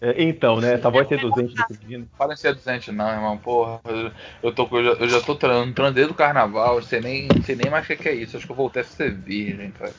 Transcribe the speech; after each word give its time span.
É, 0.00 0.22
então, 0.22 0.58
né? 0.60 0.74
Essa 0.74 0.88
voz 0.88 1.06
seduzente 1.06 1.54
desse 1.54 1.84
menino. 1.84 2.08
Fala 2.16 2.32
em 2.32 2.36
seduzente 2.36 2.90
não, 2.90 3.10
irmão. 3.10 3.36
Porra, 3.36 3.80
eu, 3.84 4.10
eu, 4.42 4.52
tô, 4.52 4.66
eu, 4.72 4.84
já, 4.84 4.90
eu 4.92 5.08
já 5.08 5.20
tô 5.20 5.34
entrando 5.62 5.94
desde 5.94 6.12
o 6.12 6.16
carnaval, 6.16 6.80
sei 6.80 7.00
nem, 7.00 7.28
sei 7.44 7.54
nem 7.54 7.70
mais 7.70 7.84
o 7.84 7.96
que 7.96 8.08
é 8.08 8.14
isso. 8.14 8.36
Acho 8.36 8.46
que 8.46 8.52
eu 8.52 8.56
voltei 8.56 8.80
a 8.80 8.84
ser 8.84 9.12
virgem, 9.12 9.70
cara. 9.70 9.92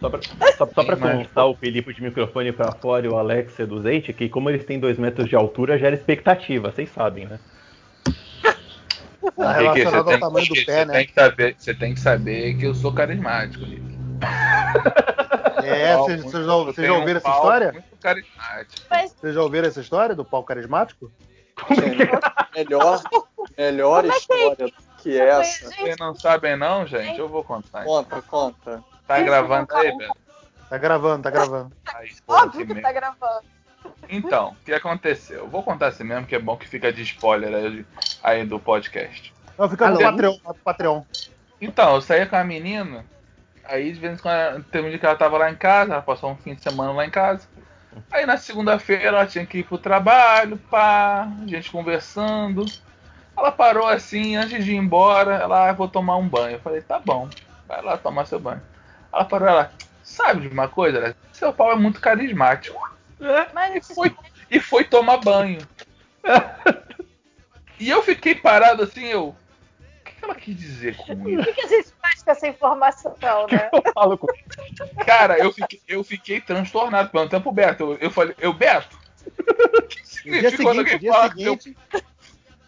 Só 0.00 0.08
pra, 0.08 0.20
só, 0.56 0.66
só 0.72 0.84
pra 0.84 0.96
constar 0.96 1.46
o 1.46 1.56
Felipe 1.56 1.92
de 1.92 2.02
microfone 2.02 2.52
pra 2.52 2.70
fora 2.70 3.04
e 3.04 3.08
o 3.08 3.16
Alex 3.16 3.54
seduzente, 3.54 4.12
que 4.12 4.28
como 4.28 4.48
eles 4.48 4.64
têm 4.64 4.78
dois 4.78 4.96
metros 4.96 5.28
de 5.28 5.34
altura, 5.34 5.76
gera 5.76 5.96
expectativa, 5.96 6.70
vocês 6.70 6.88
sabem, 6.90 7.26
né? 7.26 7.40
Ah, 9.36 9.52
relacionado 9.52 10.10
ao 10.10 10.20
tamanho 10.20 10.46
do 10.46 10.64
pé, 10.64 10.84
né? 10.84 10.92
Tem 10.94 11.06
que 11.06 11.14
saber, 11.14 11.56
você 11.58 11.74
tem 11.74 11.94
que 11.94 12.00
saber 12.00 12.54
que 12.54 12.66
eu 12.66 12.74
sou 12.74 12.92
carismático, 12.92 13.64
Rick. 13.64 13.82
É, 15.68 15.96
vocês 15.96 16.22
já, 16.22 16.42
já 16.42 16.54
ouviram 16.54 16.98
um 16.98 17.08
essa 17.08 17.30
história? 17.30 17.72
Muito 17.72 17.96
carismático. 18.00 18.82
Vocês 19.20 19.34
já 19.34 19.42
ouviram 19.42 19.68
essa 19.68 19.80
história 19.80 20.14
do 20.14 20.24
pau 20.24 20.42
carismático? 20.44 21.10
melhor, 22.54 23.02
melhor 23.56 24.04
é 24.04 24.08
história 24.08 24.72
que 24.98 25.18
essa. 25.18 25.66
Vocês 25.70 25.96
não 25.98 26.14
sabem 26.14 26.56
não, 26.56 26.86
gente? 26.86 27.18
Eu 27.18 27.28
vou 27.28 27.42
contar. 27.42 27.84
Conta, 27.84 28.22
conta. 28.22 28.84
Tá 29.06 29.20
gravando 29.20 29.74
aí, 29.74 29.96
Beto? 29.96 30.16
Tá 30.68 30.76
gravando, 30.76 31.22
tá 31.22 31.30
gravando. 31.30 31.72
Óbvio 32.26 32.66
que 32.66 32.80
tá 32.80 32.92
gravando. 32.92 33.42
Então, 34.08 34.50
o 34.60 34.64
que 34.64 34.72
aconteceu? 34.72 35.38
Eu 35.38 35.48
vou 35.48 35.62
contar 35.62 35.88
assim 35.88 36.04
mesmo, 36.04 36.26
que 36.26 36.34
é 36.34 36.38
bom 36.38 36.56
que 36.56 36.68
fica 36.68 36.92
de 36.92 37.02
spoiler 37.02 37.54
aí, 37.54 37.86
aí 38.22 38.44
do 38.44 38.58
podcast. 38.58 39.32
Não, 39.56 39.68
fica 39.68 39.90
no 39.90 39.98
Patreon, 39.98 40.36
no 40.44 40.54
Patreon. 40.54 41.02
Então, 41.60 41.94
eu 41.94 42.00
saía 42.00 42.26
com 42.26 42.36
a 42.36 42.44
menina, 42.44 43.04
aí 43.68 43.92
de 43.92 44.00
vez 44.00 44.18
em 44.18 44.22
quando 44.22 44.64
um 44.86 44.88
dia 44.88 44.98
que 44.98 45.06
ela 45.06 45.16
tava 45.16 45.38
lá 45.38 45.50
em 45.50 45.54
casa, 45.54 45.92
ela 45.92 46.02
passou 46.02 46.30
um 46.30 46.36
fim 46.36 46.54
de 46.54 46.62
semana 46.62 46.92
lá 46.92 47.06
em 47.06 47.10
casa. 47.10 47.46
Aí 48.10 48.26
na 48.26 48.36
segunda-feira 48.36 49.04
ela 49.04 49.26
tinha 49.26 49.44
que 49.46 49.58
ir 49.58 49.64
pro 49.64 49.78
trabalho, 49.78 50.56
pá, 50.56 51.28
gente 51.46 51.70
conversando. 51.70 52.64
Ela 53.36 53.52
parou 53.52 53.86
assim, 53.86 54.36
antes 54.36 54.64
de 54.64 54.72
ir 54.72 54.76
embora, 54.76 55.36
ela, 55.36 55.68
ah, 55.68 55.72
vou 55.72 55.88
tomar 55.88 56.16
um 56.16 56.28
banho. 56.28 56.56
Eu 56.56 56.60
falei, 56.60 56.80
tá 56.80 56.98
bom, 56.98 57.28
vai 57.68 57.82
lá 57.82 57.96
tomar 57.96 58.26
seu 58.26 58.40
banho. 58.40 58.62
Ela 59.12 59.24
parou, 59.24 59.48
ela, 59.48 59.72
sabe 60.02 60.42
de 60.42 60.48
uma 60.48 60.68
coisa? 60.68 61.14
Seu 61.32 61.52
pau 61.52 61.70
é 61.70 61.76
muito 61.76 62.00
carismático. 62.00 62.78
É, 63.20 63.76
e, 63.76 63.80
foi, 63.80 64.14
e 64.50 64.60
foi 64.60 64.84
tomar 64.84 65.18
banho. 65.18 65.60
e 67.78 67.88
eu 67.88 68.02
fiquei 68.02 68.34
parado 68.34 68.82
assim, 68.82 69.04
eu. 69.04 69.36
Ela 70.28 70.34
quis 70.34 70.56
dizer 70.56 70.96
com 70.96 71.12
isso? 71.28 71.40
O 71.40 71.44
que, 71.44 71.52
que 71.54 71.60
a 71.62 71.68
gente 71.68 71.88
faz 72.00 72.22
com 72.22 72.30
essa 72.30 72.48
informação, 72.48 73.46
né? 73.50 73.70
Eu 73.72 73.92
falo 73.92 74.18
com... 74.18 74.26
Cara, 75.04 75.38
eu 75.38 75.52
fiquei, 75.52 75.80
eu 75.88 76.04
fiquei 76.04 76.40
transtornado. 76.40 77.10
Perguntando 77.10 77.42
pro 77.42 77.52
Beto. 77.52 77.82
Eu, 77.82 77.98
eu 77.98 78.10
falei, 78.10 78.34
eu, 78.38 78.52
Beto, 78.52 78.98
o 79.26 79.82
que 79.82 80.06
significa 80.06 80.62
quando 80.62 80.80
alguém 80.80 81.10
fala 81.10 81.28
seguinte... 81.30 81.76
eu... 81.92 82.00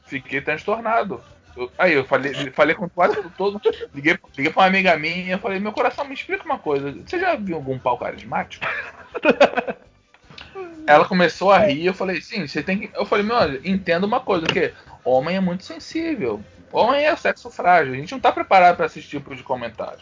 Fiquei 0.04 0.40
transtornado. 0.40 1.22
Eu, 1.56 1.70
aí 1.78 1.92
eu 1.92 2.04
falei, 2.04 2.50
falei 2.50 2.74
com 2.74 2.88
quase 2.88 3.22
todo. 3.36 3.60
Liguei, 3.94 4.18
liguei 4.36 4.52
pra 4.52 4.62
uma 4.62 4.68
amiga 4.68 4.96
minha. 4.98 5.38
Falei, 5.38 5.60
meu 5.60 5.72
coração, 5.72 6.04
me 6.04 6.14
explica 6.14 6.44
uma 6.44 6.58
coisa. 6.58 6.92
Você 6.92 7.20
já 7.20 7.36
viu 7.36 7.56
algum 7.56 7.78
pau 7.78 7.98
carismático? 7.98 8.66
Ela 10.86 11.04
começou 11.04 11.52
a 11.52 11.58
rir, 11.58 11.86
eu 11.86 11.94
falei, 11.94 12.20
sim, 12.20 12.46
você 12.46 12.62
tem 12.62 12.78
que. 12.78 12.90
Eu 12.94 13.06
falei, 13.06 13.24
meu, 13.24 13.36
entenda 13.64 14.06
uma 14.06 14.20
coisa, 14.20 14.46
que 14.46 14.72
homem 15.04 15.36
é 15.36 15.40
muito 15.40 15.64
sensível. 15.64 16.42
Homem 16.72 17.04
é 17.04 17.16
sexo 17.16 17.50
frágil. 17.50 17.94
A 17.94 17.96
gente 17.96 18.12
não 18.12 18.20
tá 18.20 18.30
preparado 18.30 18.76
para 18.76 18.86
esse 18.86 19.02
tipo 19.02 19.34
de 19.34 19.42
comentário. 19.42 20.00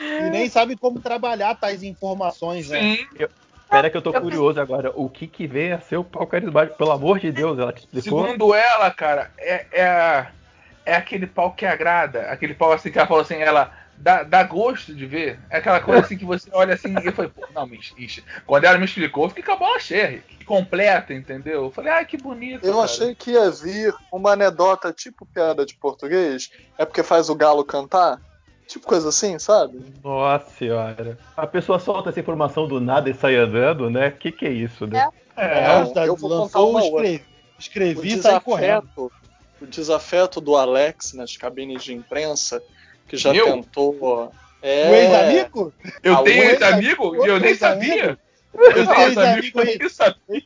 E 0.00 0.30
nem 0.30 0.48
sabe 0.48 0.76
como 0.76 1.00
trabalhar 1.00 1.54
tais 1.54 1.82
informações, 1.82 2.68
né? 2.68 2.80
Sim. 2.80 3.06
Eu, 3.18 3.28
Espera 3.72 3.88
que 3.88 3.96
eu 3.96 4.02
tô 4.02 4.12
curioso 4.12 4.60
agora. 4.60 4.92
O 4.94 5.08
que 5.08 5.26
que 5.26 5.46
vem 5.46 5.72
a 5.72 5.80
ser 5.80 5.96
o 5.96 6.04
pau 6.04 6.26
carismático? 6.26 6.76
Pelo 6.76 6.90
amor 6.90 7.18
de 7.18 7.32
Deus, 7.32 7.58
ela 7.58 7.72
te 7.72 7.80
explicou? 7.80 8.22
Segundo 8.26 8.54
ela, 8.54 8.90
cara, 8.90 9.30
é, 9.38 9.66
é, 9.72 10.26
é 10.84 10.94
aquele 10.94 11.26
pau 11.26 11.52
que 11.52 11.64
agrada. 11.64 12.20
Aquele 12.30 12.52
pau 12.52 12.70
assim 12.70 12.92
que 12.92 12.98
ela 12.98 13.08
falou 13.08 13.22
assim, 13.22 13.36
ela 13.36 13.72
dá, 14.02 14.24
dá 14.24 14.42
gosto 14.42 14.94
de 14.94 15.06
ver. 15.06 15.38
É 15.48 15.58
aquela 15.58 15.80
coisa 15.80 16.04
assim 16.04 16.18
que 16.18 16.24
você 16.24 16.50
olha 16.52 16.74
assim 16.74 16.94
e 17.02 17.06
eu 17.06 17.12
falei, 17.12 17.30
pô, 17.30 17.46
não, 17.54 17.66
me, 17.66 17.78
quando 18.44 18.64
ela 18.64 18.76
me 18.76 18.84
explicou, 18.84 19.24
eu 19.24 19.28
fiquei 19.28 19.44
com 19.44 19.52
a 19.52 19.56
bola 19.56 19.78
cheia, 19.78 20.22
completa, 20.44 21.14
entendeu? 21.14 21.64
Eu 21.64 21.70
falei, 21.70 21.92
ai, 21.92 22.04
que 22.04 22.16
bonito. 22.16 22.66
Eu 22.66 22.74
cara. 22.74 22.84
achei 22.84 23.14
que 23.14 23.30
ia 23.30 23.50
vir 23.50 23.94
uma 24.12 24.32
anedota 24.32 24.92
tipo 24.92 25.24
piada 25.24 25.64
de 25.64 25.74
português. 25.74 26.50
É 26.76 26.84
porque 26.84 27.02
faz 27.02 27.30
o 27.30 27.34
galo 27.34 27.64
cantar? 27.64 28.20
Tipo 28.66 28.86
coisa 28.86 29.08
assim, 29.08 29.38
sabe? 29.38 29.80
Nossa 30.02 30.50
senhora. 30.50 31.18
A 31.36 31.46
pessoa 31.46 31.78
solta 31.78 32.10
essa 32.10 32.20
informação 32.20 32.66
do 32.66 32.80
nada 32.80 33.08
e 33.08 33.14
sai 33.14 33.36
andando, 33.36 33.88
né? 33.88 34.08
O 34.08 34.12
que, 34.12 34.32
que 34.32 34.46
é 34.46 34.50
isso, 34.50 34.86
né? 34.86 35.08
É, 35.36 35.46
é, 35.46 35.92
é 35.96 36.08
eu 36.08 36.16
vou 36.16 36.28
lançou, 36.28 36.78
escrevi, 36.80 37.24
escrevi 37.58 38.12
e 38.14 38.22
saí 38.22 38.40
correndo. 38.40 39.12
O 39.60 39.66
desafeto 39.66 40.40
do 40.40 40.56
Alex 40.56 41.12
nas 41.12 41.36
cabines 41.36 41.84
de 41.84 41.94
imprensa 41.94 42.60
que 43.08 43.16
já 43.16 43.32
Meu? 43.32 43.46
tentou. 43.46 44.32
É... 44.62 44.90
O 44.90 44.94
ex-amigo? 44.94 45.72
Eu 46.02 46.14
ah, 46.14 46.22
tenho 46.22 46.44
ex-amigo 46.44 47.24
e 47.24 47.28
eu 47.28 47.40
nem 47.40 47.54
sabia. 47.54 48.18
Eu 48.54 48.72
tenho 48.72 49.00
ex-amigo 49.00 49.60
aí. 49.60 49.78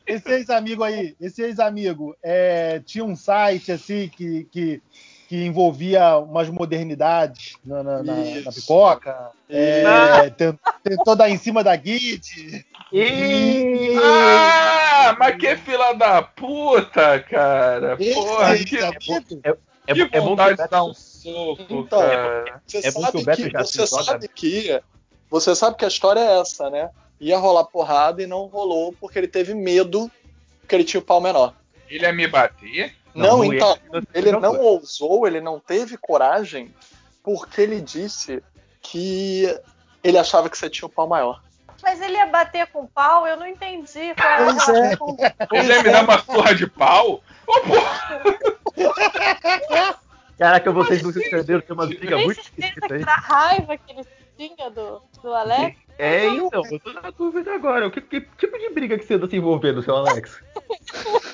Esse 0.07 0.31
ex-amigo 0.31 0.83
aí, 0.83 1.15
esse 1.19 1.41
ex-amigo, 1.43 2.15
é, 2.23 2.81
tinha 2.85 3.03
um 3.03 3.15
site 3.15 3.71
assim 3.71 4.07
que, 4.07 4.45
que, 4.51 4.81
que 5.27 5.45
envolvia 5.45 6.17
umas 6.17 6.49
modernidades 6.49 7.57
na, 7.65 7.83
na, 7.83 8.03
na, 8.03 8.15
na 8.45 8.51
pipoca. 8.51 9.31
É, 9.49 10.29
tentou 10.83 11.15
dar 11.15 11.29
em 11.29 11.37
cima 11.37 11.63
da 11.63 11.75
Git. 11.75 12.65
Ah, 14.01 15.15
mas 15.19 15.35
que 15.35 15.55
fila 15.57 15.93
da 15.93 16.21
puta, 16.21 17.19
cara. 17.19 17.97
Porra, 17.97 18.57
que, 18.57 18.77
é, 18.77 18.87
é, 18.87 19.93
que 19.93 20.09
é, 20.11 20.19
vontade 20.21 20.57
de 20.57 20.69
dar 20.69 20.83
um 20.85 20.93
então, 21.69 21.85
cara. 21.85 22.61
Você, 22.65 22.77
é 22.77 22.91
sabe, 22.91 23.25
que, 23.25 23.49
você 23.51 23.87
sabe 23.87 24.27
que 24.27 24.81
você 25.29 25.55
sabe 25.55 25.77
que 25.77 25.85
a 25.85 25.87
história 25.87 26.19
é 26.19 26.39
essa, 26.39 26.69
né? 26.69 26.89
Ia 27.19 27.37
rolar 27.37 27.65
porrada 27.65 28.21
e 28.21 28.27
não 28.27 28.45
rolou 28.45 28.93
porque 28.93 29.17
ele 29.19 29.27
teve 29.27 29.53
medo 29.53 30.09
que 30.67 30.75
ele 30.75 30.83
tinha 30.83 30.99
o 30.99 31.03
pau 31.03 31.19
menor. 31.19 31.53
Ele 31.89 32.05
ia 32.05 32.13
me 32.13 32.27
bater? 32.27 32.95
Não, 33.13 33.39
não 33.39 33.53
então, 33.53 33.77
ele 34.13 34.31
não 34.31 34.59
ousou, 34.59 35.25
ele 35.27 35.41
não 35.41 35.59
teve 35.59 35.97
coragem 35.97 36.73
porque 37.23 37.61
ele 37.61 37.81
disse 37.81 38.43
que 38.81 39.53
ele 40.03 40.17
achava 40.17 40.49
que 40.49 40.57
você 40.57 40.69
tinha 40.69 40.85
o 40.85 40.91
pau 40.91 41.07
maior. 41.07 41.41
Mas 41.81 42.01
ele 42.01 42.13
ia 42.13 42.25
bater 42.27 42.67
com 42.67 42.85
pau? 42.87 43.27
Eu 43.27 43.37
não 43.37 43.47
entendi. 43.47 44.13
Pois 44.15 44.69
é. 44.69 44.97
Ele 45.51 45.73
ia 45.73 45.83
me 45.83 45.91
dar 45.91 46.03
uma 46.03 46.19
surra 46.23 46.55
de 46.55 46.67
pau? 46.67 47.21
Oh, 47.47 47.59
porra! 47.61 48.21
Caraca, 50.37 50.71
vocês 50.71 51.01
não 51.01 51.11
se 51.11 51.19
entenderam, 51.19 51.61
tem 51.61 51.75
uma 51.75 51.87
briga 51.87 52.17
muito 52.17 52.39
esquisita 52.39 52.93
aí. 52.93 53.03
A 53.03 53.15
raiva 53.15 53.77
que 53.77 53.91
ele 53.91 54.05
tinha 54.37 54.69
do, 54.69 55.01
do 55.21 55.33
Alex? 55.33 55.77
É, 55.97 56.27
então, 56.27 56.61
eu 56.69 56.79
tô 56.79 56.93
na 56.93 57.09
dúvida 57.09 57.55
agora. 57.55 57.89
Que, 57.89 57.99
que 57.99 58.21
tipo 58.37 58.57
de 58.59 58.69
briga 58.69 58.99
que 58.99 59.05
você 59.05 59.15
anda 59.15 59.27
se 59.27 59.35
envolvendo, 59.35 59.81
seu 59.81 59.95
Alex? 59.95 60.39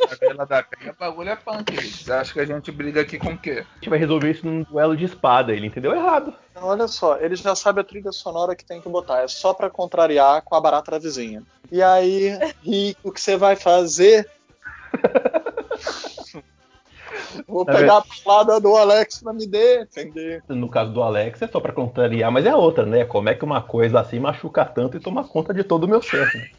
a 0.09 0.15
Bela 0.15 0.45
da 0.45 0.63
Penha, 0.63 0.95
bagulho 0.97 1.29
é 1.29 1.35
punk. 1.35 1.75
Você 1.75 2.11
acha 2.13 2.31
que 2.31 2.39
a 2.39 2.45
gente 2.45 2.71
briga 2.71 3.01
aqui 3.01 3.19
com 3.19 3.33
o 3.33 3.37
quê? 3.37 3.65
A 3.69 3.75
gente 3.75 3.89
vai 3.89 3.99
resolver 3.99 4.31
isso 4.31 4.45
num 4.45 4.63
duelo 4.63 4.95
de 4.95 5.03
espada. 5.03 5.51
Ele 5.51 5.67
entendeu 5.67 5.93
errado. 5.93 6.33
Não, 6.55 6.63
olha 6.63 6.87
só, 6.87 7.17
ele 7.17 7.35
já 7.35 7.53
sabe 7.55 7.81
a 7.81 7.83
trilha 7.83 8.13
sonora 8.13 8.55
que 8.55 8.63
tem 8.63 8.79
que 8.79 8.87
botar. 8.87 9.21
É 9.21 9.27
só 9.27 9.53
pra 9.53 9.69
contrariar 9.69 10.41
com 10.43 10.55
a 10.55 10.61
barata 10.61 10.91
da 10.91 10.99
vizinha. 10.99 11.43
E 11.69 11.83
aí, 11.83 12.31
e 12.63 12.95
o 13.03 13.11
que 13.11 13.19
você 13.19 13.35
vai 13.35 13.57
fazer 13.57 14.29
Vou 17.47 17.65
tá 17.65 17.73
pegar 17.73 17.97
a 17.97 18.03
palavra 18.23 18.59
do 18.59 18.75
Alex 18.75 19.21
pra 19.21 19.33
me 19.33 19.47
defender. 19.47 20.43
No 20.47 20.69
caso 20.69 20.91
do 20.91 21.01
Alex 21.01 21.41
é 21.41 21.47
só 21.47 21.59
pra 21.59 21.73
contrariar, 21.73 22.31
mas 22.31 22.45
é 22.45 22.55
outra, 22.55 22.85
né? 22.85 23.05
Como 23.05 23.29
é 23.29 23.35
que 23.35 23.45
uma 23.45 23.61
coisa 23.61 23.99
assim 23.99 24.19
machuca 24.19 24.65
tanto 24.65 24.97
e 24.97 24.99
toma 24.99 25.23
conta 25.23 25.53
de 25.53 25.63
todo 25.63 25.85
o 25.85 25.87
meu 25.87 26.01
ser, 26.01 26.25
né? 26.33 26.49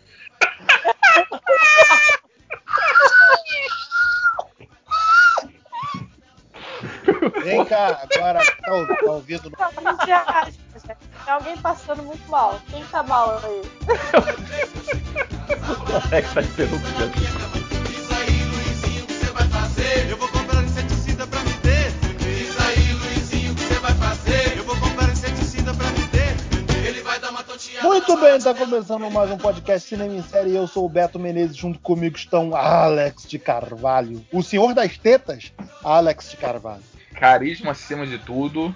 Vem 7.43 7.65
cá, 7.65 8.03
agora 8.03 8.41
tá, 8.41 8.57
tá 8.62 9.12
ouvindo? 9.12 9.50
Tem 9.50 11.33
alguém 11.33 11.57
passando 11.59 12.03
muito 12.03 12.29
mal. 12.31 12.61
Quem 12.71 12.85
tá 12.87 13.03
mal 13.03 13.41
aí? 13.43 13.62
o 15.91 16.07
Alex 16.07 16.35
tá 16.35 16.41
esperando 16.41 16.81
Eu 20.11 20.17
vou 20.17 20.34
bem, 28.25 28.41
tá 28.41 28.55
começando 28.55 29.11
mais 29.11 29.31
um 29.31 29.37
podcast 29.37 29.87
Cinema 29.87 30.15
em 30.15 30.23
Série. 30.23 30.56
Eu 30.56 30.67
sou 30.67 30.87
o 30.87 30.88
Beto 30.88 31.19
Menezes, 31.19 31.55
junto 31.55 31.79
comigo 31.79 32.17
estão 32.17 32.56
Alex 32.56 33.29
de 33.29 33.38
Carvalho. 33.38 34.25
O 34.32 34.43
senhor 34.43 34.73
das 34.73 34.97
tetas, 34.97 35.53
Alex 35.85 36.31
de 36.31 36.38
Carvalho. 36.38 36.82
Carisma 37.15 37.73
acima 37.73 38.06
de 38.06 38.19
tudo, 38.19 38.75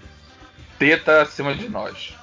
teta 0.78 1.22
acima 1.22 1.54
de 1.54 1.66
nós. 1.66 2.14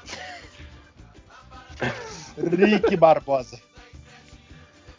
Rick 2.37 2.95
Barbosa. 2.95 3.59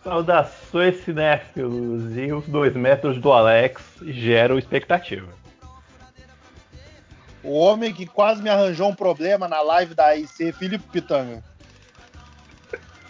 Saudações 0.02 1.05
cinéfilos 1.05 2.17
e 2.17 2.32
os 2.32 2.44
dois 2.49 2.75
metros 2.75 3.20
do 3.20 3.32
Alex 3.32 3.81
geram 4.02 4.58
expectativa. 4.58 5.28
O 7.44 7.52
homem 7.52 7.94
que 7.94 8.05
quase 8.05 8.43
me 8.43 8.50
arranjou 8.50 8.88
um 8.88 8.94
problema 8.96 9.46
na 9.46 9.62
live 9.62 9.94
da 9.94 10.06
AIC, 10.06 10.50
Felipe 10.50 10.88
Pitanga. 10.90 11.44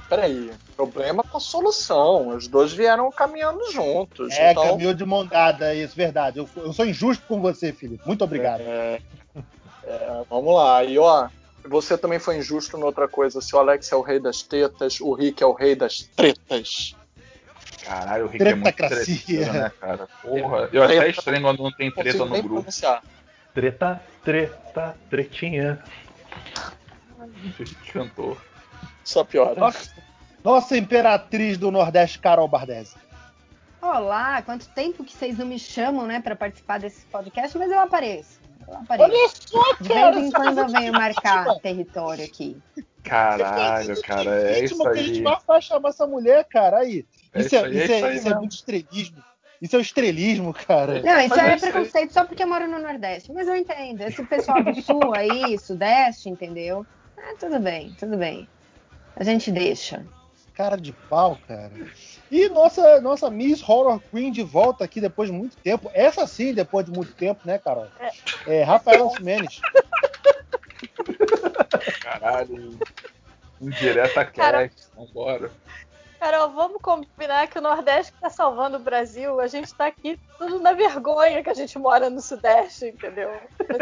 Peraí, 0.08 0.52
problema 0.76 1.22
com 1.24 1.40
solução. 1.40 2.28
Os 2.28 2.46
dois 2.46 2.72
vieram 2.72 3.10
caminhando 3.10 3.70
juntos. 3.72 4.32
É, 4.34 4.52
então... 4.52 4.68
caminhou 4.70 4.94
de 4.94 5.04
mão 5.04 5.26
dada, 5.26 5.74
isso, 5.74 5.96
verdade. 5.96 6.38
Eu, 6.38 6.48
eu 6.56 6.72
sou 6.72 6.86
injusto 6.86 7.24
com 7.26 7.40
você, 7.40 7.72
Felipe. 7.72 8.06
Muito 8.06 8.22
obrigado. 8.22 8.60
É, 8.60 9.00
é, 9.84 10.24
vamos 10.30 10.54
lá. 10.54 10.84
E 10.84 10.96
ó, 10.96 11.28
você 11.64 11.98
também 11.98 12.20
foi 12.20 12.38
injusto 12.38 12.78
noutra 12.78 13.08
coisa. 13.08 13.40
Se 13.40 13.54
o 13.56 13.58
Alex 13.58 13.90
é 13.90 13.96
o 13.96 14.00
rei 14.00 14.20
das 14.20 14.42
tetas, 14.42 15.00
o 15.00 15.12
Rick 15.12 15.42
é 15.42 15.46
o 15.46 15.52
rei 15.52 15.74
das 15.74 16.02
tretas. 16.14 16.94
Caralho, 17.84 18.26
o 18.26 18.28
Rick 18.28 18.44
é 18.44 18.54
muito 18.54 18.76
treta, 18.76 19.52
né, 19.52 19.72
cara? 19.80 20.08
Porra, 20.22 20.68
eu 20.72 20.82
até 20.82 21.08
estranho 21.10 21.42
quando 21.42 21.62
não 21.62 21.72
tem 21.72 21.90
treta 21.90 22.18
no 22.18 22.30
grupo. 22.30 22.48
pronunciar. 22.48 23.02
Treta, 23.52 24.00
treta, 24.22 24.96
tretinha. 25.10 25.82
Cantor. 27.92 28.36
Só 29.06 29.22
piora. 29.24 29.58
Nossa, 29.58 29.90
nossa 30.42 30.76
imperatriz 30.76 31.56
do 31.56 31.70
Nordeste, 31.70 32.18
Carol 32.18 32.48
Bardesi. 32.48 32.96
Olá, 33.80 34.42
quanto 34.42 34.68
tempo 34.70 35.04
que 35.04 35.12
vocês 35.12 35.38
não 35.38 35.46
me 35.46 35.58
chamam, 35.60 36.06
né, 36.06 36.20
para 36.20 36.34
participar 36.34 36.80
desse 36.80 37.06
podcast, 37.06 37.56
mas 37.56 37.70
eu 37.70 37.78
apareço. 37.78 38.40
Eu 38.66 38.74
apareço. 38.74 39.08
Olha 39.08 39.28
só, 39.28 39.74
De 39.80 39.88
cara. 39.88 40.12
vez 40.12 40.26
em 40.26 40.30
quando 40.32 40.58
eu 40.58 40.68
venho 40.68 40.92
marcar 40.92 41.54
território 41.60 42.24
aqui. 42.24 42.56
Caralho, 43.04 44.02
cara, 44.02 44.42
é 44.50 44.64
isso 44.64 44.76
que 44.76 44.88
a 44.88 44.94
gente 44.94 45.24
aí. 45.24 45.36
vai 45.46 45.62
chamar 45.62 45.90
essa 45.90 46.04
mulher, 46.06 46.44
cara. 46.46 46.78
Aí. 46.78 47.06
É 47.32 47.40
Isso 47.40 47.54
é, 47.54 47.58
isso 47.58 47.64
aí, 47.68 47.76
isso 47.84 47.92
é 47.92 47.94
é- 48.10 48.14
isso 48.16 48.26
aí 48.28 48.32
é 48.34 48.36
muito 48.36 48.52
estrelismo. 48.56 49.22
Isso 49.62 49.76
é 49.76 49.78
o 49.78 49.82
estrelismo, 49.82 50.52
cara. 50.52 51.00
Não, 51.00 51.20
isso 51.20 51.28
Mas 51.30 51.38
aí 51.38 51.48
é 51.50 51.52
é 51.52 51.56
isso 51.56 51.64
aí. 51.66 51.72
preconceito 51.72 52.12
só 52.12 52.24
porque 52.24 52.42
eu 52.42 52.48
moro 52.48 52.66
no 52.68 52.80
Nordeste. 52.80 53.32
Mas 53.32 53.46
eu 53.46 53.54
entendo. 53.54 54.00
Esse 54.02 54.22
pessoal 54.24 54.62
do 54.64 54.74
Sul 54.82 55.14
aí, 55.14 55.56
Sudeste, 55.58 56.28
entendeu? 56.28 56.84
Ah, 57.16 57.34
tudo 57.38 57.60
bem, 57.60 57.94
tudo 57.98 58.16
bem. 58.16 58.48
A 59.16 59.24
gente 59.24 59.50
deixa. 59.50 60.04
Cara 60.54 60.76
de 60.76 60.92
pau, 60.92 61.38
cara. 61.48 61.72
E 62.30 62.48
nossa, 62.48 63.00
nossa 63.00 63.30
Miss 63.30 63.66
Horror 63.66 64.00
Queen 64.10 64.30
de 64.30 64.42
volta 64.42 64.84
aqui 64.84 65.00
depois 65.00 65.30
de 65.30 65.36
muito 65.36 65.56
tempo. 65.58 65.90
Essa 65.94 66.26
sim, 66.26 66.52
depois 66.54 66.86
de 66.86 66.92
muito 66.92 67.12
tempo, 67.14 67.40
né, 67.44 67.58
Carol? 67.58 67.88
É, 68.46 68.62
Rafaela 68.62 69.10
Ximenes. 69.16 69.60
Caralho. 72.00 72.78
Indireta 73.60 74.24
Cara- 74.24 74.68
cast, 74.68 74.88
vambora. 74.94 75.50
Carol, 76.18 76.50
vamos 76.50 76.80
combinar 76.80 77.46
que 77.46 77.58
o 77.58 77.62
Nordeste 77.62 78.12
que 78.12 78.20
tá 78.20 78.30
salvando 78.30 78.76
o 78.76 78.80
Brasil, 78.80 79.38
a 79.40 79.46
gente 79.46 79.74
tá 79.74 79.86
aqui 79.86 80.18
tudo 80.38 80.58
na 80.58 80.72
vergonha 80.72 81.42
que 81.42 81.50
a 81.50 81.54
gente 81.54 81.78
mora 81.78 82.08
no 82.08 82.20
Sudeste, 82.20 82.86
entendeu? 82.86 83.30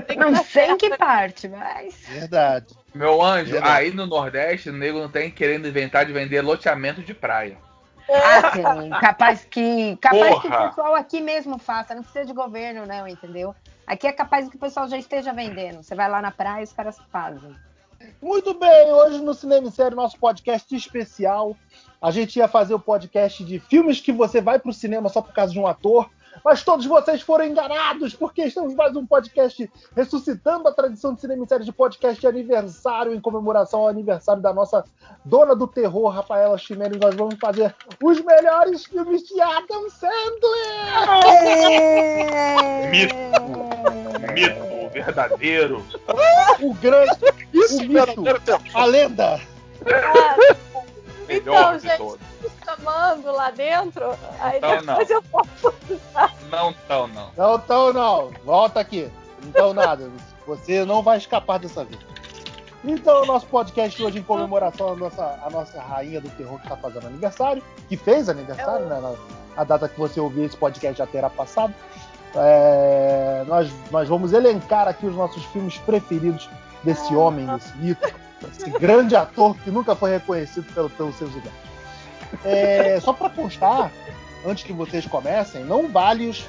Tem 0.07 0.19
que 0.19 0.25
Não 0.25 0.45
sei 0.45 0.67
em 0.71 0.77
que 0.77 0.97
parte, 0.97 1.49
mas. 1.49 1.95
Verdade. 2.09 2.75
Meu 2.95 3.23
anjo, 3.23 3.53
Verdade. 3.53 3.73
aí 3.73 3.91
no 3.93 4.07
Nordeste, 4.07 4.71
o 4.71 4.73
nego 4.73 5.01
não 5.01 5.09
tem 5.09 5.31
querendo 5.31 5.69
inventar 5.69 6.05
de 6.05 6.13
vender 6.13 6.41
loteamento 6.43 7.03
de 7.03 7.15
praia. 7.15 7.57
Ah, 8.09 8.53
sim. 8.53 8.91
Capaz 9.01 9.45
que. 9.45 9.97
Capaz 9.97 10.41
que 10.41 10.49
Porra. 10.49 10.67
o 10.67 10.69
pessoal 10.69 10.95
aqui 10.95 11.21
mesmo 11.21 11.59
faça. 11.59 11.95
Não 11.95 12.03
precisa 12.03 12.25
de 12.25 12.33
governo, 12.33 12.87
não, 12.87 13.09
entendeu? 13.09 13.55
Aqui 13.87 14.07
é 14.07 14.13
capaz 14.13 14.49
que 14.49 14.57
o 14.57 14.61
pessoal 14.61 14.89
já 14.89 14.99
esteja 14.99 15.33
vendendo. 15.33 15.83
Você 15.83 15.95
vai 15.95 16.09
lá 16.09 16.21
na 16.21 16.31
praia 16.31 16.61
e 16.61 16.65
os 16.65 16.73
caras 16.73 16.99
fazem. 17.11 17.55
Muito 18.21 18.55
bem, 18.55 18.93
hoje 18.93 19.23
no 19.23 19.35
Cinema 19.35 19.67
em 19.67 19.71
Série, 19.71 19.95
nosso 19.95 20.19
podcast 20.19 20.75
especial. 20.75 21.57
A 22.05 22.11
gente 22.11 22.37
ia 22.37 22.47
fazer 22.47 22.75
o 22.75 22.79
podcast 22.79 23.43
de 23.43 23.59
filmes 23.59 23.99
que 23.99 24.13
você 24.13 24.39
vai 24.39 24.59
pro 24.59 24.75
cinema 24.75 25.09
só 25.09 25.23
por 25.23 25.33
causa 25.33 25.55
de 25.55 25.59
um 25.59 25.67
ator, 25.67 26.11
mas 26.45 26.63
todos 26.63 26.85
vocês 26.85 27.23
foram 27.23 27.47
enganados, 27.47 28.15
porque 28.15 28.43
estamos 28.43 28.75
mais 28.75 28.95
um 28.95 29.07
podcast 29.07 29.71
ressuscitando 29.97 30.69
a 30.69 30.73
tradição 30.73 31.15
de 31.15 31.23
Cinema 31.23 31.43
em 31.43 31.49
Série 31.49 31.65
de 31.65 31.73
podcast 31.73 32.21
de 32.21 32.27
aniversário, 32.27 33.15
em 33.15 33.21
comemoração 33.23 33.81
ao 33.81 33.89
aniversário 33.89 34.43
da 34.43 34.53
nossa 34.53 34.85
dona 35.25 35.57
do 35.57 35.67
terror, 35.67 36.11
Rafaela 36.11 36.59
Ximenes. 36.59 37.01
Nós 37.01 37.15
vamos 37.15 37.37
fazer 37.41 37.75
os 38.03 38.21
melhores 38.21 38.85
filmes 38.85 39.23
de 39.23 39.41
Adam 39.41 39.89
Sandler! 39.89 40.13
Mito. 42.91 43.15
Mito 44.35 44.91
verdadeiro. 44.93 45.83
O 46.61 46.75
grande, 46.75 47.17
Isso, 47.51 47.79
o 47.79 47.89
mito, 47.89 48.23
verdadeiro 48.23 48.63
a 48.75 48.85
lenda. 48.85 49.41
Ah, 49.87 50.55
Melhor 51.27 51.55
Então, 51.61 51.77
de 51.77 51.83
gente, 51.89 51.99
todos. 51.99 52.21
chamando 52.65 53.33
lá 53.33 53.51
dentro, 53.51 54.05
aí 54.41 54.59
Então, 54.59 54.71
depois 54.79 55.09
não. 55.09 55.17
eu 55.17 55.23
posso. 55.23 55.75
Não 56.51 56.73
tão, 56.89 57.07
não. 57.09 57.31
Não, 57.37 57.55
então 57.57 57.93
não. 57.93 58.31
Volta 58.45 58.81
aqui. 58.81 59.11
Então 59.45 59.73
nada. 59.75 60.11
Você 60.47 60.85
não 60.85 61.03
vai 61.03 61.19
escapar 61.19 61.59
dessa 61.59 61.85
vez. 61.85 62.01
Então, 62.87 63.23
o 63.23 63.27
nosso 63.27 63.47
podcast 63.47 64.03
hoje 64.03 64.19
em 64.19 64.23
comemoração 64.23 64.93
à 64.93 64.95
nossa, 64.97 65.41
à 65.43 65.49
nossa 65.51 65.81
rainha 65.81 66.21
do 66.21 66.29
terror 66.31 66.59
que 66.59 66.65
está 66.67 66.77
fazendo 66.77 67.07
aniversário, 67.07 67.63
que 67.89 67.97
fez 67.97 68.29
aniversário, 68.29 68.85
né? 68.87 69.01
na- 69.01 69.15
A 69.57 69.65
data 69.65 69.89
que 69.89 69.99
você 69.99 70.21
ouvir 70.21 70.45
esse 70.45 70.57
podcast 70.57 70.99
já 70.99 71.07
terá 71.07 71.31
passado. 71.31 71.73
É, 72.37 73.45
nós, 73.47 73.71
nós 73.91 74.09
vamos 74.09 74.33
elencar 74.33 74.89
aqui 74.89 75.07
os 75.07 75.15
nossos 75.15 75.43
filmes 75.47 75.79
preferidos 75.79 76.49
desse 76.83 77.15
homem, 77.15 77.47
desse 77.47 77.75
mito, 77.79 78.15
desse 78.47 78.71
grande 78.79 79.15
ator 79.17 79.57
que 79.59 79.71
nunca 79.71 79.95
foi 79.97 80.11
reconhecido 80.13 80.73
pelo, 80.75 80.91
pelos 80.91 81.15
seus 81.17 81.31
ideias. 81.31 81.55
É, 82.45 82.99
só 83.01 83.13
para 83.13 83.31
constar, 83.31 83.91
antes 84.47 84.65
que 84.65 84.73
vocês 84.73 85.07
comecem, 85.07 85.65
não 85.65 85.89
vale 85.89 86.29
os 86.29 86.45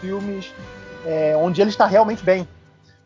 filmes 0.00 0.52
é, 1.06 1.36
onde 1.36 1.60
ele 1.60 1.70
está 1.70 1.86
realmente 1.86 2.24
bem. 2.24 2.46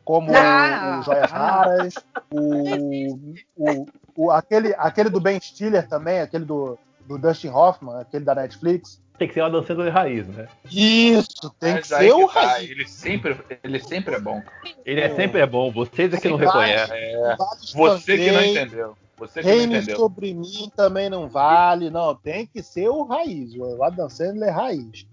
Como 0.05 0.31
Ah! 0.37 0.99
o 1.01 1.03
Joias 1.03 1.31
Raras, 1.33 1.95
o, 2.31 3.15
o, 3.57 3.87
o- 4.15 4.31
aquele, 4.31 4.73
aquele 4.79 5.11
do 5.11 5.21
Ben 5.21 5.41
Stiller 5.41 5.89
também, 5.89 6.21
aquele 6.21 6.45
do, 6.45 6.79
do 7.07 7.19
Dustin 7.19 7.49
Hoffman, 7.49 7.99
aquele 8.01 8.25
da 8.25 8.35
Netflix. 8.35 9.01
Tem 9.19 9.27
que 9.27 9.35
ser 9.35 9.41
uma 9.41 9.51
dançando 9.51 9.83
de 9.83 9.89
raiz, 9.89 10.27
né? 10.29 10.47
Isso, 10.71 11.51
tem 11.59 11.75
Mas 11.75 11.81
que 11.83 11.89
ser 11.89 12.13
o 12.13 12.29
que 12.29 12.35
tá, 12.35 12.41
raiz. 12.41 12.71
Ele 12.71 12.87
sempre, 12.87 13.37
ele 13.65 13.81
sempre 13.81 14.15
é 14.15 14.21
bom. 14.21 14.43
Ele 14.85 15.01
é 15.01 15.15
sempre 15.15 15.41
é 15.41 15.47
bom, 15.47 15.71
vocês 15.71 16.13
é 16.13 16.21
que 16.21 16.29
não 16.29 16.37
reconhecem. 16.37 16.97
É, 16.97 17.37
você 17.75 18.19
que 18.19 18.31
não 18.31 18.45
entendeu. 18.45 18.97
Você 19.19 19.41
que 19.41 19.49
não 19.49 19.57
Reine 19.57 19.77
entendeu. 19.77 19.97
sobre 19.97 20.35
mim 20.35 20.71
também 20.77 21.09
não 21.09 21.29
vale. 21.29 21.89
Não, 21.89 22.15
tem 22.15 22.47
que 22.47 22.63
ser 22.63 22.89
o 22.89 23.05
raiz. 23.05 23.55
O 23.55 23.83
Adam 23.83 24.09
Sandler 24.11 24.51
é 24.51 24.53
raiz. 24.53 25.07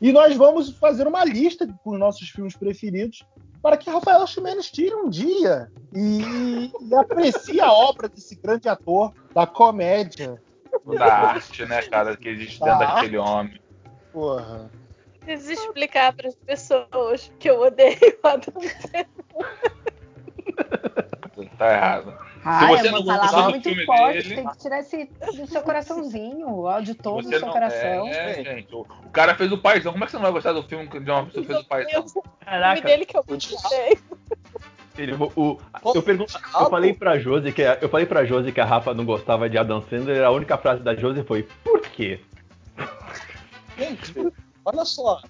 E 0.00 0.10
nós 0.12 0.34
vamos 0.36 0.70
fazer 0.70 1.06
uma 1.06 1.24
lista 1.24 1.66
com 1.84 1.90
os 1.90 1.98
nossos 1.98 2.30
filmes 2.30 2.56
preferidos 2.56 3.24
para 3.62 3.76
que 3.76 3.88
Rafael 3.88 4.26
Ximenes 4.26 4.70
tire 4.70 4.94
um 4.94 5.08
dia 5.08 5.70
e, 5.94 6.70
e 6.80 6.94
aprecie 6.94 7.60
a 7.60 7.70
obra 7.70 8.08
desse 8.08 8.34
grande 8.34 8.68
ator 8.68 9.12
da 9.32 9.46
comédia. 9.46 10.42
Da 10.84 11.14
arte, 11.14 11.64
né, 11.66 11.82
cara, 11.82 12.16
que 12.16 12.28
existe 12.28 12.58
dentro 12.60 12.78
Da 12.78 12.94
daquele 12.94 13.16
homem. 13.18 13.60
Porra. 14.12 14.70
Preciso 15.20 15.52
explicar 15.52 16.12
para 16.12 16.28
as 16.28 16.34
pessoas 16.34 17.32
que 17.38 17.48
eu 17.48 17.60
odeio 17.60 17.96
o 18.22 18.26
Adam 18.26 18.60
Sandler. 18.60 19.06
Tá 21.58 21.72
errado. 21.72 22.18
Ah, 22.44 22.66
você 22.66 22.88
é 22.88 22.90
não 22.90 23.00
uma 23.02 23.16
palavra 23.18 23.42
do 23.42 23.50
muito 23.50 23.68
filme 23.68 23.86
forte. 23.86 24.14
dele- 24.28 24.34
Tem 24.34 24.48
que 24.48 24.58
tirar 24.58 24.80
esse 24.80 25.04
do 25.36 25.46
seu 25.46 25.62
coraçãozinho, 25.62 26.48
o 26.48 26.64
ódio 26.64 26.94
todo 26.96 27.22
do 27.22 27.28
seu 27.28 27.40
não- 27.40 27.52
coração. 27.52 28.08
É, 28.08 28.42
gente. 28.42 28.74
O, 28.74 28.80
o 28.80 29.10
cara 29.10 29.34
fez 29.36 29.52
o 29.52 29.58
paizão. 29.58 29.92
Como 29.92 30.02
é 30.02 30.06
que 30.06 30.10
você 30.10 30.16
não 30.16 30.24
vai 30.24 30.32
gostar 30.32 30.52
do 30.52 30.62
filme 30.64 30.88
de 30.88 31.10
uma 31.10 31.24
pessoa 31.26 31.42
que 31.44 31.52
fez 31.52 31.60
o 31.60 31.68
paizão? 31.68 32.00
O 32.04 32.08
filme 32.08 32.28
Caraca, 32.44 32.80
dele 32.82 33.06
que 33.06 33.16
eu 33.16 33.22
gostei. 33.22 33.98
Ele- 34.96 35.14
o- 35.14 35.58
eu, 35.94 36.02
pergun- 36.02 36.26
eu 36.60 36.70
falei 36.70 36.92
pra 36.94 37.18
Josi 37.18 37.52
que 37.52 37.62
a- 37.62 37.78
eu 37.80 37.88
falei 37.88 38.06
pra 38.06 38.24
Josi 38.24 38.52
que 38.52 38.60
a 38.60 38.64
Rafa 38.64 38.92
não 38.94 39.04
gostava 39.04 39.48
de 39.48 39.56
Adam 39.58 39.82
Sandler, 39.88 40.24
a 40.24 40.30
única 40.30 40.56
frase 40.58 40.82
da 40.82 40.94
Josi 40.94 41.22
foi 41.22 41.48
por 41.64 41.80
quê? 41.80 42.20
Gente, 43.78 44.14
olha 44.64 44.84
só. 44.84 45.20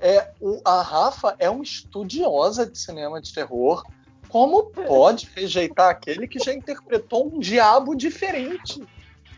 É, 0.00 0.30
o- 0.40 0.60
a 0.64 0.82
Rafa 0.82 1.36
é 1.38 1.48
uma 1.48 1.62
estudiosa 1.62 2.66
de 2.66 2.76
cinema 2.78 3.20
de 3.20 3.32
terror. 3.32 3.84
Como 4.28 4.64
pode 4.70 5.28
rejeitar 5.34 5.90
aquele 5.90 6.26
que 6.26 6.38
já 6.38 6.52
interpretou 6.54 7.26
um 7.32 7.38
diabo 7.38 7.94
diferente? 7.94 8.82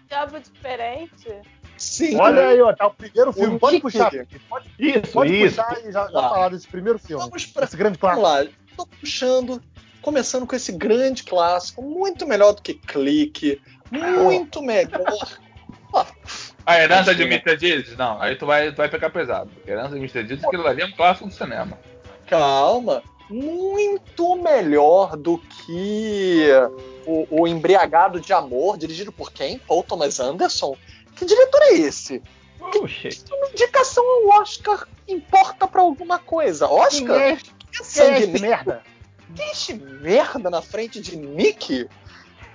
Diabo 0.08 0.38
diferente. 0.38 1.28
Sim. 1.76 2.16
Olha 2.20 2.48
aí, 2.48 2.60
ó, 2.62 2.72
tá 2.72 2.86
o 2.86 2.94
primeiro 2.94 3.32
filme. 3.32 3.56
O 3.56 3.58
Pode 3.58 3.80
puxar. 3.80 4.10
Pode, 4.48 4.70
Isso, 4.78 5.12
pode 5.12 5.34
isso. 5.34 5.56
puxar 5.56 5.80
e 5.80 5.90
já, 5.90 6.06
já 6.06 6.12
Tá. 6.12 6.28
falar 6.28 6.48
desse 6.50 6.68
primeiro 6.68 6.98
filme. 7.00 7.24
Vamos 7.24 7.46
pra 7.46 7.64
Esse 7.64 7.76
grande 7.76 7.98
Vamos 7.98 8.20
clássico. 8.20 8.52
lá, 8.52 8.63
tô 8.76 8.86
puxando, 8.86 9.62
começando 10.02 10.46
com 10.46 10.54
esse 10.56 10.72
grande 10.72 11.22
clássico, 11.22 11.82
muito 11.82 12.26
melhor 12.26 12.52
do 12.52 12.62
que 12.62 12.74
Clique, 12.74 13.60
muito 13.90 14.62
melhor. 14.62 15.38
Ó, 15.92 16.04
A 16.66 16.80
herança 16.80 17.14
de. 17.14 17.22
Mr. 17.24 17.56
Deeds? 17.58 17.96
Não, 17.96 18.20
aí 18.20 18.36
tu 18.36 18.46
vai, 18.46 18.72
tu 18.72 18.76
vai 18.76 18.88
pegar 18.88 19.10
pesado. 19.10 19.50
A 19.66 19.70
herança 19.70 19.90
de 19.90 19.98
Mr. 19.98 20.22
Deeds, 20.22 20.44
aquilo 20.44 20.66
ali 20.66 20.80
é 20.80 20.86
um 20.86 20.92
clássico 20.92 21.28
do 21.28 21.34
cinema. 21.34 21.78
calma, 22.26 23.02
muito 23.28 24.34
melhor 24.36 25.14
do 25.14 25.36
que 25.38 26.48
o, 27.06 27.42
o 27.42 27.46
Embriagado 27.46 28.18
de 28.18 28.32
Amor, 28.32 28.78
dirigido 28.78 29.12
por 29.12 29.30
quem? 29.30 29.58
Paul 29.58 29.82
Thomas 29.82 30.18
Anderson. 30.20 30.74
Que 31.14 31.26
diretor 31.26 31.62
é 31.64 31.74
esse? 31.74 32.22
Oxê. 32.60 33.10
Uma 33.30 33.48
indicação 33.50 34.02
ao 34.02 34.40
Oscar 34.40 34.88
importa 35.06 35.68
pra 35.68 35.82
alguma 35.82 36.18
coisa. 36.18 36.66
Quem 36.66 36.76
Oscar? 36.78 37.20
é, 37.20 37.36
Que 37.36 37.53
quem 37.74 37.80
é 37.80 37.84
sangue 37.84 38.22
esse 38.22 38.42
merda? 38.42 38.82
Que 39.34 39.42
este 39.42 39.74
merda 39.74 40.48
na 40.50 40.62
frente 40.62 41.00
de 41.00 41.16
Nick? 41.16 41.88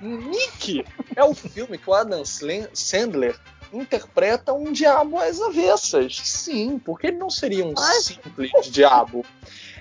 Nick 0.02 0.86
é 1.16 1.24
o 1.24 1.34
filme 1.34 1.78
que 1.78 1.90
o 1.90 1.94
Adam 1.94 2.24
Sandler 2.26 3.38
interpreta 3.74 4.54
um 4.54 4.72
diabo 4.72 5.20
às 5.20 5.42
avessas. 5.42 6.16
Sim, 6.24 6.80
porque 6.80 7.08
ele 7.08 7.18
não 7.18 7.30
seria 7.30 7.66
um 7.66 7.76
simples 7.76 8.52
diabo. 8.72 9.26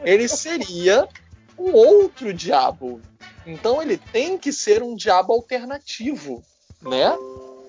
Ele 0.02 0.28
seria 0.28 1.09
um 1.57 1.73
outro 1.73 2.35
diabo. 2.35 3.00
Então 3.47 3.80
ele 3.80 3.97
tem 3.97 4.37
que 4.37 4.52
ser 4.52 4.83
um 4.83 4.95
diabo 4.95 5.33
alternativo, 5.33 6.42
né? 6.83 7.16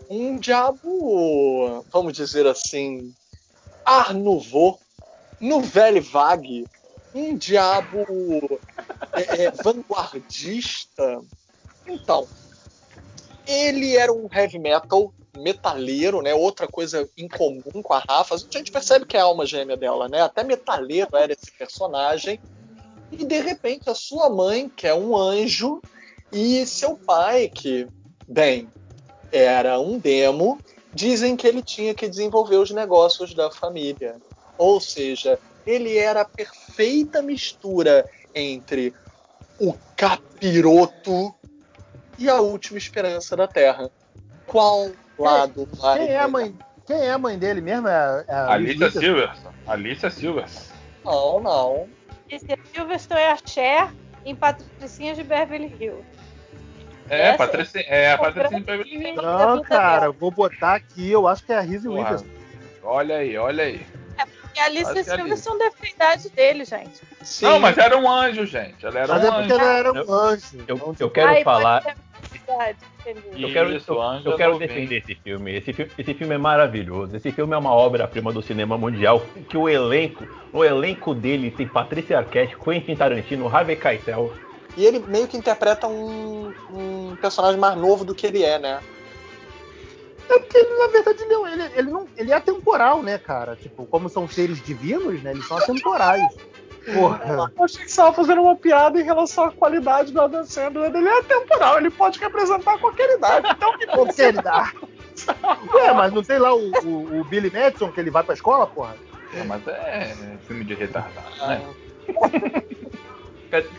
Um 0.10 0.38
diabo, 0.38 1.86
vamos 1.92 2.14
dizer 2.14 2.48
assim, 2.48 3.14
Art 3.86 4.12
Nouveau, 4.12 4.80
Nouvelle 5.40 6.00
Vague, 6.00 6.66
um 7.14 7.36
diabo 7.36 8.60
é, 9.14 9.46
é, 9.46 9.52
vanguardista. 9.52 11.22
Então, 11.88 12.28
ele 13.48 13.96
era 13.96 14.14
um 14.14 14.28
heavy 14.32 14.60
metal 14.60 15.14
metaleiro, 15.38 16.22
né? 16.22 16.34
Outra 16.34 16.68
coisa 16.68 17.10
em 17.18 17.28
comum 17.28 17.82
com 17.82 17.94
a 17.94 18.00
Rafa. 18.00 18.36
A 18.36 18.38
gente 18.38 18.72
percebe 18.72 19.06
que 19.06 19.18
é 19.18 19.20
a 19.20 19.24
alma 19.24 19.46
gêmea 19.46 19.78
dela, 19.78 20.08
né? 20.08 20.22
Até 20.22 20.44
metaleiro 20.44 21.16
era 21.16 21.34
esse 21.34 21.52
personagem. 21.52 22.40
E 23.12 23.26
de 23.26 23.40
repente 23.40 23.90
a 23.90 23.96
sua 23.96 24.30
mãe, 24.30 24.70
que 24.70 24.86
é 24.86 24.94
um 24.94 25.18
anjo, 25.18 25.82
e 26.32 26.66
seu 26.66 26.96
pai, 26.96 27.50
que, 27.50 27.88
bem, 28.28 28.70
era 29.32 29.80
um 29.80 29.98
demo, 29.98 30.60
dizem 30.94 31.36
que 31.36 31.48
ele 31.48 31.64
tinha 31.64 31.94
que 31.94 32.08
desenvolver 32.08 32.58
os 32.58 32.72
negócios 32.72 33.34
da 33.34 33.50
família. 33.50 34.18
Ou 34.58 34.80
seja, 34.80 35.40
ele 35.66 35.98
era 35.98 36.22
a 36.22 36.26
perfeita 36.70 37.22
mistura 37.22 38.06
entre 38.34 38.94
o 39.60 39.74
capiroto 39.98 41.34
e 42.18 42.30
a 42.30 42.40
última 42.40 42.78
esperança 42.78 43.36
da 43.36 43.48
Terra. 43.48 43.90
Qual 44.46 44.92
lado 45.18 45.68
vai? 45.74 46.00
Quem 46.00 46.10
é 46.10 46.20
a 46.20 46.28
mãe, 46.28 46.56
quem 46.86 46.98
é 46.98 47.12
a 47.12 47.18
mãe 47.18 47.38
dele 47.38 47.62
mesmo? 47.62 47.88
É, 47.88 48.26
é 48.28 48.34
Alicia? 48.34 48.92
Silverson. 48.92 49.54
Alicia 49.68 50.10
Silverson. 50.10 50.74
Não, 51.04 51.40
não. 51.42 51.90
Esse 52.30 52.46
Silverstone 52.74 53.20
é 53.20 53.32
a 53.32 53.38
Cher 53.44 53.92
em 54.24 54.36
Patricinhas 54.36 55.18
de 55.18 55.24
Beverly 55.24 55.76
Hills. 55.80 56.06
É, 57.10 57.34
Patricinha, 57.36 57.84
é 57.86 58.12
a 58.12 58.18
Patricinha 58.18 58.62
Beverly 58.62 58.96
Hills. 58.96 59.16
Não, 59.16 59.64
cara, 59.64 60.12
vou 60.12 60.30
botar 60.30 60.76
aqui, 60.76 61.10
eu 61.10 61.28
acho 61.28 61.44
que 61.44 61.52
é 61.52 61.58
a 61.58 61.62
Reese. 61.62 61.88
Witherspoon. 61.88 62.30
Olha 62.84 63.18
aí, 63.18 63.38
olha 63.38 63.64
aí. 63.64 63.86
A 64.60 64.66
Alicia 64.66 64.92
Acho 64.92 65.04
que 65.04 65.10
é 65.10 65.14
a 65.14 65.18
Silverstone 65.18 65.60
da 65.60 65.72
idade 65.88 66.30
dele, 66.30 66.66
gente. 66.66 67.02
Sim. 67.22 67.46
Não, 67.46 67.60
mas 67.60 67.78
era 67.78 67.98
um 67.98 68.10
anjo, 68.10 68.46
gente. 68.46 68.86
Ela 68.86 69.00
era 69.00 69.08
Mas 69.14 69.24
um 69.24 69.28
é 69.28 69.32
porque 69.32 69.54
anjo. 69.54 69.62
ela 69.64 69.74
era 69.78 69.92
um 69.92 69.96
Eu- 69.96 70.14
anjo. 70.14 70.46
Eu, 70.68 70.76
Então, 70.76 70.96
eu 71.00 71.10
quero 71.10 71.30
Ai, 71.30 71.44
falar. 71.44 71.96
Eu 73.38 73.50
quero, 73.52 73.72
Isso, 73.76 73.92
eu, 73.94 74.02
eu 74.26 74.34
é 74.34 74.38
quero 74.38 74.60
defender 74.60 74.98
esse 74.98 75.16
filme. 75.16 75.56
esse 75.56 75.72
filme. 75.74 75.92
Esse 75.98 76.14
filme 76.14 76.36
é 76.36 76.38
maravilhoso. 76.38 77.16
Esse 77.16 77.32
filme 77.32 77.54
é 77.54 77.58
uma 77.58 77.74
obra-prima 77.74 78.32
do 78.34 78.42
cinema 78.42 78.78
mundial. 78.78 79.22
Que 79.48 79.58
o 79.58 79.70
elenco, 79.70 80.28
o 80.52 80.64
elenco 80.64 81.14
dele 81.14 81.52
tem 81.52 81.68
Patrícia 81.68 82.18
Arquette, 82.18 82.56
Quentin 82.58 82.96
Tarantino, 82.96 83.48
Harvey 83.48 83.76
Keitel. 83.76 84.34
E 84.76 84.86
ele 84.86 85.00
meio 85.00 85.28
que 85.28 85.38
interpreta 85.38 85.88
um, 85.88 86.54
um 86.72 87.16
personagem 87.20 87.60
mais 87.60 87.76
novo 87.78 88.04
do 88.06 88.14
que 88.14 88.28
ele 88.28 88.44
é, 88.44 88.60
né? 88.60 88.80
É 90.30 90.40
porque 90.40 90.58
ele, 90.58 90.78
na 90.78 90.88
verdade, 90.88 91.24
ele, 91.24 91.34
ele, 91.34 91.72
ele 91.76 91.92
não, 91.92 92.08
ele 92.16 92.32
é 92.32 92.36
atemporal, 92.36 93.02
né, 93.02 93.18
cara? 93.18 93.56
Tipo, 93.56 93.86
como 93.86 94.08
são 94.08 94.28
seres 94.28 94.62
divinos, 94.62 95.22
né? 95.24 95.32
Eles 95.32 95.48
são 95.48 95.58
atemporais. 95.58 96.24
Porra. 96.94 97.52
Eu 97.58 97.64
achei 97.64 97.84
que 97.84 97.86
você 97.86 97.92
estava 97.92 98.14
fazendo 98.14 98.42
uma 98.42 98.56
piada 98.56 99.00
em 99.00 99.04
relação 99.04 99.46
à 99.46 99.52
qualidade 99.52 100.12
do 100.12 100.22
Adam 100.22 100.46
Sandler. 100.46 100.96
Ele 100.96 101.08
é 101.08 101.24
temporal, 101.24 101.78
ele 101.78 101.90
pode 101.90 102.20
representar 102.20 102.78
qualquer 102.80 103.16
idade. 103.16 103.48
Então, 103.50 104.08
que 104.08 104.22
ele 104.22 104.42
dá. 104.42 104.72
Ué, 105.74 105.94
mas 105.94 106.14
não 106.14 106.24
tem 106.24 106.40
lá 106.40 106.54
o, 106.54 106.72
o, 106.84 107.20
o 107.20 107.24
Billy 107.26 107.52
Madison 107.52 107.92
que 107.92 108.00
ele 108.00 108.10
vai 108.10 108.24
pra 108.24 108.34
escola, 108.34 108.66
porra? 108.68 108.96
É, 109.34 109.44
mas 109.44 109.68
é 109.68 110.16
filme 110.48 110.64
de 110.64 110.74
retardado, 110.74 111.48
né? 111.48 111.62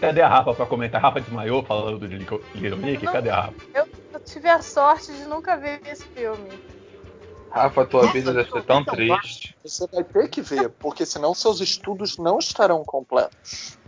Cadê- 0.00 0.21
a 0.21 0.29
Rafa 0.29 0.55
pra 0.55 0.67
comentar? 0.67 1.00
A 1.00 1.09
Rafa 1.09 1.21
desmaiou 1.21 1.65
falando 1.65 1.99
do 1.99 2.07
Little 2.07 2.79
Nick? 2.79 3.05
Cadê 3.07 3.31
a 3.31 3.41
Rafa? 3.41 3.55
Eu, 3.75 3.87
eu 4.12 4.21
tive 4.21 4.49
a 4.49 4.61
sorte 4.61 5.12
de 5.12 5.25
nunca 5.27 5.57
ver 5.57 5.81
esse 5.87 6.05
filme. 6.12 6.49
Rafa, 7.50 7.85
tua 7.85 8.03
Nossa, 8.03 8.12
vida 8.12 8.33
deve 8.33 8.49
ser 8.50 8.62
tão 8.65 8.81
então, 8.81 8.95
triste. 8.95 9.57
Você 9.65 9.87
vai 9.93 10.05
ter 10.05 10.29
que 10.29 10.41
ver, 10.43 10.69
porque 10.81 11.05
senão 11.05 11.35
seus 11.35 11.61
estudos 11.61 12.17
não 12.17 12.39
estarão 12.39 12.85
completos. 12.85 13.79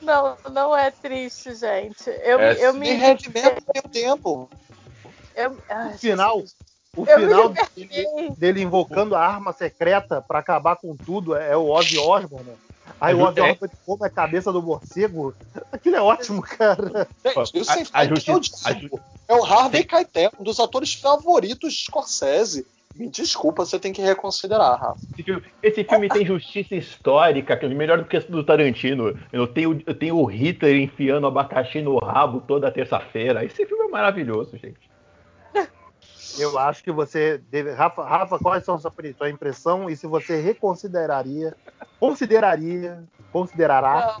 Não, 0.00 0.36
não 0.52 0.76
é 0.76 0.90
triste, 0.90 1.54
gente. 1.54 2.08
Eu, 2.08 2.38
É 2.40 2.54
me- 2.54 2.60
eu 2.60 2.74
me. 2.74 2.90
E 2.90 2.92
Red 2.94 3.18
Metal 3.32 3.56
tem 3.72 3.82
o 3.84 3.88
tempo. 3.90 4.50
eu- 5.34 5.58
ai, 5.70 5.94
O 5.94 5.98
final, 5.98 6.38
o 6.96 7.06
Eu 7.06 7.20
final 7.20 7.48
dele, 7.48 8.34
dele 8.36 8.62
invocando 8.62 9.16
a 9.16 9.20
arma 9.26 9.52
secreta 9.52 10.20
pra 10.22 10.40
acabar 10.40 10.76
com 10.76 10.96
tudo 10.96 11.34
é 11.34 11.56
o 11.56 11.68
Ozzy 11.70 11.98
Osbourne. 11.98 12.56
Aí 13.00 13.14
o 13.14 13.20
é- 13.20 13.24
Osbourne 13.28 13.58
come 13.84 14.06
a 14.06 14.10
cabeça 14.10 14.52
do 14.52 14.62
morcego. 14.62 15.34
Aquilo 15.72 15.96
é 15.96 16.02
ótimo, 16.02 16.42
cara. 16.42 17.08
Gente, 17.24 17.58
isso 17.60 17.70
A- 17.70 17.74
sem 17.74 17.82
a 17.82 17.86
falar 17.86 18.06
que 18.06 18.30
é 18.30 18.32
o 18.34 18.36
justiça- 18.36 18.68
a 18.68 18.72
Diabo. 18.72 19.00
É 19.28 19.34
o 19.34 19.44
Harvey 19.44 19.84
Keitel, 19.84 20.30
um 20.38 20.44
dos 20.44 20.60
atores 20.60 20.94
favoritos 20.94 21.72
de 21.72 21.84
Scorsese. 21.84 22.66
Me 22.94 23.08
desculpa, 23.08 23.64
você 23.64 23.76
tem 23.78 23.92
que 23.92 24.00
reconsiderar, 24.00 24.78
Rafa. 24.78 25.00
Esse 25.12 25.22
filme, 25.24 25.42
esse 25.62 25.82
filme 25.84 26.08
tem 26.08 26.24
justiça 26.24 26.76
histórica, 26.76 27.56
que 27.56 27.66
é 27.66 27.68
melhor 27.68 27.98
do 27.98 28.04
que 28.04 28.16
esse 28.16 28.30
do 28.30 28.44
Tarantino. 28.44 29.18
Eu 29.32 29.48
tenho, 29.48 29.82
eu 29.84 29.94
tenho 29.94 30.16
o 30.16 30.24
Hitler 30.26 30.76
enfiando 30.76 31.26
abacaxi 31.26 31.80
no 31.82 31.98
rabo 31.98 32.40
toda 32.40 32.70
terça-feira. 32.70 33.44
Esse 33.44 33.66
filme 33.66 33.86
é 33.86 33.88
maravilhoso, 33.88 34.56
gente. 34.56 34.78
Eu 36.38 36.58
acho 36.58 36.82
que 36.82 36.90
você 36.90 37.38
deve. 37.38 37.72
Rafa, 37.72 38.04
Rafa 38.04 38.38
quais 38.38 38.64
são 38.64 38.74
a 38.74 38.78
sua, 38.78 38.92
sua 39.16 39.30
impressão 39.30 39.88
e 39.88 39.96
se 39.96 40.06
você 40.06 40.40
reconsideraria, 40.40 41.56
consideraria, 42.00 43.04
considerará 43.32 44.20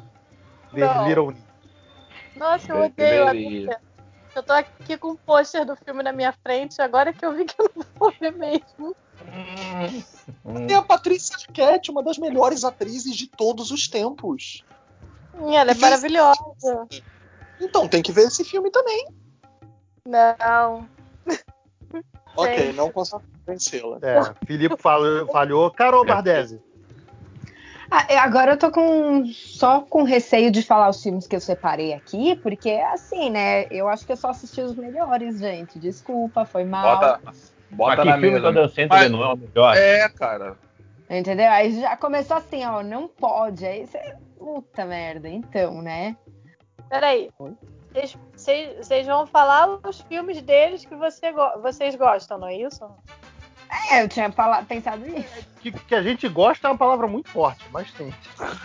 ver. 0.72 1.06
Little 1.06 1.30
Nick? 1.32 1.44
Nossa, 2.36 2.72
eu 2.72 2.84
odeio 2.84 3.28
a 3.28 3.34
minha. 3.34 3.80
Eu 4.34 4.42
tô 4.42 4.52
aqui 4.52 4.96
com 4.98 5.12
o 5.12 5.16
pôster 5.16 5.64
do 5.64 5.76
filme 5.76 6.02
na 6.02 6.12
minha 6.12 6.32
frente, 6.32 6.82
agora 6.82 7.12
que 7.12 7.24
eu 7.24 7.32
vi 7.32 7.44
que 7.44 7.54
eu 7.60 7.70
não 7.76 7.86
vou 7.94 8.12
ver 8.20 8.32
mesmo. 8.32 8.96
Hum, 10.44 10.66
Tem 10.66 10.76
a 10.76 10.82
Patrícia 10.82 11.36
Arquette, 11.36 11.90
uma 11.90 12.02
das 12.02 12.18
melhores 12.18 12.64
atrizes 12.64 13.16
de 13.16 13.28
todos 13.28 13.70
os 13.70 13.86
tempos. 13.86 14.64
Hum, 15.34 15.52
Ela 15.52 15.70
é 15.70 15.74
maravilhosa. 15.74 16.88
Então 17.60 17.86
tem 17.86 18.02
que 18.02 18.10
ver 18.10 18.22
esse 18.26 18.44
filme 18.44 18.70
também. 18.70 19.06
Não. 20.04 20.88
Ok, 22.36 22.72
não 22.72 22.90
consigo 22.90 23.22
vencê-la. 23.46 23.98
É, 24.02 24.20
Filipe 24.46 24.76
falhou, 24.76 25.26
falhou. 25.28 25.70
Carol 25.70 26.04
Bardesi. 26.04 26.60
Ah, 27.90 28.06
eu- 28.10 28.18
agora 28.18 28.52
eu 28.52 28.56
tô 28.56 28.70
com 28.72 29.24
só 29.26 29.82
com 29.82 30.02
receio 30.02 30.50
de 30.50 30.62
falar 30.62 30.88
os 30.88 31.02
filmes 31.02 31.26
que 31.26 31.36
eu 31.36 31.40
separei 31.40 31.92
aqui, 31.92 32.34
porque 32.36 32.70
assim, 32.70 33.30
né? 33.30 33.66
Eu 33.70 33.88
acho 33.88 34.04
que 34.04 34.12
eu 34.12 34.16
só 34.16 34.30
assisti 34.30 34.60
os 34.62 34.74
melhores, 34.74 35.38
gente. 35.38 35.78
Desculpa, 35.78 36.44
foi 36.44 36.64
mal. 36.64 36.96
Bota, 36.98 37.20
bota 37.70 37.96
Mas 37.96 38.06
na 38.06 38.12
filme 38.18 38.40
mesa. 38.40 38.68
Sandler 38.68 38.88
Mas- 38.88 39.10
não 39.12 39.22
é 39.22 39.32
o 39.32 39.36
melhor? 39.36 39.76
É, 39.76 40.08
cara. 40.08 40.56
Entendeu? 41.08 41.48
Aí 41.50 41.80
já 41.80 41.96
começou 41.96 42.36
assim, 42.38 42.64
ó, 42.64 42.82
não 42.82 43.06
pode. 43.06 43.64
Aí 43.64 43.86
você. 43.86 44.16
Puta 44.38 44.84
merda, 44.84 45.28
então, 45.28 45.80
né? 45.80 46.16
Peraí. 46.88 47.30
Oi? 47.38 47.52
Vocês- 47.92 48.16
Vocês 48.32 48.33
vocês 48.44 49.06
vão 49.06 49.26
falar 49.26 49.78
os 49.86 50.00
filmes 50.02 50.40
deles 50.42 50.84
que 50.84 50.94
você 50.94 51.32
go- 51.32 51.60
vocês 51.62 51.94
gostam, 51.96 52.38
não 52.38 52.48
é 52.48 52.56
isso? 52.56 52.84
É, 53.90 54.02
eu 54.02 54.08
tinha 54.08 54.30
falado, 54.30 54.66
pensado 54.66 55.04
nisso. 55.04 55.46
Que, 55.60 55.72
que 55.72 55.94
a 55.94 56.02
gente 56.02 56.28
gosta 56.28 56.68
é 56.68 56.70
uma 56.70 56.78
palavra 56.78 57.06
muito 57.06 57.28
forte, 57.30 57.64
mas 57.72 57.90
tem. 57.92 58.14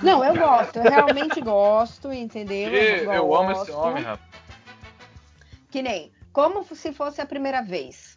Não, 0.03 0.23
eu 0.23 0.35
gosto, 0.35 0.77
eu 0.77 0.83
realmente 0.83 1.41
gosto, 1.41 2.11
entendeu? 2.11 2.69
Eu, 2.69 3.13
eu 3.13 3.35
amo 3.35 3.51
esse 3.51 3.71
homem, 3.71 4.03
Rafa. 4.03 4.23
Que 5.71 5.81
nem, 5.81 6.11
como 6.33 6.63
se 6.63 6.91
fosse 6.93 7.21
a 7.21 7.25
primeira 7.25 7.61
vez. 7.61 8.08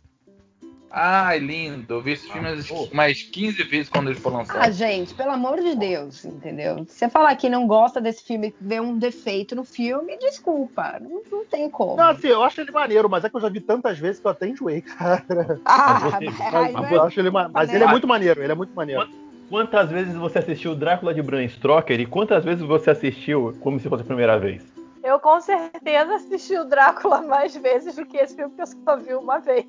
Ai, 0.95 1.39
lindo. 1.39 1.95
Eu 1.95 2.03
vi 2.03 2.13
esse 2.13 2.31
filme 2.31 2.49
pô. 2.65 2.87
mais 2.93 3.23
15 3.23 3.63
vezes 3.63 3.89
quando 3.89 4.11
ele 4.11 4.21
foi 4.21 4.31
Ah, 4.33 4.37
lançado. 4.37 4.73
gente, 4.73 5.15
pelo 5.15 5.31
amor 5.31 5.59
de 5.59 5.75
Deus, 5.75 6.23
entendeu? 6.25 6.85
Se 6.87 6.99
você 6.99 7.09
falar 7.09 7.35
que 7.37 7.49
não 7.49 7.67
gosta 7.67 7.99
desse 7.99 8.23
filme, 8.23 8.55
vê 8.61 8.79
um 8.79 8.99
defeito 8.99 9.57
no 9.57 9.65
filme, 9.65 10.17
desculpa, 10.19 10.99
não, 11.01 11.23
não 11.33 11.47
tem 11.47 11.71
como. 11.71 11.97
Não, 11.97 12.11
assim, 12.11 12.29
eu 12.29 12.43
acho 12.43 12.61
ele 12.61 12.71
maneiro, 12.71 13.09
mas 13.09 13.25
é 13.25 13.31
que 13.31 13.37
eu 13.37 13.41
já 13.41 13.49
vi 13.49 13.61
tantas 13.63 13.99
vezes 13.99 14.21
que 14.21 14.27
eu 14.27 14.31
até 14.33 14.47
enjoei, 14.47 14.83
cara. 14.83 15.25
ah, 15.65 15.99
Mas 16.21 16.23
mas, 16.23 16.53
Mas, 16.53 16.73
não 16.75 16.85
é- 16.85 16.95
eu 16.95 17.03
acho 17.03 17.21
ele 17.21 17.31
ma- 17.31 17.49
mas 17.49 17.73
ele 17.73 17.85
é 17.85 17.87
muito 17.87 18.07
maneiro, 18.07 18.43
ele 18.43 18.53
é 18.53 18.57
muito 18.57 18.75
maneiro. 18.75 19.09
Quantas 19.49 19.91
vezes 19.91 20.15
você 20.15 20.39
assistiu 20.39 20.75
Drácula 20.75 21.13
de 21.15 21.23
Bram 21.23 21.47
Stoker 21.49 21.99
e 22.01 22.07
quantas 22.07 22.45
vezes 22.45 22.63
você 22.63 22.91
assistiu 22.91 23.55
como 23.61 23.79
se 23.81 23.89
fosse 23.89 24.03
a 24.03 24.07
primeira 24.07 24.39
vez? 24.39 24.63
Eu 25.03 25.19
com 25.19 25.41
certeza 25.41 26.15
assisti 26.15 26.57
o 26.57 26.65
Drácula 26.65 27.23
mais 27.23 27.55
vezes 27.57 27.97
do 27.97 28.07
que 28.07 28.17
esse 28.17 28.37
filme 28.37 28.55
que 28.55 28.63
eu 28.63 28.67
só 28.67 28.97
vi 28.97 29.15
uma 29.15 29.39
vez. 29.41 29.67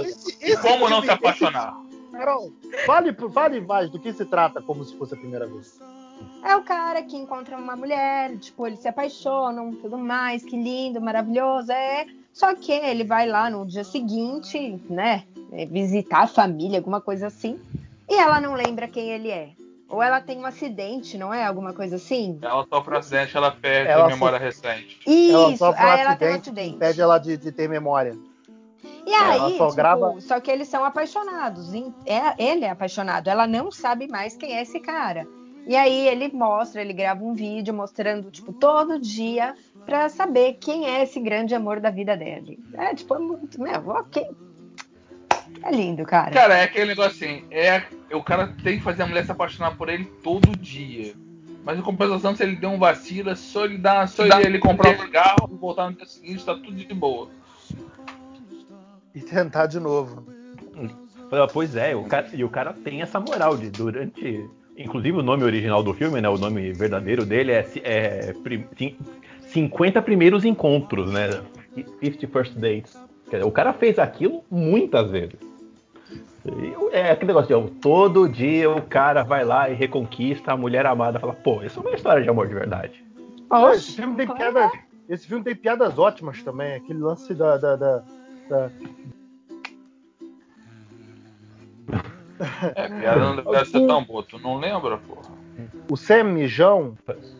Esse- 0.00 0.36
esse 0.40 0.60
Como 0.62 0.88
não 0.88 1.02
se 1.02 1.10
apaixonar? 1.10 1.76
Carol, 2.10 2.52
fale, 2.84 3.14
fale 3.32 3.60
mais 3.60 3.88
do 3.90 4.00
que 4.00 4.12
se 4.12 4.24
trata 4.24 4.60
como 4.60 4.84
se 4.84 4.96
fosse 4.96 5.14
a 5.14 5.16
primeira 5.16 5.46
vez. 5.46 5.78
É 6.44 6.56
o 6.56 6.62
cara 6.62 7.02
que 7.02 7.16
encontra 7.16 7.56
uma 7.56 7.76
mulher, 7.76 8.36
tipo, 8.38 8.66
eles 8.66 8.80
se 8.80 8.88
apaixonam, 8.88 9.72
tudo 9.76 9.96
mais, 9.96 10.44
que 10.44 10.56
lindo, 10.60 11.00
maravilhoso, 11.00 11.70
é. 11.70 12.06
Só 12.32 12.54
que 12.54 12.72
ele 12.72 13.04
vai 13.04 13.26
lá 13.28 13.48
no 13.48 13.64
dia 13.66 13.84
seguinte, 13.84 14.80
né, 14.88 15.24
é, 15.52 15.66
visitar 15.66 16.22
a 16.22 16.26
família, 16.26 16.78
alguma 16.78 17.00
coisa 17.00 17.26
assim, 17.28 17.58
e 18.08 18.14
ela 18.14 18.40
não 18.40 18.54
lembra 18.54 18.88
quem 18.88 19.10
ele 19.10 19.30
é. 19.30 19.50
Ou 19.90 20.02
ela 20.02 20.20
tem 20.20 20.38
um 20.38 20.46
acidente, 20.46 21.18
não 21.18 21.34
é? 21.34 21.44
Alguma 21.44 21.72
coisa 21.74 21.96
assim? 21.96 22.38
Ela 22.40 22.64
sofre 22.72 22.94
um 22.94 22.98
acidente, 22.98 23.36
ela 23.36 23.50
perde 23.50 23.90
Ela 23.90 24.04
a 24.04 24.08
memória 24.08 24.38
recente. 24.38 25.00
ela 25.04 25.48
Isso, 25.50 25.58
sofre 25.58 25.84
um 25.84 25.88
aí 25.88 25.98
ela 26.00 26.16
tem 26.16 26.28
um 26.28 26.34
acidente 26.36 26.74
impede 26.76 27.00
ela 27.00 27.18
de, 27.18 27.36
de 27.36 27.52
ter 27.52 27.68
memória. 27.68 28.16
E 29.06 29.12
aí, 29.12 29.38
ela 29.38 29.50
só 29.50 29.64
tipo, 29.66 29.74
grava- 29.76 30.20
só 30.20 30.40
que 30.40 30.50
eles 30.50 30.68
são 30.68 30.84
apaixonados. 30.84 31.72
é- 32.06 32.34
ele 32.38 32.64
é 32.64 32.70
apaixonado, 32.70 33.28
ela 33.28 33.46
não 33.46 33.70
sabe 33.70 34.06
mais 34.06 34.36
quem 34.36 34.56
é 34.56 34.62
esse 34.62 34.78
cara. 34.80 35.26
E 35.66 35.76
aí 35.76 36.08
ele 36.08 36.32
mostra, 36.32 36.80
ele 36.80 36.92
grava 36.92 37.22
um 37.22 37.34
vídeo 37.34 37.74
mostrando, 37.74 38.30
tipo, 38.30 38.52
todo 38.52 38.98
dia 38.98 39.54
pra 39.84 40.08
saber 40.08 40.54
quem 40.54 40.86
é 40.86 41.02
esse 41.02 41.20
grande 41.20 41.54
amor 41.54 41.80
da 41.80 41.90
vida 41.90 42.16
dele. 42.16 42.58
É, 42.74 42.94
tipo, 42.94 43.14
é 43.14 43.18
muito, 43.18 43.60
meu, 43.60 43.88
ok. 43.88 44.26
É 45.62 45.70
lindo, 45.70 46.04
cara. 46.04 46.30
Cara, 46.30 46.56
é 46.58 46.64
aquele 46.64 46.86
negócio 46.86 47.10
assim, 47.12 47.44
é, 47.50 47.82
o 48.12 48.22
cara 48.22 48.54
tem 48.62 48.78
que 48.78 48.82
fazer 48.84 49.02
a 49.02 49.06
mulher 49.06 49.24
se 49.24 49.30
apaixonar 49.32 49.76
por 49.76 49.88
ele 49.88 50.04
todo 50.22 50.56
dia. 50.56 51.12
Mas 51.64 51.78
em 51.78 51.82
compensação, 51.82 52.34
se 52.34 52.42
ele 52.42 52.56
der 52.56 52.68
um 52.68 52.78
vacilo, 52.78 53.28
é 53.30 53.34
só 53.34 53.66
ele 53.66 53.76
dar, 53.76 54.08
só 54.08 54.24
ele, 54.24 54.46
ele 54.46 54.58
comprar 54.58 54.90
um 54.90 54.98
cigarro 55.04 55.50
e 55.52 55.56
voltar 55.56 55.90
no 55.90 55.96
dia 55.96 56.06
seguinte, 56.06 56.44
tá 56.44 56.54
tudo 56.54 56.72
de 56.72 56.94
boa. 56.94 57.28
E 59.14 59.20
tentar 59.20 59.66
de 59.66 59.78
novo. 59.78 60.26
Ah, 61.32 61.46
Pois 61.52 61.76
é, 61.76 61.94
o 61.94 62.04
cara, 62.04 62.28
e 62.32 62.42
o 62.42 62.48
cara 62.48 62.72
tem 62.72 63.02
essa 63.02 63.20
moral 63.20 63.56
de 63.56 63.70
durante. 63.70 64.48
Inclusive 64.76 65.18
o 65.18 65.22
nome 65.22 65.44
original 65.44 65.82
do 65.82 65.92
filme, 65.92 66.20
né? 66.20 66.28
O 66.28 66.38
nome 66.38 66.72
verdadeiro 66.72 67.26
dele 67.26 67.52
é, 67.52 67.66
é 67.84 68.32
prim- 68.42 68.66
cin- 68.78 68.96
50 69.48 70.00
primeiros 70.00 70.44
encontros, 70.44 71.12
né? 71.12 71.42
50 72.00 72.26
first 72.28 72.54
dates. 72.56 72.96
Quer 73.28 73.36
dizer, 73.38 73.48
o 73.48 73.52
cara 73.52 73.72
fez 73.72 73.98
aquilo 73.98 74.42
muitas 74.50 75.10
vezes. 75.10 75.38
É 76.92 77.10
aquele 77.10 77.28
negócio 77.32 77.62
de 77.62 77.70
todo 77.80 78.28
dia 78.28 78.70
o 78.70 78.82
cara 78.82 79.22
vai 79.22 79.44
lá 79.44 79.68
e 79.68 79.74
reconquista 79.74 80.52
a 80.52 80.56
mulher 80.56 80.86
amada. 80.86 81.18
Fala, 81.20 81.34
pô, 81.34 81.62
isso 81.62 81.80
é 81.80 81.82
uma 81.82 81.94
história 81.94 82.22
de 82.22 82.28
amor 82.28 82.48
de 82.48 82.54
verdade. 82.54 83.04
Pô, 83.48 83.70
esse, 83.70 83.92
filme 83.92 84.16
tem 84.16 84.26
claro. 84.26 84.40
piadas, 84.40 84.72
esse 85.08 85.26
filme 85.26 85.44
tem 85.44 85.54
piadas 85.54 85.98
ótimas 85.98 86.42
também. 86.42 86.74
Aquele 86.74 87.00
lance 87.00 87.34
da. 87.34 87.56
da, 87.56 87.76
da- 87.76 88.02
da- 88.48 88.70
É, 92.74 92.88
piada 92.88 93.20
não 93.20 93.36
deve 93.36 93.66
ser 93.66 93.86
tão 93.86 94.02
boa, 94.02 94.22
tu 94.22 94.38
não 94.38 94.56
lembra, 94.56 94.96
porra? 94.96 95.40
o 95.90 95.96
Sam 95.96 96.24
Mijão. 96.24 96.96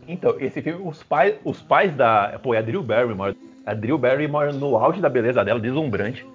Então, 0.07 0.35
esse 0.39 0.61
filme, 0.61 0.87
os 0.87 1.03
pais, 1.03 1.37
os 1.45 1.63
pais 1.63 1.95
da. 1.95 2.39
Pô, 2.43 2.53
é 2.53 2.59
a 2.59 2.63
Drew 2.63 2.83
Barrymore. 2.83 3.37
A 3.65 3.73
Drew 3.75 3.97
Barrymore 3.97 4.53
no 4.53 4.77
auge 4.77 5.01
da 5.01 5.09
beleza 5.09 5.45
dela, 5.45 5.61
deslumbrante. 5.61 6.27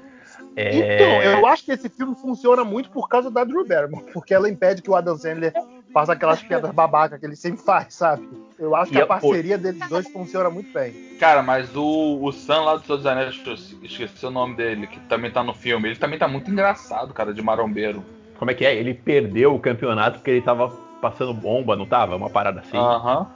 É, 0.56 0.78
Então, 0.78 1.22
eu 1.24 1.46
acho 1.46 1.66
que 1.66 1.72
esse 1.72 1.90
filme 1.90 2.16
funciona 2.16 2.64
muito 2.64 2.90
por 2.90 3.08
causa 3.10 3.30
da 3.30 3.44
Drew 3.44 3.66
Barrymore, 3.68 4.06
porque 4.14 4.34
ela 4.34 4.50
impede 4.50 4.82
que 4.82 4.90
o 4.90 4.96
Adam 4.96 5.18
Sandler 5.18 5.54
faça 5.94 6.14
aquelas 6.14 6.42
piadas 6.42 6.72
babacas 6.72 7.20
que 7.20 7.26
ele 7.26 7.36
sempre 7.36 7.62
faz, 7.64 7.94
sabe? 7.94 8.28
Eu 8.58 8.74
acho 8.76 8.92
que 8.92 8.98
E 8.98 9.02
a 9.02 9.04
eu- 9.04 9.08
parceria 9.08 9.58
deles 9.58 9.88
dois 9.90 10.10
funciona 10.10 10.50
muito 10.50 10.72
bem. 10.74 10.94
Cara, 11.20 11.42
mas 11.42 11.76
o, 11.76 12.20
o 12.24 12.32
Sam 12.32 12.62
lá 12.62 12.76
dos 12.76 12.86
Senhor 12.86 12.98
dos 12.98 13.06
Anéis, 13.06 13.42
esqueci 13.82 14.26
o 14.26 14.32
nome 14.32 14.56
dele, 14.56 14.88
que 14.88 15.00
também 15.02 15.32
tá 15.32 15.44
no 15.44 15.54
filme, 15.54 15.90
ele 15.90 16.00
também 16.00 16.20
tá 16.20 16.28
muito 16.28 16.50
engraçado, 16.52 17.14
cara, 17.14 17.34
de 17.34 17.42
marombeiro. 17.42 18.04
Como 18.38 18.52
é 18.52 18.54
que 18.54 18.66
é? 18.66 18.76
Ele 18.76 18.94
perdeu 18.94 19.56
o 19.56 19.60
campeonato 19.60 20.20
porque 20.20 20.32
ele 20.32 20.42
tava 20.42 20.70
passando 21.02 21.34
bomba, 21.34 21.76
não 21.76 21.86
tava? 21.86 22.16
Uma 22.18 22.30
parada 22.30 22.60
assim. 22.60 22.78
Aham. 22.78 23.28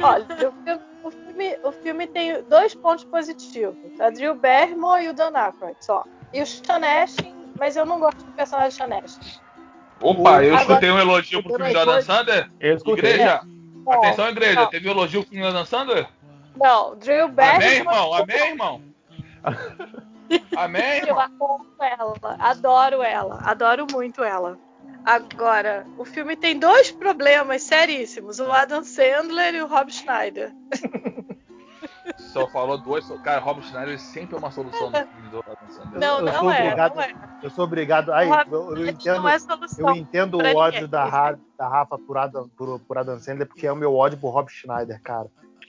Olha, 0.00 0.24
o 0.24 0.52
filme, 0.62 0.80
o 1.02 1.10
filme- 1.10 1.58
o 1.64 1.72
filme 1.72 2.06
tem 2.06 2.42
dois 2.48 2.74
pontos 2.74 3.04
positivos. 3.04 3.76
A 4.00 4.08
Drew 4.10 4.34
Barrymore 4.34 5.04
e 5.04 5.08
o 5.10 5.14
Dan 5.14 5.32
Aykroyd, 5.34 5.76
só. 5.80 6.04
E 6.32 6.42
o 6.42 6.46
Sean 6.46 6.80
Astin, 7.02 7.34
mas 7.58 7.76
eu 7.76 7.86
não 7.86 7.98
gosto 8.00 8.18
do 8.24 8.32
personagem 8.32 8.70
Sean 8.70 8.98
Astin. 9.04 9.40
Opa, 10.00 10.42
eu 10.44 10.54
Agora- 10.54 10.60
escutei 10.62 10.90
um 10.90 10.98
elogio 10.98 11.42
pro 11.42 11.56
filme 11.56 11.72
do 11.72 11.78
Adam 11.80 12.02
Sandler. 12.02 12.50
Eu 12.60 12.76
escutei. 12.76 13.10
Igreja, 13.14 13.40
Não, 13.84 13.92
atenção 13.92 14.28
igreja, 14.28 14.60
não. 14.60 14.66
teve 14.70 14.88
elogio 14.88 15.20
pro 15.22 15.30
filme 15.30 15.44
do 15.44 15.48
Adam 15.48 15.64
Sandler? 15.66 16.06
Não, 16.56 16.96
Drew 16.96 17.24
Amém, 17.24 17.34
Barrymore... 17.34 17.76
irmão? 17.76 18.14
Amém, 18.14 18.48
irmão? 18.48 18.82
Amém, 20.56 20.98
Eu 21.00 21.06
irmão? 21.08 21.20
adoro 21.20 21.66
ela, 21.80 22.36
adoro 22.38 23.02
ela, 23.02 23.40
adoro 23.44 23.86
muito 23.90 24.22
ela. 24.22 24.58
Agora, 25.04 25.86
o 25.96 26.04
filme 26.04 26.36
tem 26.36 26.58
dois 26.58 26.90
problemas 26.90 27.62
seríssimos: 27.62 28.38
o 28.38 28.50
Adam 28.52 28.84
Sandler 28.84 29.54
e 29.54 29.62
o 29.62 29.66
Rob 29.66 29.90
Schneider. 29.90 30.52
Só 32.16 32.46
falou 32.48 32.78
duas. 32.78 33.06
Cara, 33.22 33.40
Rob 33.40 33.60
Schneider 33.62 33.98
sempre 33.98 34.34
é 34.34 34.38
uma 34.38 34.50
solução 34.50 34.90
no 34.90 34.96
filme 34.96 35.28
do 35.30 35.38
Adam 35.40 35.68
Sandler. 35.68 36.00
Não, 36.00 36.18
eu 36.18 36.24
não 36.24 36.32
sou 36.32 36.50
é, 36.50 36.62
obrigado- 36.64 36.94
não 36.94 37.02
é. 37.02 37.14
Eu 37.42 37.50
sou 37.50 37.64
obrigado. 37.64 38.12
Ai, 38.12 38.28
Rob 38.28 38.52
eu, 38.52 38.76
eu 38.76 38.86
entendo, 38.88 39.16
não 39.22 39.28
é 39.28 39.36
eu 39.78 39.90
entendo 39.96 40.34
o 40.38 40.56
ódio 40.56 40.80
ninguém. 40.82 40.88
da, 40.90 41.04
Ra- 41.04 41.38
da 41.58 41.68
Rafa 41.68 41.98
por 41.98 42.18
Adam, 42.18 42.48
por, 42.56 42.80
por 42.80 42.98
Adam 42.98 43.18
Sandler, 43.18 43.46
porque 43.46 43.66
é 43.66 43.72
o 43.72 43.76
meu 43.76 43.94
ódio 43.94 44.18
por 44.18 44.30
Rob 44.30 44.48
Schneider, 44.50 45.00
cara. 45.02 45.26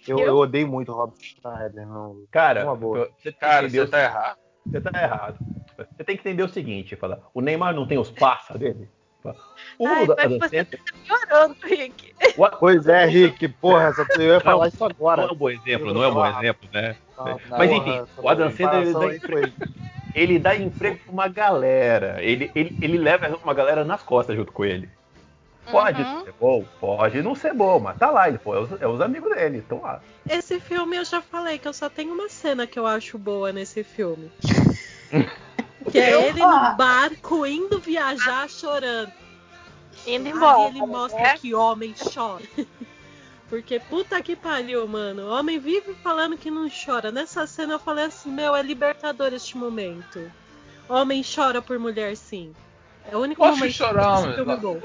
Eu, 0.08 0.17
Eu? 0.19 0.28
eu 0.28 0.38
odeio 0.38 0.67
muito 0.67 0.91
o 0.91 0.95
Rob 0.95 1.13
Schneider, 1.21 1.86
não. 1.88 2.23
Cara, 2.32 2.63
Uma 2.63 2.75
boa. 2.75 3.10
você, 3.17 3.32
Cara, 3.34 3.69
você 3.69 3.86
tá 3.88 4.02
errado. 4.02 4.38
você 4.65 4.82
tá 4.82 5.02
errado. 5.04 5.38
Você 5.78 6.04
tem 6.04 6.15
que 6.17 6.21
entender 6.21 6.43
o 6.43 6.49
seguinte, 6.49 6.95
fala, 6.95 7.21
o 7.34 7.41
Neymar 7.41 7.73
não 7.73 7.88
tem 7.88 7.97
os 7.97 8.10
passa 8.12 8.58
dele? 8.58 8.89
O 9.78 9.88
Ai, 9.88 10.08
da- 10.08 10.16
mas 10.16 10.26
Adam 10.26 10.40
você 10.40 10.64
tá 10.66 10.78
piorando, 11.06 11.56
Rick. 11.64 12.14
Pois 12.60 12.88
é, 12.88 13.06
Rick, 13.08 13.48
porra, 13.50 13.88
essa, 13.88 14.06
eu 14.16 14.22
ia 14.34 14.40
falar 14.42 14.68
isso 14.68 14.78
não 14.80 14.88
agora. 14.88 15.22
é 15.24 15.32
um 15.32 15.36
bom 15.36 15.50
exemplo, 15.50 15.94
não 15.94 16.04
é 16.04 16.08
um 16.08 16.14
bom 16.14 16.26
exemplo, 16.26 16.70
né? 16.74 16.96
Não, 17.18 17.40
Mas 17.50 17.70
porra, 17.70 17.90
enfim, 17.90 18.12
o 18.18 18.30
Adam 18.30 18.52
Sandler 18.52 18.82
ele 18.82 18.94
dá, 18.94 19.28
foi- 19.28 19.54
ele 20.16 20.40
dá 20.40 20.56
emprego 20.56 20.98
pra 21.04 21.12
uma 21.14 21.28
galera. 21.28 22.18
Ele, 22.24 22.50
ele, 22.56 22.78
ele 22.82 22.98
leva 22.98 23.38
uma 23.44 23.54
galera 23.54 23.84
nas 23.84 24.02
costas 24.02 24.36
junto 24.36 24.52
com 24.52 24.64
ele. 24.66 24.90
Pode 25.70 26.02
Uhum. 26.02 26.24
ser 26.24 26.34
bom, 26.40 26.66
pode 26.80 27.22
não 27.22 27.36
ser 27.36 27.54
bom, 27.54 27.80
mas 27.80 27.98
tá 27.98 28.10
lá, 28.10 28.28
ele 28.28 28.40
pô, 28.40 28.56
é 28.56 28.60
os, 28.60 28.82
é 28.82 28.88
os 28.88 29.00
amigos 29.02 29.30
dele, 29.36 29.60
estão 29.60 29.82
lá. 29.82 30.02
Esse 30.28 30.60
filme 30.60 30.98
eu 30.98 31.06
já 31.06 31.22
falei 31.22 31.60
que 31.60 31.68
eu 31.68 31.74
só 31.74 31.90
tenho 31.90 32.12
uma 32.14 32.28
cena 32.28 32.66
que 32.66 32.80
eu 32.80 32.88
acho 32.88 33.18
boa 33.20 33.52
nesse 33.52 33.84
filme. 33.84 34.32
que 35.92 36.00
é 36.00 36.28
ele 36.28 36.39
no 36.39 36.76
barco 36.76 37.46
indo 37.46 37.80
viajar 37.80 38.50
chorando. 38.50 39.12
Indo 40.06 40.28
Aí 40.28 40.34
embora. 40.34 40.70
ele 40.70 40.86
mostra 40.86 41.22
né? 41.22 41.38
que 41.38 41.54
homem 41.54 41.94
chora. 42.13 42.44
Porque 43.50 43.80
puta 43.80 44.22
que 44.22 44.36
pariu, 44.36 44.88
mano. 44.88 45.24
O 45.24 45.32
homem 45.32 45.58
vive 45.58 45.96
falando 46.04 46.38
que 46.38 46.52
não 46.52 46.70
chora. 46.70 47.12
Nessa 47.12 47.48
cena 47.48 47.74
eu 47.74 47.80
falei 47.80 48.06
assim, 48.06 48.30
meu, 48.32 48.56
é 48.56 48.62
libertador 48.62 49.34
este 49.34 49.58
momento. 49.58 50.32
Homem 50.88 51.24
chora 51.24 51.62
por 51.62 51.80
mulher, 51.80 52.15
sim. 52.15 52.54
É 53.12 53.18
o 53.18 53.22
único 53.22 53.42
Posso 53.42 53.58
momento 53.58 53.74
chorar, 53.74 54.36
filme 54.36 54.56
bom. 54.58 54.80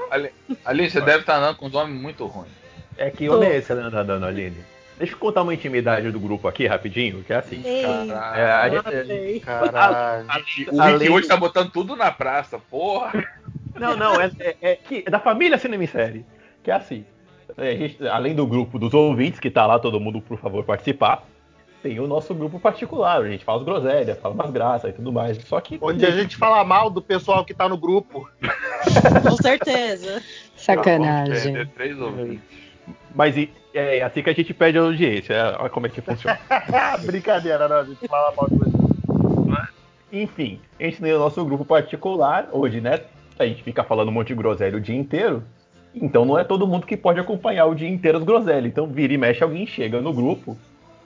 Ali, 0.63 0.89
você 0.89 0.99
deve 0.99 1.19
estar 1.19 1.37
andando 1.37 1.57
com 1.57 1.67
uns 1.67 1.75
homens 1.75 2.01
muito 2.01 2.25
ruins. 2.25 2.49
É 2.97 3.11
que 3.11 3.29
homem 3.29 3.49
é 3.49 3.57
esse 3.57 3.67
que 3.67 3.73
anda 3.73 4.01
andando, 4.01 4.25
Aline? 4.25 4.65
Deixa 4.97 5.13
eu 5.13 5.17
contar 5.17 5.41
uma 5.41 5.53
intimidade 5.53 6.09
do 6.09 6.19
grupo 6.19 6.47
aqui 6.47 6.65
rapidinho, 6.67 7.21
que 7.23 7.33
é 7.33 7.35
assim. 7.35 7.61
Ei, 7.65 7.83
Caralho. 8.07 8.39
É, 8.39 8.51
a 8.51 9.03
gente-. 9.03 9.39
Caralho. 9.41 10.25
O 10.27 10.31
Rick 10.31 10.79
Além- 10.79 11.09
hoje 11.09 11.27
tá 11.27 11.35
botando 11.35 11.69
tudo 11.71 11.95
na 11.95 12.11
praça, 12.11 12.57
porra. 12.69 13.23
Não, 13.75 13.97
não, 13.97 14.21
é, 14.21 14.31
é- 14.39 14.55
é 14.61 14.75
que 14.75 15.03
é 15.05 15.09
da 15.09 15.19
família 15.19 15.57
Cinema 15.57 15.83
em 15.83 15.87
Série. 15.87 16.25
Que 16.63 16.71
é 16.71 16.75
assim. 16.75 17.05
é, 17.57 17.69
a 17.71 17.75
gente- 17.75 18.07
além 18.07 18.33
do 18.33 18.47
grupo 18.47 18.79
dos 18.79 18.93
ouvintes, 18.93 19.39
que 19.39 19.51
tá 19.51 19.65
lá, 19.65 19.77
todo 19.79 19.99
mundo, 19.99 20.21
por 20.21 20.37
favor, 20.39 20.63
participar. 20.63 21.23
Tem 21.83 21.99
o 21.99 22.07
nosso 22.07 22.33
grupo 22.33 22.59
particular, 22.59 23.21
a 23.21 23.29
gente 23.29 23.45
fala 23.45 23.59
as 23.59 23.65
groselhas, 23.65 24.17
fala 24.17 24.33
umas 24.33 24.49
graças 24.49 24.89
e 24.89 24.93
tudo 24.93 25.11
mais. 25.11 25.37
Só 25.43 25.59
que. 25.61 25.77
Onde 25.81 26.03
a 26.05 26.09
gente 26.11 26.35
fala 26.37 26.63
mal 26.63 26.89
do 26.89 27.01
pessoal 27.01 27.43
que 27.45 27.53
tá 27.53 27.67
no 27.69 27.77
grupo. 27.77 28.27
Com 29.21 29.35
certeza. 29.37 30.21
Sacanagem. 30.55 31.53
Perder 31.53 31.67
três 31.75 31.99
ouvintes. 31.99 32.39
Mas 33.13 33.37
e- 33.37 33.51
é 33.77 34.01
assim 34.03 34.21
que 34.23 34.29
a 34.29 34.33
gente 34.33 34.53
perde 34.53 34.77
a 34.77 34.81
audiência. 34.81 35.33
é, 35.33 35.55
Olha 35.59 35.69
como 35.69 35.85
é 35.87 35.89
que 35.89 36.01
funciona. 36.01 36.39
Brincadeira, 37.05 37.67
não, 37.67 37.77
a 37.77 37.83
gente 37.83 38.07
fala 38.07 38.33
mal 38.35 38.47
de 38.49 38.55
você. 38.55 38.75
Enfim, 40.11 40.59
a 40.79 40.83
gente 40.83 41.01
tem 41.01 41.13
o 41.13 41.19
nosso 41.19 41.43
grupo 41.43 41.65
particular, 41.65 42.47
hoje, 42.51 42.79
né? 42.79 43.01
A 43.37 43.45
gente 43.45 43.61
fica 43.63 43.83
falando 43.83 44.09
um 44.09 44.11
monte 44.11 44.27
de 44.29 44.35
groselha 44.35 44.77
o 44.77 44.81
dia 44.81 44.95
inteiro. 44.95 45.43
Então 45.93 46.23
não 46.25 46.37
é 46.37 46.43
todo 46.43 46.67
mundo 46.67 46.85
que 46.85 46.95
pode 46.95 47.19
acompanhar 47.19 47.65
o 47.65 47.75
dia 47.75 47.89
inteiro 47.89 48.17
as 48.17 48.23
groselhas. 48.23 48.65
Então 48.65 48.87
vira 48.87 49.13
e 49.13 49.17
mexe, 49.17 49.43
alguém 49.43 49.65
chega 49.65 49.99
no 50.01 50.13
grupo 50.13 50.57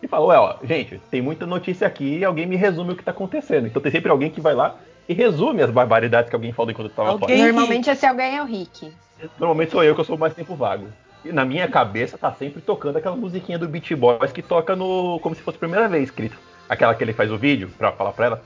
e 0.02 0.08
fala, 0.08 0.26
ué, 0.28 0.38
ó, 0.38 0.56
gente, 0.64 1.00
tem 1.10 1.22
muita 1.22 1.46
notícia 1.46 1.88
aqui 1.88 2.18
e 2.20 2.26
alguém 2.26 2.46
me 2.46 2.56
resume 2.56 2.92
o 2.94 2.96
que 2.96 3.04
tá 3.04 3.12
acontecendo. 3.12 3.68
Então 3.68 3.82
tem 3.82 3.92
sempre 3.92 4.12
alguém 4.12 4.30
que 4.30 4.42
vai 4.42 4.54
lá 4.54 4.76
e 5.08 5.14
resume 5.14 5.62
as 5.64 5.72
barbaridades 5.72 6.30
que 6.30 6.36
alguém 6.36 6.52
falou 6.54 6.72
enquanto 6.72 6.90
eu 6.90 6.96
tava 6.96 7.10
Alguém- 7.10 7.38
fora. 7.40 7.52
Normalmente 7.52 7.90
esse 7.90 8.06
alguém 8.06 8.38
é 8.38 8.42
o 8.42 8.46
Rick. 8.46 8.92
Normalmente 9.40 9.72
sou 9.72 9.84
eu 9.84 9.96
que 9.96 10.02
eu 10.02 10.06
sou 10.06 10.18
mais 10.18 10.34
tempo 10.34 10.56
vago. 10.56 10.88
Na 11.26 11.46
minha 11.46 11.68
cabeça 11.68 12.18
tá 12.18 12.32
sempre 12.34 12.62
tocando 12.62 12.98
aquela 12.98 13.16
musiquinha 13.16 13.60
do 13.60 13.68
Beat 13.68 13.94
Boys 13.96 14.32
que 14.32 14.42
toca 14.42 14.76
no. 14.76 15.20
como 15.22 15.36
se 15.36 15.42
fosse 15.42 15.58
a 15.58 15.60
primeira 15.60 15.88
vez 15.88 16.06
escrito. 16.06 16.38
Aquela 16.68 16.94
que 16.94 17.04
ele 17.04 17.14
faz 17.14 17.32
o 17.32 17.38
vídeo 17.38 17.70
pra 17.78 17.92
falar 17.92 18.12
pra 18.14 18.26
ela. 18.28 18.42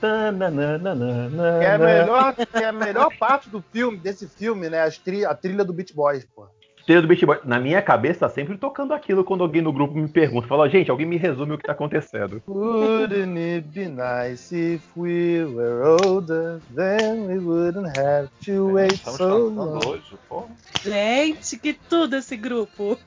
Que 1.60 1.64
é 1.66 1.74
a 1.74 1.78
melhor, 1.78 2.34
é 2.54 2.64
a 2.64 2.72
melhor 2.72 3.16
parte 3.18 3.50
do 3.50 3.62
filme, 3.70 3.98
desse 3.98 4.26
filme, 4.26 4.70
né? 4.70 4.82
A 5.28 5.34
trilha 5.34 5.64
do 5.64 5.74
Beach 5.74 5.94
Boys, 5.94 6.26
pô. 6.34 6.46
Trilha 6.84 7.00
do 7.00 7.08
Boys. 7.08 7.40
Na 7.44 7.58
minha 7.58 7.80
cabeça 7.80 8.20
tá 8.20 8.28
sempre 8.28 8.58
tocando 8.58 8.92
aquilo 8.92 9.24
quando 9.24 9.42
alguém 9.42 9.62
no 9.62 9.72
grupo 9.72 9.94
me 9.94 10.06
pergunta. 10.08 10.46
Fala, 10.46 10.68
gente, 10.68 10.90
alguém 10.90 11.06
me 11.06 11.16
resume 11.16 11.54
o 11.54 11.58
que 11.58 11.64
tá 11.64 11.72
acontecendo. 11.72 12.42
Wouldn't 12.46 13.38
it 13.38 13.68
be 13.68 13.88
nice 13.88 14.54
if 14.54 14.82
we 14.96 15.44
were 15.44 15.82
older? 16.06 16.60
Then 16.74 17.26
we 17.26 17.38
wouldn't 17.38 17.98
have 17.98 18.28
to 18.44 18.66
wait 18.72 18.92
Estamos 18.92 19.18
so 19.18 19.28
cantando 19.48 19.62
long. 19.64 19.88
hoje, 19.88 20.18
porra. 20.28 20.46
Gente, 20.82 21.58
que 21.58 21.72
tudo 21.72 22.16
esse 22.16 22.36
grupo. 22.36 22.98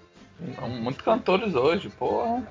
São 0.55 0.69
muitos 0.69 1.03
cantores 1.03 1.53
hoje, 1.53 1.89
porra. 1.89 2.43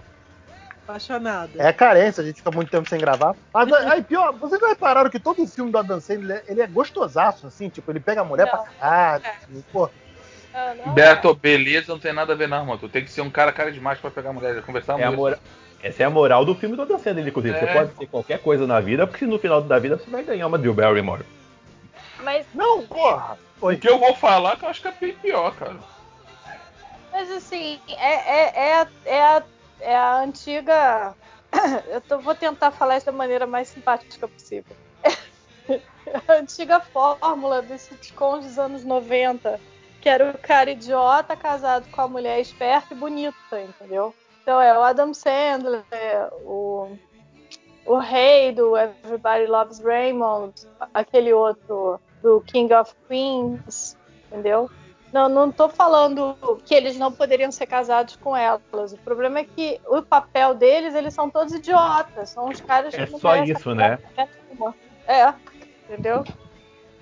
Apaixonada. 0.85 1.51
É 1.57 1.73
carência, 1.73 2.23
a 2.23 2.27
gente 2.27 2.37
fica 2.37 2.51
muito 2.53 2.71
tempo 2.71 2.89
sem 2.89 3.01
gravar. 3.01 3.35
Mas 3.53 3.73
aí, 3.91 4.03
pior, 4.03 4.33
vocês 4.35 4.61
não 4.61 4.69
repararam 4.69 5.11
que 5.11 5.19
todo 5.19 5.45
filme 5.49 5.73
do 5.73 5.79
Adam 5.79 6.01
Sandler, 6.01 6.45
ele 6.47 6.61
é 6.63 6.67
gostosaço, 6.69 7.49
assim? 7.49 7.69
Tipo, 7.69 7.91
ele 7.91 7.99
pega 7.99 8.21
a 8.21 8.25
mulher 8.25 8.45
Não. 8.45 8.53
pra 8.53 8.63
caralho. 8.79 9.25
Pô, 9.73 9.91
Ah, 10.59 10.75
não. 10.75 10.95
Beto, 10.95 11.35
beleza 11.35 11.93
não 11.93 11.99
tem 11.99 12.15
nada 12.15 12.33
a 12.33 12.37
ver, 12.37 12.49
não, 12.49 12.61
irmão. 12.61 12.79
Tu 12.79 12.89
tem 12.89 13.05
que 13.05 13.11
ser 13.11 13.21
um 13.21 13.29
cara 13.31 13.53
cara 13.53 13.71
demais 13.71 13.99
pra 13.99 14.11
pegar 14.11 14.31
a 14.31 14.33
mulher 14.33 14.57
e 14.57 14.63
conversar 14.63 14.99
É 14.99 15.05
a 15.05 15.09
muito. 15.09 15.19
mora- 15.21 15.39
Essa 15.83 16.03
é 16.03 16.07
a 16.07 16.11
moral 16.11 16.45
do 16.47 16.55
filme 16.55 16.75
do 16.75 16.83
Adam 16.83 16.99
Sandler, 16.99 17.29
inclusive. 17.29 17.59
Você 17.59 17.65
É. 17.67 17.73
pode 17.75 17.95
ser 17.95 18.07
qualquer 18.07 18.39
coisa 18.41 18.67
na 18.67 18.81
vida, 18.81 19.07
porque 19.07 19.27
no 19.27 19.39
final 19.39 19.61
da 19.61 19.79
vida 19.79 19.99
você 19.99 20.09
vai 20.11 20.23
ganhar 20.23 20.47
uma 20.47 20.57
Drew 20.59 20.73
Barrymore. 20.73 21.23
Mas, 22.25 22.47
não, 22.55 22.83
porra. 22.87 23.39
O 23.61 23.77
que 23.77 23.89
eu 23.89 23.99
vou 23.99 24.15
falar 24.15 24.57
que 24.57 24.65
eu 24.65 24.69
acho 24.71 24.81
que 24.81 24.89
é 24.89 24.93
bem 24.99 25.13
pior, 25.15 25.55
cara. 25.55 25.77
mas 27.13 27.31
assim, 27.31 27.79
é, 27.89 28.15
é, 28.15 28.53
é, 28.69 28.75
a- 28.81 28.89
é, 29.05 29.21
a, 29.23 29.43
é 29.81 29.97
a 29.97 30.17
antiga. 30.21 31.15
Eu 31.93 32.01
tô- 32.01 32.19
vou 32.19 32.35
tentar 32.35 32.71
falar 32.71 32.97
isso 32.97 33.07
da 33.07 33.13
maneira 33.13 33.47
mais 33.47 33.69
simpática 33.69 34.27
possível. 34.27 34.75
a 36.29 36.33
antiga 36.35 36.81
fórmula 36.81 37.63
dos 37.63 37.83
sitcoms 37.83 38.45
dos 38.47 38.59
anos 38.59 38.85
90, 38.85 39.61
que 40.07 40.11
era 40.11 40.31
o 40.31 40.39
cara 40.39 40.71
idiota 40.71 41.35
casado 41.35 41.91
com 41.91 42.01
a 42.01 42.07
mulher 42.07 42.39
esperta 42.39 42.95
e 42.95 42.97
bonita, 42.97 43.61
entendeu? 43.61 44.15
Então 44.41 44.61
é 44.61 44.79
o 44.79 44.81
Adam 44.81 45.13
Sandler, 45.13 45.83
o, 46.45 46.97
o 47.85 47.99
rei 47.99 48.53
do 48.53 48.77
Everybody 48.77 49.47
Loves 49.47 49.81
Raymond, 49.81 50.55
aquele 50.95 51.33
outro 51.33 52.01
do 52.23 52.41
King 52.43 52.73
of 52.73 52.95
Queens, 53.09 53.97
entendeu? 54.31 54.71
Não, 55.13 55.29
não 55.29 55.51
tô 55.51 55.69
falando 55.69 56.37
que 56.65 56.73
eles 56.73 56.97
não 56.97 57.11
poderiam 57.11 57.51
ser 57.51 57.67
casados 57.67 58.15
com 58.15 58.37
elas. 58.37 58.93
O 58.93 58.99
problema 58.99 59.41
é 59.41 59.45
que 59.45 59.81
o 59.89 60.01
papel 60.03 60.55
deles, 60.55 60.95
eles 60.95 61.15
são 61.15 61.29
todos 61.29 61.53
idiotas. 61.53 62.31
São 62.31 62.49
os 62.49 62.61
caras 62.61 62.95
que 62.95 63.01
É 63.01 63.07
não 63.09 63.19
só 63.19 63.35
isso, 63.43 63.75
né? 63.75 63.99
É, 65.09 65.35
entendeu? 65.89 66.23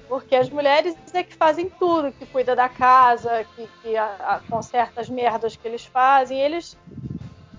Porque 0.09 0.37
as 0.37 0.51
mulheres 0.51 0.95
é 1.12 1.23
que 1.23 1.35
fazem 1.35 1.69
tudo, 1.71 2.12
que 2.12 2.27
cuida 2.27 2.55
da 2.55 2.69
casa, 2.69 3.45
que, 3.57 3.69
que 3.83 3.97
a- 3.97 4.17
a- 4.21 4.40
conserta 4.49 5.01
as 5.01 5.09
merdas 5.09 5.57
que 5.57 5.67
eles 5.67 5.85
fazem, 5.87 6.38
e 6.38 6.43
eles 6.43 6.77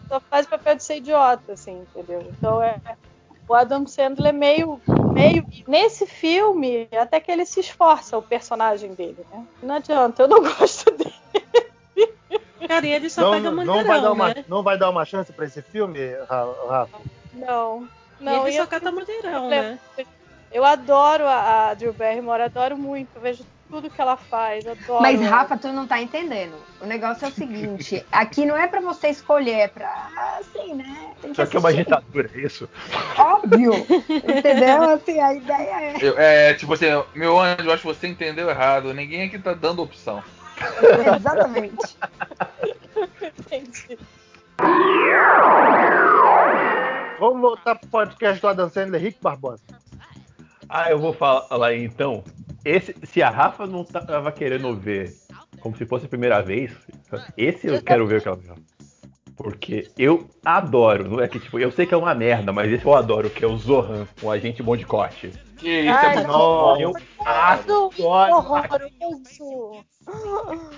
só 0.08 0.22
fazem 0.30 0.50
papel 0.50 0.76
de 0.76 0.84
ser 0.84 0.98
idiota, 0.98 1.54
assim, 1.54 1.82
entendeu? 1.82 2.22
Então 2.38 2.62
é. 2.62 2.80
O 3.48 3.54
Adam 3.54 3.86
Sandler 3.86 4.30
é 4.30 4.32
meio, 4.32 4.82
meio. 5.14 5.46
Nesse 5.68 6.08
filme, 6.08 6.88
até 7.00 7.20
que 7.20 7.32
ele 7.32 7.46
se 7.46 7.60
esforça, 7.60 8.18
o 8.18 8.22
personagem 8.24 8.94
dele, 8.96 9.24
né? 9.32 9.46
Não 9.62 9.76
adianta, 9.76 10.24
eu 10.24 10.28
não 10.28 10.42
gosto 10.42 10.90
dele. 10.92 11.14
Cara, 12.68 12.88
e 12.88 12.92
ele 12.92 13.10
só 13.10 13.22
Não, 13.22 13.32
pega 13.32 13.52
não, 13.52 13.56
mangueirão, 13.58 13.76
não 13.84 13.84
vai 13.86 14.02
dar 14.02 14.12
uma, 14.12 14.28
né? 14.34 14.46
não 14.48 14.64
vai 14.64 14.78
dar 14.80 14.90
uma 14.90 15.06
chance 15.06 15.32
pra 15.32 15.46
esse 15.46 15.62
filme, 15.62 16.00
Ra- 16.28 16.48
Rafa? 16.68 16.98
Não. 17.34 17.88
E 18.20 18.24
Não, 18.24 18.42
ele 18.48 18.50
e 18.56 18.58
só 18.58 18.64
eu- 18.64 18.68
cata 18.68 18.92
mangueirão, 18.92 19.32
problema. 19.42 19.70
né? 19.70 19.80
Eu 20.56 20.64
adoro 20.64 21.28
a, 21.28 21.72
a 21.72 21.74
Drew 21.74 21.92
Barrymore, 21.92 22.44
adoro 22.44 22.78
muito, 22.78 23.10
eu 23.14 23.22
vejo 23.22 23.46
tudo 23.70 23.90
que 23.90 24.00
ela 24.00 24.16
faz, 24.16 24.66
adoro. 24.66 25.02
Mas. 25.02 25.20
Rafa, 25.22 25.58
tu 25.58 25.68
não 25.74 25.86
tá 25.86 26.02
entendendo. 26.02 26.56
O 26.80 26.86
negócio 26.86 27.26
é 27.26 27.28
o 27.28 27.32
seguinte: 27.32 28.06
aqui 28.10 28.46
não 28.46 28.56
é 28.56 28.66
pra 28.66 28.80
você 28.80 29.10
escolher, 29.10 29.52
é 29.52 29.68
pra. 29.68 30.08
Assim, 30.40 30.76
né? 30.76 31.12
Tem 31.22 31.32
que 31.32 31.36
Só 31.36 31.46
que 31.46 31.58
é 31.58 31.60
uma 31.60 31.68
assistir. 31.68 31.84
ditadura, 31.84 32.32
é 32.34 32.40
isso? 32.40 32.70
Óbvio. 33.18 33.74
Entendeu? 33.76 34.84
Assim, 34.96 35.20
a 35.20 35.34
ideia 35.34 35.82
é. 35.82 35.98
Eu- 36.00 36.18
é, 36.18 36.54
tipo 36.54 36.72
assim, 36.74 36.86
meu 37.14 37.38
anjo, 37.38 37.64
eu 37.66 37.74
acho 37.74 37.82
que 37.82 37.88
você 37.94 38.08
entendeu 38.08 38.50
errado. 38.50 38.94
Ninguém 38.94 39.24
aqui 39.28 39.38
tá 39.38 39.54
dando 39.54 39.84
opção. 39.84 40.24
Exatamente. 41.18 41.98
Entendi. 43.40 44.00
Vamos 47.20 47.42
voltar 47.42 47.76
pro 47.76 47.90
podcast 47.90 48.40
do 48.42 48.48
Adam 48.48 48.70
Sandler, 48.70 49.02
Rick 49.02 49.18
Barbosa. 49.22 49.62
Ah, 50.70 50.90
eu 50.90 51.00
vou 51.00 51.14
falar 51.14 51.68
aí 51.68 51.84
então. 51.84 52.24
Esse, 52.64 52.96
se 53.04 53.22
a 53.22 53.30
Rafa 53.30 53.68
não 53.68 53.84
tava 53.84 54.32
querendo 54.32 54.76
ver 54.76 55.14
como 55.60 55.76
se 55.76 55.86
fosse 55.86 56.06
a 56.06 56.10
primeira 56.10 56.42
vez, 56.42 56.72
esse 57.38 57.68
eu 57.68 57.82
quero 57.82 58.06
ver 58.08 58.18
o 58.18 58.22
que 58.22 58.28
ela 58.28 58.38
viu. 58.38 58.56
Porque 59.36 59.90
eu 59.98 60.30
adoro, 60.44 61.10
não 61.10 61.20
é 61.20 61.28
que 61.28 61.40
tipo, 61.40 61.60
eu 61.60 61.72
sei 61.72 61.86
que 61.86 61.94
é 61.94 61.98
uma 61.98 62.16
merda, 62.16 62.54
mas 62.54 62.72
esse 62.72 62.86
eu 62.86 62.96
adoro, 62.96 63.30
que 63.30 63.44
é 63.44 63.48
o 63.48 63.58
Zohan, 63.58 64.08
o 64.22 64.32
agente 64.32 64.64
bom 64.64 64.78
de 64.78 64.86
corte. 64.86 65.32
Que 65.58 65.82
isso 65.82 65.90
Ai, 65.90 66.06
é 66.06 66.16
muito 66.16 66.28
não. 66.28 66.38
bom. 66.38 66.78
Eu 66.80 66.94
adoro, 67.26 67.92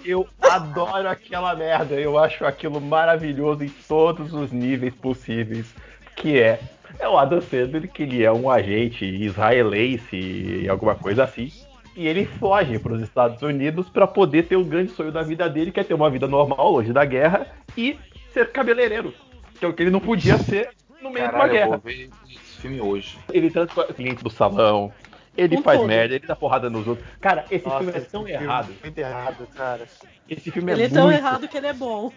eu 0.05 0.27
adoro 0.41 1.09
aquela 1.09 1.55
merda. 1.55 1.95
Eu 1.95 2.17
acho 2.17 2.45
aquilo 2.45 2.79
maravilhoso 2.79 3.63
em 3.63 3.69
todos 3.87 4.33
os 4.33 4.51
níveis 4.51 4.93
possíveis. 4.95 5.73
Que 6.15 6.39
é, 6.39 6.59
é 6.99 7.07
o 7.07 7.17
Adam 7.17 7.41
Sandler, 7.41 7.89
que 7.91 8.03
ele 8.03 8.23
é 8.23 8.31
um 8.31 8.49
agente 8.49 9.05
israelense, 9.05 10.67
alguma 10.69 10.95
coisa 10.95 11.23
assim. 11.23 11.51
E 11.95 12.07
ele 12.07 12.25
foge 12.25 12.77
para 12.77 12.93
os 12.93 13.01
Estados 13.01 13.41
Unidos 13.41 13.89
para 13.89 14.05
poder 14.05 14.43
ter 14.43 14.55
o 14.55 14.63
grande 14.63 14.91
sonho 14.91 15.11
da 15.11 15.23
vida 15.23 15.49
dele, 15.49 15.71
que 15.71 15.79
é 15.79 15.83
ter 15.83 15.93
uma 15.93 16.09
vida 16.09 16.27
normal, 16.27 16.71
longe 16.71 16.93
da 16.93 17.03
guerra, 17.03 17.47
e 17.75 17.97
ser 18.33 18.51
cabeleireiro. 18.51 19.13
Que 19.59 19.65
é 19.65 19.67
o 19.67 19.73
que 19.73 19.81
ele 19.83 19.89
não 19.89 19.99
podia 19.99 20.37
ser 20.37 20.69
no 21.01 21.09
meio 21.09 21.27
de 21.27 21.33
uma 21.35 21.47
Caralho, 21.47 21.49
eu 21.49 21.53
guerra. 21.53 21.69
vou 21.69 21.79
ver 21.79 22.09
esse 22.29 22.61
filme 22.61 22.79
hoje. 22.81 23.17
Ele 23.33 23.49
trata 23.49 23.81
o 23.81 23.93
cliente 23.93 24.23
do 24.23 24.29
salão, 24.29 24.91
ele 25.35 25.57
Com 25.57 25.63
faz 25.63 25.79
tudo. 25.79 25.87
merda, 25.87 26.15
ele 26.15 26.27
dá 26.27 26.35
porrada 26.35 26.69
nos 26.69 26.87
outros. 26.87 27.07
Cara, 27.19 27.45
esse 27.49 27.65
Nossa, 27.65 27.79
filme 27.79 27.93
é 27.93 27.97
esse 27.97 28.09
tão 28.11 28.25
filme 28.25 28.43
errado. 28.43 28.73
Muito 28.83 28.97
errado, 28.97 29.47
cara. 29.55 29.85
Esse 30.29 30.51
filme 30.51 30.71
Ele 30.71 30.83
é, 30.83 30.85
é 30.85 30.89
tão 30.89 31.05
muito... 31.05 31.17
errado 31.17 31.47
que 31.47 31.57
ele 31.57 31.67
é 31.67 31.73
bom. 31.73 32.11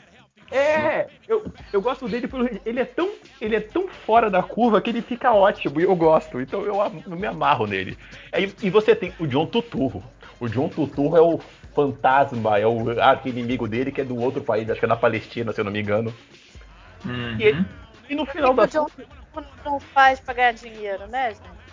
É, 0.52 1.06
eu, 1.28 1.44
eu 1.72 1.80
gosto 1.80 2.08
dele 2.08 2.26
porque 2.26 2.60
ele 2.66 2.80
é 2.80 2.84
tão 2.84 3.08
ele 3.40 3.54
é 3.54 3.60
tão 3.60 3.86
fora 3.88 4.28
da 4.28 4.42
curva 4.42 4.80
que 4.80 4.90
ele 4.90 5.00
fica 5.00 5.32
ótimo 5.32 5.80
e 5.80 5.84
eu 5.84 5.94
gosto. 5.94 6.40
Então 6.40 6.62
eu, 6.62 6.74
eu 7.06 7.16
me 7.16 7.26
amarro 7.26 7.66
nele. 7.66 7.96
Aí, 8.32 8.52
e 8.62 8.68
você 8.68 8.94
tem 8.94 9.12
o 9.18 9.26
John 9.26 9.46
Tuturro. 9.46 10.02
O 10.40 10.48
John 10.48 10.68
Tuturro 10.68 11.16
é 11.16 11.20
o 11.20 11.38
fantasma, 11.74 12.58
é 12.58 12.66
o 12.66 13.00
arqui-inimigo 13.00 13.68
dele 13.68 13.92
que 13.92 14.00
é 14.00 14.04
do 14.04 14.18
outro 14.20 14.42
país, 14.42 14.68
acho 14.68 14.80
que 14.80 14.84
é 14.86 14.88
da 14.88 14.96
Palestina, 14.96 15.52
se 15.52 15.60
eu 15.60 15.64
não 15.64 15.70
me 15.72 15.80
engano. 15.80 16.12
Uhum. 17.04 17.36
E, 17.38 17.42
ele- 17.44 17.64
e 18.08 18.14
no 18.14 18.26
final 18.26 18.52
O 18.52 18.56
da 18.56 18.66
John 18.66 18.86
não 19.64 19.78
faz 19.78 20.18
pra 20.18 20.34
ganhar 20.34 20.52
dinheiro, 20.52 21.06
né, 21.06 21.28
gente? 21.30 21.70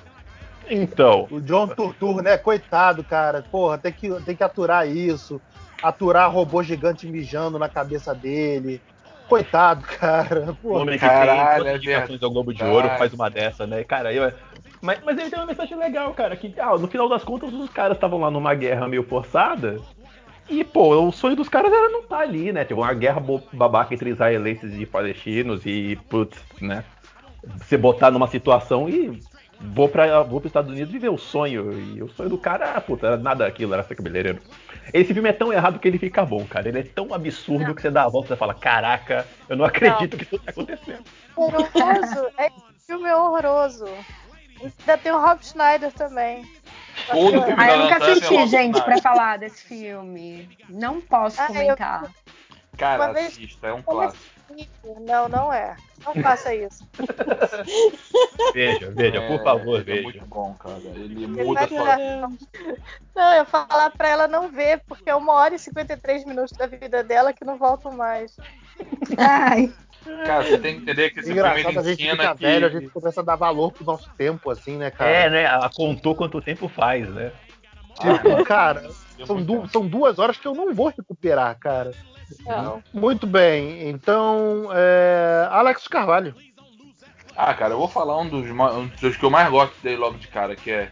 Então, 0.70 1.28
O 1.32 1.40
John 1.42 1.68
Turturro, 1.68 2.22
né? 2.22 2.38
Coitado, 2.38 3.04
cara. 3.04 3.42
Porra, 3.42 3.78
tem 3.78 3.92
que, 3.92 4.10
tem 4.24 4.36
que 4.36 4.44
aturar 4.44 4.88
isso. 4.88 5.42
Aturar 5.82 6.32
robô 6.32 6.64
gigante 6.64 7.08
mijando 7.08 7.60
na 7.60 7.70
cabeça 7.70 8.14
dele. 8.14 8.82
Coitado, 9.28 9.84
cara. 10.00 10.52
o 10.52 10.56
Porra. 10.56 10.82
homem 10.82 10.98
que 10.98 11.06
Caralho, 11.06 11.64
tem 11.64 11.74
é 11.74 11.76
indicações 11.76 12.24
ao 12.24 12.32
Globo 12.32 12.54
de 12.54 12.64
Ouro 12.64 12.90
faz 12.98 13.14
uma 13.14 13.30
dessa, 13.30 13.68
né? 13.68 13.84
Cara, 13.84 14.14
eu, 14.14 14.32
mas, 14.82 15.00
mas 15.04 15.18
ele 15.18 15.30
tem 15.30 15.40
uma 15.40 15.46
mensagem 15.46 15.78
legal, 15.78 16.14
cara, 16.14 16.36
que 16.36 16.54
ah, 16.60 16.78
no 16.78 16.88
final 16.88 17.10
das 17.10 17.24
contas 17.24 17.54
os 17.54 17.70
caras 17.70 17.98
estavam 17.98 18.20
lá 18.20 18.32
numa 18.32 18.54
guerra 18.54 18.88
meio 18.88 19.04
forçada. 19.04 19.80
E, 20.50 20.64
pô, 20.64 20.96
o 20.96 21.12
sonho 21.12 21.36
dos 21.36 21.50
caras 21.50 21.74
era 21.74 21.90
não 21.90 22.02
estar 22.02 22.20
ali, 22.20 22.54
né? 22.54 22.64
Tipo, 22.64 22.82
uma 22.82 22.94
guerra 22.94 23.22
babaca 23.52 23.94
entre 23.94 24.12
israelenses 24.12 24.80
e 24.80 24.86
palestinos 24.86 25.66
e, 25.66 25.98
putz, 26.10 26.42
né? 26.62 26.86
Você 27.58 27.78
botar 27.78 28.12
numa 28.12 28.28
situação 28.28 28.88
e 28.88 29.20
vou 29.60 29.90
para 29.90 30.22
vou 30.24 30.40
pros 30.40 30.50
Estados 30.50 30.72
Unidos 30.72 30.92
viver 30.92 31.10
o 31.10 31.18
sonho. 31.18 31.74
E 31.74 32.02
o 32.02 32.10
sonho 32.10 32.30
do 32.30 32.38
cara, 32.38 32.80
puta, 32.82 33.08
era 33.08 33.18
nada 33.18 33.46
aquilo, 33.46 33.74
era 33.74 33.84
ser 33.84 33.96
cabeleireiro. 33.96 34.40
Esse 34.94 35.14
filme 35.14 35.30
é 35.30 35.34
tão 35.34 35.52
errado 35.52 35.80
que 35.80 35.88
ele 35.88 35.98
fica 36.00 36.26
bom, 36.26 36.46
cara. 36.46 36.68
Ele 36.70 36.80
é 36.80 36.84
tão 36.84 37.14
absurdo 37.14 37.76
que 37.76 37.82
você 37.82 37.90
dá 37.92 38.04
a 38.04 38.10
volta 38.10 38.34
e 38.34 38.38
fala, 38.38 38.54
caraca, 38.54 39.28
eu 39.50 39.56
não 39.58 39.66
acredito 39.66 40.16
que 40.18 40.24
isso 40.24 40.40
tá 40.40 40.52
acontecendo. 40.52 41.04
Horroroso. 41.36 42.28
É, 42.38 42.48
esse 42.48 42.86
filme 42.86 43.08
é 43.10 43.16
horroroso. 43.16 43.86
Ainda 44.62 44.98
tem 44.98 45.12
o 45.12 45.20
Rob 45.20 45.46
Schneider 45.46 45.92
também. 45.92 46.44
Todo 47.12 47.44
filme 47.44 47.56
Ah, 47.58 47.70
eu 47.72 47.78
nunca 47.84 47.94
é 47.96 48.12
assisti, 48.12 48.34
uma 48.34 48.48
gente, 48.48 48.82
pra 48.82 48.98
falar 49.02 49.38
desse 49.38 49.64
filme. 49.64 50.50
Não 50.70 51.00
posso 51.00 51.40
Ah, 51.40 51.46
eu- 51.50 51.54
comentar. 51.54 52.12
Cara, 52.76 53.06
Uma 53.06 53.14
vez- 53.14 53.28
assista, 53.28 53.68
é 53.68 53.74
um 53.74 53.82
clássico. 53.82 54.24
Não, 55.02 55.28
não 55.28 55.52
é. 55.52 55.76
Não 56.06 56.14
faça 56.24 56.54
isso. 56.54 56.88
Veja, 58.54 58.92
veja, 58.92 59.22
por 59.28 59.44
favor, 59.44 59.82
ele 59.82 59.92
é 59.92 59.96
veja. 59.96 60.04
muito 60.04 60.26
bom, 60.26 60.54
cara. 60.54 60.78
Ele 60.78 61.26
Ele 61.26 61.28
muda 61.28 61.68
sua 61.68 61.98
Não, 63.16 63.34
eu 63.34 63.46
falar 63.46 63.90
pra 63.92 64.08
ela 64.08 64.28
não 64.28 64.50
ver, 64.50 64.82
porque 64.88 65.10
é 65.10 65.16
uma 65.16 65.34
hora 65.34 65.56
e 65.56 65.60
53 65.60 66.26
minutos 66.26 66.58
da 66.58 66.66
vida 66.66 67.04
dela 67.04 67.34
que 67.34 67.44
não 67.44 67.58
voltam 67.58 67.92
mais. 67.92 68.38
Ai, 69.18 69.74
Cara, 70.26 70.44
você 70.44 70.58
tem 70.58 70.76
que 70.76 70.82
entender 70.84 71.10
que 71.10 71.20
esse 71.20 71.34
filme 71.34 71.42
Engraçado, 71.42 71.70
ele 71.70 71.80
a 71.80 71.84
gente 71.84 72.04
ensina 72.04 72.24
fica 72.24 72.36
que... 72.36 72.44
velho, 72.44 72.66
a 72.66 72.70
gente 72.70 72.90
começa 72.90 73.22
a 73.22 73.24
dar 73.24 73.36
valor 73.36 73.72
pro 73.72 73.86
nosso 73.86 74.10
tempo, 74.18 74.50
assim, 74.50 74.78
né, 74.78 74.90
cara? 74.90 75.10
É, 75.10 75.30
né? 75.30 75.70
Contou 75.76 76.16
quanto 76.16 76.42
tempo 76.42 76.70
faz, 76.70 77.10
né? 77.10 77.32
Tipo, 78.00 78.44
cara, 78.46 78.84
É 78.86 79.07
são, 79.26 79.42
du- 79.44 79.68
são 79.70 79.88
duas 79.88 80.20
horas 80.20 80.38
que 80.38 80.48
eu 80.48 80.54
não 80.54 80.74
vou 80.74 80.88
recuperar, 80.96 81.58
cara. 81.60 81.92
Não. 82.46 82.84
Muito 82.94 83.26
bem, 83.26 83.88
então, 83.90 84.70
é... 84.74 85.48
Alex 85.50 85.88
Carvalho. 85.88 86.36
Ah, 87.36 87.54
cara, 87.54 87.74
eu 87.74 87.78
vou 87.78 87.88
falar 87.88 88.18
um 88.20 88.28
dos, 88.28 88.50
um 88.50 88.88
dos 89.00 89.16
que 89.16 89.24
eu 89.24 89.30
mais 89.30 89.50
gosto 89.50 89.76
dele 89.82 89.98
logo 89.98 90.18
de 90.18 90.28
cara, 90.28 90.56
que 90.56 90.72
é 90.72 90.92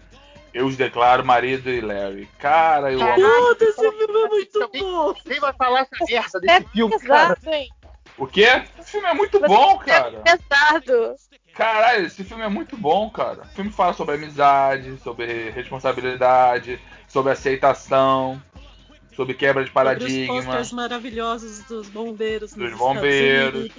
Eu 0.54 0.68
os 0.68 0.78
declaro 0.78 1.26
marido 1.26 1.70
e 1.70 1.82
Larry. 1.82 2.28
Cara, 2.40 2.92
eu 2.92 3.02
amo. 3.02 3.16
Puta, 3.50 3.64
esse 3.66 3.82
filme 3.82 4.22
é 4.22 4.28
muito 4.28 4.70
bom. 4.74 5.14
Quem 5.16 5.40
vai 5.40 5.54
falar 5.54 5.80
essa 5.82 6.06
merda 6.08 6.40
É 6.48 6.60
desse 6.60 6.72
filme, 6.72 7.00
cara? 7.00 7.36
pesado, 7.36 7.56
hein? 7.56 7.70
O 8.18 8.26
quê? 8.28 8.64
Esse 8.80 8.92
filme 8.92 9.08
é 9.08 9.14
muito 9.14 9.40
Você 9.40 9.48
bom, 9.48 9.74
é 9.82 9.86
cara. 9.86 10.22
pesado. 10.22 11.16
Caralho, 11.54 12.06
esse 12.06 12.24
filme 12.24 12.44
é 12.44 12.48
muito 12.50 12.78
bom, 12.78 13.10
cara. 13.10 13.42
O 13.42 13.48
filme 13.48 13.72
fala 13.72 13.94
sobre 13.94 14.16
amizade, 14.16 14.98
sobre 14.98 15.50
responsabilidade, 15.50 16.80
sobre 17.16 17.32
aceitação, 17.32 18.44
sobre 19.16 19.36
quebra 19.36 19.64
de 19.64 19.70
Sobre 19.72 19.94
os 19.94 19.98
paradigma, 19.98 20.62
maravilhosos 20.74 21.64
dos 21.64 21.88
bombeiros. 21.88 22.52
Dos 22.52 22.74
bombeiros. 22.74 23.72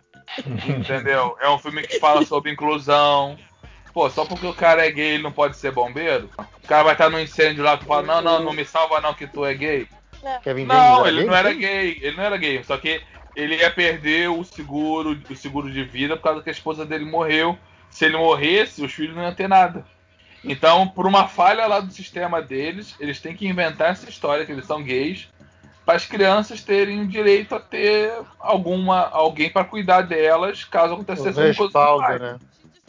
Entendeu? 0.66 1.36
É 1.38 1.50
um 1.50 1.58
filme 1.58 1.82
que 1.82 1.98
fala 1.98 2.24
sobre 2.24 2.50
inclusão. 2.50 3.36
Pô, 3.92 4.08
só 4.08 4.24
porque 4.24 4.46
o 4.46 4.54
cara 4.54 4.86
é 4.86 4.90
gay 4.90 5.14
ele 5.14 5.22
não 5.22 5.32
pode 5.32 5.58
ser 5.58 5.70
bombeiro? 5.70 6.30
O 6.64 6.66
cara 6.66 6.82
vai 6.82 6.94
estar 6.94 7.10
no 7.10 7.20
incêndio 7.20 7.62
lá, 7.62 7.76
tu 7.76 7.84
fala, 7.84 8.02
não, 8.06 8.22
não, 8.22 8.44
não 8.44 8.52
me 8.54 8.64
salva 8.64 9.02
não 9.02 9.12
que 9.12 9.26
tu 9.26 9.44
é 9.44 9.52
gay. 9.52 9.86
Kevin 10.42 10.64
Não, 10.64 11.04
James 11.04 11.08
ele 11.08 11.24
não 11.26 11.34
era 11.34 11.52
gay, 11.52 11.98
ele 12.00 12.16
não 12.16 12.24
era 12.24 12.36
gay, 12.38 12.64
só 12.64 12.78
que 12.78 13.02
ele 13.36 13.56
ia 13.56 13.70
perder 13.70 14.30
o 14.30 14.42
seguro, 14.44 15.20
o 15.28 15.36
seguro 15.36 15.70
de 15.70 15.84
vida 15.84 16.16
por 16.16 16.22
causa 16.22 16.42
que 16.42 16.48
a 16.48 16.52
esposa 16.52 16.86
dele 16.86 17.04
morreu. 17.04 17.58
Se 17.90 18.06
ele 18.06 18.16
morresse, 18.16 18.82
os 18.82 18.92
filhos 18.92 19.14
não 19.14 19.24
iam 19.24 19.34
ter 19.34 19.48
nada. 19.48 19.84
Então, 20.44 20.86
por 20.88 21.06
uma 21.06 21.26
falha 21.26 21.66
lá 21.66 21.80
do 21.80 21.92
sistema 21.92 22.40
deles, 22.40 22.94
eles 23.00 23.20
têm 23.20 23.34
que 23.34 23.46
inventar 23.46 23.90
essa 23.90 24.08
história 24.08 24.46
que 24.46 24.52
eles 24.52 24.66
são 24.66 24.82
gays 24.82 25.28
para 25.84 25.96
as 25.96 26.06
crianças 26.06 26.62
terem 26.62 27.00
o 27.00 27.06
direito 27.06 27.54
a 27.54 27.60
ter 27.60 28.12
alguma 28.38 29.08
alguém 29.08 29.50
para 29.50 29.64
cuidar 29.64 30.02
delas 30.02 30.62
caso 30.64 30.94
acontecesse 30.94 31.28
alguma 31.28 31.54
coisa 31.54 31.56
com 31.56 31.62
o 31.62 31.66
respaldo, 31.66 32.02
pai. 32.02 32.18
né? 32.18 32.38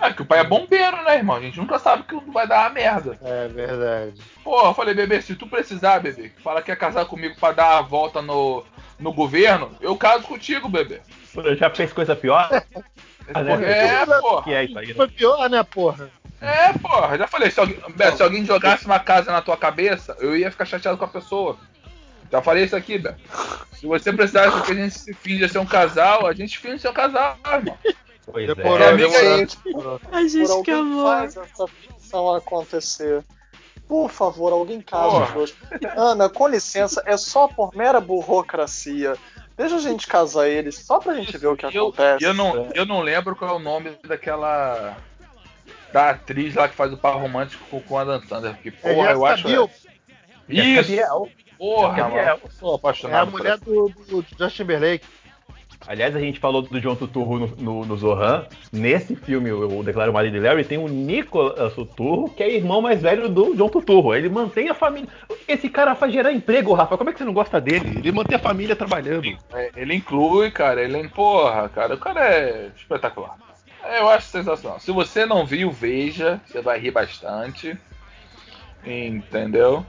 É 0.02 0.14
que 0.14 0.22
o 0.22 0.26
pai 0.26 0.40
é 0.40 0.44
bombeiro, 0.44 1.04
né, 1.04 1.16
irmão? 1.16 1.36
A 1.36 1.42
gente 1.42 1.58
nunca 1.60 1.78
sabe 1.78 2.04
que 2.04 2.16
vai 2.32 2.48
dar 2.48 2.62
uma 2.62 2.70
merda. 2.70 3.18
É 3.22 3.48
verdade. 3.50 4.22
Pô, 4.44 4.68
eu 4.68 4.74
falei, 4.74 4.94
bebê, 4.94 5.22
se 5.22 5.36
tu 5.36 5.46
precisar, 5.46 6.00
bebê, 6.00 6.30
que 6.30 6.42
fala 6.42 6.62
que 6.62 6.68
quer 6.68 6.78
casar 6.78 7.06
comigo 7.06 7.36
pra 7.38 7.52
dar 7.52 7.78
a 7.78 7.82
volta 7.82 8.22
no, 8.22 8.64
no 8.98 9.12
governo, 9.12 9.72
eu 9.82 9.98
caso 9.98 10.24
contigo, 10.24 10.70
bebê. 10.70 11.02
Pô, 11.34 11.54
Já 11.56 11.70
fez 11.70 11.92
coisa 11.92 12.16
pior? 12.16 12.50
Ah, 13.34 13.44
né? 13.44 13.72
É, 14.02 14.06
porra. 14.06 14.44
Que 14.44 14.54
é 14.54 14.64
isso 14.66 14.80
aí, 14.80 14.88
né? 14.88 14.94
Foi 14.94 15.08
pior, 15.08 15.50
né, 15.50 15.64
porra? 15.64 16.10
É, 16.42 16.74
porra. 16.74 17.18
Já 17.18 17.28
falei, 17.28 17.52
se 17.52 17.60
alguém, 17.60 17.78
Bé, 17.96 18.12
se 18.12 18.24
alguém 18.24 18.46
jogasse 18.46 18.86
uma 18.86 19.00
casa 19.00 19.32
na 19.32 19.42
tua 19.42 19.58
cabeça, 19.58 20.16
eu 20.20 20.36
ia 20.38 20.50
ficar 20.52 20.66
chateado 20.66 20.98
com 20.98 21.06
a 21.06 21.10
pessoa. 21.10 21.58
Já 22.32 22.42
falei 22.42 22.64
isso 22.66 22.76
aqui, 22.76 22.98
Bé. 22.98 23.16
Se 23.74 23.86
você 23.88 24.12
precisasse 24.14 24.62
que 24.64 24.72
a 24.72 24.76
gente 24.76 24.98
se 24.98 25.14
finja 25.14 25.48
ser 25.48 25.60
um 25.60 25.66
casal, 25.66 26.28
a 26.28 26.34
gente 26.34 26.58
finge 26.60 26.80
ser 26.80 26.90
um 26.90 26.94
casal, 26.94 27.38
irmão. 27.52 27.78
Pois 28.32 28.46
Demorou, 28.48 28.78
É, 28.80 28.84
é. 28.84 28.90
amiga 28.90 29.10
demorou. 29.10 29.36
aí. 29.40 29.48
demorou. 29.66 30.02
A 30.12 30.22
gente 30.28 30.62
que 30.64 30.72
amor. 30.72 31.06
faz 31.06 31.38
essa 31.38 31.68
ficção 31.68 32.36
acontecer. 32.36 33.24
Por 33.88 34.08
favor, 34.12 34.54
alguém 34.54 34.82
casa 34.82 35.24
os 35.24 35.32
dois. 35.32 35.56
Ana, 35.98 36.30
com 36.30 36.48
licença, 36.48 37.02
é 37.08 37.18
só 37.18 37.48
por 37.48 37.76
mera 37.76 38.00
burocracia. 38.00 39.16
Deixa 39.60 39.76
a 39.76 39.80
gente 39.80 40.08
casar 40.08 40.48
eles 40.48 40.76
só 40.76 41.00
pra 41.00 41.14
gente 41.16 41.38
ver 41.38 41.48
o 41.48 41.58
que 41.58 41.66
eu, 41.66 41.88
acontece. 41.90 42.24
eu, 42.24 42.34
não, 42.34 42.70
eu 42.74 42.86
não 42.86 43.02
lembro 43.02 43.36
qual 43.36 43.52
é 43.52 43.54
o 43.56 43.60
nome 43.60 43.92
daquela. 44.08 44.96
Da 45.92 46.12
atriz 46.12 46.56
lá 46.56 46.70
que 46.70 46.76
faz 46.76 46.94
o 46.94 46.98
par 46.98 47.16
romântico 47.16 47.82
com- 47.82 47.98
a 47.98 48.06
Dan 48.06 48.22
Sandler. 48.22 48.54
Porque, 48.54 48.70
É 48.70 48.94
porra, 48.94 49.12
eu 49.12 49.20
Jessica 49.20 49.34
acho. 49.34 49.48
Biel. 49.48 49.70
Isso! 50.48 50.92
Biel. 50.92 51.30
Porra, 51.58 51.96
Jessica 51.96 52.10
mano. 52.26 52.40
Eu 52.46 52.52
sou 52.52 52.70
É 52.70 52.72
a 52.72 52.76
apaixonado 52.78 53.32
mulher 53.32 53.58
do, 53.58 53.90
do 54.08 54.26
Justin 54.38 54.64
Timberlake. 54.64 55.06
Aliás, 55.88 56.16
a 56.16 56.20
gente 56.20 56.40
falou 56.40 56.62
do 56.62 56.80
John 56.82 56.96
Turturro 56.96 57.40
no, 57.40 57.48
no, 57.58 57.86
no 57.86 57.98
Zohan. 57.98 58.46
Nesse 58.72 59.16
filme, 59.16 59.52
o, 59.52 59.80
o 59.80 59.84
Declaro 59.84 60.14
Marido 60.14 60.34
de 60.34 60.40
Larry, 60.40 60.64
tem 60.66 60.78
o 60.78 60.88
Nicolas 60.88 61.74
Turturro, 61.74 62.30
que 62.30 62.44
é 62.44 62.54
irmão 62.54 62.82
mais 62.82 63.02
velho 63.02 63.28
do 63.30 63.56
John 63.56 63.70
Turturro. 63.70 64.14
Ele 64.14 64.30
mantém 64.30 64.70
a 64.70 64.74
família. 64.74 65.10
Esse 65.50 65.68
cara 65.68 65.96
faz 65.96 66.14
gerar 66.14 66.32
emprego, 66.32 66.74
Rafa. 66.74 66.96
Como 66.96 67.10
é 67.10 67.14
que 67.14 67.18
você 67.18 67.26
não 67.26 67.34
gosta 67.34 67.60
dele? 67.60 67.98
Ele 67.98 68.12
mantém 68.12 68.36
a 68.36 68.40
família 68.40 68.76
trabalhando. 68.76 69.28
É, 69.52 69.72
ele 69.76 69.96
inclui, 69.96 70.52
cara. 70.52 70.80
Ele, 70.80 71.10
porra, 71.10 71.68
cara. 71.70 71.96
O 71.96 71.98
cara 71.98 72.24
é 72.24 72.72
espetacular. 72.78 73.36
É, 73.84 74.00
eu 74.00 74.10
acho 74.10 74.28
sensacional. 74.28 74.80
Se 74.80 74.92
você 74.92 75.26
não 75.26 75.48
viu, 75.48 75.72
veja. 75.72 76.40
Você 76.46 76.62
vai 76.62 76.78
rir 76.80 76.92
bastante. 76.92 77.76
Entendeu? 78.86 79.84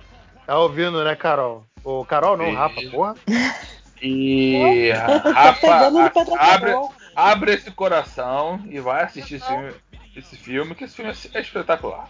Tá 0.47 0.59
ouvindo, 0.59 1.05
né, 1.05 1.15
Carol? 1.15 1.67
Ô, 1.85 2.07
Carol 2.07 2.39
não, 2.39 2.47
Sim. 2.47 2.55
Rafa, 2.55 2.81
porra. 2.91 3.15
E 4.03 4.91
Rafa, 4.93 5.91
abre, 6.39 6.73
abre 7.15 7.53
esse 7.53 7.71
coração 7.71 8.59
e 8.71 8.81
vai 8.81 9.05
assistir 9.05 9.35
esse 9.35 9.47
filme, 9.47 9.75
esse 10.17 10.37
filme, 10.39 10.75
que 10.75 10.85
esse 10.85 10.97
filme 10.97 11.13
é 11.35 11.41
espetacular. 11.41 12.09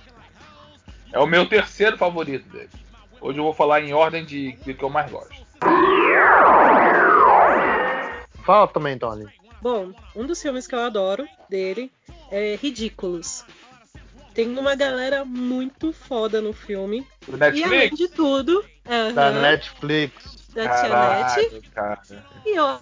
É 1.13 1.19
o 1.19 1.27
meu 1.27 1.49
terceiro 1.49 1.99
favorito 1.99 2.49
dele. 2.49 2.71
Hoje 3.21 3.39
eu 3.39 3.45
vou 3.45 3.53
falar 3.53 3.83
em 3.83 3.93
ordem 3.93 4.25
de, 4.25 4.53
de 4.53 4.75
que 4.75 4.83
eu 4.83 4.89
mais 4.91 5.11
gosto. 5.11 5.35
Fala 8.45 8.67
também, 8.69 8.99
Tony. 8.99 9.27
Bom, 9.61 9.93
um 10.17 10.27
dos 10.27 10.41
filmes 10.41 10.67
que 10.67 10.75
eu 10.75 10.81
adoro 10.81 11.27
dele 11.49 11.93
é 12.31 12.57
Ridículos. 12.57 13.45
Tem 14.33 14.57
uma 14.59 14.75
galera 14.75 15.25
muito 15.25 15.93
foda 15.93 16.41
no 16.41 16.53
filme. 16.53 17.07
Do 17.29 17.37
E 17.37 17.43
além 17.43 17.91
Netflix? 17.91 17.99
de 17.99 18.09
tudo, 18.09 18.65
aham, 18.89 19.13
Da 19.13 19.31
Netflix. 19.33 20.49
da 20.55 20.69
Tia 20.69 21.49
Net. 21.51 21.71
Cara. 21.75 22.01
E 22.47 22.59
ó, 22.59 22.79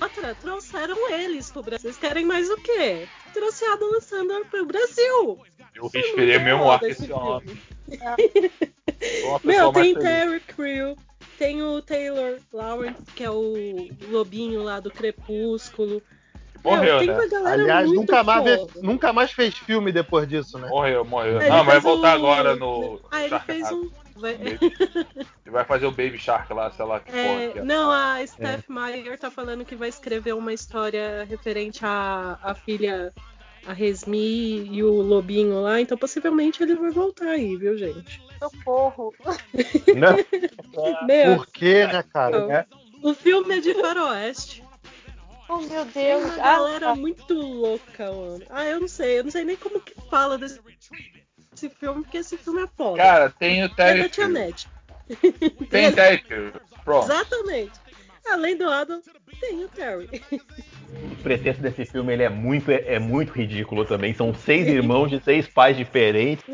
outra, 0.00 0.34
trouxeram 0.36 1.10
eles 1.10 1.50
pro 1.50 1.62
Brasil. 1.62 1.90
Vocês 1.92 1.98
querem 1.98 2.24
mais 2.24 2.48
o 2.48 2.56
quê? 2.56 3.06
Trouxe 3.34 3.64
a 3.66 3.74
Adam 3.74 4.00
Sandler 4.00 4.46
pro 4.46 4.64
Brasil. 4.64 5.38
Eu 5.74 5.88
respirei 5.88 6.38
meu 6.38 6.58
Foda 6.58 6.86
ar 6.86 6.90
esse 6.90 7.12
homem. 7.12 7.60
Meu, 9.42 9.72
tem. 9.72 9.94
Terry 9.94 10.40
Crew, 10.40 10.96
tem 11.38 11.62
o 11.62 11.80
Taylor 11.82 12.38
Lawrence, 12.52 13.02
que 13.14 13.22
é 13.24 13.30
o 13.30 13.88
lobinho 14.08 14.62
lá 14.62 14.80
do 14.80 14.90
Crepúsculo. 14.90 16.02
Meu, 16.64 16.76
Morreu, 16.76 16.98
tem 16.98 17.08
né? 17.08 17.18
Aliás, 17.44 17.92
nunca 17.92 18.24
mais, 18.24 18.42
fez, 18.42 18.74
nunca 18.82 19.12
mais 19.12 19.30
fez 19.32 19.54
filme 19.58 19.92
depois 19.92 20.26
disso, 20.26 20.58
né? 20.58 20.66
Morreu, 20.68 21.04
morreu. 21.04 21.38
Ele 21.40 21.50
Não, 21.50 21.62
vai 21.64 21.78
voltar 21.78 22.12
o- 22.12 22.16
agora 22.16 22.56
no. 22.56 23.00
Ah, 23.10 23.20
ele 23.20 23.28
Sharknado. 23.28 23.44
fez 23.66 23.70
um. 23.72 23.90
vai- 24.16 24.34
Ele 24.40 25.50
vai 25.52 25.64
fazer 25.64 25.84
o 25.84 25.90
Baby 25.90 26.16
Shark 26.16 26.50
lá, 26.54 26.70
sei 26.70 26.86
lá 26.86 27.00
que 27.00 27.12
porra 27.12 27.22
É, 27.22 27.48
que 27.48 27.58
é. 27.58 27.62
não, 27.62 27.90
a 27.90 28.26
Steph 28.26 28.66
Meyer 28.70 29.18
tá 29.18 29.30
falando 29.30 29.62
que 29.64 29.76
vai 29.76 29.90
escrever 29.90 30.32
uma 30.34 30.54
história 30.54 31.26
referente 31.28 31.84
à, 31.84 32.38
à 32.42 32.54
filha, 32.54 33.12
a 33.66 33.72
Resmi 33.74 34.66
e 34.74 34.82
o 34.82 35.02
Lobinho 35.02 35.60
lá, 35.60 35.80
então 35.82 35.98
possivelmente 35.98 36.62
ele 36.62 36.74
vai 36.76 36.90
voltar 36.90 37.26
aí, 37.28 37.56
viu, 37.56 37.76
gente? 37.76 38.22
Socorro. 38.50 39.14
Né? 39.94 40.08
Meu, 41.06 41.36
Por 41.36 41.46
quê, 41.48 41.86
né, 41.86 42.02
cara? 42.02 42.66
o 43.02 43.14
filme 43.14 43.56
é 43.58 43.60
de 43.60 43.74
faroeste. 43.74 44.64
Oh, 45.48 45.58
meu 45.60 45.84
Tem 45.86 46.04
Deus. 46.06 46.24
uma 46.24 46.34
Ah, 46.34 46.38
galera 46.56 46.94
muito 46.94 47.34
louca, 47.34 48.10
mano. 48.10 48.42
Ah, 48.48 48.64
eu 48.64 48.80
não 48.80 48.88
sei, 48.88 49.18
eu 49.18 49.24
não 49.24 49.30
sei 49.30 49.44
nem 49.44 49.56
como 49.56 49.78
que 49.78 49.94
fala 50.08 50.38
desse, 50.38 50.58
filme, 51.78 52.02
porque 52.02 52.16
esse 52.18 52.38
filme 52.38 52.62
é 52.62 52.66
foda. 52.66 52.96
Cara, 52.96 53.30
tem 53.30 53.62
o 53.62 53.66
é 53.66 53.68
Terry 53.68 54.02
da 54.04 54.08
Tia. 54.08 54.28
Net. 54.28 54.68
Tem 55.68 55.92
Terry. 55.92 56.24
Pronto. 56.82 57.04
Exatamente. 57.04 57.72
Além 58.26 58.56
do 58.56 58.68
Adam, 58.70 59.02
tem 59.38 59.64
o 59.64 59.68
Terry. 59.68 60.08
O 61.12 61.16
pretexto 61.22 61.62
desse 61.62 61.84
filme 61.84 62.12
ele 62.12 62.22
é 62.22 62.28
muito, 62.28 62.70
é, 62.70 62.98
muito 62.98 63.32
ridículo 63.32 63.84
também. 63.84 64.14
São 64.14 64.34
seis 64.34 64.66
irmãos 64.68 65.08
de 65.10 65.20
seis 65.22 65.46
pais 65.48 65.76
diferentes. 65.76 66.44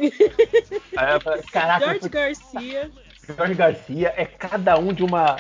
Aí 0.96 1.42
Caraca, 1.53 1.85
George 1.87 2.09
Garcia. 2.09 2.90
Jorge 3.37 3.55
Garcia 3.55 4.12
é 4.16 4.24
cada 4.24 4.79
um 4.79 4.92
de 4.92 5.05
uma 5.05 5.37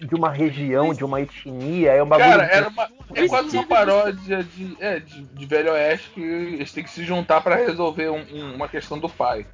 de 0.00 0.14
uma 0.14 0.30
região, 0.30 0.94
de 0.94 1.04
uma 1.04 1.20
etnia, 1.20 1.92
é 1.92 2.02
uma 2.02 2.16
Cara, 2.16 2.44
era 2.44 2.68
uma, 2.68 2.88
é 3.14 3.28
quase 3.28 3.50
uma 3.50 3.62
tipo 3.62 3.66
paródia 3.74 4.42
de, 4.42 4.76
é, 4.80 4.98
de, 4.98 5.22
de 5.24 5.46
Velho 5.46 5.72
Oeste 5.72 6.10
que 6.14 6.22
eles 6.22 6.72
têm 6.72 6.82
que 6.82 6.90
se 6.90 7.04
juntar 7.04 7.42
pra 7.42 7.56
resolver 7.56 8.08
um- 8.08 8.24
um- 8.32 8.54
uma 8.54 8.66
questão 8.66 8.98
do 8.98 9.08
pai. 9.10 9.44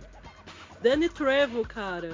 Danny 0.80 1.08
Trevo, 1.08 1.66
cara. 1.66 2.10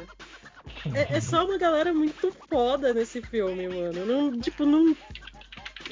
É, 0.94 1.16
é 1.16 1.20
só 1.20 1.44
uma 1.44 1.58
galera 1.58 1.92
muito 1.92 2.32
foda 2.48 2.94
nesse 2.94 3.20
filme, 3.20 3.68
mano. 3.68 4.06
Não, 4.06 4.40
tipo, 4.40 4.64
não. 4.64 4.96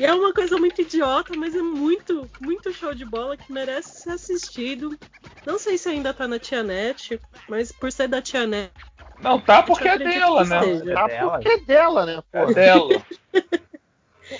E 0.00 0.06
é 0.06 0.14
uma 0.14 0.32
coisa 0.32 0.56
muito 0.56 0.80
idiota, 0.80 1.34
mas 1.36 1.54
é 1.54 1.60
muito, 1.60 2.26
muito 2.40 2.72
show 2.72 2.94
de 2.94 3.04
bola 3.04 3.36
que 3.36 3.52
merece 3.52 4.00
ser 4.00 4.12
assistido. 4.12 4.98
Não 5.44 5.58
sei 5.58 5.76
se 5.76 5.90
ainda 5.90 6.14
tá 6.14 6.26
na 6.26 6.38
Tianete, 6.38 7.20
mas 7.46 7.70
por 7.70 7.92
ser 7.92 8.08
da 8.08 8.22
Tianete. 8.22 8.72
Não, 9.20 9.38
tá 9.38 9.62
porque 9.62 9.86
é 9.86 9.98
dela, 9.98 10.42
né? 10.46 10.62
seja. 10.62 10.94
Tá 10.94 11.06
dela. 11.06 11.32
porque 11.32 11.48
é 11.50 11.58
dela, 11.58 12.06
né? 12.06 12.22
É 12.32 12.44
Pô. 12.46 12.54
dela. 12.54 13.06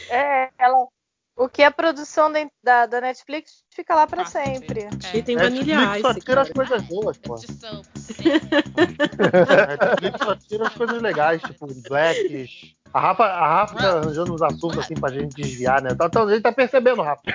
É, 0.09 0.51
ela. 0.57 0.87
O 1.35 1.49
que 1.49 1.63
é 1.63 1.71
produção 1.71 2.31
da, 2.31 2.49
da, 2.63 2.87
da 2.87 3.01
Netflix 3.01 3.65
fica 3.71 3.93
lá 3.93 4.07
pra 4.07 4.25
sempre. 4.25 4.89
E 5.13 5.21
tem 5.21 5.35
Netflix 5.35 5.67
Vanilla 5.67 6.01
só 6.01 6.11
Ice, 6.13 6.21
tira 6.21 6.41
as 6.43 6.51
coisas 6.51 6.83
boas, 6.83 7.19
pô. 7.19 7.35
Edição. 7.35 7.83
Netflix 9.99 10.19
só 10.25 10.37
tira 10.37 10.69
as 10.69 10.75
coisas 10.75 11.03
legais, 11.03 11.43
tipo 11.43 11.67
Blacks. 11.89 12.77
A 12.93 13.01
Rafa, 13.01 13.25
a 13.25 13.47
Rafa 13.49 13.75
tá 13.77 13.89
arranjando 13.99 14.35
uns 14.35 14.43
assuntos 14.43 14.79
assim 14.79 14.95
pra 14.95 15.11
gente 15.11 15.35
desviar, 15.35 15.81
né? 15.81 15.95
Tá, 15.95 16.09
tá, 16.09 16.25
a 16.25 16.31
gente 16.31 16.43
tá 16.43 16.51
percebendo, 16.51 17.03
Rafa. 17.03 17.23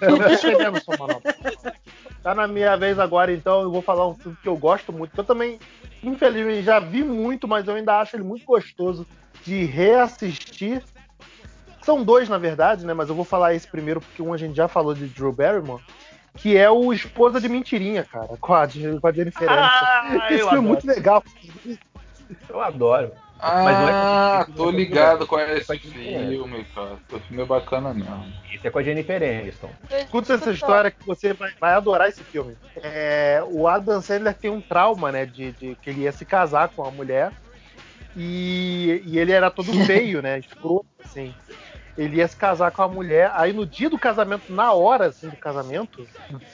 Tô 0.00 0.18
percebendo, 0.18 0.82
sua 0.82 0.96
manobra. 0.96 1.34
Tá 2.22 2.34
na 2.34 2.48
minha 2.48 2.76
vez 2.76 2.98
agora, 2.98 3.32
então 3.32 3.62
eu 3.62 3.70
vou 3.70 3.82
falar 3.82 4.08
um 4.08 4.14
filme 4.14 4.36
que 4.42 4.48
eu 4.48 4.56
gosto 4.56 4.92
muito. 4.92 5.12
Que 5.12 5.20
eu 5.20 5.24
também, 5.24 5.60
infelizmente, 6.02 6.62
já 6.62 6.80
vi 6.80 7.04
muito, 7.04 7.46
mas 7.46 7.68
eu 7.68 7.74
ainda 7.74 8.00
acho 8.00 8.16
ele 8.16 8.24
muito 8.24 8.44
gostoso 8.44 9.06
de 9.44 9.64
reassistir. 9.64 10.82
São 11.82 12.02
dois, 12.02 12.28
na 12.28 12.36
verdade, 12.36 12.84
né? 12.84 12.92
Mas 12.92 13.08
eu 13.08 13.14
vou 13.14 13.24
falar 13.24 13.54
esse 13.54 13.68
primeiro 13.68 14.00
porque 14.00 14.20
um 14.20 14.32
a 14.32 14.36
gente 14.36 14.56
já 14.56 14.66
falou 14.66 14.92
de 14.92 15.06
Drew 15.06 15.32
Barrymore. 15.32 15.82
Que 16.36 16.56
é 16.56 16.70
o 16.70 16.92
Esposa 16.92 17.40
de 17.40 17.48
Mentirinha, 17.48 18.04
cara, 18.04 18.28
com 18.40 18.54
a, 18.54 18.66
com 18.66 19.06
a 19.06 19.12
Jennifer 19.12 19.50
Aniston. 19.50 19.84
Ah, 19.84 20.28
Esse 20.30 20.48
filme 20.48 20.58
é 20.58 20.60
muito 20.60 20.86
legal. 20.86 21.24
Eu 22.48 22.60
adoro. 22.60 23.12
Ah, 23.42 23.62
Mas 23.64 23.78
não 23.78 23.88
é- 23.88 24.56
tô 24.56 24.70
ligado 24.70 25.26
com 25.26 25.38
esse 25.38 25.78
filme, 25.78 26.64
cara. 26.74 26.98
Esse 27.12 27.20
filme 27.26 27.42
é 27.42 27.46
bacana 27.46 27.94
mesmo. 27.94 28.32
Esse 28.52 28.66
é 28.66 28.70
com 28.70 28.78
a 28.78 28.82
Jennifer 28.82 29.22
Aniston. 29.22 29.70
Escuta 29.90 30.34
essa 30.34 30.50
história 30.50 30.90
que 30.90 31.06
você 31.06 31.32
vai, 31.32 31.50
vai 31.58 31.72
adorar 31.74 32.08
esse 32.08 32.22
filme. 32.24 32.56
É, 32.82 33.42
o 33.48 33.66
Adam 33.66 34.02
Sandler 34.02 34.34
tem 34.34 34.50
um 34.50 34.60
trauma, 34.60 35.10
né? 35.10 35.24
De, 35.24 35.52
de 35.52 35.74
que 35.76 35.90
ele 35.90 36.02
ia 36.02 36.12
se 36.12 36.24
casar 36.26 36.68
com 36.68 36.84
a 36.84 36.90
mulher 36.90 37.32
e, 38.16 39.02
e 39.06 39.18
ele 39.18 39.32
era 39.32 39.50
todo 39.50 39.72
feio, 39.86 40.20
né? 40.20 40.38
Escroto, 40.38 40.86
assim. 41.04 41.34
Ele 41.96 42.16
ia 42.16 42.28
se 42.28 42.36
casar 42.36 42.70
com 42.70 42.82
a 42.82 42.88
mulher. 42.88 43.30
Aí 43.34 43.52
no 43.52 43.66
dia 43.66 43.90
do 43.90 43.98
casamento, 43.98 44.52
na 44.52 44.72
hora 44.72 45.06
assim, 45.06 45.28
do 45.28 45.36
casamento, 45.36 46.06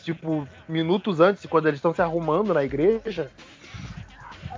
tipo, 0.02 0.46
minutos 0.68 1.20
antes, 1.20 1.46
quando 1.46 1.66
eles 1.66 1.78
estão 1.78 1.94
se 1.94 2.02
arrumando 2.02 2.52
na 2.54 2.64
igreja, 2.64 3.30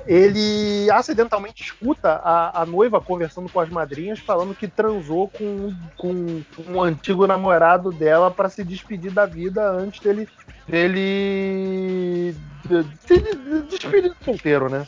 ele 0.08 0.90
acidentalmente 0.90 1.62
escuta 1.62 2.12
a, 2.24 2.62
a 2.62 2.66
noiva 2.66 2.98
conversando 2.98 3.48
com 3.50 3.60
as 3.60 3.68
madrinhas, 3.68 4.18
falando 4.18 4.54
que 4.54 4.66
transou 4.66 5.28
com, 5.28 5.70
com 5.98 6.42
um 6.66 6.82
antigo 6.82 7.26
namorado 7.26 7.92
dela 7.92 8.30
para 8.30 8.48
se 8.48 8.64
despedir 8.64 9.10
da 9.12 9.26
vida 9.26 9.70
antes 9.70 10.00
dele 10.00 10.26
dele 10.66 12.34
de- 12.64 12.86
se 13.06 13.20
de- 13.20 13.62
despedir 13.68 14.10
do 14.10 14.24
solteiro, 14.24 14.70
né? 14.70 14.84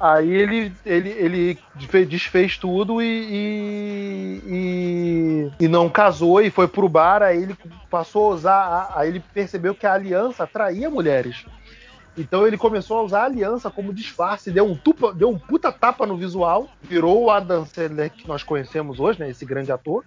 Aí 0.00 0.30
ele, 0.30 0.72
ele, 0.84 1.10
ele 1.10 1.58
desfe- 1.76 2.04
desfez 2.04 2.56
tudo 2.56 3.00
e, 3.00 4.38
e, 4.44 5.50
e, 5.60 5.68
não 5.68 5.88
casou 5.88 6.40
e 6.40 6.50
foi 6.50 6.66
pro 6.66 6.88
bar. 6.88 7.22
Aí 7.22 7.40
ele 7.40 7.56
passou 7.88 8.32
a 8.32 8.34
usar. 8.34 8.92
Aí 8.96 9.10
ele 9.10 9.22
percebeu 9.32 9.76
que 9.76 9.86
a 9.86 9.92
aliança 9.92 10.42
atraía 10.42 10.90
mulheres. 10.90 11.44
Então 12.16 12.46
ele 12.46 12.58
começou 12.58 12.98
a 12.98 13.02
usar 13.02 13.22
a 13.22 13.24
aliança 13.24 13.70
como 13.70 13.92
disfarce, 13.92 14.50
deu 14.50 14.66
um, 14.66 14.76
tupa, 14.76 15.14
deu 15.14 15.30
um 15.30 15.38
puta 15.38 15.72
tapa 15.72 16.06
no 16.06 16.16
visual, 16.16 16.68
virou 16.82 17.24
o 17.24 17.30
Adam 17.30 17.64
Sandler 17.64 18.10
que 18.10 18.28
nós 18.28 18.42
conhecemos 18.42 19.00
hoje, 19.00 19.18
né? 19.20 19.30
Esse 19.30 19.46
grande 19.46 19.72
ator. 19.72 20.04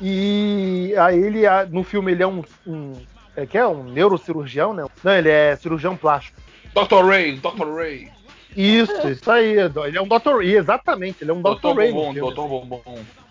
E 0.00 0.94
aí 0.98 1.18
ele, 1.18 1.42
no 1.70 1.82
filme, 1.82 2.12
ele 2.12 2.22
é 2.22 2.26
um. 2.26 2.42
um 2.66 2.92
é 3.36 3.46
que 3.46 3.58
é 3.58 3.66
um 3.66 3.84
neurocirurgião, 3.84 4.72
né? 4.72 4.84
Não, 5.02 5.12
ele 5.12 5.28
é 5.30 5.56
cirurgião 5.56 5.96
plástico. 5.96 6.40
Dr. 6.74 7.04
Ray, 7.04 7.36
Dr. 7.38 7.74
Ray. 7.74 8.08
Isso, 8.56 9.08
isso 9.08 9.30
aí. 9.30 9.56
Ele 9.58 9.98
é 9.98 10.00
um 10.00 10.06
Dr. 10.06 10.36
Ray, 10.38 10.56
exatamente. 10.56 11.22
Ele 11.24 11.30
é 11.30 11.34
um 11.34 11.42
Dr. 11.42 11.56
Dr. 11.72 11.76
Ray. 11.76 11.92
Bombom. 11.92 12.30
Dr. 12.30 12.34
Bombom. 12.48 12.82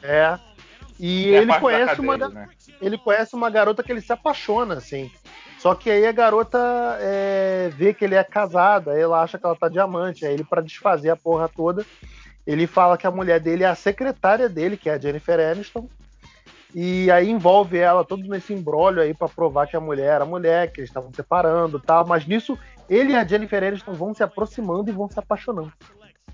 É. 0.02 0.38
E 1.00 1.36
a 1.36 1.42
ele 1.42 1.60
conhece 1.60 2.02
uma, 2.02 2.18
cadeia, 2.18 2.30
ga- 2.30 2.40
né? 2.42 2.50
ele 2.82 2.98
conhece 2.98 3.36
uma 3.36 3.50
garota 3.50 3.82
que 3.84 3.92
ele 3.92 4.02
se 4.02 4.12
apaixona, 4.12 4.76
assim. 4.76 5.10
Só 5.64 5.74
que 5.74 5.90
aí 5.90 6.06
a 6.06 6.12
garota 6.12 6.60
é, 7.00 7.72
vê 7.74 7.94
que 7.94 8.04
ele 8.04 8.16
é 8.16 8.24
casado, 8.26 8.90
aí 8.90 9.00
ela 9.00 9.22
acha 9.22 9.40
que 9.40 9.46
ela 9.46 9.56
tá 9.56 9.70
diamante. 9.70 10.26
Aí 10.26 10.34
ele, 10.34 10.44
pra 10.44 10.62
desfazer 10.62 11.10
a 11.10 11.16
porra 11.16 11.48
toda, 11.48 11.86
ele 12.46 12.68
fala 12.68 12.98
que 12.98 13.08
a 13.08 13.12
mulher 13.12 13.40
dele 13.40 13.64
é 13.64 13.68
a 13.68 13.74
secretária 13.74 14.50
dele, 14.50 14.76
que 14.76 14.90
é 14.90 14.94
a 14.96 15.00
Jennifer 15.00 15.40
Aniston. 15.40 15.88
E 16.76 17.10
aí 17.10 17.30
envolve 17.30 17.78
ela 17.78 18.04
todo 18.04 18.28
nesse 18.28 18.54
embrólio 18.54 19.02
aí 19.02 19.14
pra 19.14 19.30
provar 19.30 19.66
que 19.66 19.78
a 19.78 19.80
mulher 19.80 20.16
era 20.16 20.26
a 20.26 20.28
mulher, 20.28 20.70
que 20.70 20.82
eles 20.82 20.90
estavam 20.90 21.14
separando 21.14 21.78
e 21.78 21.82
tal. 21.82 22.06
Mas 22.06 22.28
nisso, 22.28 22.60
ele 22.90 23.14
e 23.14 23.16
a 23.16 23.24
Jennifer 23.24 23.64
Aniston 23.64 23.94
vão 23.94 24.14
se 24.14 24.22
aproximando 24.22 24.90
e 24.90 24.94
vão 24.94 25.10
se 25.10 25.18
apaixonando. 25.18 25.72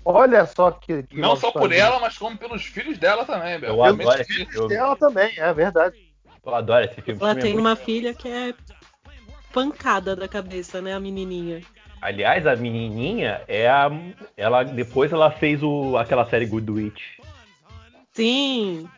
Olha 0.04 0.44
só 0.44 0.72
que. 0.72 1.04
que 1.04 1.20
Não 1.20 1.36
só 1.36 1.52
por 1.52 1.70
ela, 1.70 2.00
mas 2.00 2.18
como 2.18 2.36
pelos 2.36 2.64
filhos 2.64 2.98
dela 2.98 3.24
também, 3.24 3.60
Bel. 3.60 3.76
Eu 3.76 3.84
adoro 3.84 3.96
Realmente, 3.96 4.32
esse 4.32 4.46
filme. 4.46 4.74
Ela 4.74 4.96
também, 4.96 5.32
é 5.38 5.52
verdade. 5.54 5.96
Eu 6.44 6.52
adoro 6.52 6.84
esse 6.84 7.00
filme. 7.00 7.20
Ela 7.20 7.30
é 7.30 7.34
tem 7.36 7.52
muito 7.52 7.64
uma 7.64 7.76
filha 7.76 8.12
que 8.12 8.26
é 8.28 8.52
pancada 9.52 10.14
da 10.16 10.26
cabeça, 10.28 10.80
né? 10.80 10.94
A 10.94 11.00
menininha. 11.00 11.60
Aliás, 12.00 12.46
a 12.46 12.56
menininha 12.56 13.42
é 13.46 13.68
a. 13.68 13.90
Ela, 14.36 14.62
depois 14.64 15.12
ela 15.12 15.30
fez 15.30 15.62
o, 15.62 15.96
aquela 15.98 16.24
série 16.28 16.46
Good 16.46 16.70
Witch. 16.70 17.02
Sim. 18.12 18.88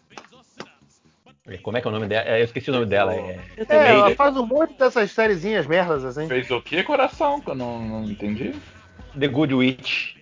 Como 1.63 1.77
é 1.77 1.81
que 1.81 1.87
é 1.89 1.91
o 1.91 1.93
nome 1.93 2.07
dela? 2.07 2.29
É, 2.29 2.41
Eu 2.41 2.45
esqueci 2.45 2.71
o 2.71 2.73
nome 2.73 2.87
dela. 2.87 3.13
É, 3.15 3.39
Eu 3.57 3.67
É, 3.69 3.89
ela 3.97 4.15
faz 4.15 4.37
um 4.37 4.47
monte 4.47 4.79
dessas 4.79 5.11
sériezinhas 5.11 5.67
merdas, 5.67 6.05
assim. 6.05 6.29
Fez 6.29 6.49
o 6.51 6.61
que, 6.63 6.83
coração? 6.85 7.41
Que 7.41 7.51
eu 7.51 7.55
não, 7.55 7.81
não 7.85 8.05
entendi. 8.05 8.55
The 9.19 9.27
Good 9.29 9.53
Witch. 9.55 10.15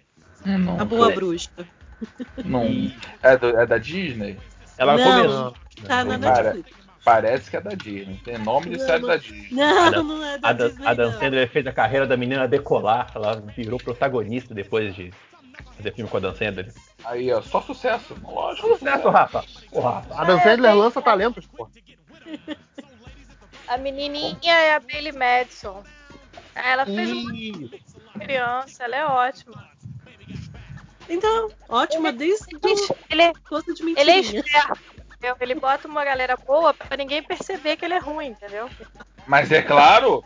Não, 0.45 0.81
A 0.81 0.85
boa 0.85 1.07
foi- 1.07 1.15
bruxa. 1.15 1.51
não. 2.45 2.65
É, 3.23 3.37
do- 3.37 3.57
é 3.61 3.67
da 3.67 3.77
Disney? 3.77 4.39
Ela 4.79 4.97
Não. 4.97 5.23
começou. 5.23 5.55
Tá 5.87 6.03
na 6.05 6.17
Netflix. 6.17 6.73
Parece 7.05 7.51
que 7.51 7.57
é 7.57 7.61
da 7.61 7.71
Disney. 7.71 8.21
Tem 8.25 8.37
nome 8.39 8.71
de 8.71 8.79
Não, 8.79 8.87
série 8.87 9.01
não. 9.03 9.09
da 9.09 9.17
Disney. 9.17 9.49
Não, 9.53 9.87
A 9.87 9.91
Dan- 9.91 10.03
não 10.03 10.25
é 10.25 10.39
da 10.39 10.49
A 10.49 10.53
Dan, 10.53 10.69
Disney, 10.69 10.87
a 10.87 10.95
Dan. 10.95 11.13
Sandler 11.19 11.51
fez 11.51 11.67
a 11.67 11.73
carreira 11.73 12.07
da 12.07 12.17
menina 12.17 12.47
decolar. 12.47 13.11
Ela 13.15 13.37
virou 13.41 13.79
protagonista 13.79 14.53
depois 14.55 14.95
de 14.95 15.13
fazer 15.77 15.95
filme 15.95 16.11
com 16.11 16.17
a 16.19 16.21
Dan 16.21 16.35
Sandler. 16.35 16.73
Aí, 17.05 17.33
ó, 17.33 17.41
só 17.41 17.63
sucesso. 17.63 18.15
Lógico. 18.23 18.69
Sucesso, 18.77 19.09
Rafa! 19.09 19.45
Ô, 19.73 19.81
Rafa. 19.81 20.15
A 20.15 20.25
Dan 20.25 20.41
Sandler 20.41 20.75
lança 20.77 21.01
talentos, 21.01 21.47
pô. 21.47 21.69
A 23.67 23.79
menininha 23.79 24.37
é 24.53 24.75
a 24.75 24.81
Bailey 24.81 25.13
Madison. 25.13 25.83
Ela 26.55 26.85
fez 26.85 27.11
uma 27.11 27.35
Ih, 27.35 27.81
criança, 28.21 28.85
ela 28.85 28.97
é 28.97 29.05
ótima. 29.07 29.71
Então, 31.09 31.51
ótima 31.69 32.13
desde 32.13 32.45
o 32.57 32.69
Gente, 32.69 32.95
ele 33.09 33.23
é, 33.23 33.33
gosto 33.49 33.75
de 33.75 33.83
ele 33.83 34.11
é 34.11 34.17
mentirinha. 34.17 34.41
esperto. 34.47 34.81
Entendeu? 35.21 35.37
Ele 35.41 35.55
bota 35.55 35.87
uma 35.87 36.05
galera 36.05 36.37
boa 36.37 36.73
pra 36.73 36.97
ninguém 36.97 37.23
perceber 37.23 37.77
que 37.77 37.85
ele 37.85 37.95
é 37.95 37.99
ruim, 37.99 38.29
entendeu? 38.29 38.69
Mas 39.27 39.53
é 39.53 39.61
claro, 39.61 40.25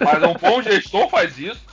mas 0.00 0.22
um 0.22 0.34
bom 0.34 0.62
gestor 0.62 1.08
faz 1.08 1.36
isso. 1.36 1.68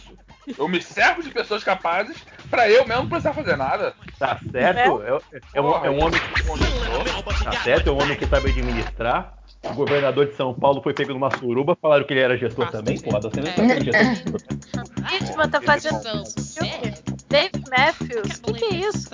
Eu 0.58 0.68
me 0.68 0.82
servo 0.82 1.22
de 1.22 1.30
pessoas 1.30 1.64
capazes 1.64 2.18
pra 2.50 2.70
eu 2.70 2.88
mesmo 2.88 3.04
não 3.04 3.10
precisar 3.10 3.34
fazer 3.34 3.58
nada. 3.58 3.94
Tá 4.18 4.40
certo? 4.52 5.04
É, 5.04 5.20
é 5.54 5.62
um, 5.62 5.86
é 5.86 5.90
um 5.90 6.04
homem 6.04 6.20
que 6.20 7.44
tá 7.44 7.52
certo, 7.64 7.90
é 7.90 7.92
um 7.92 8.02
homem 8.02 8.16
que 8.16 8.26
sabe 8.26 8.50
administrar. 8.50 9.38
O 9.64 9.74
governador 9.74 10.28
de 10.28 10.36
São 10.36 10.54
Paulo 10.54 10.82
foi 10.82 10.94
pego 10.94 11.14
numa 11.14 11.30
suruba, 11.38 11.78
falaram 11.82 12.06
que 12.06 12.14
ele 12.14 12.22
era 12.22 12.38
gestor 12.38 12.72
também, 12.72 12.98
pô. 13.00 13.16
A 13.16 13.22
Sandler 13.22 13.56
também 13.56 13.78
é 13.78 13.82
gestor. 13.82 14.42
Vítima 15.10 15.48
tá 15.50 15.62
fazendo. 15.62 16.24
Dave 17.28 17.64
Matthews. 17.70 18.40
O 18.40 18.54
que, 18.54 18.60
que 18.60 18.66
é 18.66 18.78
isso? 18.88 19.10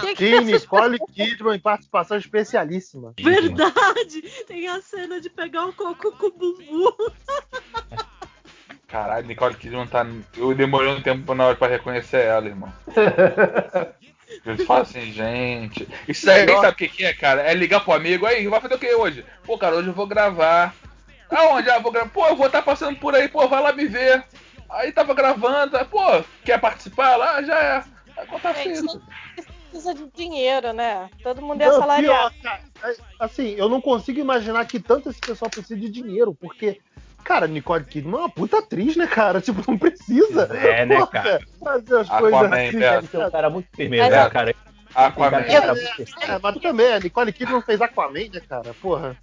Que 0.00 0.14
que 0.14 0.28
Sim, 0.28 0.34
é 0.34 0.40
Nicole 0.40 0.98
Kidman 1.14 1.56
em 1.56 1.60
participação 1.60 2.16
especialíssima. 2.16 3.14
Verdade! 3.20 4.22
Tem 4.46 4.68
a 4.68 4.80
cena 4.82 5.20
de 5.20 5.30
pegar 5.30 5.66
o 5.66 5.72
coco 5.72 6.12
com 6.12 6.26
o 6.26 6.32
bumbum. 6.32 6.92
Caralho, 8.88 9.26
Nicole 9.26 9.54
Kidman 9.56 9.86
tá. 9.86 10.06
Eu 10.36 10.54
demorei 10.54 10.90
um 10.90 11.02
tempo 11.02 11.34
na 11.34 11.46
hora 11.46 11.56
pra 11.56 11.68
reconhecer 11.68 12.24
ela, 12.24 12.46
irmão. 12.46 12.72
Eu 14.44 14.56
falo 14.66 14.82
assim, 14.82 15.12
gente. 15.12 15.86
Isso 16.08 16.28
aí, 16.28 16.48
sabe 16.48 16.68
o 16.68 16.74
que, 16.74 16.88
que 16.88 17.04
é, 17.04 17.12
cara? 17.12 17.42
É 17.42 17.54
ligar 17.54 17.84
pro 17.84 17.92
amigo. 17.92 18.26
Aí, 18.26 18.46
vai 18.48 18.60
fazer 18.60 18.74
o 18.74 18.78
que 18.78 18.92
hoje? 18.92 19.24
Pô, 19.44 19.56
cara, 19.56 19.76
hoje 19.76 19.88
eu 19.88 19.94
vou 19.94 20.06
gravar. 20.06 20.74
Aonde? 21.30 21.70
Ah, 21.70 21.78
vou 21.78 21.92
gravar. 21.92 22.08
Pô, 22.10 22.26
eu 22.26 22.36
vou 22.36 22.46
estar 22.46 22.62
passando 22.62 22.98
por 22.98 23.14
aí, 23.14 23.28
pô, 23.28 23.46
vai 23.46 23.62
lá 23.62 23.72
me 23.72 23.86
ver. 23.86 24.24
Aí 24.74 24.92
tava 24.92 25.14
gravando, 25.14 25.76
aí, 25.76 25.84
pô, 25.84 26.00
quer 26.44 26.60
participar 26.60 27.16
lá? 27.16 27.42
Já 27.42 27.58
é. 27.62 27.84
Aí 28.16 28.26
conta 28.26 28.52
Gente, 28.54 28.80
feito. 28.80 29.02
precisa 29.70 29.94
de 29.94 30.06
dinheiro, 30.14 30.72
né? 30.72 31.08
Todo 31.22 31.42
mundo 31.42 31.60
é 31.62 31.66
Não, 31.66 31.76
assalariado. 31.76 32.34
pior, 32.34 32.42
cara, 32.42 32.60
é, 32.84 32.96
assim, 33.20 33.54
eu 33.56 33.68
não 33.68 33.80
consigo 33.80 34.18
imaginar 34.20 34.64
que 34.66 34.80
tanto 34.80 35.10
esse 35.10 35.20
pessoal 35.20 35.50
precisa 35.50 35.76
de 35.78 35.88
dinheiro, 35.88 36.34
porque, 36.34 36.80
cara, 37.22 37.46
Nicole 37.46 37.84
Kidman 37.84 38.16
é 38.16 38.22
uma 38.22 38.28
puta 38.30 38.58
atriz, 38.58 38.96
né, 38.96 39.06
cara? 39.06 39.40
Tipo, 39.42 39.62
não 39.70 39.78
precisa. 39.78 40.44
É, 40.52 40.84
né, 40.84 41.06
cara? 41.06 41.40
Fazer 41.60 42.00
as 42.00 42.10
Aquaman, 42.10 42.30
coisas 42.30 42.52
assim. 42.52 42.78
Beto. 42.78 43.06
Você 43.06 43.16
é 43.16 43.26
um 43.26 43.30
cara 43.30 43.50
muito 43.50 43.68
firmeza, 43.74 44.10
né, 44.10 44.30
cara? 44.30 44.54
Aquaman. 44.94 45.42
Cara 45.44 45.74
você. 45.74 46.04
É, 46.20 46.38
mas 46.40 46.56
também, 46.56 46.92
a 46.92 47.00
Nicole 47.00 47.32
Kidman 47.32 47.62
fez 47.62 47.80
Aquaman, 47.80 48.28
né, 48.32 48.40
cara? 48.48 48.74
Porra. 48.82 49.16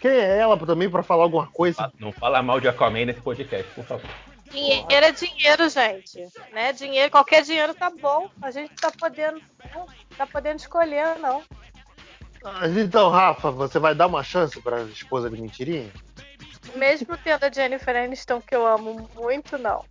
Quem 0.00 0.10
é 0.10 0.38
ela 0.38 0.56
também 0.58 0.88
pra 0.88 1.02
falar 1.02 1.24
alguma 1.24 1.46
coisa? 1.46 1.92
Não 1.98 2.10
fala 2.10 2.42
mal 2.42 2.58
de 2.58 2.68
Aquaman 2.68 3.04
nesse 3.04 3.20
podcast, 3.20 3.70
por 3.74 3.84
favor. 3.84 4.10
Dinheiro 4.50 5.06
é 5.06 5.12
dinheiro, 5.12 5.68
gente. 5.68 6.28
Né? 6.52 6.72
Dinheiro, 6.72 7.10
qualquer 7.10 7.42
dinheiro 7.42 7.74
tá 7.74 7.90
bom. 7.90 8.28
A 8.42 8.50
gente 8.50 8.74
tá 8.74 8.90
podendo, 8.90 9.40
não 9.74 9.86
tá 10.16 10.26
podendo 10.26 10.58
escolher, 10.58 11.18
não. 11.18 11.42
Mas 12.42 12.76
então, 12.76 13.10
Rafa, 13.10 13.50
você 13.50 13.78
vai 13.78 13.94
dar 13.94 14.06
uma 14.06 14.24
chance 14.24 14.60
pra 14.60 14.82
esposa 14.82 15.30
de 15.30 15.40
mentirinha? 15.40 15.90
Mesmo 16.74 17.16
tendo 17.18 17.44
a 17.44 17.50
Jennifer 17.50 17.96
Aniston, 17.96 18.40
que 18.40 18.54
eu 18.54 18.66
amo 18.66 19.08
muito, 19.14 19.56
não. 19.58 19.84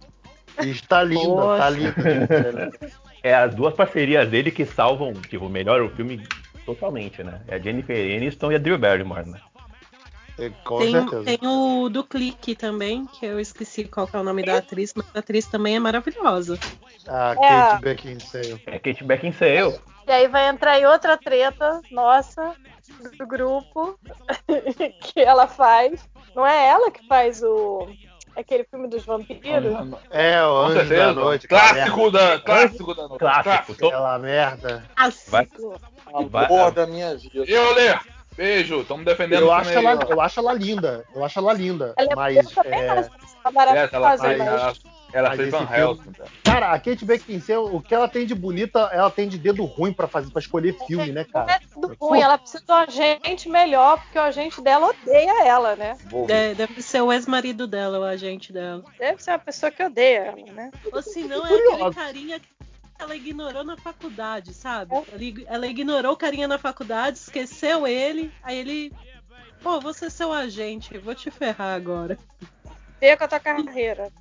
E 0.62 0.70
está 0.70 1.04
linda, 1.04 1.24
Poxa. 1.24 1.58
tá 1.64 1.70
linda. 1.70 2.72
É 3.22 3.36
as 3.36 3.54
duas 3.54 3.74
parcerias 3.74 4.30
dele 4.30 4.50
que 4.50 4.66
salvam, 4.66 5.12
tipo, 5.12 5.50
melhoram 5.50 5.88
o 5.88 5.90
filme 5.90 6.26
totalmente, 6.66 7.22
né? 7.22 7.42
É 7.50 7.56
a 7.56 7.60
Jennifer 7.60 8.16
Aniston 8.16 8.54
e 8.54 8.56
a 8.56 8.58
Drew 8.58 8.78
Barrymore, 8.78 9.30
né? 9.30 9.42
É, 10.40 10.50
Com 10.64 10.80
Tem, 10.80 10.92
certeza. 10.92 11.24
tem 11.26 11.40
o 11.44 11.90
do 11.90 12.04
Clique 12.04 12.56
também, 12.56 13.06
que 13.08 13.26
eu 13.26 13.40
esqueci 13.40 13.84
qual 13.86 14.08
que 14.08 14.16
é 14.16 14.20
o 14.20 14.24
nome 14.24 14.44
da 14.44 14.58
atriz, 14.58 14.94
mas 14.96 15.06
a 15.14 15.20
atriz 15.20 15.46
também 15.48 15.76
é 15.76 15.80
maravilhosa. 15.80 16.58
A 17.08 17.32
É. 17.32 17.36
Kate 17.36 17.82
Beckinsale. 17.82 18.62
É 18.68 18.80
Kate 18.80 19.04
Beckinsale. 19.04 19.80
E 20.08 20.12
aí 20.12 20.28
vai 20.28 20.48
entrar 20.48 20.80
em 20.80 20.86
outra 20.86 21.18
treta 21.18 21.82
nossa, 21.92 22.56
do 23.18 23.28
grupo, 23.28 23.98
que 25.02 25.20
ela 25.20 25.48
faz. 25.48 26.08
Não 26.36 26.46
é 26.46 26.68
ela 26.68 26.90
que 26.92 27.06
faz 27.08 27.44
o. 27.44 27.88
aquele 28.36 28.64
filme 28.64 28.88
dos 28.88 29.06
vampiros? 29.06 29.76
É, 30.10 30.44
o 30.44 30.58
Anjo 30.58 30.74
certeza. 30.80 31.06
da 31.06 31.14
Noite. 31.14 31.48
Clássico 31.48 32.12
da, 32.12 32.40
clássico 32.40 32.96
da 32.96 33.08
noite. 33.08 33.20
Clássico. 33.20 33.86
Aquela 33.86 34.18
merda. 34.20 34.84
Vai. 35.28 35.48
Vai- 36.30 36.46
Amor 36.46 36.72
da 36.72 36.88
minha 36.88 37.16
vida. 37.16 37.44
E 37.48 37.56
Olê, 37.58 37.96
beijo, 38.40 38.80
estamos 38.82 39.04
defendendo 39.04 39.42
Eu 39.42 39.52
acho, 39.52 39.70
ela, 39.72 40.00
eu 40.10 40.22
acho 40.22 40.40
ela 40.40 40.54
linda. 40.54 41.06
Eu 41.14 41.26
acho 41.26 41.38
ela 41.40 41.52
linda. 41.52 41.94
Ela 41.98 42.10
é 42.12 42.16
Mas, 42.16 42.36
é, 42.38 42.42
ela 42.70 42.74
É, 42.74 42.88
ela, 42.88 43.10
maravilhosa, 43.52 44.24
mas. 44.38 44.80
ela, 45.12 45.36
fez 45.36 45.50
Van 45.52 45.68
filme- 45.68 45.78
Helsing. 45.78 46.12
cara, 46.44 46.72
a 46.72 46.80
Kate 46.80 47.04
Beckinsale, 47.04 47.60
o 47.60 47.82
que 47.82 47.94
ela 47.94 48.08
tem 48.08 48.26
de 48.26 48.34
bonita, 48.34 48.90
ela 48.94 49.12
tem 49.12 49.28
de 49.28 49.38
dedo 49.38 49.66
ruim 49.66 49.92
pra 49.92 50.08
fazer, 50.08 50.32
para 50.32 50.40
escolher 50.40 50.74
filme, 50.88 51.12
né, 51.12 51.26
Não 51.26 51.32
cara? 51.34 51.52
é 51.52 51.60
tudo 51.74 51.98
ruim, 52.00 52.22
ela 52.22 52.38
precisa 52.38 52.64
de 52.66 52.72
um 52.72 52.76
agente 52.76 53.50
melhor, 53.50 54.00
porque 54.02 54.18
o 54.18 54.22
agente 54.22 54.62
dela 54.62 54.88
odeia 54.88 55.46
ela, 55.46 55.76
né? 55.76 55.98
Ver. 56.26 56.32
É, 56.34 56.56
deve 56.56 56.82
ser 56.82 57.02
o 57.02 57.12
ex-marido 57.12 57.68
dela, 57.68 58.00
o 58.00 58.04
agente 58.04 58.54
dela. 58.54 58.84
Deve 58.98 59.22
ser 59.22 59.32
uma 59.32 59.40
pessoa 59.40 59.70
que 59.72 59.84
odeia 59.84 60.20
ela, 60.20 60.54
né? 60.54 60.72
Ou 60.94 61.02
se 61.02 61.24
não, 61.24 61.46
é 61.46 61.54
aquele 61.54 61.94
carinha 61.94 62.40
que 62.40 62.48
ela 63.00 63.16
ignorou 63.16 63.64
na 63.64 63.78
faculdade, 63.78 64.54
sabe? 64.54 64.94
Ela, 64.96 65.24
ig- 65.24 65.46
ela 65.48 65.66
ignorou 65.68 66.12
o 66.14 66.18
carinha 66.18 66.48
na 66.48 66.58
faculdade, 66.58 67.18
esqueceu 67.18 67.88
ele, 67.88 68.32
aí 68.44 68.58
ele. 68.60 68.94
Pô, 69.64 69.80
vou 69.80 69.94
ser 69.94 70.10
seu 70.10 70.32
agente, 70.32 70.98
vou 70.98 71.16
te 71.16 71.32
ferrar 71.32 71.76
agora. 71.76 72.18
Vê 73.00 73.16
com 73.16 73.24
a 73.24 73.28
tua 73.28 73.40
carreira. 73.40 74.12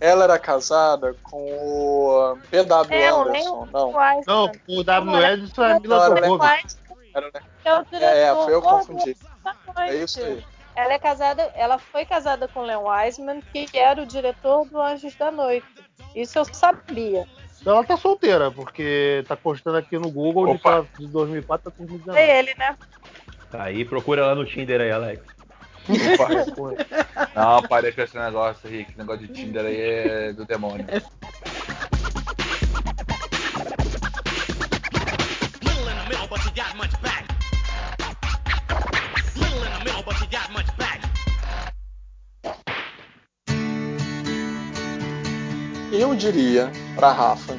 Ela 0.00 0.24
era 0.24 0.38
casada 0.38 1.14
com 1.22 1.44
o 1.46 2.36
PW 2.50 2.92
É, 2.92 3.12
o 3.12 3.22
Anderson, 3.22 3.68
não. 3.72 3.92
Não, 4.26 4.52
o 4.68 4.82
W. 4.82 5.26
Edson 5.26 5.64
é 5.64 5.78
Mila 5.80 6.06
Jovovich. 6.06 6.76
Né? 7.14 7.30
é 7.64 7.74
o 7.78 7.84
diretor 7.84 8.04
É, 8.16 8.34
foi 8.34 8.54
eu 8.54 8.60
que 8.62 8.68
do- 8.68 8.74
confundi. 8.76 9.16
da 9.44 9.86
É 9.86 9.94
isso 9.96 10.20
aí. 10.20 10.44
Ela 10.76 10.94
é 10.94 10.98
casada, 10.98 11.42
ela 11.54 11.78
foi 11.78 12.04
casada 12.04 12.48
com 12.48 12.62
Len 12.62 12.76
Wiseman, 12.78 13.40
que 13.52 13.68
era 13.78 14.02
o 14.02 14.06
diretor 14.06 14.64
do 14.66 14.80
Anjos 14.80 15.14
da 15.14 15.30
Noite. 15.30 15.66
Isso 16.16 16.36
eu 16.36 16.44
sabia. 16.44 17.28
Ela 17.66 17.84
tá 17.84 17.96
solteira, 17.96 18.50
porque 18.50 19.24
tá 19.26 19.36
postando 19.36 19.78
aqui 19.78 19.98
no 19.98 20.10
Google 20.10 20.46
de, 20.46 20.52
Opa. 20.54 20.86
de 20.98 21.06
2004 21.06 21.70
tá 21.70 21.76
com 21.76 21.84
2019. 21.84 22.18
É 22.18 22.38
ele, 22.38 22.54
né? 22.58 22.76
Tá 23.50 23.62
aí, 23.64 23.84
procura 23.84 24.26
lá 24.26 24.34
no 24.34 24.44
Tinder 24.44 24.80
aí, 24.80 24.90
Alex. 24.90 25.22
Não, 27.34 27.62
parei 27.62 27.92
com 27.92 28.02
esse 28.02 28.16
negócio 28.16 28.68
aí, 28.68 28.84
que 28.84 28.98
negócio 28.98 29.26
de 29.26 29.32
Tinder 29.32 29.64
aí 29.64 29.80
é 29.80 30.32
do 30.32 30.44
demônio. 30.44 30.86
Eu 46.14 46.18
diria 46.18 46.70
pra 46.94 47.10
Rafa 47.10 47.58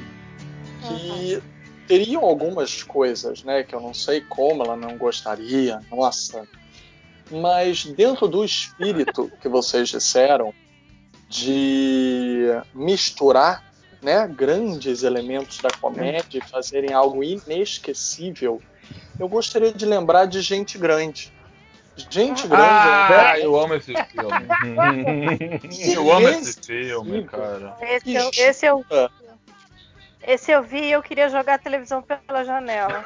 que 0.88 1.43
teriam 1.89 2.24
algumas 2.24 2.82
coisas, 2.82 3.43
né, 3.43 3.64
que 3.64 3.76
eu 3.76 3.82
não 3.82 3.93
sei 3.93 4.22
como 4.22 4.64
ela 4.64 4.78
não 4.78 4.97
gostaria, 4.97 5.82
nossa. 5.91 6.47
Mas 7.30 7.84
dentro 7.84 8.30
do 8.30 8.45
espírito 8.45 9.30
que 9.41 9.49
vocês 9.49 9.89
disseram 9.89 10.53
de 11.28 12.45
misturar, 12.74 13.62
né, 14.01 14.26
grandes 14.26 15.03
elementos 15.03 15.58
da 15.58 15.70
comédia 15.72 16.38
e 16.38 16.49
fazerem 16.49 16.93
algo 16.93 17.22
inesquecível, 17.22 18.62
eu 19.20 19.28
gostaria 19.28 19.74
de 19.74 19.86
lembrar 19.86 20.28
de 20.28 20.41
Gente 20.41 20.78
Grande. 20.78 21.30
Gente 21.98 22.48
Grande 22.48 22.64
Ah, 22.64 23.34
é 23.38 23.46
eu 23.46 23.58
amo 23.60 23.74
esse 23.76 23.93
filme. 23.93 24.46
Eu 25.93 26.12
amo 26.12 26.28
esse 26.30 26.60
filme, 26.62 27.24
cara. 27.26 27.76
Esse 27.82 28.14
eu, 28.14 28.30
esse 28.38 28.66
eu, 28.66 28.86
Ah. 28.91 29.10
esse 30.28 30.52
eu 30.52 30.62
vi 30.64 30.82
e 30.86 30.91
eu 30.91 31.02
queria 31.02 31.30
jogar 31.30 31.54
a 31.56 31.58
televisão 31.58 32.02
pela 32.02 32.43
janela. 32.43 33.04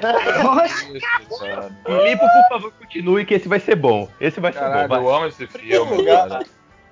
Cara. 0.00 1.70
Filipe, 1.84 2.20
por 2.20 2.48
favor, 2.48 2.72
continue 2.72 3.24
que 3.26 3.34
esse 3.34 3.48
vai 3.48 3.60
ser 3.60 3.76
bom. 3.76 4.08
Esse 4.20 4.40
vai 4.40 4.52
ser 4.52 4.60
Caralho, 4.60 4.88
bom. 4.88 4.94
eu 4.96 5.04
Vai. 5.04 5.14
amo 5.16 5.26
esse 5.26 5.46
filme, 5.46 5.96
lugar, 5.98 6.28
cara. 6.28 6.46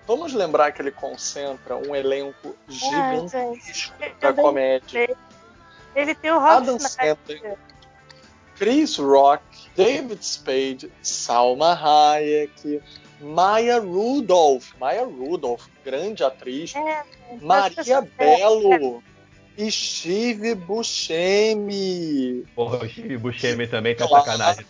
Vamos 0.07 0.32
lembrar 0.34 0.72
que 0.72 0.82
ele 0.82 0.91
concentra 0.91 1.76
um 1.76 1.95
elenco 1.95 2.57
gigantesco 2.68 3.95
gente. 4.01 4.14
da 4.20 4.32
comédia. 4.32 5.16
Ele 5.95 6.14
tem 6.14 6.30
o 6.32 6.38
Rob 6.38 6.49
Adam 6.68 6.78
Schneider. 6.78 7.16
Sandler, 7.26 7.59
Chris 8.61 8.98
Rock, 8.98 9.42
David 9.74 10.22
Spade, 10.22 10.92
Salma 11.02 11.72
Hayek, 11.72 12.82
Maya 13.18 13.80
Rudolph, 13.80 14.74
Maya 14.78 15.02
Rudolph, 15.06 15.66
grande 15.82 16.22
atriz, 16.22 16.74
É, 16.76 17.02
Maria 17.40 18.02
Belo 18.18 19.02
e 19.56 19.70
Steve 19.72 20.54
Buscemi. 20.54 22.44
Porra, 22.54 22.84
o 22.84 22.88
Steve 22.88 23.16
Buscemi 23.16 23.66
também 23.66 23.96
tá 23.96 24.06
sacanagem. 24.06 24.66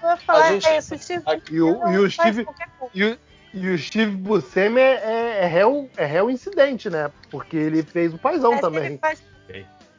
Eu 0.00 0.10
ia 0.10 0.16
falar 0.18 0.52
gente- 0.52 0.76
isso, 0.76 0.96
Steve 0.96 1.24
E 1.50 1.60
o, 1.60 1.88
e 1.88 1.98
o 1.98 2.08
Steve, 2.08 2.44
qualquer 2.44 2.68
coisa. 2.78 2.92
e 2.94 3.04
o, 3.04 3.18
e 3.52 3.68
o 3.70 3.78
Steve 3.78 4.12
Buscemi 4.14 4.80
é, 4.80 4.94
é, 5.04 5.38
é 5.42 5.46
réu, 5.46 5.90
é 5.96 6.06
réu 6.06 6.30
incidente, 6.30 6.88
né? 6.88 7.10
Porque 7.32 7.56
ele 7.56 7.82
fez 7.82 8.14
o 8.14 8.18
paizão 8.18 8.52
Mas 8.52 8.60
também. 8.60 8.84
Ele 8.84 8.98
faz, 8.98 9.20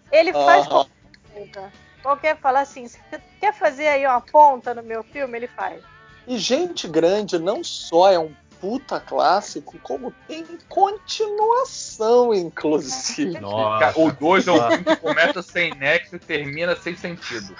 ele 0.09 0.31
faz 0.31 0.67
Aham. 0.67 0.69
qualquer 0.69 1.51
coisa. 1.51 1.88
Qualquer 2.01 2.37
fala 2.37 2.61
assim, 2.61 2.87
você 2.87 3.19
quer 3.39 3.53
fazer 3.53 3.87
aí 3.87 4.05
uma 4.05 4.21
ponta 4.21 4.73
no 4.73 4.81
meu 4.83 5.03
filme? 5.03 5.37
Ele 5.37 5.47
faz. 5.47 5.81
E 6.27 6.37
Gente 6.37 6.87
Grande 6.87 7.37
não 7.39 7.63
só 7.63 8.11
é 8.11 8.19
um 8.19 8.31
puta 8.61 8.99
clássico, 8.99 9.77
como 9.81 10.13
tem 10.27 10.45
continuação, 10.67 12.33
inclusive. 12.33 13.39
Nossa. 13.41 13.99
O 13.99 14.11
2 14.11 14.47
é 14.47 14.51
um 14.51 14.67
filme 14.69 14.83
que 14.83 14.95
começa 14.97 15.41
sem 15.41 15.73
nexo 15.75 16.15
e 16.15 16.19
termina 16.19 16.75
sem 16.75 16.95
sentido. 16.95 17.55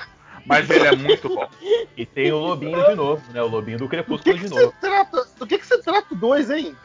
Mas 0.46 0.70
ele 0.70 0.88
é 0.88 0.96
muito 0.96 1.30
bom. 1.30 1.48
E 1.96 2.06
tem 2.06 2.32
o 2.32 2.38
Lobinho 2.40 2.84
de 2.86 2.96
novo, 2.96 3.22
né? 3.32 3.42
O 3.42 3.48
Lobinho 3.48 3.78
do 3.78 3.86
Do 3.86 3.90
que, 3.90 3.96
Crepúsculo 3.98 4.36
que 4.36 4.44
de 4.44 4.50
novo. 4.50 4.74
trata? 4.80 5.28
Do 5.38 5.46
que, 5.48 5.58
que 5.58 5.66
você 5.66 5.78
trata 5.82 6.08
o 6.12 6.16
dois, 6.16 6.50
hein? 6.50 6.76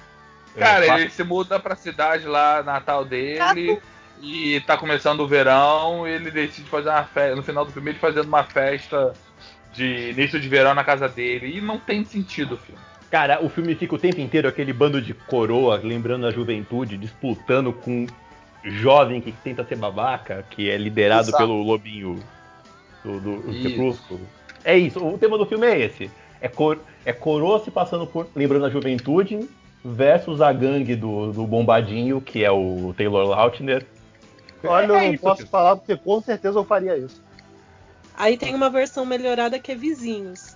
Cara, 0.56 0.86
É, 0.86 1.00
ele 1.00 1.10
se 1.10 1.24
muda 1.24 1.58
pra 1.58 1.74
cidade 1.74 2.26
lá, 2.26 2.62
natal 2.62 3.04
dele, 3.04 3.80
e 4.22 4.60
tá 4.60 4.76
começando 4.76 5.20
o 5.20 5.28
verão, 5.28 6.06
e 6.06 6.12
ele 6.12 6.30
decide 6.30 6.68
fazer 6.68 6.88
uma 6.88 7.04
festa. 7.04 7.36
No 7.36 7.42
final 7.42 7.64
do 7.64 7.72
filme, 7.72 7.90
ele 7.90 7.98
fazendo 7.98 8.26
uma 8.26 8.44
festa 8.44 9.12
de 9.72 10.10
início 10.10 10.40
de 10.40 10.48
verão 10.48 10.74
na 10.74 10.84
casa 10.84 11.08
dele. 11.08 11.58
E 11.58 11.60
não 11.60 11.78
tem 11.78 12.04
sentido 12.04 12.54
o 12.54 12.58
filme. 12.58 12.80
Cara, 13.10 13.44
o 13.44 13.48
filme 13.48 13.74
fica 13.74 13.94
o 13.94 13.98
tempo 13.98 14.20
inteiro 14.20 14.48
aquele 14.48 14.72
bando 14.72 15.00
de 15.00 15.14
coroa, 15.14 15.80
lembrando 15.82 16.26
a 16.26 16.30
juventude, 16.30 16.96
disputando 16.96 17.72
com 17.72 18.06
jovem 18.64 19.20
que 19.20 19.30
tenta 19.30 19.64
ser 19.64 19.76
babaca, 19.76 20.44
que 20.50 20.70
é 20.70 20.76
liderado 20.76 21.28
Exato. 21.28 21.38
pelo 21.38 21.62
lobinho 21.62 22.18
do, 23.04 23.20
do. 23.20 23.42
Crepúsculo. 23.60 24.20
É 24.64 24.76
isso, 24.76 25.04
o 25.06 25.18
tema 25.18 25.36
do 25.36 25.46
filme 25.46 25.66
é 25.66 25.78
esse. 25.78 26.10
É, 26.40 26.48
cor, 26.48 26.78
é 27.04 27.12
coroa 27.12 27.62
se 27.62 27.70
passando 27.70 28.06
por 28.06 28.26
lembrando 28.34 28.66
a 28.66 28.70
juventude 28.70 29.48
versus 29.84 30.40
a 30.40 30.52
gangue 30.52 30.96
do, 30.96 31.32
do 31.32 31.46
bombadinho, 31.46 32.20
que 32.20 32.42
é 32.42 32.50
o 32.50 32.94
Taylor 32.96 33.28
Lautner. 33.28 33.86
Olha, 34.68 34.86
eu 34.86 34.96
É 34.96 35.06
não 35.06 35.14
isso, 35.14 35.22
posso 35.22 35.46
falar 35.46 35.76
porque 35.76 35.96
com 35.96 36.20
certeza 36.20 36.58
eu 36.58 36.64
faria 36.64 36.96
isso. 36.96 37.22
Aí 38.16 38.36
tem 38.36 38.54
uma 38.54 38.70
versão 38.70 39.04
melhorada 39.04 39.58
que 39.58 39.72
é 39.72 39.74
Vizinhos. 39.74 40.54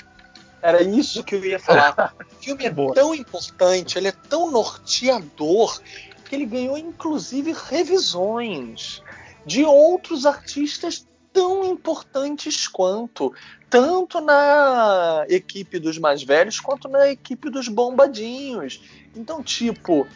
Era 0.62 0.82
isso 0.82 1.22
que 1.22 1.34
eu 1.34 1.44
ia 1.44 1.59
falar. 1.59 2.14
O 2.20 2.42
filme 2.42 2.64
é 2.64 2.70
Boa. 2.70 2.94
tão 2.94 3.14
importante, 3.14 3.98
ele 3.98 4.09
é 4.09 4.12
tão 4.12 4.50
norteador, 4.50 5.80
que 6.24 6.34
ele 6.34 6.46
ganhou 6.46 6.76
inclusive 6.76 7.52
revisões 7.52 9.02
de 9.46 9.64
outros 9.64 10.26
artistas 10.26 11.06
tão 11.32 11.64
importantes 11.64 12.66
quanto, 12.66 13.32
tanto 13.70 14.20
na 14.20 15.24
equipe 15.28 15.78
dos 15.78 15.98
mais 15.98 16.22
velhos 16.22 16.59
quanto 16.59 16.88
na 16.88 17.09
equipe 17.09 17.48
dos 17.48 17.68
bombadinhos. 17.68 18.82
Então, 19.14 19.42
tipo, 19.42 20.06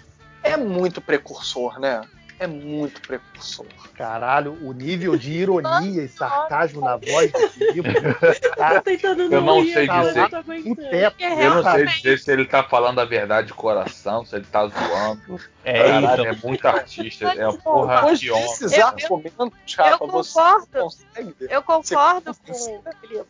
é 0.43 0.57
muito 0.57 1.01
precursor, 1.01 1.78
né? 1.78 2.03
É 2.43 2.47
muito 2.49 3.01
precursor. 3.03 3.66
Caralho, 3.95 4.59
o 4.66 4.72
nível 4.72 5.16
de 5.16 5.30
ironia 5.32 6.03
e 6.03 6.09
sarcasmo 6.11 6.80
na 6.80 6.97
voz 6.97 7.30
desse 7.30 7.72
livro. 7.72 7.93
Tô 7.95 8.82
tentando 8.82 9.22
Eu 9.32 9.40
não 9.40 9.64
sei 9.64 9.86
cara, 9.86 10.09
dizer. 10.09 10.70
O 10.70 10.74
teto. 10.76 11.22
Eu 11.22 11.55
não 11.62 11.72
sei 11.72 11.86
dizer 11.86 12.18
se 12.18 12.32
ele 12.32 12.45
tá 12.45 12.64
falando 12.64 13.01
a 13.01 13.05
verdade 13.05 13.49
de 13.49 13.55
coração, 13.55 14.24
se 14.24 14.34
ele 14.34 14.45
tá 14.51 14.66
zoando. 14.66 15.40
É 15.64 16.01
Caralho, 16.01 16.26
é 16.26 16.32
isso. 16.32 16.47
muito 16.47 16.66
artista. 16.66 17.26
É 17.28 17.47
uma 17.47 17.57
porra 17.59 18.14
de 18.16 18.30
homem. 18.30 18.49
desses 18.49 18.72
Eu- 18.72 18.86
argumentos, 18.88 19.74
Rafa, 19.76 19.99
você 20.07 20.32
concordo. 20.32 20.66
consegue. 20.72 21.34
Eu 21.40 21.62
concordo 21.62 22.34
com 22.34 22.53
o 22.53 22.55
Filipe. 23.01 23.26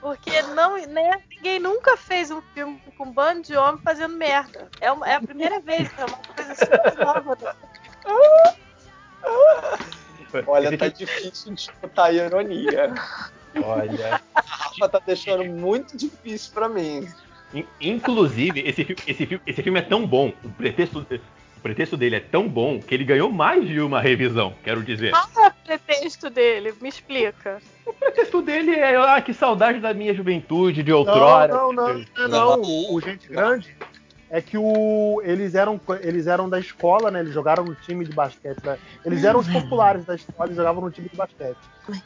Porque 0.00 0.40
não, 0.54 0.76
né, 0.86 1.20
ninguém 1.28 1.58
nunca 1.58 1.96
fez 1.96 2.30
um 2.30 2.40
filme 2.54 2.80
com 2.96 3.02
um 3.02 3.10
bando 3.10 3.42
de 3.42 3.56
homem 3.56 3.80
fazendo 3.82 4.14
merda. 4.16 4.68
É, 4.80 4.92
uma- 4.92 5.08
é 5.10 5.16
a 5.16 5.20
primeira 5.20 5.58
vez, 5.58 5.90
é 5.98 6.04
uma 6.04 6.18
coisa 6.18 6.54
super 6.54 7.04
nova. 7.04 7.36
né? 7.42 7.52
Olha, 10.46 10.76
tá 10.76 10.88
difícil 10.88 11.54
de 11.54 11.60
escutar 11.60 12.04
a 12.06 12.12
ironia. 12.12 12.92
Olha. 13.62 14.20
A 14.34 14.40
Rafa 14.40 14.88
tá 14.88 15.00
deixando 15.04 15.44
muito 15.44 15.96
difícil 15.96 16.52
pra 16.52 16.68
mim. 16.68 17.08
In- 17.54 17.64
Inclusive, 17.80 18.60
esse, 18.60 18.84
fi- 18.84 18.96
esse, 19.06 19.40
esse 19.46 19.62
filme 19.62 19.78
é 19.78 19.82
tão 19.82 20.06
bom, 20.06 20.32
o 20.44 20.50
pretexto, 20.50 21.06
o 21.56 21.60
pretexto 21.60 21.96
dele 21.96 22.16
é 22.16 22.20
tão 22.20 22.46
bom 22.46 22.78
que 22.78 22.94
ele 22.94 23.04
ganhou 23.04 23.32
mais 23.32 23.66
de 23.66 23.80
uma 23.80 24.00
revisão, 24.02 24.54
quero 24.62 24.82
dizer. 24.82 25.12
Qual 25.12 25.46
é 25.46 25.48
o 25.48 25.52
pretexto 25.64 26.28
dele? 26.28 26.74
Me 26.80 26.90
explica. 26.90 27.60
O 27.86 27.92
pretexto 27.94 28.42
dele 28.42 28.72
é, 28.74 28.96
ah, 28.96 29.20
que 29.22 29.32
saudade 29.32 29.80
da 29.80 29.94
minha 29.94 30.12
juventude, 30.12 30.82
de 30.82 30.92
outrora. 30.92 31.48
Não, 31.54 31.72
não, 31.72 31.94
não, 31.94 32.04
não, 32.18 32.28
não. 32.28 32.60
O, 32.62 32.94
o 32.94 33.00
Gente 33.00 33.26
Grande 33.28 33.74
é 34.30 34.40
que 34.42 34.58
o, 34.58 35.20
eles, 35.24 35.54
eram, 35.54 35.80
eles 36.02 36.26
eram 36.26 36.48
da 36.48 36.58
escola, 36.58 37.10
né? 37.10 37.20
Eles 37.20 37.32
jogaram 37.32 37.64
no 37.64 37.74
time 37.74 38.04
de 38.04 38.12
basquete. 38.12 38.62
né? 38.64 38.78
Eles 39.04 39.24
eram 39.24 39.40
os 39.40 39.48
populares 39.48 40.04
da 40.04 40.14
escola 40.14 40.50
e 40.50 40.54
jogavam 40.54 40.82
no 40.82 40.90
time 40.90 41.08
de 41.08 41.16
basquete. 41.16 41.56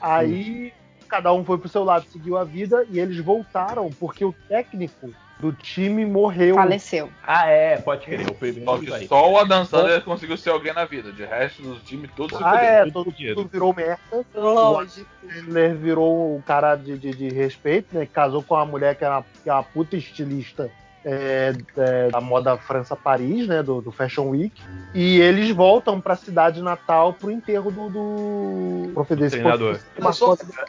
Aí 0.01 0.73
cada 1.09 1.33
um 1.33 1.45
foi 1.45 1.59
pro 1.59 1.68
seu 1.68 1.85
lado, 1.85 2.07
seguiu 2.11 2.39
a 2.39 2.45
vida 2.45 2.87
e 2.91 2.99
eles 2.99 3.18
voltaram 3.18 3.91
porque 4.01 4.25
o 4.25 4.33
técnico 4.49 5.12
do 5.39 5.53
time 5.53 6.07
morreu. 6.07 6.55
Faleceu. 6.55 7.11
Ah, 7.27 7.49
é, 7.49 7.77
pode 7.77 8.07
crer. 8.07 8.20
O 8.31 8.64
Só 8.64 8.79
que 8.79 9.07
só 9.09 9.31
o 9.31 9.39
Adam 9.39 9.64
Sandler 9.64 10.03
conseguiu 10.03 10.37
ser 10.37 10.51
alguém 10.51 10.73
na 10.73 10.85
vida. 10.85 11.11
De 11.11 11.25
resto 11.25 11.62
dos 11.62 11.83
times 11.83 12.09
todos 12.16 12.39
se 12.39 12.45
Ah, 12.45 12.62
é, 12.62 12.91
todo 12.91 13.12
mundo 13.12 13.49
virou 13.53 13.75
merda. 13.75 13.99
Lógico. 14.37 15.11
Ele 15.25 15.75
virou 15.75 16.37
um 16.37 16.41
cara 16.41 16.77
de, 16.77 16.97
de, 16.97 17.11
de 17.11 17.29
respeito, 17.29 17.99
né? 17.99 18.07
Casou 18.07 18.43
com 18.43 18.55
uma 18.55 18.64
mulher 18.64 18.95
que 18.95 19.05
era, 19.05 19.25
que 19.43 19.51
é 19.51 19.53
uma 19.53 19.64
puta 19.64 19.97
estilista 19.97 20.70
é, 21.05 21.53
é, 21.76 22.11
da 22.11 22.20
moda 22.20 22.57
França-Paris, 22.57 23.46
né? 23.48 23.62
Do, 23.62 23.80
do 23.80 23.90
Fashion 23.92 24.28
Week. 24.30 24.61
E 24.94 25.20
eles 25.20 25.50
voltam 25.50 26.00
pra 26.00 26.16
cidade 26.16 26.62
natal 26.62 27.12
pro 27.14 27.30
enterro 27.30 27.70
do. 27.70 27.88
do... 27.90 28.90
Profe- 28.94 29.16
desse 29.16 29.36
treinador. 29.36 29.78
profe- 29.96 30.24
a- 30.59 30.64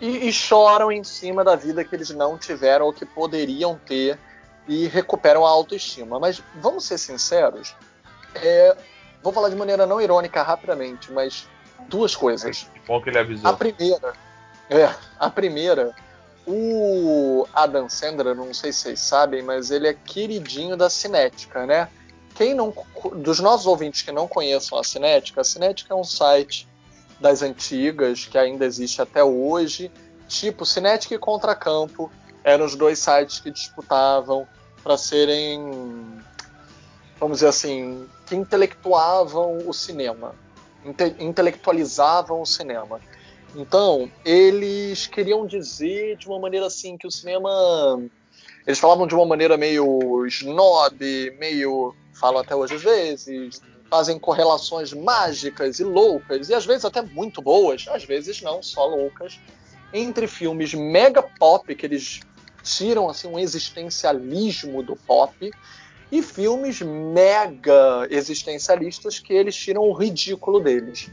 E, 0.00 0.28
e 0.28 0.32
choram 0.32 0.90
em 0.90 1.04
cima 1.04 1.44
da 1.44 1.54
vida 1.54 1.84
que 1.84 1.94
eles 1.94 2.10
não 2.10 2.36
tiveram 2.36 2.86
ou 2.86 2.92
que 2.92 3.06
poderiam 3.06 3.78
ter 3.86 4.18
e 4.66 4.86
recuperam 4.88 5.46
a 5.46 5.48
autoestima. 5.50 6.18
Mas 6.18 6.42
vamos 6.60 6.84
ser 6.84 6.98
sinceros, 6.98 7.74
é, 8.34 8.76
vou 9.22 9.32
falar 9.32 9.48
de 9.48 9.54
maneira 9.56 9.86
não 9.86 10.00
irônica 10.00 10.42
rapidamente, 10.42 11.12
mas 11.12 11.46
duas 11.88 12.16
coisas. 12.16 12.68
Que 12.74 12.80
bom 12.86 13.00
que 13.00 13.10
ele 13.10 13.18
A 13.18 13.20
avisou. 13.20 13.56
primeira, 13.56 14.12
é, 14.70 14.92
a 15.20 15.30
primeira, 15.30 15.94
o 16.46 17.46
Adam 17.52 17.88
Sandler, 17.88 18.34
não 18.34 18.52
sei 18.52 18.72
se 18.72 18.80
vocês 18.80 19.00
sabem, 19.00 19.42
mas 19.42 19.70
ele 19.70 19.88
é 19.88 19.94
queridinho 19.94 20.76
da 20.76 20.90
Cinética, 20.90 21.66
né? 21.66 21.88
Quem 22.34 22.54
não, 22.54 22.74
dos 23.16 23.38
nossos 23.40 23.66
ouvintes 23.66 24.02
que 24.02 24.10
não 24.10 24.26
conheçam 24.26 24.78
a 24.78 24.84
Cinética, 24.84 25.40
a 25.40 25.44
Cinética 25.44 25.94
é 25.94 25.96
um 25.96 26.04
site 26.04 26.66
das 27.20 27.42
antigas 27.42 28.24
que 28.24 28.36
ainda 28.36 28.64
existe 28.64 29.00
até 29.00 29.22
hoje, 29.22 29.90
tipo 30.28 30.66
Cinética 30.66 31.14
e 31.14 31.18
Contracampo 31.18 32.10
eram 32.42 32.64
os 32.64 32.74
dois 32.74 32.98
sites 32.98 33.38
que 33.38 33.50
disputavam 33.50 34.46
para 34.82 34.96
serem, 34.96 36.20
vamos 37.20 37.36
dizer 37.36 37.48
assim, 37.48 38.08
que 38.26 38.34
intelectuavam 38.34 39.58
o 39.68 39.72
cinema, 39.72 40.34
inte- 40.84 41.14
intelectualizavam 41.20 42.40
o 42.40 42.46
cinema. 42.46 43.00
Então, 43.54 44.10
eles 44.24 45.06
queriam 45.06 45.46
dizer 45.46 46.16
de 46.16 46.26
uma 46.26 46.38
maneira 46.38 46.66
assim 46.66 46.96
que 46.96 47.06
o 47.06 47.10
cinema. 47.10 47.50
Eles 48.66 48.78
falavam 48.78 49.06
de 49.06 49.14
uma 49.14 49.26
maneira 49.26 49.56
meio 49.56 50.26
snob, 50.26 50.96
meio. 51.38 51.94
falam 52.14 52.40
até 52.40 52.54
hoje 52.54 52.76
às 52.76 52.82
vezes, 52.82 53.60
fazem 53.90 54.18
correlações 54.18 54.92
mágicas 54.94 55.78
e 55.78 55.84
loucas, 55.84 56.48
e 56.48 56.54
às 56.54 56.64
vezes 56.64 56.84
até 56.84 57.02
muito 57.02 57.42
boas, 57.42 57.84
às 57.88 58.04
vezes 58.04 58.40
não, 58.40 58.62
só 58.62 58.86
loucas, 58.86 59.38
entre 59.92 60.26
filmes 60.26 60.72
mega 60.72 61.22
pop, 61.22 61.74
que 61.74 61.84
eles 61.84 62.20
tiram 62.62 63.10
assim 63.10 63.28
um 63.28 63.38
existencialismo 63.38 64.82
do 64.82 64.96
pop, 64.96 65.50
e 66.10 66.22
filmes 66.22 66.80
mega 66.80 68.06
existencialistas 68.08 69.18
que 69.18 69.34
eles 69.34 69.54
tiram 69.56 69.82
o 69.82 69.92
ridículo 69.92 70.60
deles. 70.60 71.10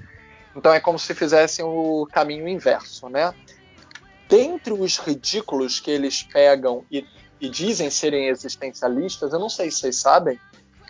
Então 0.55 0.73
é 0.73 0.79
como 0.79 0.97
se 0.97 1.13
fizessem 1.13 1.63
o 1.63 2.07
caminho 2.11 2.47
inverso, 2.47 3.07
né? 3.09 3.33
Dentre 4.27 4.73
os 4.73 4.97
ridículos 4.97 5.79
que 5.79 5.89
eles 5.89 6.23
pegam 6.23 6.85
e, 6.91 7.05
e 7.39 7.49
dizem 7.49 7.89
serem 7.89 8.27
existencialistas, 8.27 9.33
eu 9.33 9.39
não 9.39 9.49
sei 9.49 9.71
se 9.71 9.79
vocês 9.79 9.95
sabem, 9.97 10.39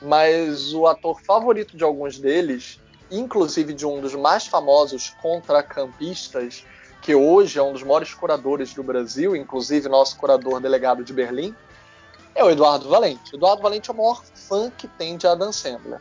mas 0.02 0.74
o 0.74 0.88
ator 0.88 1.22
favorito 1.22 1.76
de 1.76 1.84
alguns 1.84 2.18
deles, 2.18 2.80
inclusive 3.12 3.74
de 3.74 3.86
um 3.86 4.02
dos 4.02 4.16
mais 4.16 4.46
famosos 4.46 5.10
contracampistas, 5.22 6.66
que 7.02 7.16
hoje 7.16 7.58
é 7.58 7.64
um 7.64 7.72
dos 7.72 7.84
maiores 7.84 8.14
curadores 8.14 8.74
do 8.74 8.84
Brasil, 8.84 9.36
inclusive 9.36 9.88
nosso 9.88 10.18
curador 10.18 10.60
delegado 10.60 11.04
de 11.04 11.14
Berlim, 11.14 11.56
é 12.36 12.44
o 12.44 12.50
Eduardo 12.50 12.90
Valente. 12.90 13.36
Eduardo 13.36 13.62
Valente 13.62 13.90
é 13.90 13.94
o 13.94 13.98
maior 13.98 14.24
fã 14.34 14.70
que 14.70 14.88
tem 14.88 15.18
de 15.18 15.28
Adam 15.28 15.52
Sandler. 15.52 16.00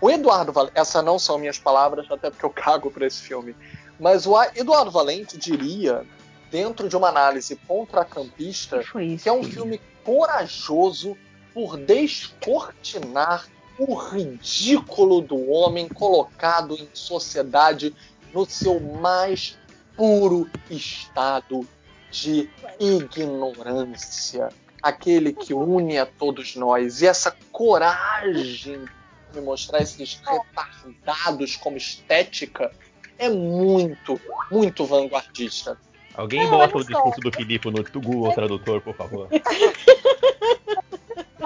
O 0.00 0.10
Eduardo 0.10 0.52
Valente, 0.52 0.74
essas 0.76 1.04
não 1.04 1.18
são 1.18 1.38
minhas 1.38 1.58
palavras, 1.58 2.06
até 2.10 2.30
porque 2.30 2.44
eu 2.44 2.50
cago 2.50 2.90
para 2.90 3.06
esse 3.06 3.20
filme, 3.20 3.56
mas 3.98 4.26
o 4.26 4.40
Eduardo 4.54 4.90
Valente 4.90 5.36
diria, 5.36 6.06
dentro 6.50 6.88
de 6.88 6.96
uma 6.96 7.08
análise 7.08 7.56
contracampista, 7.66 8.80
que 9.20 9.28
é 9.28 9.32
um 9.32 9.42
filme 9.42 9.80
corajoso 10.04 11.16
por 11.52 11.76
descortinar 11.76 13.46
o 13.78 13.94
ridículo 13.94 15.20
do 15.20 15.50
homem 15.50 15.88
colocado 15.88 16.74
em 16.74 16.88
sociedade 16.92 17.94
no 18.32 18.48
seu 18.48 18.80
mais 18.80 19.58
puro 19.96 20.48
estado 20.70 21.66
de 22.10 22.48
ignorância, 22.78 24.48
aquele 24.82 25.32
que 25.32 25.52
une 25.52 25.98
a 25.98 26.06
todos 26.06 26.56
nós. 26.56 27.02
E 27.02 27.06
essa 27.06 27.36
coragem 27.50 28.84
de 29.32 29.40
mostrar 29.40 29.80
esses 29.82 30.20
retardados 30.24 31.56
como 31.56 31.76
estética 31.76 32.72
é 33.18 33.28
muito, 33.28 34.20
muito 34.50 34.84
vanguardista. 34.84 35.78
Alguém 36.14 36.44
Não, 36.44 36.50
bota 36.58 36.78
o 36.78 36.84
discurso 36.84 37.20
do 37.20 37.30
Filipe 37.32 37.70
no 37.70 37.82
Google 38.00 38.32
Tradutor, 38.32 38.80
por 38.80 38.94
favor. 38.94 39.28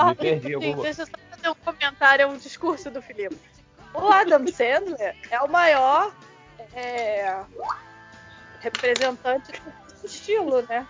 Me 0.07 0.15
perdi, 0.15 0.57
vou- 0.57 0.83
deixa 0.83 1.03
eu 1.03 1.07
só 1.07 1.13
fazer 1.31 1.49
um 1.51 1.55
comentário, 1.55 2.29
um 2.29 2.37
discurso 2.37 2.91
do 2.91 3.03
Filipe. 3.03 3.37
O 3.95 4.07
Adam 4.09 4.47
Sandler 4.47 5.15
é 5.31 5.41
o 5.41 5.49
maior 5.49 6.13
é, 6.75 7.37
representante 8.61 9.53
desse 9.89 10.07
estilo, 10.07 10.63
né? 10.63 10.87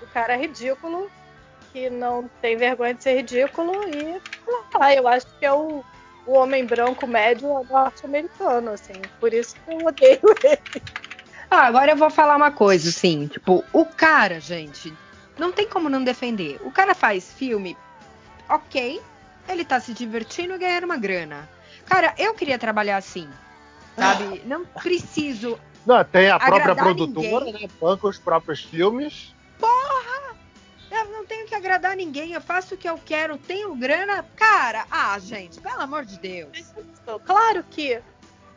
O 0.00 0.06
cara 0.06 0.34
é 0.34 0.38
ridículo, 0.38 1.10
que 1.72 1.90
não 1.90 2.28
tem 2.40 2.56
vergonha 2.56 2.94
de 2.94 3.02
ser 3.02 3.16
ridículo 3.16 3.86
e 3.88 4.20
ah, 4.80 4.94
eu 4.94 5.06
acho 5.06 5.26
que 5.38 5.44
é 5.44 5.52
o, 5.52 5.84
o 6.26 6.32
homem 6.32 6.64
branco 6.64 7.06
médio 7.06 7.64
norte-americano, 7.70 8.72
assim. 8.72 9.00
Por 9.20 9.32
isso 9.32 9.54
que 9.64 9.72
eu 9.72 9.86
odeio 9.86 10.20
ele. 10.42 10.82
Ah, 11.50 11.66
agora 11.66 11.92
eu 11.92 11.96
vou 11.96 12.10
falar 12.10 12.36
uma 12.36 12.50
coisa, 12.50 12.88
assim, 12.88 13.28
tipo, 13.28 13.64
o 13.72 13.84
cara, 13.84 14.40
gente, 14.40 14.92
não 15.38 15.52
tem 15.52 15.68
como 15.68 15.88
não 15.88 16.02
defender. 16.02 16.60
O 16.64 16.72
cara 16.72 16.94
faz 16.94 17.32
filme, 17.32 17.76
ok, 18.48 19.00
ele 19.48 19.64
tá 19.64 19.78
se 19.78 19.94
divertindo 19.94 20.54
e 20.54 20.58
ganhando 20.58 20.84
uma 20.84 20.96
grana. 20.96 21.48
Cara, 21.84 22.12
eu 22.18 22.34
queria 22.34 22.58
trabalhar 22.58 22.96
assim, 22.96 23.28
sabe? 23.96 24.42
Não 24.44 24.64
preciso. 24.64 25.56
Não, 25.86 26.02
tem 26.02 26.30
a 26.30 26.38
própria 26.40 26.74
produtora, 26.74 27.44
ninguém. 27.44 27.62
né? 27.62 27.68
Banca 27.80 28.08
os 28.08 28.18
próprios 28.18 28.60
filmes. 28.62 29.32
Tenho 31.28 31.46
que 31.46 31.54
agradar 31.54 31.96
ninguém, 31.96 32.32
eu 32.32 32.40
faço 32.40 32.74
o 32.74 32.78
que 32.78 32.88
eu 32.88 32.98
quero, 33.04 33.36
tenho 33.38 33.74
grana. 33.74 34.24
Cara, 34.36 34.86
ah, 34.90 35.18
gente, 35.18 35.60
pelo 35.60 35.80
amor 35.80 36.04
de 36.04 36.18
Deus. 36.18 36.72
Claro 37.24 37.64
que 37.70 38.00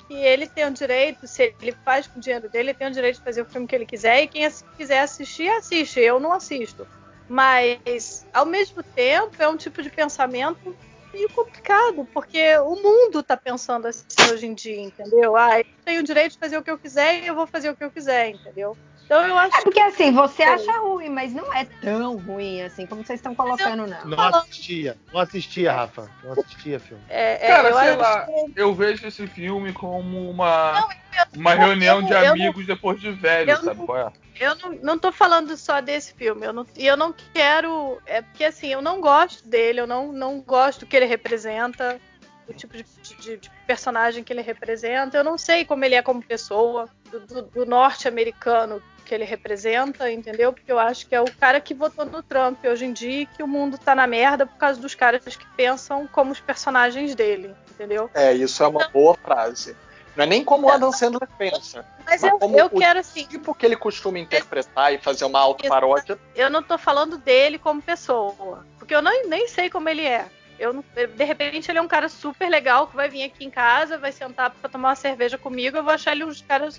que 0.10 0.16
ele 0.16 0.48
tem 0.48 0.66
o 0.66 0.72
direito, 0.72 1.28
se 1.28 1.54
ele 1.62 1.72
faz 1.86 2.08
com 2.08 2.18
o 2.18 2.22
dinheiro 2.22 2.50
dele, 2.50 2.72
ele 2.72 2.78
tem 2.78 2.88
o 2.88 2.92
direito 2.92 3.18
de 3.18 3.24
fazer 3.24 3.44
o 3.44 3.46
filme 3.46 3.68
que 3.68 3.76
ele 3.76 3.86
quiser 3.86 4.24
e 4.24 4.28
quem 4.28 4.50
quiser 4.76 5.02
assistir, 5.02 5.48
assiste. 5.50 6.00
Eu 6.00 6.20
não 6.20 6.34
assisto. 6.34 6.88
Mas, 7.30 8.26
ao 8.34 8.44
mesmo 8.44 8.82
tempo, 8.82 9.36
é 9.38 9.48
um 9.48 9.56
tipo 9.56 9.84
de 9.84 9.90
pensamento 9.92 10.76
meio 11.14 11.30
complicado, 11.30 12.08
porque 12.12 12.58
o 12.58 12.76
mundo 12.76 13.22
tá 13.22 13.38
pensando 13.38 13.88
assim 13.88 14.06
hoje 14.32 14.48
em 14.48 14.56
dia, 14.56 14.82
entendeu? 14.82 15.36
Ah, 15.36 15.60
eu 15.60 15.66
tenho 15.86 16.02
o 16.02 16.04
direito 16.04 16.32
de 16.32 16.40
fazer 16.40 16.58
o 16.58 16.64
que 16.64 16.72
eu 16.72 16.80
quiser 16.80 17.24
e 17.24 17.28
eu 17.28 17.36
vou 17.36 17.46
fazer 17.46 17.70
o 17.70 17.76
que 17.76 17.84
eu 17.84 17.92
quiser, 17.92 18.30
entendeu? 18.30 18.76
Então 19.10 19.26
eu 19.28 19.36
acho 19.40 19.58
É 19.58 19.62
porque 19.64 19.80
assim, 19.80 20.12
você 20.12 20.44
acha 20.44 20.72
ruim, 20.82 21.10
mas 21.10 21.34
não 21.34 21.52
é 21.52 21.66
tão 21.66 22.16
ruim 22.18 22.62
assim 22.62 22.86
como 22.86 23.04
vocês 23.04 23.18
estão 23.20 23.34
colocando, 23.34 23.88
não. 23.88 24.06
Não 24.06 24.20
assistia, 24.24 24.96
não 25.12 25.20
assistia, 25.20 25.72
Rafa. 25.74 26.08
Não 26.24 26.34
assistia 26.34 26.80
filme. 26.80 27.02
é, 27.10 27.44
é, 27.44 27.48
Cara, 27.48 27.70
eu 27.70 27.76
sei 27.80 27.96
lá, 27.96 28.26
que- 28.28 28.52
eu 28.56 28.72
vejo 28.76 29.08
esse 29.08 29.26
filme 29.26 29.74
como 29.74 30.30
uma, 30.30 30.88
eu- 31.34 31.40
uma 31.42 31.56
reunião 31.56 32.04
de 32.04 32.14
eu 32.14 32.22
não- 32.22 32.30
amigos 32.34 32.68
depois 32.68 33.02
de 33.02 33.12
velho, 33.12 33.58
sabe 33.58 33.80
não- 33.80 33.86
qual 33.88 33.98
é? 33.98 34.14
Eu 34.40 34.56
não, 34.58 34.70
não 34.84 35.00
tô 35.00 35.12
falando 35.12 35.58
só 35.58 35.82
desse 35.82 36.14
filme. 36.14 36.46
Eu 36.46 36.54
não, 36.54 36.66
e 36.78 36.86
eu 36.86 36.96
não 36.96 37.12
quero. 37.34 38.00
É 38.06 38.22
porque 38.22 38.44
assim, 38.44 38.68
eu 38.68 38.82
não 38.82 39.02
gosto 39.02 39.46
dele, 39.48 39.82
eu 39.82 39.88
não, 39.88 40.14
não 40.14 40.40
gosto 40.40 40.82
do 40.82 40.86
que 40.86 40.96
ele 40.96 41.08
representa, 41.08 42.00
do 42.48 42.54
tipo 42.54 42.78
de, 42.78 42.86
de- 43.20 43.38
de 43.38 43.52
personagem 43.66 44.24
que 44.24 44.32
ele 44.32 44.42
representa. 44.44 45.18
Eu 45.18 45.24
não 45.24 45.36
sei 45.38 45.66
como 45.66 45.84
ele 45.84 45.96
é 45.96 46.02
como 46.04 46.22
pessoa, 46.22 46.88
do, 47.12 47.20
do- 47.22 47.42
do 47.42 47.66
norte-americano 47.66 48.80
que 49.10 49.16
ele 49.16 49.26
representa, 49.26 50.12
entendeu? 50.12 50.54
Porque 50.54 50.72
eu 50.72 50.78
acho 50.78 51.08
que 51.08 51.16
é 51.16 51.20
o 51.20 51.26
cara 51.40 51.60
que 51.60 51.74
votou 51.74 52.06
no 52.06 52.22
Trump 52.22 52.64
hoje 52.64 52.86
em 52.86 52.94
dia 52.94 53.22
e 53.22 53.26
que 53.26 53.42
o 53.42 53.48
mundo 53.48 53.76
tá 53.76 53.96
na 53.96 54.06
merda 54.06 54.46
por 54.46 54.56
causa 54.58 54.80
dos 54.80 54.94
caras 54.94 55.36
que 55.36 55.46
pensam 55.58 56.08
como 56.12 56.32
os 56.32 56.40
personagens 56.40 57.16
dele, 57.16 57.56
entendeu? 57.72 58.08
É, 58.14 58.32
isso 58.32 58.62
é 58.62 58.68
uma 58.68 58.88
boa 58.90 59.16
frase. 59.16 59.76
Não 60.16 60.26
é 60.26 60.28
nem 60.28 60.44
como 60.44 60.68
o 60.68 60.70
Adam 60.70 60.92
Sandler 60.92 61.28
pensa. 61.40 61.84
Mas 62.06 62.22
Mas 62.22 62.24
eu, 62.24 62.38
como 62.38 62.56
eu 62.60 62.68
o 62.68 62.70
quero 62.70 63.00
assim. 63.00 63.26
Tipo 63.26 63.56
que 63.56 63.66
ele 63.66 63.76
costuma 63.76 64.20
interpretar 64.20 64.94
e 64.94 65.00
fazer 65.00 65.26
uma 65.26 65.40
autoparódia. 65.40 66.20
eu 66.36 66.50
não 66.52 66.62
tô 66.62 66.78
falando 66.78 67.18
dele 67.18 67.58
como 67.58 67.82
pessoa. 67.82 68.64
Porque 68.78 68.94
eu 68.94 69.02
não, 69.02 69.28
nem 69.28 69.48
sei 69.48 69.72
como 69.72 69.90
ele 69.90 70.06
é. 70.06 70.28
Eu 70.60 70.74
não- 70.74 70.84
de 70.94 71.24
repente 71.24 71.72
ele 71.72 71.80
é 71.80 71.82
um 71.82 71.88
cara 71.88 72.10
super 72.10 72.48
legal 72.48 72.86
que 72.88 72.96
vai 72.96 73.10
vir 73.10 73.24
aqui 73.24 73.44
em 73.46 73.50
casa, 73.50 73.98
vai 73.98 74.12
sentar 74.12 74.52
pra 74.52 74.70
tomar 74.70 74.90
uma 74.90 74.96
cerveja 74.96 75.38
comigo, 75.38 75.78
eu 75.78 75.84
vou 75.84 75.94
achar 75.94 76.12
ele 76.12 76.26
um 76.26 76.34
cara 76.48 76.70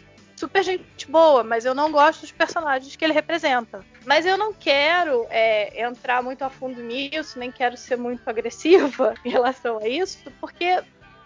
super 0.41 0.63
gente 0.65 1.07
boa, 1.11 1.45
mas 1.45 1.65
eu 1.67 1.75
não 1.75 1.93
gosto 1.93 2.23
dos 2.23 2.33
personagens 2.33 2.97
que 2.97 3.05
ele 3.05 3.13
representa. 3.13 3.85
Mas 4.07 4.25
eu 4.25 4.39
não 4.39 4.55
quero 4.55 5.27
é, 5.29 5.83
entrar 5.87 6.23
muito 6.23 6.43
a 6.43 6.49
fundo 6.49 6.83
nisso, 6.83 7.39
nem 7.39 7.53
quero 7.53 7.77
ser 7.77 7.97
muito 7.97 8.27
agressiva 8.29 9.15
em 9.25 9.29
relação 9.29 9.79
a 9.79 9.87
isso, 9.87 10.19
porque 10.41 10.83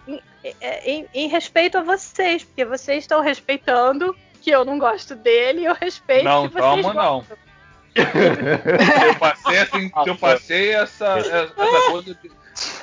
em, 0.08 0.20
é, 0.60 0.90
em- 0.90 1.08
em 1.14 1.28
respeito 1.28 1.78
a 1.78 1.82
vocês, 1.82 2.42
porque 2.42 2.64
vocês 2.64 3.04
estão 3.04 3.20
respeitando 3.20 4.14
que 4.42 4.50
eu 4.50 4.64
não 4.64 4.78
gosto 4.78 5.14
dele, 5.14 5.60
e 5.60 5.64
eu 5.64 5.74
respeito 5.74 6.24
Não 6.24 6.48
que 6.48 6.54
vocês 6.54 6.84
tamo, 6.84 6.92
não. 6.94 7.24
Eu 7.94 9.14
passei 9.18 9.58
assim, 9.58 9.90
eu 10.06 10.16
passei 10.16 10.70
essa, 10.74 11.06
essa 11.18 11.90
coisa 11.90 12.14
de. 12.14 12.30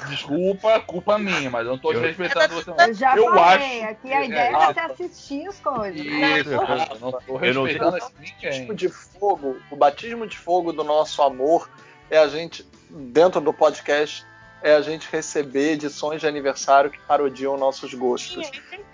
Desculpa, 0.09 0.79
culpa 0.81 1.17
minha, 1.17 1.49
mas 1.49 1.65
eu 1.65 1.71
não 1.73 1.77
tô 1.79 1.91
Eu- 1.93 2.01
respeitando 2.01 2.53
você 2.55 2.69
não. 2.71 2.77
Eu 2.87 2.93
já 2.93 3.15
Eu 3.15 3.25
falei, 3.33 3.81
acho- 3.83 3.91
aqui 3.91 4.13
a 4.13 4.21
é, 4.21 4.25
ideia 4.25 4.39
é, 4.49 4.55
ah, 4.55 4.73
você 4.73 4.79
assistir 4.79 5.47
as 5.47 5.59
coisas. 5.59 5.99
Isso, 6.01 6.49
eu 6.49 6.99
não 6.99 7.11
tô 7.11 7.21
não 7.27 7.37
respeitando 7.37 7.91
sei. 7.91 7.99
assim 8.01 8.13
O 8.13 8.21
ninguém. 8.21 8.41
batismo 8.49 8.73
de 8.75 8.89
fogo, 8.89 9.57
o 9.69 9.75
batismo 9.75 10.27
de 10.27 10.37
fogo 10.37 10.73
do 10.73 10.83
nosso 10.83 11.21
amor 11.21 11.69
é 12.09 12.17
a 12.17 12.27
gente, 12.27 12.67
dentro 12.89 13.39
do 13.39 13.53
podcast, 13.53 14.25
é 14.63 14.75
a 14.75 14.81
gente 14.81 15.07
receber 15.11 15.73
edições 15.73 16.21
de 16.21 16.27
aniversário 16.27 16.89
que 16.91 16.99
parodiam 16.99 17.57
nossos 17.57 17.93
gostos. 17.93 18.51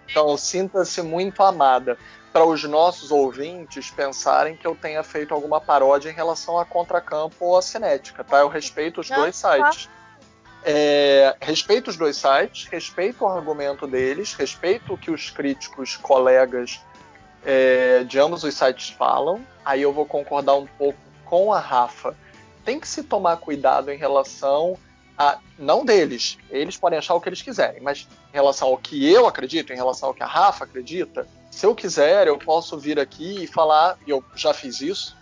Então 0.10 0.38
sinta-se 0.38 1.02
muito 1.02 1.42
amada. 1.44 1.98
Para 2.32 2.46
os 2.46 2.64
nossos 2.66 3.10
ouvintes 3.10 3.90
pensarem 3.90 4.56
que 4.56 4.68
eu 4.68 4.76
tenha 4.76 5.02
feito 5.02 5.34
alguma 5.34 5.60
paródia 5.60 6.10
em 6.10 6.14
relação 6.14 6.60
a 6.60 6.64
Contracampo 6.66 7.36
ou 7.40 7.58
a 7.58 7.62
Cinética, 7.64 8.24
tá? 8.24 8.38
Eu 8.38 8.48
respeito 8.48 9.02
os 9.02 9.10
Não, 9.10 9.18
dois 9.18 9.36
sites. 9.36 9.90
É, 10.64 11.36
respeito 11.40 11.90
os 11.90 11.98
dois 11.98 12.18
sites, 12.18 12.68
respeito 12.68 13.24
o 13.24 13.28
argumento 13.28 13.88
deles, 13.88 14.34
respeito 14.34 14.94
o 14.94 14.98
que 14.98 15.12
os 15.12 15.30
críticos, 15.30 15.96
colegas 15.96 16.82
é, 17.46 18.04
de 18.04 18.20
ambos 18.20 18.44
os 18.44 18.54
sites 18.54 18.90
falam. 18.90 19.42
Aí 19.64 19.82
eu 19.82 19.94
vou 19.94 20.06
concordar 20.06 20.56
um 20.56 20.66
pouco 20.66 21.00
com 21.26 21.54
a 21.54 21.60
Rafa. 21.60 22.16
Tem 22.66 22.80
que 22.80 22.88
se 22.88 23.04
tomar 23.04 23.38
cuidado 23.38 23.92
em 23.92 23.98
relação 23.98 24.78
a. 25.18 25.40
Não 25.58 25.84
deles, 25.86 26.38
eles 26.50 26.78
podem 26.78 27.00
achar 27.00 27.16
o 27.16 27.22
que 27.22 27.30
eles 27.30 27.42
quiserem, 27.42 27.82
mas 27.82 28.08
em 28.32 28.36
relação 28.36 28.68
ao 28.68 28.78
que 28.78 29.12
eu 29.12 29.26
acredito, 29.26 29.74
em 29.74 29.76
relação 29.76 30.10
ao 30.10 30.14
que 30.14 30.22
a 30.22 30.28
Rafa 30.28 30.66
acredita, 30.66 31.28
se 31.50 31.66
eu 31.66 31.74
quiser, 31.74 32.28
eu 32.28 32.38
posso 32.38 32.78
vir 32.78 33.00
aqui 33.00 33.44
e 33.44 33.48
falar, 33.48 33.98
e 34.06 34.12
eu 34.12 34.24
já 34.36 34.54
fiz 34.54 34.80
isso, 34.80 35.18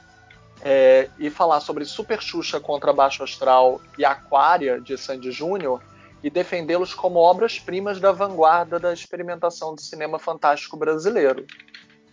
é, 0.62 1.10
e 1.20 1.30
falar 1.30 1.60
sobre 1.60 1.86
Super 1.86 2.22
Xuxa 2.22 2.60
contra 2.60 2.94
Baixo 2.94 3.24
Astral 3.24 3.82
e 3.98 4.06
Aquária 4.06 4.80
de 4.80 4.98
Sandy 4.98 5.32
Júnior 5.32 5.82
e 6.24 6.30
defendê-los 6.30 6.94
como 6.94 7.20
obras-primas 7.20 8.00
da 8.00 8.12
vanguarda 8.12 8.80
da 8.80 8.92
experimentação 8.94 9.76
do 9.76 9.82
cinema 9.82 10.18
fantástico 10.18 10.76
brasileiro. 10.78 11.46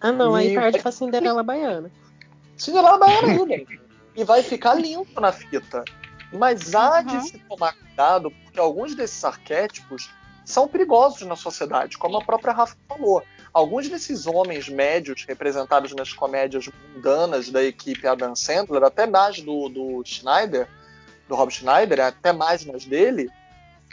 Ah, 0.00 0.12
não, 0.12 0.34
aí 0.34 0.52
E- 0.52 0.54
perde 0.54 0.80
pra 0.80 0.92
Cinderela 0.92 1.42
Baiana. 1.42 1.90
Cinderela 2.56 2.98
Baiana 2.98 3.28
ainda. 3.28 3.54
E 4.14 4.24
vai 4.24 4.42
ficar 4.42 4.74
limpo 4.74 5.18
na 5.22 5.32
fita. 5.32 5.82
Mas 6.34 6.74
há 6.74 6.98
Uhum. 6.98 7.04
de 7.06 7.20
se 7.28 7.38
tomar 7.48 7.74
cuidado, 7.74 8.30
porque 8.44 8.60
alguns 8.60 8.94
desses 8.94 9.24
arquétipos 9.24 10.10
são 10.44 10.68
perigosos 10.68 11.22
na 11.26 11.34
sociedade, 11.34 11.96
como 11.96 12.18
a 12.18 12.22
própria 12.22 12.52
Rafa 12.52 12.76
falou. 12.86 13.22
Alguns 13.52 13.88
desses 13.88 14.26
homens 14.26 14.68
médios 14.68 15.24
representados 15.28 15.92
nas 15.94 16.12
comédias 16.12 16.68
mundanas 16.68 17.50
da 17.50 17.62
equipe 17.62 18.06
Adam 18.06 18.34
Sandler, 18.34 18.82
até 18.82 19.06
mais 19.06 19.40
do, 19.40 19.68
do 19.68 20.02
Schneider, 20.04 20.66
do 21.28 21.34
Rob 21.34 21.52
Schneider, 21.52 22.00
até 22.00 22.32
mais 22.32 22.64
nas 22.64 22.84
dele, 22.84 23.30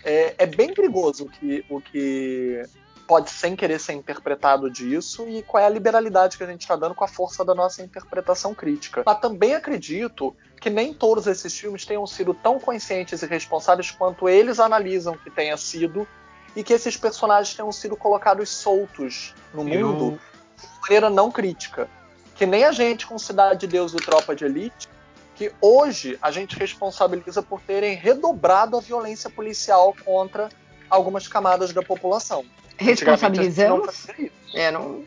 é, 0.03 0.35
é 0.37 0.45
bem 0.45 0.73
perigoso 0.73 1.25
o 1.25 1.29
que, 1.29 1.65
o 1.69 1.81
que 1.81 2.63
pode 3.05 3.31
sem 3.31 3.55
querer 3.55 3.79
ser 3.79 3.93
interpretado 3.93 4.69
disso 4.69 5.27
e 5.27 5.41
qual 5.41 5.63
é 5.63 5.65
a 5.65 5.69
liberalidade 5.69 6.37
que 6.37 6.43
a 6.43 6.47
gente 6.47 6.61
está 6.61 6.75
dando 6.75 6.93
com 6.93 7.03
a 7.03 7.07
força 7.07 7.43
da 7.43 7.55
nossa 7.55 7.81
interpretação 7.81 8.53
crítica. 8.53 9.01
Mas 9.05 9.19
também 9.19 9.55
acredito 9.55 10.35
que 10.61 10.69
nem 10.69 10.93
todos 10.93 11.25
esses 11.25 11.57
filmes 11.57 11.85
tenham 11.85 12.05
sido 12.05 12.35
tão 12.35 12.59
conscientes 12.59 13.23
e 13.23 13.25
responsáveis 13.25 13.89
quanto 13.89 14.29
eles 14.29 14.59
analisam 14.59 15.17
que 15.17 15.31
tenha 15.31 15.57
sido 15.57 16.07
e 16.55 16.63
que 16.63 16.73
esses 16.73 16.95
personagens 16.97 17.55
tenham 17.55 17.71
sido 17.71 17.95
colocados 17.95 18.49
soltos 18.49 19.33
no 19.53 19.67
Eu- 19.69 19.87
mundo 19.87 20.19
de 20.59 20.81
maneira 20.81 21.09
não 21.09 21.31
crítica. 21.31 21.87
Que 22.35 22.45
nem 22.45 22.63
a 22.63 22.71
gente 22.71 23.05
com 23.05 23.17
Cidade 23.19 23.61
de 23.61 23.67
Deus 23.67 23.93
e 23.93 23.97
Tropa 23.97 24.35
de 24.35 24.45
Elite, 24.45 24.87
que 25.35 25.51
hoje 25.61 26.17
a 26.21 26.31
gente 26.31 26.57
responsabiliza 26.57 27.41
por 27.41 27.61
terem 27.61 27.95
redobrado 27.95 28.77
a 28.77 28.79
violência 28.81 29.29
policial 29.29 29.93
contra 30.05 30.49
algumas 30.89 31.27
camadas 31.27 31.71
da 31.73 31.81
população. 31.83 32.45
A 32.79 32.83
gente 32.83 33.03
não 33.03 33.11
Responsabilizamos? 33.11 34.05
isso. 34.17 34.31
É, 34.53 34.71
não, 34.71 35.03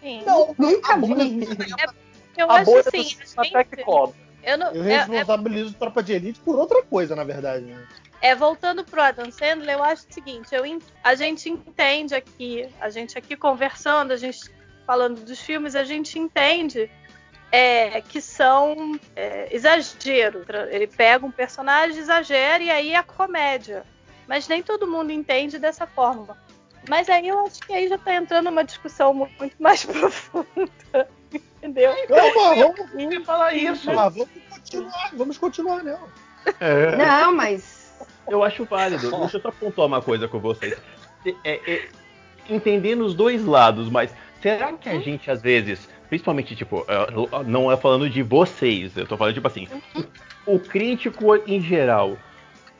Sim. 0.00 0.22
Não, 0.26 0.54
nunca 0.58 0.94
a 0.94 0.96
vi. 0.96 1.06
cinema- 1.46 1.94
Eu 2.36 2.50
a 2.50 2.54
acho 2.56 2.76
assim, 2.78 2.90
do 3.02 3.26
cinema 3.26 3.48
até 3.48 3.64
que 3.64 3.76
gente, 3.76 3.84
cobre. 3.84 4.16
eu 4.42 4.58
não, 4.58 4.72
Eu 4.72 4.84
é- 4.84 4.92
é- 4.94 5.04
responsabilizo 5.04 5.74
Tropa 5.74 6.02
de 6.02 6.12
Elite 6.14 6.40
por 6.40 6.56
outra 6.56 6.82
coisa, 6.82 7.14
na 7.14 7.22
verdade. 7.22 7.64
Né? 7.66 7.86
É, 8.22 8.34
voltando 8.36 8.84
pro 8.84 9.02
Adam 9.02 9.30
Sandler, 9.32 9.74
eu 9.76 9.82
acho 9.82 10.06
o 10.08 10.14
seguinte, 10.14 10.54
eu, 10.54 10.62
a 11.02 11.14
gente 11.16 11.50
entende 11.50 12.14
aqui, 12.14 12.68
a 12.80 12.88
gente 12.88 13.18
aqui 13.18 13.34
conversando, 13.36 14.12
a 14.12 14.16
gente 14.16 14.38
falando 14.86 15.20
dos 15.24 15.40
filmes, 15.40 15.74
a 15.74 15.82
gente 15.82 16.18
entende 16.20 16.88
é, 17.50 18.00
que 18.00 18.20
são 18.20 18.98
é, 19.16 19.48
exageros. 19.50 20.46
Ele 20.70 20.86
pega 20.86 21.26
um 21.26 21.32
personagem, 21.32 21.98
exagera 21.98 22.62
e 22.62 22.70
aí 22.70 22.94
é 22.94 23.02
comédia. 23.02 23.84
Mas 24.28 24.46
nem 24.46 24.62
todo 24.62 24.86
mundo 24.86 25.10
entende 25.10 25.58
dessa 25.58 25.84
forma. 25.86 26.38
Mas 26.88 27.08
aí 27.10 27.26
eu 27.26 27.44
acho 27.44 27.58
que 27.60 27.72
aí 27.72 27.88
já 27.88 27.98
tá 27.98 28.14
entrando 28.14 28.48
uma 28.48 28.62
discussão 28.64 29.12
mu- 29.12 29.28
muito 29.38 29.60
mais 29.60 29.84
profunda. 29.84 31.08
Entendeu? 31.32 31.92
Calma, 32.06 32.54
vamos, 32.54 33.26
falar 33.26 33.52
isso. 33.54 33.90
ah, 33.90 34.08
vamos 34.08 34.28
continuar, 34.48 35.10
vamos 35.12 35.38
continuar, 35.38 35.82
né? 35.82 35.98
É, 36.60 36.96
Não, 36.96 37.34
mas. 37.34 37.81
Eu 38.28 38.42
acho 38.42 38.64
válido. 38.64 39.10
Deixa 39.20 39.36
eu 39.36 39.40
só 39.40 39.50
pontuar 39.50 39.86
uma 39.86 40.02
coisa 40.02 40.28
com 40.28 40.38
vocês. 40.38 40.76
É, 41.44 41.60
é, 41.66 41.88
entendendo 42.48 43.04
os 43.04 43.14
dois 43.14 43.44
lados, 43.44 43.88
mas 43.88 44.12
será 44.40 44.72
que 44.72 44.88
a 44.88 44.98
gente 44.98 45.30
às 45.30 45.40
vezes, 45.40 45.88
principalmente 46.08 46.56
tipo, 46.56 46.84
é, 46.88 47.44
não 47.44 47.70
é 47.70 47.76
falando 47.76 48.08
de 48.10 48.22
vocês, 48.22 48.96
eu 48.96 49.06
tô 49.06 49.16
falando 49.16 49.34
tipo 49.34 49.46
assim, 49.46 49.68
o 50.46 50.58
crítico 50.58 51.36
em 51.46 51.60
geral, 51.60 52.16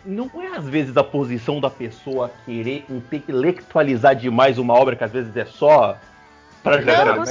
não 0.04 0.30
é 0.42 0.56
às 0.56 0.68
vezes 0.68 0.96
a 0.96 1.04
posição 1.04 1.60
da 1.60 1.70
pessoa 1.70 2.30
querer 2.44 2.84
intelectualizar 2.90 4.16
demais 4.16 4.58
uma 4.58 4.74
obra 4.74 4.96
que 4.96 5.04
às 5.04 5.12
vezes 5.12 5.36
é 5.36 5.44
só 5.44 5.96
pra 6.62 6.80
jogar 6.80 7.16
Não. 7.16 7.24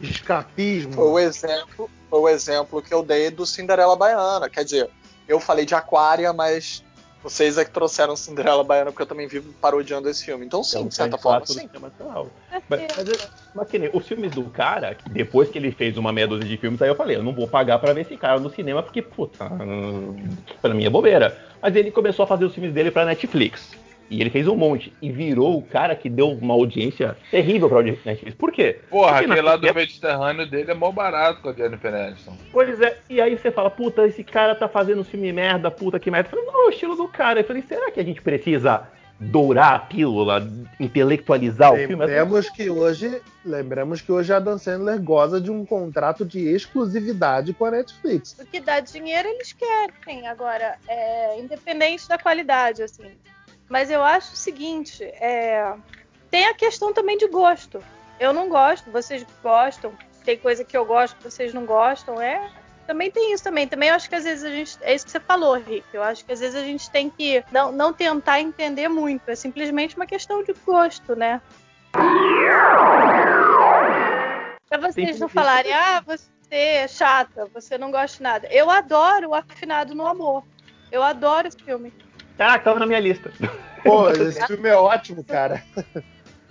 Escapismo. 0.00 0.92
Foi 0.92 1.08
o 1.08 1.18
exemplo, 1.18 1.90
foi 2.08 2.20
o 2.20 2.28
exemplo 2.28 2.82
que 2.82 2.92
eu 2.92 3.02
dei 3.02 3.30
do 3.30 3.44
Cinderela 3.44 3.96
Baiana. 3.96 4.48
Quer 4.48 4.64
dizer, 4.64 4.90
eu 5.28 5.38
falei 5.38 5.64
de 5.64 5.74
Aquária, 5.74 6.32
mas 6.32 6.82
Vocês 7.22 7.58
é 7.58 7.64
que 7.64 7.70
trouxeram 7.70 8.16
Cinderela 8.16 8.64
Baiana, 8.64 8.90
porque 8.90 9.02
eu 9.02 9.06
também 9.06 9.28
vivo 9.28 9.52
parodiando 9.60 10.08
esse 10.08 10.24
filme. 10.24 10.46
Então, 10.46 10.62
sim, 10.64 10.78
Então, 10.78 10.88
de 10.88 10.94
certa 10.94 11.18
faz 11.18 11.22
forma, 11.22 11.46
sim. 11.46 11.68
nacional. 11.80 12.30
Mas, 12.68 12.80
mas, 12.96 13.30
mas 13.54 13.68
que 13.68 13.78
nem 13.78 13.90
os 13.92 14.06
filmes 14.06 14.32
do 14.32 14.44
cara, 14.44 14.94
que 14.94 15.08
depois 15.10 15.50
que 15.50 15.58
ele 15.58 15.70
fez 15.70 15.98
uma 15.98 16.12
meia 16.12 16.26
dúzia 16.26 16.46
de 16.46 16.56
filmes, 16.56 16.80
aí 16.80 16.88
eu 16.88 16.94
falei, 16.96 17.16
eu 17.16 17.22
não 17.22 17.34
vou 17.34 17.46
pagar 17.46 17.78
pra 17.78 17.92
ver 17.92 18.02
esse 18.02 18.16
cara 18.16 18.40
no 18.40 18.48
cinema, 18.48 18.82
porque, 18.82 19.02
puta, 19.02 19.44
hum, 19.52 20.16
pra 20.62 20.72
mim 20.72 20.84
é 20.86 20.90
bobeira. 20.90 21.38
Mas 21.60 21.76
ele 21.76 21.90
começou 21.90 22.22
a 22.22 22.26
fazer 22.26 22.46
os 22.46 22.54
filmes 22.54 22.72
dele 22.72 22.90
pra 22.90 23.04
Netflix. 23.04 23.70
E 24.10 24.20
ele 24.20 24.28
fez 24.28 24.48
um 24.48 24.56
monte. 24.56 24.92
E 25.00 25.10
virou 25.10 25.56
o 25.56 25.62
cara 25.62 25.94
que 25.94 26.10
deu 26.10 26.30
uma 26.30 26.54
audiência 26.54 27.16
terrível 27.30 27.68
pra 27.68 27.82
Netflix. 27.82 28.34
Por 28.34 28.50
quê? 28.50 28.80
Porra, 28.90 29.12
Porque 29.12 29.24
aquele 29.26 29.40
lá 29.40 29.56
do 29.56 29.72
Mediterrâneo 29.72 30.50
dele 30.50 30.72
é 30.72 30.74
mó 30.74 30.90
barato 30.90 31.40
com 31.40 31.48
a 31.48 31.52
Jennifer 31.52 31.94
Aniston. 31.94 32.36
Pois 32.52 32.80
é, 32.80 32.98
e 33.08 33.20
aí 33.20 33.38
você 33.38 33.50
fala, 33.52 33.70
puta, 33.70 34.06
esse 34.06 34.24
cara 34.24 34.54
tá 34.54 34.68
fazendo 34.68 35.04
filme 35.04 35.32
merda, 35.32 35.70
puta 35.70 36.00
que 36.00 36.10
merda. 36.10 36.28
Eu 36.28 36.30
falei, 36.30 36.44
não, 36.46 36.64
é 36.64 36.66
o 36.66 36.70
estilo 36.70 36.96
do 36.96 37.06
cara. 37.06 37.40
Eu 37.40 37.44
falei, 37.44 37.62
será 37.62 37.90
que 37.92 38.00
a 38.00 38.04
gente 38.04 38.20
precisa 38.20 38.88
dourar 39.20 39.74
a 39.74 39.78
pílula, 39.78 40.48
intelectualizar 40.78 41.72
o 41.72 41.76
filme? 41.76 41.94
Lembremos 42.06 42.48
que 42.48 42.70
hoje, 42.70 43.20
lembramos 43.44 44.00
que 44.00 44.10
hoje 44.10 44.32
a 44.32 44.38
Dan 44.38 44.58
Sandler 44.58 45.00
goza 45.00 45.40
de 45.40 45.50
um 45.50 45.64
contrato 45.64 46.24
de 46.24 46.48
exclusividade 46.48 47.52
com 47.52 47.66
a 47.66 47.70
Netflix. 47.70 48.36
O 48.40 48.46
que 48.46 48.60
dá 48.60 48.80
dinheiro 48.80 49.28
eles 49.28 49.52
querem. 49.52 50.26
Agora, 50.26 50.76
é, 50.88 51.38
independente 51.38 52.08
da 52.08 52.18
qualidade, 52.18 52.82
assim. 52.82 53.12
Mas 53.70 53.88
eu 53.88 54.02
acho 54.02 54.32
o 54.32 54.36
seguinte, 54.36 55.04
é, 55.04 55.72
tem 56.28 56.48
a 56.48 56.54
questão 56.54 56.92
também 56.92 57.16
de 57.16 57.28
gosto. 57.28 57.80
Eu 58.18 58.32
não 58.32 58.48
gosto, 58.48 58.90
vocês 58.90 59.24
gostam. 59.40 59.94
Tem 60.24 60.36
coisa 60.36 60.64
que 60.64 60.76
eu 60.76 60.84
gosto 60.84 61.16
que 61.16 61.22
vocês 61.22 61.54
não 61.54 61.64
gostam. 61.64 62.20
É, 62.20 62.50
também 62.84 63.12
tem 63.12 63.32
isso 63.32 63.44
também. 63.44 63.68
Também 63.68 63.88
acho 63.88 64.08
que 64.08 64.16
às 64.16 64.24
vezes 64.24 64.42
a 64.42 64.50
gente. 64.50 64.76
É 64.82 64.92
isso 64.92 65.04
que 65.04 65.12
você 65.12 65.20
falou, 65.20 65.54
Rick. 65.54 65.86
Eu 65.92 66.02
acho 66.02 66.24
que 66.24 66.32
às 66.32 66.40
vezes 66.40 66.56
a 66.56 66.64
gente 66.64 66.90
tem 66.90 67.08
que 67.08 67.44
não, 67.52 67.70
não 67.70 67.92
tentar 67.92 68.40
entender 68.40 68.88
muito. 68.88 69.28
É 69.28 69.36
simplesmente 69.36 69.94
uma 69.94 70.06
questão 70.06 70.42
de 70.42 70.52
gosto, 70.66 71.14
né? 71.14 71.40
Pra 74.68 74.78
vocês 74.78 75.20
não 75.20 75.28
falarem, 75.28 75.72
ah, 75.72 76.02
você 76.04 76.28
é 76.50 76.88
chata, 76.88 77.48
você 77.54 77.78
não 77.78 77.92
gosta 77.92 78.16
de 78.16 78.22
nada. 78.24 78.48
Eu 78.50 78.68
adoro 78.68 79.30
o 79.30 79.34
Afinado 79.34 79.94
no 79.94 80.08
Amor. 80.08 80.42
Eu 80.90 81.04
adoro 81.04 81.46
esse 81.46 81.62
filme. 81.62 81.92
Ah, 82.40 82.58
tava 82.58 82.78
na 82.80 82.86
minha 82.86 82.98
lista. 83.00 83.30
Pô, 83.84 84.10
esse 84.10 84.46
filme 84.46 84.68
é 84.68 84.74
ótimo, 84.76 85.22
cara. 85.24 85.62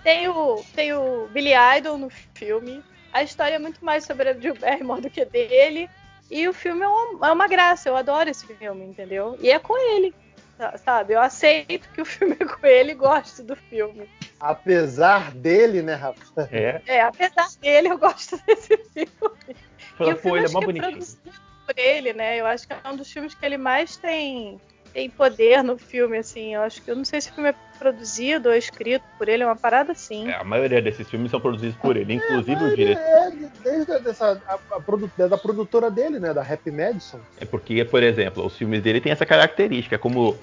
Tem 0.02 0.28
o, 0.28 0.64
tem 0.74 0.92
o 0.92 1.26
Billy 1.28 1.52
Idol 1.78 1.98
no 1.98 2.08
filme. 2.34 2.82
A 3.12 3.22
história 3.22 3.56
é 3.56 3.58
muito 3.58 3.84
mais 3.84 4.04
sobre 4.04 4.28
a 4.28 4.32
Drew 4.32 4.54
Barrymore 4.54 5.02
do 5.02 5.10
que 5.10 5.24
dele. 5.24 5.88
E 6.30 6.48
o 6.48 6.52
filme 6.52 6.82
é 6.82 6.88
uma, 6.88 7.28
é 7.28 7.32
uma 7.32 7.48
graça. 7.48 7.88
Eu 7.88 7.96
adoro 7.96 8.30
esse 8.30 8.46
filme, 8.46 8.84
entendeu? 8.84 9.36
E 9.40 9.50
é 9.50 9.58
com 9.58 9.76
ele, 9.76 10.14
sa- 10.56 10.76
sabe? 10.78 11.14
Eu 11.14 11.20
aceito 11.20 11.88
que 11.92 12.00
o 12.00 12.04
filme 12.04 12.36
é 12.38 12.44
com 12.44 12.66
ele 12.66 12.92
e 12.92 12.94
gosto 12.94 13.42
do 13.42 13.56
filme. 13.56 14.08
Apesar 14.38 15.32
dele, 15.32 15.82
né, 15.82 15.94
Rafa? 15.94 16.48
É. 16.52 16.80
É, 16.86 17.00
apesar 17.02 17.48
dele, 17.60 17.88
eu 17.88 17.98
gosto 17.98 18.40
desse 18.46 18.76
filme. 18.76 19.56
Fala, 19.98 20.10
e 20.10 20.12
o 20.14 20.16
pô, 20.16 20.22
filme 20.22 20.38
ele 20.38 20.44
é 20.44 20.44
acho 20.46 20.54
mó 20.54 20.60
que 20.60 20.66
bonitinho. 20.66 20.92
produzido 20.92 21.32
por 21.66 21.74
ele, 21.78 22.12
né? 22.12 22.36
Eu 22.40 22.46
acho 22.46 22.66
que 22.66 22.72
é 22.72 22.88
um 22.88 22.96
dos 22.96 23.10
filmes 23.12 23.34
que 23.34 23.44
ele 23.44 23.58
mais 23.58 23.96
tem, 23.96 24.60
tem 24.92 25.10
poder 25.10 25.62
no 25.62 25.78
filme, 25.78 26.18
assim. 26.18 26.54
Eu 26.54 26.62
acho 26.62 26.82
que 26.82 26.90
eu 26.90 26.96
não 26.96 27.04
sei 27.04 27.20
se 27.20 27.30
o 27.30 27.34
filme 27.34 27.50
é 27.50 27.54
produzido 27.78 28.48
ou 28.50 28.54
escrito 28.54 29.04
por 29.18 29.28
ele, 29.28 29.42
é 29.42 29.46
uma 29.46 29.56
parada 29.56 29.92
assim. 29.92 30.28
É, 30.28 30.34
a 30.34 30.44
maioria 30.44 30.82
desses 30.82 31.08
filmes 31.08 31.30
são 31.30 31.40
produzidos 31.40 31.76
por 31.76 31.96
ele, 31.96 32.14
inclusive 32.14 32.62
o 32.62 32.66
Ele 32.66 32.76
diretor. 32.76 33.00
é 33.02 33.30
desde 33.62 33.92
a, 33.92 33.98
dessa, 33.98 34.42
a, 34.46 34.54
a 34.76 34.80
produ- 34.80 35.10
da 35.16 35.38
produtora 35.38 35.90
dele, 35.90 36.18
né, 36.18 36.34
da 36.34 36.42
Happy 36.42 36.70
Madison. 36.70 37.20
É 37.38 37.44
porque, 37.46 37.82
por 37.86 38.02
exemplo, 38.02 38.44
os 38.44 38.56
filmes 38.56 38.82
dele 38.82 39.00
têm 39.00 39.12
essa 39.12 39.24
característica, 39.24 39.98
como, 39.98 40.36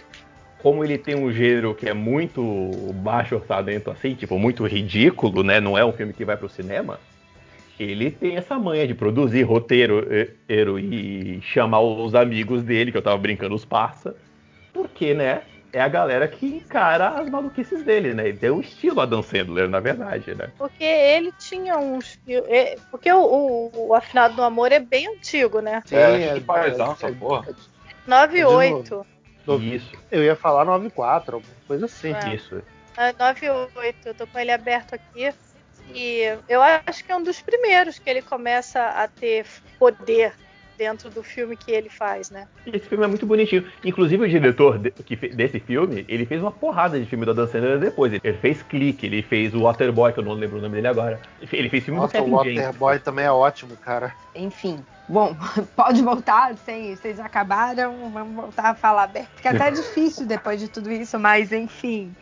como 0.57 0.83
ele 0.83 0.97
tem 0.97 1.13
um 1.15 1.31
gênero 1.31 1.75
que 1.75 1.87
é 1.87 1.93
muito 1.93 2.41
baixo 2.95 3.35
orçamento, 3.35 3.91
assim, 3.91 4.15
tipo, 4.15 4.39
muito 4.39 4.65
ridículo, 4.65 5.43
né? 5.43 5.59
Não 5.59 5.77
é 5.77 5.85
um 5.85 5.93
filme 5.93 6.13
que 6.13 6.25
vai 6.25 6.35
pro 6.37 6.49
cinema. 6.49 6.99
Ele 7.79 8.09
tem 8.09 8.35
essa 8.35 8.57
manha 8.57 8.87
de 8.87 8.95
produzir 8.95 9.43
roteiro 9.43 10.11
e- 10.11 10.31
ero- 10.49 10.79
e 10.79 11.39
chamar 11.43 11.81
os 11.81 12.15
amigos 12.15 12.63
dele, 12.63 12.91
que 12.91 12.97
eu 12.97 13.01
tava 13.03 13.17
brincando, 13.19 13.53
os 13.53 13.63
parça, 13.63 14.15
porque, 14.77 15.13
né? 15.13 15.41
É 15.73 15.81
a 15.81 15.87
galera 15.87 16.27
que 16.27 16.45
encara 16.45 17.09
as 17.09 17.29
maluquices 17.29 17.83
dele, 17.83 18.13
né? 18.13 18.29
Ele 18.29 18.37
tem 18.37 18.49
o 18.49 18.61
estilo 18.61 19.01
Adam 19.01 19.21
Sandler, 19.21 19.67
na 19.67 19.81
verdade, 19.81 20.33
né? 20.33 20.49
Porque 20.57 20.83
ele 20.83 21.31
tinha 21.37 21.77
uns. 21.77 22.17
é, 22.27 22.77
Porque 22.89 23.11
o, 23.11 23.19
o, 23.21 23.87
o 23.89 23.93
Afinado 23.93 24.35
do 24.35 24.43
Amor 24.43 24.71
é 24.71 24.79
bem 24.79 25.07
antigo, 25.07 25.59
né? 25.59 25.83
É, 25.91 26.29
acho 26.29 26.33
que 26.35 26.41
paizão 26.41 26.93
essa 26.93 27.11
porra. 27.11 27.53
98. 28.07 29.05
Isso, 29.61 29.91
Eu 30.09 30.23
ia 30.23 30.35
falar 30.35 30.65
94, 30.65 31.35
alguma 31.35 31.53
coisa 31.67 31.85
assim. 31.85 32.13
É. 32.13 32.35
isso. 32.35 32.61
É, 32.97 33.13
98. 33.13 34.07
Eu 34.07 34.13
tô 34.13 34.25
com 34.25 34.39
ele 34.39 34.51
aberto 34.51 34.93
aqui. 34.93 35.33
E 35.93 36.37
eu 36.49 36.61
acho 36.61 37.03
que 37.03 37.11
é 37.11 37.15
um 37.15 37.23
dos 37.23 37.41
primeiros 37.41 37.99
que 37.99 38.09
ele 38.09 38.21
começa 38.21 38.83
a 38.83 39.07
ter 39.07 39.45
poder 39.79 40.33
dentro 40.77 41.09
do 41.09 41.23
filme 41.23 41.57
que 41.57 41.71
ele 41.71 41.89
faz, 41.89 42.29
né? 42.29 42.47
Esse 42.65 42.87
filme 42.87 43.03
é 43.03 43.07
muito 43.07 43.25
bonitinho. 43.25 43.65
Inclusive, 43.83 44.23
o 44.23 44.29
diretor 44.29 44.77
de- 44.77 44.91
que 44.91 45.15
desse 45.15 45.59
filme, 45.59 46.05
ele 46.07 46.25
fez 46.25 46.41
uma 46.41 46.51
porrada 46.51 46.99
de 46.99 47.05
filme 47.05 47.25
do 47.25 47.31
Adam 47.31 47.47
Sandler 47.47 47.79
depois. 47.79 48.13
Ele 48.13 48.37
fez 48.37 48.61
Clique, 48.63 49.05
ele 49.05 49.21
fez 49.21 49.53
o 49.53 49.61
Waterboy, 49.61 50.13
que 50.13 50.19
eu 50.19 50.23
não 50.23 50.33
lembro 50.33 50.59
o 50.59 50.61
nome 50.61 50.75
dele 50.75 50.87
agora. 50.87 51.19
Ele 51.51 51.69
fez 51.69 51.83
filme 51.83 51.99
Nossa, 51.99 52.21
do 52.21 52.23
o 52.23 52.37
Kevin 52.39 52.55
James. 52.55 52.65
Waterboy 52.67 52.99
também 52.99 53.25
é 53.25 53.31
ótimo, 53.31 53.75
cara. 53.77 54.13
Enfim. 54.35 54.79
Bom, 55.09 55.35
pode 55.75 56.01
voltar, 56.03 56.55
sem, 56.57 56.95
vocês 56.95 57.19
acabaram, 57.19 58.11
vamos 58.11 58.35
voltar 58.35 58.69
a 58.71 58.75
falar. 58.75 59.09
Fica 59.35 59.51
até 59.51 59.71
difícil 59.71 60.25
depois 60.27 60.59
de 60.59 60.67
tudo 60.67 60.91
isso, 60.91 61.17
mas 61.17 61.51
enfim. 61.51 62.13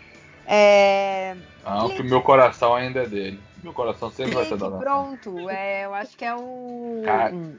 É... 0.47 1.35
Não, 1.65 1.89
que 1.89 2.01
o 2.01 2.05
meu 2.05 2.21
coração 2.21 2.75
ainda 2.75 3.01
é 3.01 3.07
dele. 3.07 3.39
Meu 3.63 3.73
coração 3.73 4.11
sempre 4.11 4.35
vai 4.35 4.43
ser 4.45 4.57
Clique, 4.57 4.69
da 4.69 4.77
pronto. 4.77 5.49
É, 5.49 5.85
eu 5.85 5.95
acho 5.95 6.15
que 6.15 6.23
é 6.23 6.35
o. 6.35 7.01
Cara, 7.03 7.33
um- 7.33 7.55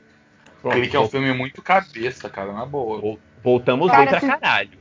Pronto, 0.67 0.81
Clique 0.81 0.97
é 0.97 1.01
um 1.01 1.09
filme 1.09 1.33
muito 1.33 1.63
cabeça, 1.63 2.29
cara, 2.29 2.53
na 2.53 2.67
boa. 2.67 3.01
vol- 3.01 3.19
Voltamos 3.43 3.89
Cara, 3.89 3.99
bem 4.01 4.09
pra 4.09 4.19
assim, 4.19 4.27
caralho. 4.27 4.79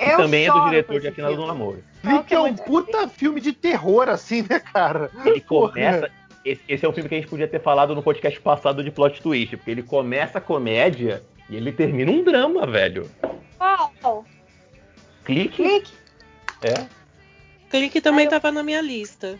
E 0.00 0.02
Eu 0.10 0.16
também 0.16 0.46
é 0.46 0.50
do 0.50 0.64
diretor 0.64 1.00
de 1.00 1.08
Afinado 1.08 1.36
do. 1.36 1.46
Namoro. 1.46 1.84
Clique 2.00 2.34
é 2.34 2.40
um 2.40 2.54
puta 2.54 3.06
filme 3.08 3.40
de 3.40 3.52
terror, 3.52 4.08
assim, 4.08 4.42
né, 4.48 4.58
cara? 4.60 5.10
Ele 5.26 5.40
Porra. 5.42 5.72
começa. 5.72 6.10
Esse, 6.44 6.62
esse 6.68 6.86
é 6.86 6.88
um 6.88 6.92
filme 6.92 7.08
que 7.08 7.14
a 7.14 7.18
gente 7.18 7.28
podia 7.28 7.46
ter 7.48 7.60
falado 7.60 7.94
no 7.94 8.02
podcast 8.02 8.40
passado 8.40 8.82
de 8.82 8.90
plot 8.90 9.20
twist, 9.20 9.56
porque 9.58 9.70
ele 9.70 9.82
começa 9.82 10.38
a 10.38 10.40
comédia 10.40 11.22
e 11.50 11.56
ele 11.56 11.72
termina 11.72 12.10
um 12.10 12.22
drama, 12.24 12.66
velho. 12.66 13.10
Qual? 13.58 14.24
Clique. 15.24 15.56
Clique. 15.62 15.92
É. 16.62 16.86
Clique 17.68 18.00
também 18.00 18.28
tava 18.28 18.50
na 18.52 18.62
minha 18.62 18.80
lista. 18.80 19.38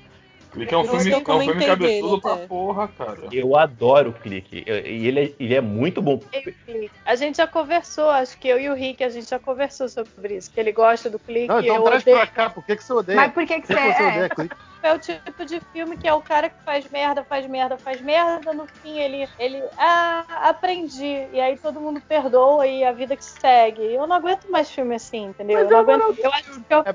Clique 0.50 0.74
é 0.74 0.78
um 0.78 0.84
filme, 0.84 1.04
que 1.22 1.30
é 1.30 1.34
um 1.34 1.40
filme 1.40 1.66
cabeçudo 1.66 2.20
pra 2.20 2.36
porra, 2.38 2.88
cara. 2.88 3.22
Eu 3.30 3.56
adoro 3.56 4.10
o 4.10 4.12
Clique. 4.12 4.64
E 4.66 5.06
ele 5.06 5.20
é, 5.20 5.32
ele 5.38 5.54
é 5.54 5.60
muito 5.60 6.00
bom. 6.00 6.18
Clique. 6.18 6.90
A 7.04 7.14
gente 7.14 7.36
já 7.36 7.46
conversou, 7.46 8.08
acho 8.10 8.38
que 8.38 8.48
eu 8.48 8.58
e 8.58 8.68
o 8.70 8.74
Rick, 8.74 9.04
a 9.04 9.08
gente 9.08 9.28
já 9.28 9.38
conversou 9.38 9.88
sobre 9.88 10.36
isso. 10.36 10.50
Que 10.50 10.60
ele 10.60 10.72
gosta 10.72 11.10
do 11.10 11.18
clique. 11.18 11.48
Não, 11.48 11.60
então 11.60 11.76
eu 11.76 11.82
traz 11.82 12.02
odeio. 12.02 12.16
pra 12.16 12.26
cá, 12.26 12.50
por 12.50 12.64
que, 12.64 12.76
que 12.76 12.84
você 12.84 12.92
odeia? 12.92 13.16
Mas 13.16 13.32
por 13.32 13.46
que, 13.46 13.60
que 13.60 13.66
Por 13.66 13.76
você. 13.76 13.82
que 13.82 13.92
você 13.92 14.02
É, 14.02 14.08
odeia 14.08 14.28
clique? 14.28 14.56
É 14.82 14.94
o 14.94 14.98
tipo 14.98 15.44
de 15.44 15.60
filme 15.72 15.96
que 15.96 16.06
é 16.06 16.14
o 16.14 16.20
cara 16.20 16.48
que 16.48 16.62
faz 16.64 16.88
merda, 16.90 17.24
faz 17.24 17.46
merda, 17.46 17.76
faz 17.76 18.00
merda, 18.00 18.52
no 18.52 18.66
fim 18.66 18.98
ele, 18.98 19.28
ele, 19.38 19.60
ah, 19.76 20.24
aprendi, 20.48 21.26
e 21.32 21.40
aí 21.40 21.56
todo 21.58 21.80
mundo 21.80 22.00
perdoa 22.00 22.66
e 22.66 22.84
a 22.84 22.92
vida 22.92 23.16
que 23.16 23.24
segue. 23.24 23.82
Eu 23.82 24.06
não 24.06 24.14
aguento 24.16 24.48
mais 24.48 24.70
filme 24.70 24.94
assim, 24.94 25.26
entendeu? 25.26 25.56
Mas 25.58 25.64
eu 25.64 25.70
não 25.70 25.78
é 25.78 25.80
aguento. 25.80 26.18
Eu 26.22 26.30
acho 26.32 26.60
que 26.60 26.74
eu, 26.74 26.80
É- 26.80 26.94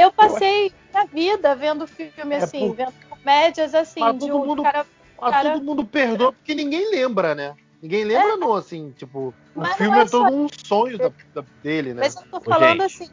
eu 0.00 0.12
passei 0.12 0.72
a 0.94 1.04
vida 1.04 1.54
vendo 1.54 1.86
filme 1.86 2.12
É 2.34 2.36
assim, 2.36 2.68
por- 2.68 2.76
vendo 2.76 2.92
comédias 3.08 3.74
assim, 3.74 4.00
Mas 4.00 4.14
de 4.14 4.20
todo 4.20 4.36
um 4.42 4.46
mundo- 4.46 4.62
cara. 4.62 4.86
Mas 5.20 5.30
Cara- 5.32 5.52
todo 5.52 5.62
mundo 5.64 5.84
perdoa 5.84 6.32
porque 6.32 6.54
ninguém 6.54 6.90
lembra, 6.90 7.34
né? 7.34 7.54
Ninguém 7.82 8.04
lembra, 8.04 8.36
não, 8.36 8.54
assim, 8.54 8.90
tipo, 8.92 9.34
o 9.54 9.60
Mas 9.60 9.76
filme 9.76 9.98
é 9.98 10.02
é 10.02 10.08
todo 10.08 10.30
um 10.34 10.46
sonho 10.66 10.98
da- 10.98 11.12
da- 11.34 11.44
dele, 11.62 11.92
né? 11.94 12.02
Mas 12.02 12.16
eu 12.16 12.22
tô 12.30 12.40
falando 12.40 12.82
gente. 12.82 13.02
assim, 13.04 13.10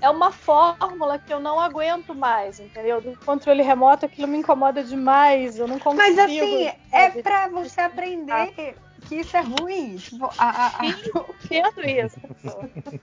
é, 0.00 0.06
é 0.06 0.10
uma 0.10 0.30
fórmula 0.32 1.18
que 1.18 1.32
eu 1.32 1.40
não 1.40 1.58
aguento 1.60 2.14
mais, 2.14 2.58
entendeu? 2.60 3.00
Do 3.00 3.18
controle 3.24 3.62
remoto 3.62 4.06
aquilo 4.06 4.28
me 4.28 4.38
incomoda 4.38 4.82
demais, 4.82 5.58
eu 5.58 5.66
não 5.68 5.78
consigo. 5.78 5.96
Mas 5.96 6.18
assim, 6.18 6.70
é 6.92 7.10
pra 7.22 7.48
você 7.48 7.80
aprender 7.80 8.74
que 9.08 9.16
isso 9.16 9.36
é 9.36 9.40
ruim. 9.40 9.96
Tipo, 9.96 10.26
a, 10.38 10.48
a- 10.48 10.66
a- 10.66 10.92
Sim, 10.92 11.56
eu 11.56 11.66
entendo 11.68 11.80
isso. 11.88 12.20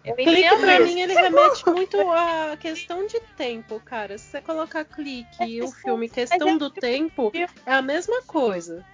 Eu 0.04 0.16
Clique 0.16 0.32
entendo 0.32 0.60
pra 0.62 0.76
isso. 0.80 0.84
mim 0.86 1.02
ele 1.02 1.14
remete 1.14 1.70
muito 1.70 1.98
à 2.12 2.58
questão 2.60 3.06
de 3.08 3.20
tempo, 3.38 3.80
cara. 3.86 4.18
Se 4.18 4.26
você 4.32 4.42
colocar 4.42 4.84
clique 4.86 5.44
e 5.44 5.62
o 5.62 5.66
questão- 5.66 5.82
filme 5.82 6.10
questão 6.10 6.50
é 6.50 6.58
do 6.58 6.70
tipo- 6.70 6.82
tempo, 6.82 7.32
é 7.66 7.74
a 7.74 7.82
mesma 7.82 8.22
coisa. 8.24 8.86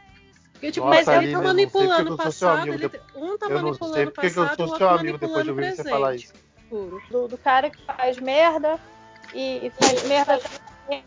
Porque, 0.54 0.72
tipo, 0.72 0.88
Nossa, 0.88 1.12
mas 1.12 1.24
ele 1.24 1.34
tá 1.34 1.42
manipulando 1.42 2.14
o 2.14 2.18
passado, 2.18 2.68
ele, 2.68 2.78
depois- 2.90 3.04
um 3.16 3.38
tá 3.38 3.46
eu 3.46 3.56
não 3.58 3.62
manipulando 3.66 3.94
sei 3.96 4.06
o 4.06 4.12
porque 4.12 4.30
que 4.32 4.40
eu 4.40 4.44
passado, 4.44 4.56
sou 4.58 4.66
o 4.66 4.78
seu 4.78 4.88
outro 4.88 5.00
amigo 5.00 5.18
depois 5.20 5.44
de 5.46 5.52
manipulando 5.52 5.52
o 5.52 5.54
ouvir 5.54 5.70
você 5.70 5.76
presente. 5.84 5.94
falar 5.94 6.16
isso. 6.16 6.34
Puro. 6.70 7.02
do, 7.12 7.28
do 7.30 7.38
cara 7.38 7.70
que 7.70 7.82
faz 7.86 8.18
merda 8.18 8.78
e, 9.34 9.68
e 9.68 9.72
faz 9.80 10.04
merda, 10.08 10.40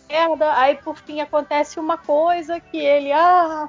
merda, 0.08 0.56
aí 0.56 0.76
por 0.76 0.96
fim 0.96 1.20
acontece 1.20 1.78
uma 1.80 1.98
coisa 1.98 2.58
que 2.60 2.78
ele, 2.78 3.12
ah, 3.12 3.68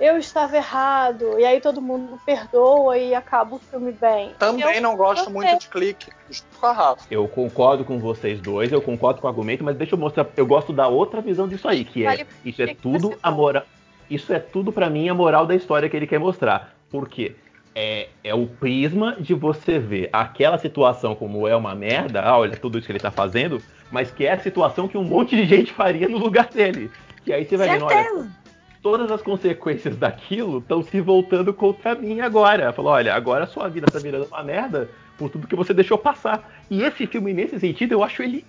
eu 0.00 0.16
estava 0.16 0.56
errado, 0.56 1.38
e 1.38 1.44
aí 1.44 1.60
todo 1.60 1.80
mundo 1.82 2.18
perdoa 2.24 2.96
e 2.96 3.14
acaba 3.14 3.56
o 3.56 3.58
filme 3.58 3.92
bem. 3.92 4.32
Também 4.38 4.76
Eu- 4.76 4.82
não 4.82 4.96
gosto 4.96 5.26
eu 5.28 5.32
muito 5.32 5.58
de 5.58 5.68
clique. 5.68 6.10
Com 6.58 6.66
a 6.66 6.72
Rafa. 6.72 7.04
Eu 7.10 7.28
concordo 7.28 7.84
com 7.84 7.98
vocês 7.98 8.40
dois, 8.40 8.72
eu 8.72 8.80
concordo 8.80 9.20
com 9.20 9.26
o 9.26 9.30
argumento, 9.30 9.62
mas 9.62 9.76
deixa 9.76 9.94
eu 9.94 9.98
mostrar. 9.98 10.26
Eu 10.36 10.46
gosto 10.46 10.72
da 10.72 10.88
outra 10.88 11.20
visão 11.20 11.46
disso 11.46 11.68
aí, 11.68 11.84
que 11.84 12.04
é 12.04 12.08
Vale 12.08 12.26
isso 12.44 12.62
é 12.62 12.74
tudo 12.74 13.10
você 13.10 13.18
a 13.22 13.30
moral. 13.30 13.64
Isso 14.08 14.32
é 14.32 14.38
tudo 14.38 14.72
pra 14.72 14.88
mim 14.88 15.08
a 15.08 15.14
moral 15.14 15.44
da 15.46 15.54
história 15.54 15.88
que 15.88 15.96
ele 15.96 16.06
quer 16.06 16.18
mostrar. 16.18 16.74
Por 16.90 17.08
quê? 17.08 17.36
É, 17.74 18.08
é 18.24 18.34
o 18.34 18.46
prisma 18.46 19.16
de 19.20 19.34
você 19.34 19.78
ver 19.78 20.08
aquela 20.12 20.58
situação 20.58 21.14
como 21.14 21.46
é 21.46 21.54
uma 21.54 21.74
merda, 21.74 22.20
ah, 22.22 22.38
olha 22.38 22.56
tudo 22.56 22.78
isso 22.78 22.86
que 22.86 22.92
ele 22.92 22.98
tá 22.98 23.12
fazendo, 23.12 23.62
mas 23.92 24.10
que 24.10 24.26
é 24.26 24.32
a 24.32 24.38
situação 24.38 24.88
que 24.88 24.98
um 24.98 25.04
monte 25.04 25.36
de 25.36 25.44
gente 25.46 25.72
faria 25.72 26.08
no 26.08 26.18
lugar 26.18 26.48
dele. 26.48 26.90
Que 27.24 27.32
aí 27.32 27.44
você 27.44 27.56
vai 27.56 27.68
vendo, 27.68 27.84
olha. 27.84 28.28
Todas 28.82 29.10
as 29.10 29.20
consequências 29.22 29.96
daquilo 29.96 30.58
estão 30.58 30.82
se 30.82 31.00
voltando 31.00 31.52
contra 31.52 31.94
mim 31.94 32.20
agora. 32.20 32.72
Falou, 32.72 32.92
olha, 32.92 33.14
agora 33.14 33.46
sua 33.46 33.68
vida 33.68 33.86
tá 33.86 33.98
virando 33.98 34.26
uma 34.26 34.42
merda 34.42 34.88
por 35.18 35.28
tudo 35.30 35.46
que 35.46 35.56
você 35.56 35.74
deixou 35.74 35.98
passar. 35.98 36.50
E 36.70 36.82
esse 36.82 37.06
filme, 37.06 37.32
nesse 37.32 37.58
sentido, 37.60 37.92
eu 37.92 38.02
acho 38.02 38.22
ele 38.22 38.44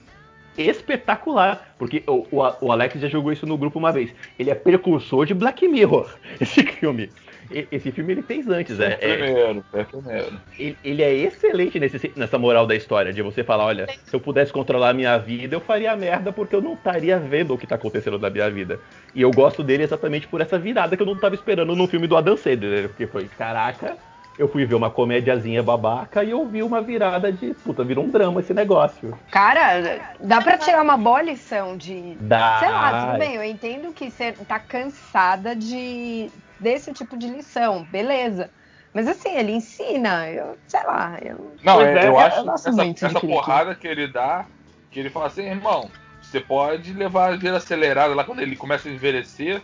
espetacular. 0.58 1.74
Porque 1.78 2.04
o, 2.08 2.26
o- 2.32 2.56
o 2.66 2.72
Alex 2.72 3.00
já 3.00 3.08
jogou 3.08 3.32
isso 3.32 3.46
no 3.46 3.58
grupo 3.58 3.80
uma 3.80 3.92
vez. 3.92 4.14
Ele 4.40 4.50
é 4.50 4.56
precursor 4.56 5.26
de 5.26 5.34
Black 5.34 5.68
Mirror, 5.68 6.10
esse 6.40 6.64
filme. 6.64 7.10
E- 7.54 7.68
Esse 7.72 7.92
filme 7.92 8.14
ele 8.14 8.22
fez 8.22 8.48
antes, 8.48 8.80
é, 8.80 8.98
é- 9.02 9.18
Primeiro, 9.18 9.66
é 9.74 9.84
primeiro. 9.84 10.34
ele, 10.58 10.78
ele 10.84 11.04
é 11.04 11.14
excelente 11.14 11.80
nesse- 11.80 12.12
nessa 12.16 12.38
moral 12.38 12.66
da 12.66 12.76
história, 12.76 13.12
de 13.14 13.22
você 13.22 13.44
falar, 13.44 13.66
olha, 13.66 13.88
se 14.04 14.14
eu 14.16 14.20
pudesse 14.20 14.52
controlar 14.52 14.90
a 14.90 14.94
minha 14.94 15.18
vida, 15.18 15.56
eu 15.56 15.62
faria 15.62 15.96
merda 15.96 16.32
porque 16.32 16.56
eu 16.56 16.62
não 16.62 16.74
estaria 16.74 17.18
vendo 17.20 17.54
o 17.54 17.58
que 17.58 17.68
tá 17.68 17.76
acontecendo 17.76 18.18
na 18.20 18.30
minha 18.30 18.50
vida. 18.50 18.80
E 19.14 19.22
eu 19.22 19.32
gosto 19.32 19.64
dele 19.64 19.84
exatamente 19.84 20.28
por 20.28 20.42
essa 20.42 20.58
virada 20.58 20.96
que 20.96 21.02
eu 21.02 21.08
não 21.08 21.16
tava 21.18 21.36
esperando 21.36 21.76
no 21.76 21.88
filme 21.88 22.08
do 22.08 22.16
Adam 22.18 22.38
Sandler, 22.38 22.90
porque 22.90 23.08
foi, 23.08 23.26
caraca, 23.38 23.98
eu 24.40 24.48
fui 24.48 24.66
ver 24.66 24.76
uma 24.76 24.90
comédiazinha 24.90 25.62
babaca 25.62 26.24
e 26.24 26.32
eu 26.32 26.46
vi 26.48 26.64
uma 26.64 26.82
virada 26.82 27.32
de, 27.32 27.54
puta, 27.54 27.84
virou 27.84 28.06
um 28.06 28.10
drama 28.10 28.40
esse 28.40 28.54
negócio. 28.54 29.14
Cara, 29.30 30.00
dá 30.20 30.42
pra 30.42 30.58
tirar 30.58 30.82
uma 30.82 30.98
boa 30.98 31.22
lição 31.22 31.78
de. 31.78 32.16
Dá. 32.20 32.58
Sei 32.60 32.70
lá, 32.70 33.06
tudo 33.08 33.20
bem, 33.20 33.36
eu 33.36 33.44
entendo 33.44 33.94
que 33.94 34.10
você 34.10 34.32
tá 34.48 34.58
cansada 34.58 35.56
de 35.56 36.30
desse 36.62 36.94
tipo 36.94 37.18
de 37.18 37.28
lição, 37.28 37.84
beleza. 37.86 38.52
Mas 38.94 39.08
assim, 39.08 39.36
ele 39.36 39.52
ensina, 39.54 40.30
eu, 40.30 40.58
sei 40.68 40.84
lá, 40.84 41.18
eu 41.22 41.56
Não, 41.64 41.82
é, 41.82 41.94
é, 41.94 42.04
eu 42.04 42.08
eu 42.08 42.20
acho 42.20 42.44
gosto 42.44 42.70
essa, 42.70 43.06
essa 43.06 43.20
porrada 43.20 43.74
que 43.74 43.88
ele 43.88 44.08
dá, 44.08 44.46
que 44.92 45.00
ele 45.00 45.10
fala 45.10 45.28
assim, 45.28 45.44
irmão, 45.44 45.90
você 46.22 46.40
pode 46.40 46.94
levar 46.94 47.34
a 47.34 47.38
vida 47.38 47.58
acelerada 47.58 48.14
lá 48.14 48.24
quando 48.24 48.42
ele 48.42 48.56
começa 48.56 48.88
a 48.88 48.92
envelhecer. 48.92 49.62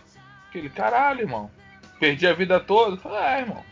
Que 0.50 0.58
ele, 0.58 0.70
caralho, 0.70 1.20
irmão, 1.20 1.50
perdi 2.00 2.26
a 2.26 2.32
vida 2.32 2.58
toda. 2.58 2.96
Eu 2.96 3.00
falo, 3.00 3.16
é, 3.16 3.40
irmão. 3.40 3.62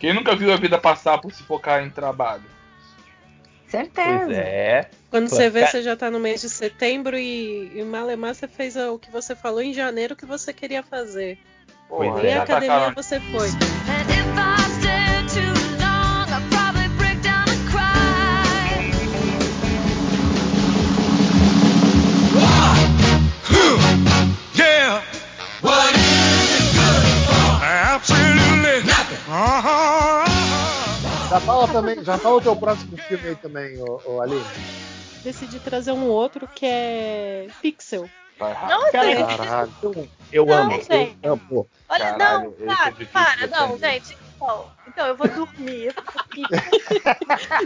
Quem 0.00 0.12
nunca 0.12 0.34
viu 0.34 0.52
a 0.52 0.56
vida 0.56 0.78
passar 0.78 1.18
por 1.18 1.32
se 1.32 1.42
focar 1.44 1.82
em 1.84 1.90
trabalho? 1.90 2.44
certeza. 3.68 4.24
Pois 4.26 4.36
é. 4.36 4.90
Quando 5.10 5.28
Pô, 5.28 5.36
você 5.36 5.48
vê, 5.48 5.60
cara- 5.60 5.72
você 5.72 5.82
já 5.82 5.96
tá 5.96 6.10
no 6.10 6.20
mês 6.20 6.40
de 6.40 6.48
setembro 6.48 7.16
e, 7.16 7.72
e 7.74 7.84
Malemar 7.84 8.34
você 8.34 8.48
fez 8.48 8.76
o 8.76 8.98
que 8.98 9.10
você 9.10 9.34
falou 9.34 9.62
em 9.62 9.72
janeiro 9.72 10.16
que 10.16 10.26
você 10.26 10.52
queria 10.52 10.82
fazer. 10.82 11.38
Pois 11.88 12.10
Porra, 12.10 12.20
é. 12.20 12.22
Nem 12.22 12.32
a 12.32 12.38
já 12.38 12.46
tá 12.46 12.56
academia 12.56 12.92
você 12.94 13.20
foi. 13.20 13.48
Uh-huh. 29.28 30.26
Já 31.28 31.40
fala 31.40 31.68
também, 31.68 32.04
já 32.04 32.16
fala 32.16 32.36
o 32.36 32.40
teu 32.40 32.56
próximo 32.56 32.96
filme 32.96 33.28
aí 33.28 33.36
também, 33.36 33.82
ô, 33.82 34.00
ô 34.06 34.22
Aline. 34.22 34.44
Decidi 35.22 35.58
trazer 35.58 35.92
um 35.92 36.06
outro 36.06 36.46
que 36.46 36.64
é 36.64 37.48
Pixel. 37.60 38.08
Tá. 38.38 38.66
Não, 38.68 38.92
Cara, 38.92 39.06
gente. 39.16 39.36
Caralho. 39.36 39.70
Eu 40.32 40.46
Não, 40.46 40.54
amo. 40.54 40.70
gente. 40.82 41.18
Eu 41.22 41.32
amo. 41.32 41.66
Olha, 41.88 42.04
Caralho, 42.14 42.54
não, 42.58 42.74
esse 42.90 43.02
é 43.02 43.06
para, 43.06 43.46
não, 43.46 43.78
gente. 43.78 44.16
Então, 44.36 44.66
então 44.88 45.06
eu 45.06 45.16
vou 45.16 45.28
dormir. 45.28 45.94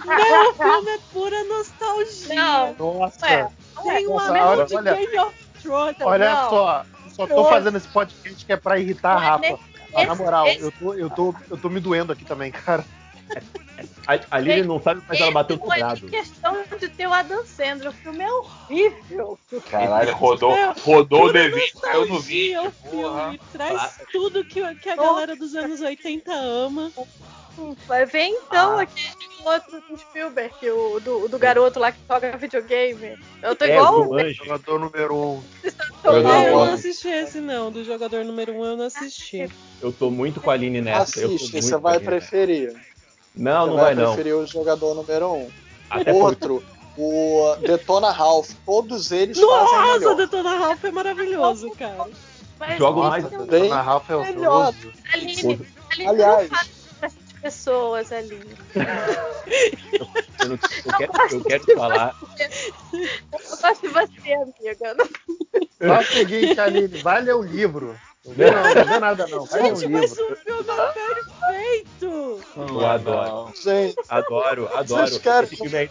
Meu, 0.06 0.50
o 0.50 0.54
filme 0.54 0.90
é 0.90 0.98
pura 1.12 1.44
nostalgia. 1.44 2.34
Não, 2.34 2.74
Nossa, 2.74 3.26
Ué, 3.26 3.48
Tem 3.82 4.06
um 4.06 4.10
Nossa, 4.14 4.32
olha- 4.32 4.64
de 4.66 4.76
olha- 4.76 4.94
Game 4.94 5.18
of 5.18 5.34
Thrones. 5.62 5.96
olha 6.00 6.34
não. 6.34 6.50
só, 6.50 6.84
só 7.10 7.26
tô 7.26 7.44
fazendo 7.48 7.76
esse 7.76 7.88
podcast 7.88 8.44
que 8.46 8.52
é 8.52 8.56
pra 8.56 8.78
irritar 8.78 9.16
a 9.16 9.20
Não 9.20 9.22
é 9.44 9.50
Rafa. 9.50 9.58
Mas, 9.92 10.06
na 10.06 10.14
moral, 10.14 10.46
esse- 10.46 10.60
eu 10.60 10.70
tô, 10.72 10.94
eu, 10.94 11.10
tô, 11.10 11.34
eu 11.50 11.58
tô 11.58 11.68
me 11.68 11.80
doendo 11.80 12.12
aqui 12.12 12.24
também, 12.24 12.52
cara. 12.52 12.84
A, 14.06 14.18
a 14.36 14.38
Lili 14.40 14.62
não 14.66 14.82
sabe, 14.82 15.02
mas 15.08 15.20
ela 15.20 15.30
bateu 15.30 15.56
no 15.56 15.64
Não 15.66 15.72
é 15.72 15.78
grado. 15.78 16.06
questão 16.08 16.56
de 16.78 16.88
ter 16.88 17.06
o 17.06 17.12
Adam 17.12 17.44
Sandler. 17.46 17.90
O 17.90 17.92
filme 17.92 18.24
é 18.24 18.30
horrível. 18.32 19.38
Caralho, 19.70 20.14
rodou, 20.14 20.52
rodou 20.82 21.26
o 21.26 21.32
D20, 21.32 21.80
caiu 21.80 22.06
no 22.06 22.18
20. 22.20 22.56
o 22.58 22.70
filme 22.90 23.40
traz 23.52 24.00
tudo 24.10 24.44
que, 24.44 24.74
que 24.76 24.88
a 24.88 24.96
galera 24.96 25.36
dos 25.36 25.54
anos 25.54 25.80
80 25.80 26.32
ama. 26.32 26.90
Vai 27.86 28.06
ver 28.06 28.24
então 28.26 28.78
Ah. 28.78 28.82
aquele 28.82 29.14
outro 29.44 29.80
do 29.88 29.98
Spielberg, 29.98 30.54
o 30.70 30.98
do, 31.00 31.28
do 31.28 31.38
garoto 31.38 31.78
lá 31.78 31.92
que 31.92 31.98
toca 32.08 32.36
videogame. 32.36 33.18
Eu 33.42 33.54
tô 33.54 33.64
É, 33.64 33.76
igual 33.76 34.08
o. 34.08 34.32
Jogador 34.32 34.78
número 34.80 35.14
um. 35.14 35.42
Tô 36.02 36.12
Eu 36.12 36.28
É, 36.28 36.48
eu 36.50 36.56
o- 36.58 36.64
não 36.66 36.72
assisti 36.74 37.08
esse 37.08 37.38
não, 37.40 37.70
do 37.70 37.84
jogador 37.84 38.24
número 38.24 38.52
1 38.54 38.60
um, 38.60 38.64
eu 38.64 38.76
não 38.76 38.86
assisti. 38.86 39.48
Eu 39.82 39.92
tô 39.92 40.10
muito 40.10 40.40
com 40.40 40.50
a 40.50 40.54
Aline 40.54 40.80
nessa. 40.80 41.20
eu 41.20 41.28
tô 41.28 41.34
Assiste, 41.34 41.52
muito 41.52 41.64
você 41.66 41.76
vai 41.76 41.96
Aline 41.96 42.10
nessa. 42.10 42.80
Não, 43.34 43.64
você 43.64 43.70
não 43.70 43.76
vai, 43.76 43.94
vai 43.94 44.04
não. 44.04 44.12
preferir 44.14 44.34
o 44.36 44.46
jogador 44.46 44.94
número 44.94 45.32
um. 45.32 45.50
Até 45.88 46.04
porque 46.12 46.20
Outro, 46.20 46.64
o 46.96 47.56
Detona 47.60 48.10
Ralph. 48.10 48.50
Todos 48.66 49.10
eles 49.12 49.38
fazem 49.38 49.48
Nossa, 49.78 49.92
melhor. 49.98 50.16
Detona 50.16 50.58
Ralph 50.58 50.84
é 50.84 50.90
maravilhoso, 50.90 51.70
cara. 51.72 52.06
Mas 52.58 52.78
Jogo 52.78 53.02
mais- 53.04 53.32
é 53.32 53.38
um- 53.38 53.46
Bem 53.46 53.68
Na 53.70 53.80
Rafa 53.80 54.12
é 54.14 54.16
melhor. 54.34 54.50
horroroso. 54.74 54.92
Aline, 55.14 55.66
Aline, 55.92 56.06
Aliás- 56.08 56.50
pessoas, 57.40 58.12
Aline. 58.12 58.54
eu, 60.42 60.48
não- 60.48 60.58
eu 60.84 60.96
quero, 60.98 61.12
eu 61.36 61.44
quero 61.44 61.64
falar. 61.76 62.14
Eu 63.32 63.56
gosto 63.62 63.80
de 63.80 63.88
você, 63.88 64.32
amiga. 64.34 64.96
Fala 65.78 66.00
o 66.00 66.04
seguinte, 66.04 66.60
Aline, 66.60 66.98
vai 67.02 67.22
ler 67.22 67.34
o 67.34 67.42
livro. 67.42 67.98
Não 68.26 68.34
vê, 68.34 68.50
não, 68.50 69.00
nada 69.00 69.26
não. 69.26 69.44
Vai 69.46 69.62
Gente, 69.62 69.88
mas 69.88 70.10
livro. 70.10 70.32
o 70.32 70.36
filme 70.36 70.70
é 70.70 70.92
perfeito! 70.92 72.40
Eu 72.56 72.86
adoro, 72.86 73.52
Gente, 73.62 73.96
adoro, 74.08 74.68
adoro. 74.76 75.04
Esse 75.04 75.56
filme, 75.56 75.76
aí- 75.76 75.90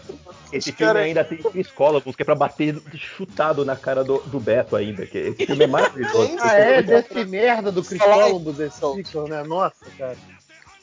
esse 0.52 0.72
filme 0.72 0.92
querem- 0.92 1.02
ainda 1.08 1.24
tem 1.24 1.38
psicólogos 1.38 2.14
que 2.14 2.22
é 2.22 2.24
pra 2.24 2.34
bater 2.36 2.80
chutado 2.94 3.64
na 3.64 3.74
cara 3.76 4.04
do, 4.04 4.18
do 4.22 4.38
Beto 4.38 4.76
ainda. 4.76 5.06
Que 5.06 5.18
esse 5.18 5.46
filme 5.46 5.64
é 5.64 5.66
maravilhoso. 5.66 6.36
Ah, 6.40 6.54
é 6.54 6.82
desse 6.82 7.24
merda 7.24 7.72
do 7.72 7.82
Cristóvão 7.82 8.40
do 8.40 8.52
The 8.54 8.70
Pixel, 8.94 9.26
né? 9.26 9.42
Nossa, 9.42 9.84
cara. 9.98 10.16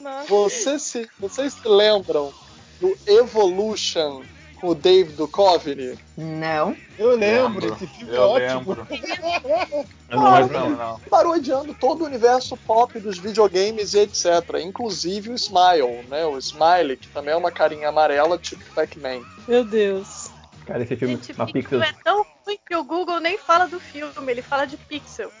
Nossa. 0.00 0.26
vocês 0.28 0.82
se, 0.82 1.08
vocês 1.18 1.54
se 1.54 1.66
lembram 1.66 2.32
do 2.80 2.96
Evolution 3.06 4.22
com 4.60 4.68
o 4.68 4.74
Dave 4.74 5.12
Duchovny? 5.12 5.98
Não. 6.16 6.76
Eu 6.98 7.16
lembro, 7.16 7.60
Lembro, 7.60 7.74
esse 7.74 7.86
filme 7.86 8.12
é 8.12 8.16
Eu 8.16 8.22
ótimo. 8.22 8.48
lembro. 8.58 8.86
Eu 10.10 10.18
não 10.20 10.34
lembro, 10.34 10.70
Não. 10.76 10.98
Parodiando 11.10 11.74
todo 11.74 12.02
o 12.02 12.06
universo 12.06 12.56
pop 12.56 12.98
dos 12.98 13.18
videogames 13.18 13.94
e 13.94 14.00
etc. 14.00 14.24
Inclusive 14.62 15.30
o 15.30 15.34
Smile, 15.34 16.04
né? 16.08 16.24
O 16.26 16.38
Smiley, 16.38 16.96
que 16.96 17.08
também 17.08 17.32
é 17.34 17.36
uma 17.36 17.50
carinha 17.52 17.88
amarela, 17.90 18.38
tipo 18.38 18.64
Pac-Man. 18.74 19.20
Meu 19.46 19.64
Deus. 19.64 20.30
Cara, 20.66 20.82
esse 20.82 20.96
filme, 20.96 21.14
Gente, 21.16 21.32
uma 21.32 21.46
Pixel 21.46 21.78
Pixel. 21.80 21.82
é 21.82 22.02
tão 22.04 22.26
ruim 22.44 22.58
que 22.66 22.76
o 22.76 22.84
Google 22.84 23.20
nem 23.20 23.38
fala 23.38 23.66
do 23.66 23.80
filme, 23.80 24.12
ele 24.30 24.42
fala 24.42 24.66
de 24.66 24.76
Pixel. 24.76 25.30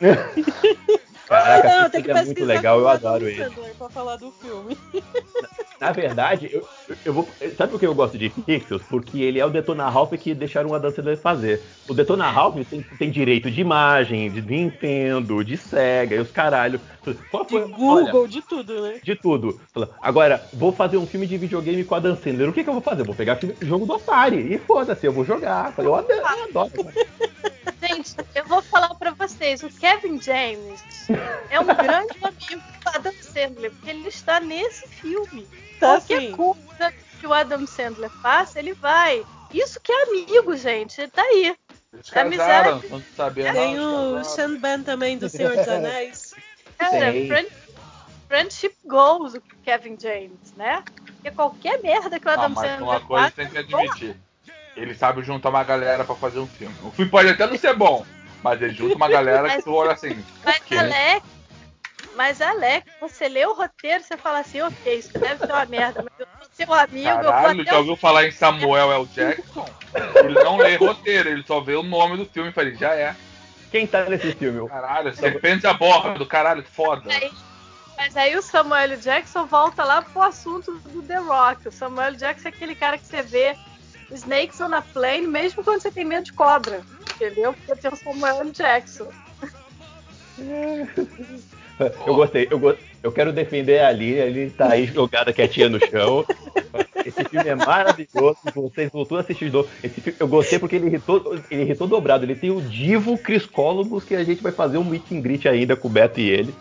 Caraca, 1.28 1.68
não, 1.68 1.80
esse 1.82 1.90
tem 1.90 2.02
que 2.02 2.06
filme 2.06 2.20
é 2.20 2.24
muito 2.24 2.44
legal, 2.44 2.80
eu 2.80 2.88
adoro 2.88 3.28
ele. 3.28 3.50
Pra 3.76 3.90
falar 3.90 4.16
do 4.16 4.32
filme. 4.32 4.76
Na 5.80 5.92
verdade, 5.92 6.50
eu, 6.52 6.66
eu 7.04 7.12
vou. 7.12 7.28
Sabe 7.56 7.70
por 7.70 7.78
que 7.78 7.86
eu 7.86 7.94
gosto 7.94 8.18
de 8.18 8.30
Pixels? 8.30 8.82
Porque 8.88 9.20
ele 9.20 9.38
é 9.38 9.46
o 9.46 9.50
Detona 9.50 9.88
Ralph 9.88 10.12
que 10.14 10.34
deixaram 10.34 10.74
a 10.74 10.78
dança 10.78 11.16
fazer. 11.18 11.62
O 11.88 11.94
Detona 11.94 12.28
Ralph 12.30 12.56
tem, 12.68 12.82
tem 12.98 13.10
direito 13.10 13.50
de 13.50 13.60
imagem, 13.60 14.30
de 14.30 14.42
Nintendo, 14.42 15.44
de 15.44 15.56
Sega 15.56 16.16
e 16.16 16.18
os 16.18 16.30
caralho. 16.30 16.80
Qual 17.30 17.44
De 17.44 17.50
foi- 17.50 17.68
Google, 17.68 18.20
olha, 18.22 18.28
de 18.28 18.42
tudo, 18.42 18.82
né? 18.82 19.00
de 19.02 19.14
tudo. 19.16 19.60
Agora, 20.00 20.42
vou 20.52 20.72
fazer 20.72 20.96
um 20.96 21.06
filme 21.06 21.26
de 21.26 21.36
videogame 21.36 21.84
com 21.84 21.94
a 21.94 22.00
Dan 22.00 22.16
Sandler. 22.16 22.48
O 22.48 22.52
que, 22.52 22.62
que 22.64 22.68
eu 22.68 22.74
vou 22.74 22.82
fazer? 22.82 23.02
Eu 23.02 23.06
vou 23.06 23.14
pegar 23.14 23.36
filme, 23.36 23.56
jogo 23.62 23.86
do 23.86 23.94
Atari. 23.94 24.54
E 24.54 24.58
foda-se, 24.58 25.06
eu 25.06 25.12
vou 25.12 25.24
jogar. 25.24 25.72
Eu 25.78 25.94
adoro. 25.94 26.12
Eu 26.18 26.26
adoro. 26.26 26.72
Gente, 27.80 28.14
eu 28.34 28.44
vou 28.46 28.60
falar 28.60 28.92
pra 28.96 29.12
vocês, 29.12 29.62
o 29.62 29.68
Kevin 29.70 30.20
James 30.20 30.82
é 31.48 31.60
um 31.60 31.64
grande 31.64 32.16
amigo 32.22 32.62
do 32.82 32.88
Adam 32.88 33.12
Sandler, 33.22 33.70
porque 33.70 33.90
ele 33.90 34.08
está 34.08 34.40
nesse 34.40 34.88
filme. 34.88 35.46
Tá 35.78 35.98
Qualquer 35.98 36.18
assim. 36.18 36.32
coisa 36.32 36.92
que 37.20 37.26
o 37.26 37.32
Adam 37.32 37.66
Sandler 37.66 38.10
faça, 38.20 38.58
ele 38.58 38.74
vai. 38.74 39.24
Isso 39.54 39.80
que 39.80 39.92
é 39.92 40.02
amigo, 40.04 40.56
gente. 40.56 41.06
Tá 41.08 41.22
aí. 41.22 41.54
Eles 41.92 42.14
Amizade. 42.16 42.36
casaram, 42.36 42.82
não 42.90 43.02
sabia 43.16 43.52
Tem 43.52 43.76
não, 43.76 44.20
o 44.20 44.58
Ben 44.60 44.82
também 44.82 45.16
do 45.16 45.28
Senhor 45.28 45.56
dos 45.56 45.68
Anéis. 45.68 46.27
Cara, 46.78 47.12
friend- 47.12 47.52
friendship 48.28 48.74
goals 48.86 49.34
o 49.34 49.40
Kevin 49.64 49.96
James, 50.00 50.54
né? 50.56 50.82
Porque 51.04 51.30
qualquer 51.30 51.82
merda 51.82 52.20
que 52.20 52.26
o 52.26 52.30
Adam 52.30 52.50
mas 52.50 52.70
Sandler 52.70 52.88
uma 52.88 53.00
coisa 53.00 53.22
faz, 53.30 53.34
tem 53.34 53.48
que 53.48 53.58
admitir. 53.58 54.16
Ele 54.76 54.94
sabe 54.94 55.22
juntar 55.22 55.48
uma 55.48 55.64
galera 55.64 56.04
pra 56.04 56.14
fazer 56.14 56.38
um 56.38 56.46
filme. 56.46 56.74
O 56.84 56.90
filme 56.92 57.10
pode 57.10 57.28
até 57.28 57.46
não 57.46 57.58
ser 57.58 57.74
bom, 57.74 58.06
mas 58.42 58.62
ele 58.62 58.72
junta 58.72 58.94
uma 58.94 59.08
galera 59.08 59.50
que 59.56 59.62
tu 59.62 59.74
olha 59.74 59.92
assim. 59.92 60.24
Mas? 60.44 60.62
Alec, 60.70 61.26
mas 62.14 62.40
Alec, 62.40 62.86
você 63.00 63.28
lê 63.28 63.44
o 63.44 63.54
roteiro, 63.54 64.04
você 64.04 64.16
fala 64.16 64.38
assim, 64.38 64.60
ok, 64.60 64.98
isso 64.98 65.12
deve 65.18 65.44
ser 65.44 65.52
uma 65.52 65.66
merda, 65.66 66.04
mas 66.04 66.12
eu 66.20 66.26
sou 66.26 66.48
seu 66.52 66.74
amigo, 66.74 67.08
eu 67.08 67.14
Caralho, 67.16 67.56
vou 67.56 67.64
já 67.64 67.78
ouviu 67.78 67.96
falar 67.96 68.26
em 68.26 68.30
Samuel 68.30 68.92
L. 68.92 69.06
Jackson? 69.06 69.68
Ele 70.24 70.34
não 70.34 70.56
lê 70.58 70.76
roteiro, 70.76 71.28
ele 71.28 71.42
só 71.44 71.60
vê 71.60 71.74
o 71.74 71.82
nome 71.82 72.16
do 72.16 72.26
filme 72.26 72.50
e 72.50 72.52
fala, 72.52 72.72
já 72.74 72.94
é. 72.94 73.16
Quem 73.70 73.86
tá 73.86 74.04
nesse 74.04 74.32
filme? 74.32 74.66
Caralho, 74.68 75.14
serpente 75.14 75.66
a 75.66 75.74
bordo, 75.74 76.24
caralho, 76.26 76.64
foda. 76.64 77.10
Aí- 77.12 77.30
Mas 77.96 78.16
aí 78.16 78.36
o 78.36 78.42
Samuel. 78.42 78.96
Jackson 78.96 79.44
volta 79.46 79.82
lá 79.84 80.00
pro 80.02 80.22
assunto 80.22 80.72
do 80.88 81.02
The 81.02 81.18
Rock. 81.18 81.68
O 81.68 81.72
Samuel. 81.72 82.14
Jackson 82.14 82.48
é 82.48 82.50
aquele 82.50 82.74
cara 82.74 82.96
que 82.96 83.04
você 83.06 83.22
vê 83.22 83.56
Snakes 84.12 84.60
on 84.60 84.72
a 84.72 84.80
Plane, 84.80 85.26
mesmo 85.26 85.62
quando 85.64 85.82
você 85.82 85.90
tem 85.90 86.04
medo 86.04 86.24
de 86.24 86.32
cobra. 86.32 86.80
Entendeu? 87.14 87.52
Porque 87.52 87.74
tem 87.82 87.90
o 87.92 87.96
Samuel. 87.96 88.50
Jackson. 88.52 89.08
Eu 92.06 92.14
gostei, 92.14 92.48
eu, 92.50 92.58
go- 92.58 92.76
eu 93.04 93.12
quero 93.12 93.32
defender 93.32 93.78
a 93.80 93.88
Aline, 93.88 94.20
a 94.20 94.24
Aline 94.24 94.50
tá 94.50 94.68
aí 94.72 94.86
jogada 94.86 95.32
quietinha 95.32 95.68
no 95.68 95.78
chão. 95.78 96.24
Esse 97.08 97.24
filme 97.24 97.48
é 97.48 97.54
maravilhoso, 97.54 98.38
vocês 98.54 98.90
vão 98.92 99.04
tudo 99.04 99.20
assistir 99.20 99.50
novo. 99.50 99.68
Esse 99.82 100.00
filme, 100.00 100.16
eu 100.20 100.28
gostei 100.28 100.58
porque 100.58 100.76
ele 100.76 100.86
irritou, 100.86 101.34
ele 101.50 101.62
irritou 101.62 101.86
dobrado. 101.88 102.24
Ele 102.24 102.34
tem 102.34 102.50
o 102.50 102.60
Divo 102.60 103.16
Chris 103.16 103.46
Columbus, 103.46 104.04
que 104.04 104.14
a 104.14 104.24
gente 104.24 104.42
vai 104.42 104.52
fazer 104.52 104.76
um 104.76 104.84
meet 104.84 105.10
and 105.10 105.20
greet 105.20 105.48
ainda 105.48 105.74
com 105.74 105.88
o 105.88 105.90
Beto 105.90 106.20
e 106.20 106.28
ele. 106.28 106.54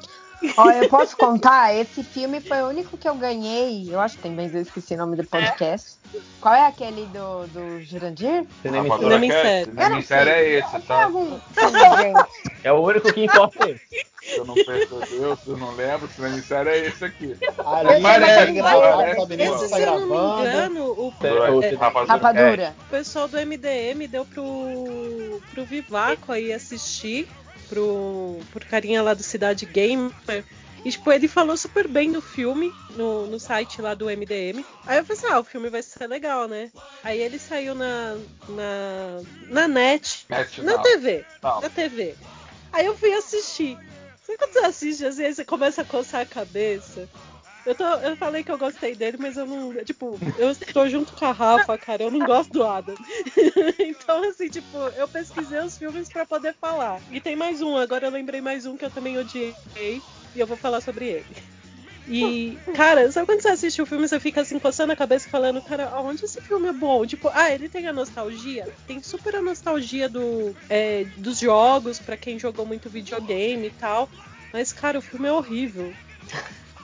Ó, 0.55 0.69
eu 0.69 0.87
posso 0.87 1.17
contar? 1.17 1.75
Esse 1.75 2.03
filme 2.03 2.39
foi 2.39 2.61
o 2.61 2.67
único 2.67 2.97
que 2.97 3.09
eu 3.09 3.15
ganhei. 3.15 3.87
Eu 3.91 3.99
acho 3.99 4.15
que 4.17 4.23
tem 4.23 4.35
bem 4.35 4.49
eu 4.53 4.61
esqueci 4.61 4.93
o 4.93 4.97
nome 4.97 5.17
do 5.17 5.23
podcast. 5.23 5.97
Qual 6.39 6.53
é 6.53 6.65
aquele 6.67 7.05
do, 7.07 7.47
do 7.47 7.81
Jurandir? 7.81 8.45
Cinema. 8.61 8.97
Cinema 8.97 9.25
em 9.25 9.31
série. 9.31 9.65
Cinema 9.65 9.83
Eu 9.83 9.89
não 9.89 9.99
em 9.99 10.01
série 10.01 10.29
é 10.29 10.59
esse, 10.59 10.79
tá? 10.81 11.03
algum 11.05 11.39
filme, 11.53 11.79
gente? 11.79 12.25
É 12.63 12.71
o 12.71 12.77
único 12.77 13.11
que 13.11 13.25
importa. 13.25 13.67
Se 14.37 14.41
eu 14.41 14.45
não 14.45 14.53
percebeu, 14.55 15.37
se 15.37 15.49
eu 15.49 15.57
não 15.57 15.75
lembro, 15.75 16.07
Cinema 16.09 16.37
em 16.37 16.41
série 16.41 16.69
é 16.69 16.87
esse 16.87 17.03
aqui. 17.05 17.35
Ali 17.65 18.01
Parece, 18.01 18.35
tá 18.35 18.45
gravado, 18.51 18.97
parece, 18.97 19.19
sabe 19.21 19.37
nem 19.37 19.49
ó. 19.49 19.57
se 19.57 19.69
tá 19.69 19.75
Se 19.77 19.81
eu 19.81 19.85
não 19.91 19.99
me 20.01 20.07
gravando. 20.07 20.49
engano, 20.49 20.85
o, 20.91 21.13
É, 21.21 21.67
é, 21.67 21.75
Rapadura 21.75 22.13
Rapadura. 22.13 22.75
o 22.79 22.89
pessoal 22.89 23.27
do 23.27 23.37
MDM 23.37 24.07
deu 24.09 24.25
pro, 24.25 25.41
pro 25.51 25.65
Vivaco 25.65 26.31
aí 26.31 26.53
assistir, 26.53 27.27
pro, 27.69 28.39
pro 28.51 28.65
carinha 28.65 29.01
lá 29.01 29.13
do 29.13 29.23
Cidade 29.23 29.65
Gamer. 29.65 30.11
E, 30.85 30.91
tipo, 30.91 31.11
ele 31.11 31.27
falou 31.27 31.57
super 31.57 31.87
bem 31.87 32.11
do 32.11 32.21
filme 32.21 32.71
no, 32.95 33.25
no 33.27 33.39
site 33.39 33.81
lá 33.81 33.93
do 33.93 34.05
MDM. 34.05 34.63
Aí 34.85 34.99
eu 34.99 35.03
falei 35.05 35.21
assim, 35.23 35.27
ah, 35.27 35.39
o 35.39 35.43
filme 35.43 35.69
vai 35.69 35.81
ser 35.81 36.07
legal, 36.07 36.47
né? 36.47 36.69
Aí 37.03 37.19
ele 37.19 37.39
saiu 37.39 37.73
na, 37.75 38.15
na, 38.47 39.21
na 39.49 39.67
net, 39.67 40.25
Net 40.29 40.61
na 40.61 40.73
não. 40.73 40.81
TV, 40.83 41.25
Não. 41.43 41.59
na 41.61 41.69
TV. 41.69 42.15
Aí 42.71 42.85
eu 42.85 42.95
fui 42.95 43.11
assistir. 43.13 43.77
Quando 44.37 44.53
você 44.53 44.59
assiste, 44.59 45.05
assim, 45.05 45.23
aí 45.23 45.33
você 45.33 45.45
começa 45.45 45.81
a 45.81 45.85
coçar 45.85 46.21
a 46.21 46.25
cabeça? 46.25 47.09
Eu, 47.65 47.75
tô, 47.75 47.83
eu 47.83 48.15
falei 48.15 48.43
que 48.43 48.51
eu 48.51 48.57
gostei 48.57 48.95
dele, 48.95 49.17
mas 49.19 49.35
eu 49.35 49.45
não. 49.45 49.73
Tipo, 49.83 50.17
eu 50.37 50.55
tô 50.71 50.87
junto 50.87 51.13
com 51.13 51.25
a 51.25 51.33
Rafa, 51.33 51.77
cara. 51.77 52.03
Eu 52.03 52.11
não 52.11 52.25
gosto 52.25 52.49
do 52.49 52.63
Adam. 52.63 52.95
então, 53.77 54.23
assim, 54.23 54.47
tipo, 54.47 54.77
eu 54.95 55.05
pesquisei 55.05 55.59
os 55.59 55.77
filmes 55.77 56.07
pra 56.07 56.25
poder 56.25 56.55
falar. 56.61 57.01
E 57.11 57.19
tem 57.19 57.35
mais 57.35 57.61
um, 57.61 57.75
agora 57.75 58.07
eu 58.07 58.11
lembrei 58.11 58.39
mais 58.39 58.65
um 58.65 58.77
que 58.77 58.85
eu 58.85 58.91
também 58.91 59.17
odiei. 59.17 59.53
E 59.75 60.01
eu 60.39 60.47
vou 60.47 60.55
falar 60.55 60.79
sobre 60.79 61.07
ele. 61.07 61.25
E, 62.09 62.57
cara, 62.73 63.11
sabe 63.11 63.25
quando 63.25 63.41
você 63.41 63.49
assiste 63.49 63.81
o 63.81 63.85
filme, 63.85 64.07
você 64.07 64.19
fica 64.19 64.41
assim, 64.41 64.57
coçando 64.59 64.93
a 64.93 64.95
cabeça 64.95 65.27
e 65.27 65.31
falando, 65.31 65.61
cara, 65.61 65.89
aonde 65.89 66.23
esse 66.23 66.39
filme 66.39 66.69
é 66.69 66.73
bom? 66.73 67.05
Tipo, 67.05 67.29
ah, 67.33 67.51
ele 67.51 67.67
tem 67.67 67.85
a 67.85 67.93
nostalgia, 67.93 68.65
tem 68.85 69.01
super 69.03 69.35
a 69.35 69.41
nostalgia 69.41 70.07
do, 70.07 70.55
é, 70.69 71.03
dos 71.17 71.39
jogos, 71.39 71.99
pra 71.99 72.15
quem 72.15 72.39
jogou 72.39 72.65
muito 72.65 72.89
videogame 72.89 73.67
e 73.67 73.71
tal. 73.71 74.09
Mas, 74.53 74.71
cara, 74.71 74.99
o 74.99 75.01
filme 75.01 75.27
é 75.27 75.33
horrível. 75.33 75.93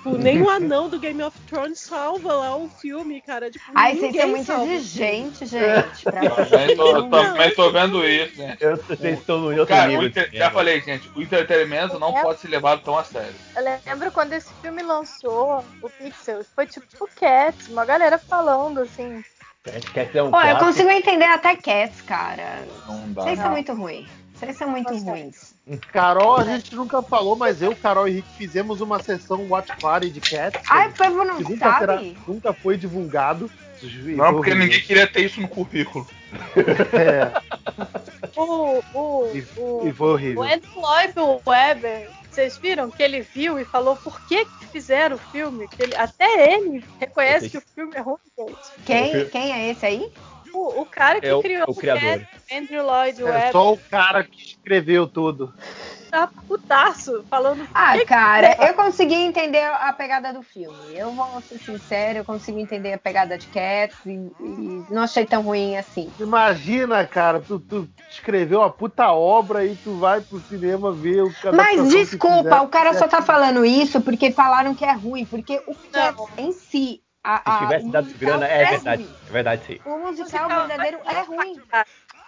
Tipo, 0.04 0.18
nem 0.18 0.42
o 0.42 0.50
anão 0.50 0.90
do 0.90 1.00
Game 1.00 1.24
of 1.24 1.38
Thrones 1.48 1.80
salva 1.80 2.34
lá 2.34 2.58
o 2.58 2.68
filme, 2.68 3.22
cara. 3.22 3.50
Tipo, 3.50 3.64
Ai, 3.74 3.96
vocês 3.96 4.14
são 4.18 4.28
muito 4.28 4.46
salva 4.46 4.66
exigentes, 4.74 5.50
gente. 5.50 6.04
Pra 6.04 6.30
Também 6.46 6.76
tô, 6.76 7.10
também 7.10 7.56
tô 7.56 7.72
vendo 7.72 8.06
isso, 8.06 8.38
né? 8.38 8.58
Eu, 8.60 8.76
vocês 8.76 9.18
estão 9.20 9.38
no 9.38 9.48
outro 9.52 9.68
Cara, 9.68 9.88
nível. 9.88 10.08
inter- 10.08 10.30
já 10.34 10.52
falei, 10.52 10.82
gente, 10.82 11.10
o 11.16 11.22
entretenimento 11.22 11.98
não 12.00 12.14
pode 12.14 12.42
ser 12.42 12.50
levado 12.50 12.82
tão 12.84 12.98
a 12.98 13.04
sério. 13.06 13.34
Eu 13.56 13.64
lembro 13.86 14.12
quando 14.12 14.34
esse 14.34 14.52
filme 14.62 14.84
lançou, 14.84 15.64
o 15.82 15.90
Pixel, 15.90 16.44
foi 16.54 16.68
tipo 16.68 16.86
o 17.00 17.08
Cats, 17.08 17.70
uma 17.70 17.86
galera 17.86 18.18
falando 18.18 18.82
assim. 18.82 19.24
Quer 19.94 20.08
dizer, 20.08 20.22
um 20.24 20.32
Pô, 20.32 20.42
eu 20.42 20.58
consigo 20.58 20.90
entender 20.90 21.24
até 21.24 21.56
Cats, 21.56 22.02
cara. 22.02 22.66
Não 22.86 23.14
dá. 23.14 23.22
Vocês 23.24 23.38
Não. 23.38 23.46
são 23.46 23.52
muito 23.54 23.74
ruins. 23.74 24.10
Vocês 24.36 24.58
são 24.58 24.70
muito 24.70 24.92
Nossa. 24.94 25.06
ruins. 25.06 25.53
Carol, 25.94 26.36
a 26.38 26.44
gente 26.44 26.76
nunca 26.76 27.02
falou, 27.02 27.36
mas 27.38 27.62
eu, 27.62 27.74
Carol 27.76 28.08
e 28.08 28.12
Rick 28.16 28.28
fizemos 28.38 28.82
uma 28.82 29.02
sessão 29.02 29.48
Watch 29.50 29.72
Party 29.80 30.10
de 30.10 30.20
Cats. 30.20 30.62
Ai, 30.70 30.90
o 30.90 30.94
povo 30.94 31.24
não 31.24 31.38
que 31.38 31.44
nunca, 31.44 31.80
será- 31.80 31.94
sabe. 31.98 32.18
nunca 32.28 32.54
foi 32.54 32.78
divulgado. 32.78 33.50
Não, 33.82 34.34
porque 34.34 34.54
ninguém 34.56 34.80
queria 34.82 35.06
ter 35.08 35.26
isso 35.26 35.40
no 35.42 35.48
currículo. 35.48 36.06
É, 36.94 37.32
O, 38.36 38.82
o, 38.94 39.32
e, 39.36 39.46
o, 39.58 39.88
e 39.88 39.92
foi 39.94 40.10
horrível. 40.14 40.40
o 40.42 40.44
Andrew 40.44 40.72
Lloyd 40.76 41.14
Webber, 41.46 42.10
vocês 42.32 42.58
viram 42.58 42.90
que 42.90 43.04
ele 43.04 43.22
viu 43.22 43.60
e 43.60 43.66
falou 43.66 43.96
por 43.98 44.20
que, 44.28 44.44
que 44.46 44.66
fizeram 44.72 45.16
o 45.16 45.20
filme? 45.20 45.68
Que 45.68 45.84
ele, 45.84 45.96
até 45.96 46.56
ele 46.56 46.84
reconhece 47.00 47.50
que 47.50 47.58
o 47.58 47.64
filme 47.76 47.96
é 47.96 48.00
ruim. 48.00 48.18
Quem, 48.86 49.28
quem 49.30 49.52
é 49.54 49.70
esse 49.72 49.86
aí? 49.86 50.12
O, 50.54 50.82
o 50.82 50.86
cara 50.86 51.20
que 51.20 51.28
É 51.28 51.34
o- 51.34 51.42
criou 51.42 51.66
o 51.68 51.76
criador. 51.76 52.02
Cats, 52.02 52.44
Andrew 52.52 52.84
Lloyd 52.86 53.22
É 53.22 53.26
Webber, 53.26 53.52
só 53.52 53.74
o 53.74 53.78
cara 53.90 54.24
que 54.24 54.42
escreveu 54.42 55.08
tudo. 55.08 55.54
tá 56.12 56.30
putaço, 56.48 57.26
falando 57.30 57.68
Ah, 57.74 57.94
que 57.94 58.00
que 58.00 58.06
cara, 58.06 58.56
eu 58.68 58.74
consegui 58.76 59.16
entender 59.16 59.64
a 59.64 59.92
pegada 59.94 60.32
do 60.32 60.44
filme. 60.44 60.96
Eu 60.96 61.12
vou 61.12 61.42
ser 61.42 61.58
sincero, 61.60 62.20
eu 62.20 62.26
consegui 62.26 62.62
entender 62.62 62.94
a 62.94 62.98
pegada 63.00 63.38
de 63.38 63.48
Cats 63.48 63.98
e, 64.06 64.12
e 64.12 64.86
não 64.94 65.02
achei 65.04 65.26
tão 65.26 65.42
ruim 65.42 65.76
assim. 65.76 66.08
Imagina, 66.20 67.06
cara, 67.08 67.40
tu, 67.40 67.60
tu 67.60 67.88
escreveu 68.10 68.60
uma 68.60 68.70
puta 68.70 69.12
obra 69.12 69.66
e 69.66 69.76
tu 69.76 69.98
vai 69.98 70.22
pro 70.22 70.40
cinema 70.40 70.92
ver 70.94 71.24
o 71.24 71.32
cada 71.42 71.58
Mas 71.58 71.90
desculpa, 71.90 72.62
o 72.62 72.68
cara 72.68 72.94
só 72.94 73.08
tá 73.08 73.22
falando 73.22 73.66
isso 73.66 74.00
porque 74.02 74.32
falaram 74.32 74.76
que 74.76 74.86
é 74.86 74.94
ruim, 74.94 75.26
porque 75.26 75.60
o 75.68 75.76
Cats 75.92 76.24
em 76.38 76.52
si, 76.52 77.03
a, 77.24 77.38
Se 77.38 77.42
a- 77.46 77.58
tivesse 77.60 77.86
o 77.88 77.92
dado 77.92 78.14
grana, 78.18 78.46
é 78.48 78.66
verdade. 78.66 79.04
ruim. 79.04 79.16
É 79.28 79.32
verdade, 79.32 79.66
sim. 79.66 79.80
O 79.86 79.98
musical 79.98 80.24
musical 80.50 80.68
verdadeiro 80.68 81.00
é 81.06 81.22
ruim. 81.22 81.62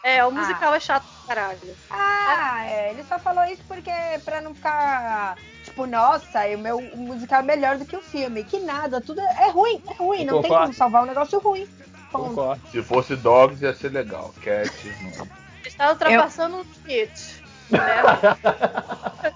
É, 0.04 0.24
o 0.24 0.32
musical 0.32 0.74
é 0.74 0.80
chato 0.80 1.04
pra 1.26 1.36
caralho. 1.36 1.60
Ah, 1.90 2.64
é, 2.66 2.92
ele 2.92 3.04
só 3.04 3.18
falou 3.18 3.44
isso 3.46 3.64
porque 3.68 3.92
pra 4.24 4.40
não 4.40 4.54
ficar 4.54 5.36
tipo, 5.64 5.86
nossa, 5.88 6.46
o 6.46 6.58
meu 6.60 6.80
musical 6.96 7.40
é 7.40 7.44
melhor 7.44 7.78
do 7.78 7.86
que 7.86 7.96
o 7.96 8.02
filme. 8.02 8.44
Que 8.44 8.60
nada, 8.60 9.02
tudo 9.02 9.20
é 9.20 9.50
ruim, 9.50 9.82
é 9.90 9.94
ruim, 9.96 10.24
não 10.26 10.42
tem 10.42 10.52
como 10.52 10.74
salvar 10.74 11.04
um 11.04 11.08
negócio 11.08 11.40
ruim. 11.40 11.68
Concordo. 12.12 12.62
Se 12.70 12.82
fosse 12.84 13.16
Dogs 13.16 13.62
ia 13.64 13.74
ser 13.74 13.90
legal. 13.90 14.34
Cat, 14.44 14.72
não. 15.18 15.28
Está 15.66 15.90
ultrapassando 15.90 16.58
um 16.58 16.66
limite. 16.88 17.44
Né? 17.72 17.80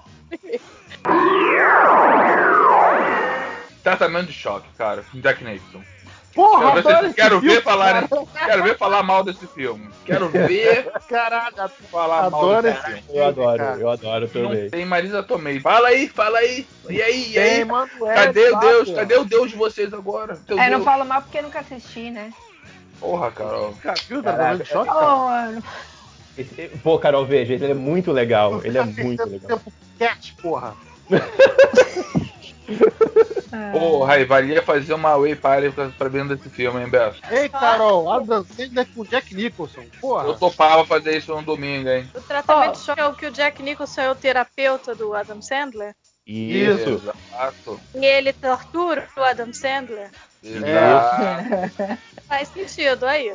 Tratamento 3.82 4.26
de 4.26 4.32
choque, 4.32 4.68
cara. 4.76 5.04
Jack 5.14 5.42
Nicholson. 5.44 5.82
Porra, 6.34 6.80
Quero 6.80 7.02
ver, 7.02 7.14
quero 7.14 7.40
filme, 7.40 7.54
ver 7.56 7.62
falar, 7.62 8.06
cara. 8.08 8.26
quero 8.46 8.62
ver 8.62 8.78
falar 8.78 9.02
mal 9.02 9.24
desse 9.24 9.46
filme. 9.48 9.90
Quero 10.04 10.28
ver 10.28 10.88
Caralho, 11.08 11.54
falar 11.90 12.30
mal 12.30 12.40
adoro 12.44 12.62
desse 12.62 12.78
esse 12.78 12.86
filme. 12.86 13.04
Eu 13.12 13.24
adoro, 13.26 13.58
cara. 13.58 13.80
eu 13.80 13.90
adoro 13.90 14.28
também. 14.28 14.62
Não 14.62 14.70
tem 14.70 14.84
Marisa 14.86 15.22
Tomei. 15.24 15.58
Fala 15.58 15.88
aí, 15.88 16.08
fala 16.08 16.38
aí. 16.38 16.64
E 16.88 17.02
aí, 17.02 17.30
e 17.30 17.34
Tem, 17.34 17.42
aí? 17.58 17.64
mano, 17.64 17.90
é, 18.06 18.14
Cadê 18.14 18.48
o 18.48 18.52
tá, 18.52 18.60
Deus? 18.60 18.88
pô. 18.90 18.94
Cadê 18.94 19.16
o 19.16 19.24
Deus 19.24 19.50
de 19.50 19.56
vocês 19.56 19.92
agora? 19.92 20.36
Teu 20.46 20.56
É, 20.58 20.70
não 20.70 20.78
Deus. 20.78 20.84
falo 20.84 21.04
mal 21.04 21.20
porque 21.22 21.42
nunca 21.42 21.58
assisti, 21.60 22.10
né? 22.10 22.32
Porra, 23.00 23.32
Carol. 23.32 23.74
Cara, 23.82 23.96
viu? 24.08 24.22
Caraca, 24.22 24.38
Tratamento 24.38 24.62
de 24.64 24.70
choque, 24.70 24.92
cara. 24.92 25.16
mano. 25.16 25.64
Esse- 26.38 26.68
pô, 26.82 26.96
Carol, 26.98 27.26
veja, 27.26 27.54
ele 27.54 27.66
é 27.72 27.74
muito 27.74 28.12
legal. 28.12 28.60
Ele 28.64 28.78
é 28.78 28.80
Tá 28.82 28.86
muito 28.86 29.24
legal. 29.24 29.48
tempo 29.58 29.72
Cat, 29.98 30.34
porra. 30.40 30.76
Porra, 33.72 34.14
aí 34.14 34.24
valia 34.24 34.62
fazer 34.62 34.94
uma 34.94 35.16
Way 35.16 35.34
Party 35.36 35.70
pra, 35.70 35.88
pra 35.88 36.08
dentro 36.08 36.36
desse 36.36 36.48
filme, 36.48 36.80
hein, 36.80 36.88
Beto? 36.88 37.20
Ei, 37.30 37.48
Carol, 37.48 38.10
Adam 38.10 38.44
Sandler 38.44 38.86
com 38.94 39.04
Jack 39.04 39.34
Nicholson, 39.34 39.82
porra. 40.00 40.24
Eu 40.26 40.36
topava 40.38 40.86
fazer 40.86 41.16
isso 41.18 41.34
no 41.34 41.42
domingo, 41.42 41.88
hein? 41.88 42.08
O 42.14 42.20
tratamento 42.20 42.78
de 42.78 42.84
choque 42.84 43.00
é 43.00 43.06
o 43.06 43.14
que 43.14 43.26
o 43.26 43.30
Jack 43.32 43.62
Nicholson 43.62 44.00
é 44.02 44.10
o 44.10 44.14
terapeuta 44.14 44.94
do 44.94 45.14
Adam 45.14 45.42
Sandler. 45.42 45.94
Isso. 46.26 47.02
Exato. 47.34 47.80
E 47.94 48.04
ele 48.06 48.32
tortura 48.32 49.08
o 49.16 49.20
Adam 49.20 49.52
Sandler. 49.52 50.10
Exato. 50.42 51.98
Faz 52.28 52.48
sentido 52.48 53.04
aí. 53.04 53.34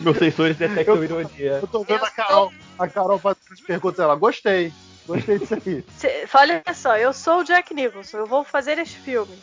Meus 0.00 0.18
sensores 0.18 0.56
detectam 0.56 0.96
Eu- 0.96 1.04
ironia. 1.04 1.52
Eu 1.60 1.66
tô 1.66 1.82
vendo 1.82 2.00
Eu 2.00 2.04
a 2.06 2.10
Carol, 2.10 2.52
a 2.78 2.88
Carol 2.88 3.18
fazendo 3.18 3.42
as 3.52 3.60
perguntas, 3.60 3.98
ela, 4.00 4.14
gostei. 4.14 4.72
Gostei 5.06 5.38
disso 5.38 5.54
aí. 5.54 5.84
Cê- 5.96 6.28
Olha 6.34 6.62
só, 6.74 6.96
eu 6.96 7.12
sou 7.12 7.40
o 7.40 7.44
Jack 7.44 7.72
Nicholson, 7.74 8.18
eu 8.18 8.26
vou 8.26 8.44
fazer 8.44 8.78
esse 8.78 8.96
filme. 8.96 9.36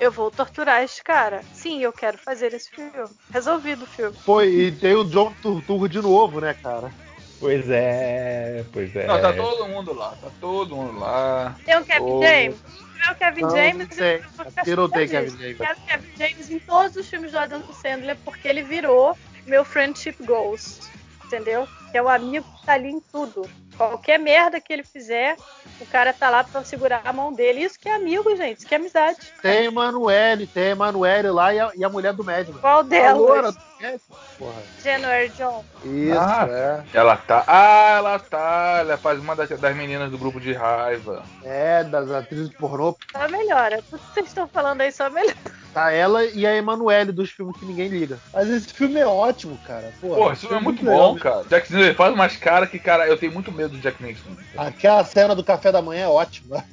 Eu 0.00 0.10
vou 0.10 0.30
torturar 0.30 0.82
esse 0.82 1.02
cara. 1.02 1.40
Sim, 1.52 1.80
eu 1.80 1.92
quero 1.92 2.18
fazer 2.18 2.52
esse 2.52 2.68
filme. 2.70 2.90
Resolvido 3.32 3.84
o 3.84 3.86
filme. 3.86 4.16
Pô, 4.24 4.42
e 4.42 4.72
tem 4.72 4.94
o 4.94 5.04
John 5.04 5.32
Turturro 5.40 5.88
de 5.88 6.00
novo, 6.02 6.40
né, 6.40 6.52
cara? 6.60 6.90
Pois 7.38 7.68
é, 7.70 8.64
pois 8.72 8.94
é. 8.96 9.06
Não, 9.06 9.20
tá 9.20 9.32
todo 9.32 9.68
mundo 9.68 9.92
lá, 9.92 10.16
tá 10.20 10.28
todo 10.40 10.74
mundo 10.76 10.98
lá. 10.98 11.54
Tem 11.64 11.76
o 11.78 11.84
Kevin 11.84 12.00
Oh. 12.04 12.22
James? 12.22 12.56
Se 12.56 13.00
tiver 13.00 13.10
o 13.10 13.14
Kevin 13.16 13.40
Não, 13.42 13.50
James, 13.50 13.76
não 13.78 13.86
tem. 13.86 14.20
eu 14.66 14.76
não 14.76 14.88
Kevin. 14.88 15.06
James. 15.08 15.56
Quero 15.58 15.80
Kevin 15.86 16.16
James 16.16 16.50
em 16.50 16.58
todos 16.58 16.96
os 16.96 17.08
filmes 17.08 17.32
do 17.32 17.38
Adam 17.38 17.62
Sandler, 17.72 18.16
porque 18.24 18.48
ele 18.48 18.62
virou 18.62 19.16
meu 19.46 19.64
friendship 19.64 20.16
ghost. 20.24 20.80
Entendeu? 21.24 21.68
Que 21.90 21.98
é 21.98 22.02
o 22.02 22.08
amigo 22.08 22.46
que 22.60 22.66
tá 22.66 22.72
ali 22.74 22.90
em 22.90 23.00
tudo. 23.00 23.42
Qualquer 23.76 24.18
merda 24.18 24.60
que 24.60 24.72
ele 24.72 24.84
fizer, 24.84 25.36
o 25.80 25.86
cara 25.86 26.12
tá 26.12 26.30
lá 26.30 26.44
pra 26.44 26.64
segurar 26.64 27.02
a 27.04 27.12
mão 27.12 27.32
dele. 27.32 27.62
Isso 27.62 27.78
que 27.78 27.88
é 27.88 27.94
amigo, 27.94 28.34
gente. 28.36 28.58
Isso 28.58 28.66
que 28.66 28.74
é 28.74 28.78
amizade. 28.78 29.18
Tem 29.42 29.64
Emanuele, 29.64 30.46
tem 30.46 30.70
Emanuele 30.70 31.30
lá 31.30 31.52
e 31.52 31.60
a, 31.60 31.72
e 31.76 31.84
a 31.84 31.88
mulher 31.88 32.12
do 32.12 32.24
médico. 32.24 32.58
Qual 32.58 32.82
A 33.08 33.12
loura 33.12 33.52
médico, 33.80 34.16
porra. 34.38 34.62
January 34.82 35.28
John. 35.30 35.64
Isso, 35.84 36.18
Ah. 36.18 36.46
é. 36.48 36.82
Ela 36.94 37.16
tá. 37.16 37.44
Ah, 37.46 37.94
ela 37.98 38.18
tá. 38.18 38.76
Ela 38.80 38.96
faz 38.96 39.18
uma 39.18 39.34
das, 39.36 39.48
das 39.48 39.76
meninas 39.76 40.10
do 40.10 40.18
grupo 40.18 40.40
de 40.40 40.52
raiva. 40.52 41.22
É, 41.44 41.84
das 41.84 42.10
atrizes 42.10 42.50
pornô. 42.50 42.96
Só 43.12 43.28
melhora. 43.28 43.82
Tudo 43.90 43.98
que 44.00 44.14
vocês 44.14 44.26
estão 44.26 44.48
falando 44.48 44.80
aí 44.80 44.90
só 44.92 45.08
melhora. 45.10 45.36
Tá 45.74 45.90
ela 45.90 46.24
e 46.24 46.46
a 46.46 46.54
Emanuele 46.56 47.10
dos 47.10 47.30
filmes 47.30 47.56
que 47.56 47.64
ninguém 47.66 47.88
liga. 47.88 48.16
Mas 48.32 48.48
esse 48.48 48.72
filme 48.72 49.00
é 49.00 49.06
ótimo, 49.06 49.58
cara. 49.66 49.92
Pô, 50.00 50.14
Pô, 50.14 50.30
esse 50.32 50.42
filme 50.42 50.56
é 50.56 50.60
muito 50.60 50.84
legal 50.84 50.98
bom, 51.00 51.12
mesmo. 51.14 51.20
cara. 51.28 51.44
Jack 51.48 51.72
Nicholson 51.72 51.94
faz 51.96 52.14
umas 52.14 52.36
caras 52.36 52.70
que, 52.70 52.78
cara, 52.78 53.08
eu 53.08 53.18
tenho 53.18 53.32
muito 53.32 53.50
medo 53.50 53.70
do 53.70 53.78
Jack 53.78 54.00
Nicholson. 54.00 54.40
Aquela 54.56 55.04
cena 55.04 55.34
do 55.34 55.42
café 55.42 55.72
da 55.72 55.82
manhã 55.82 56.04
é 56.04 56.08
ótima. 56.08 56.64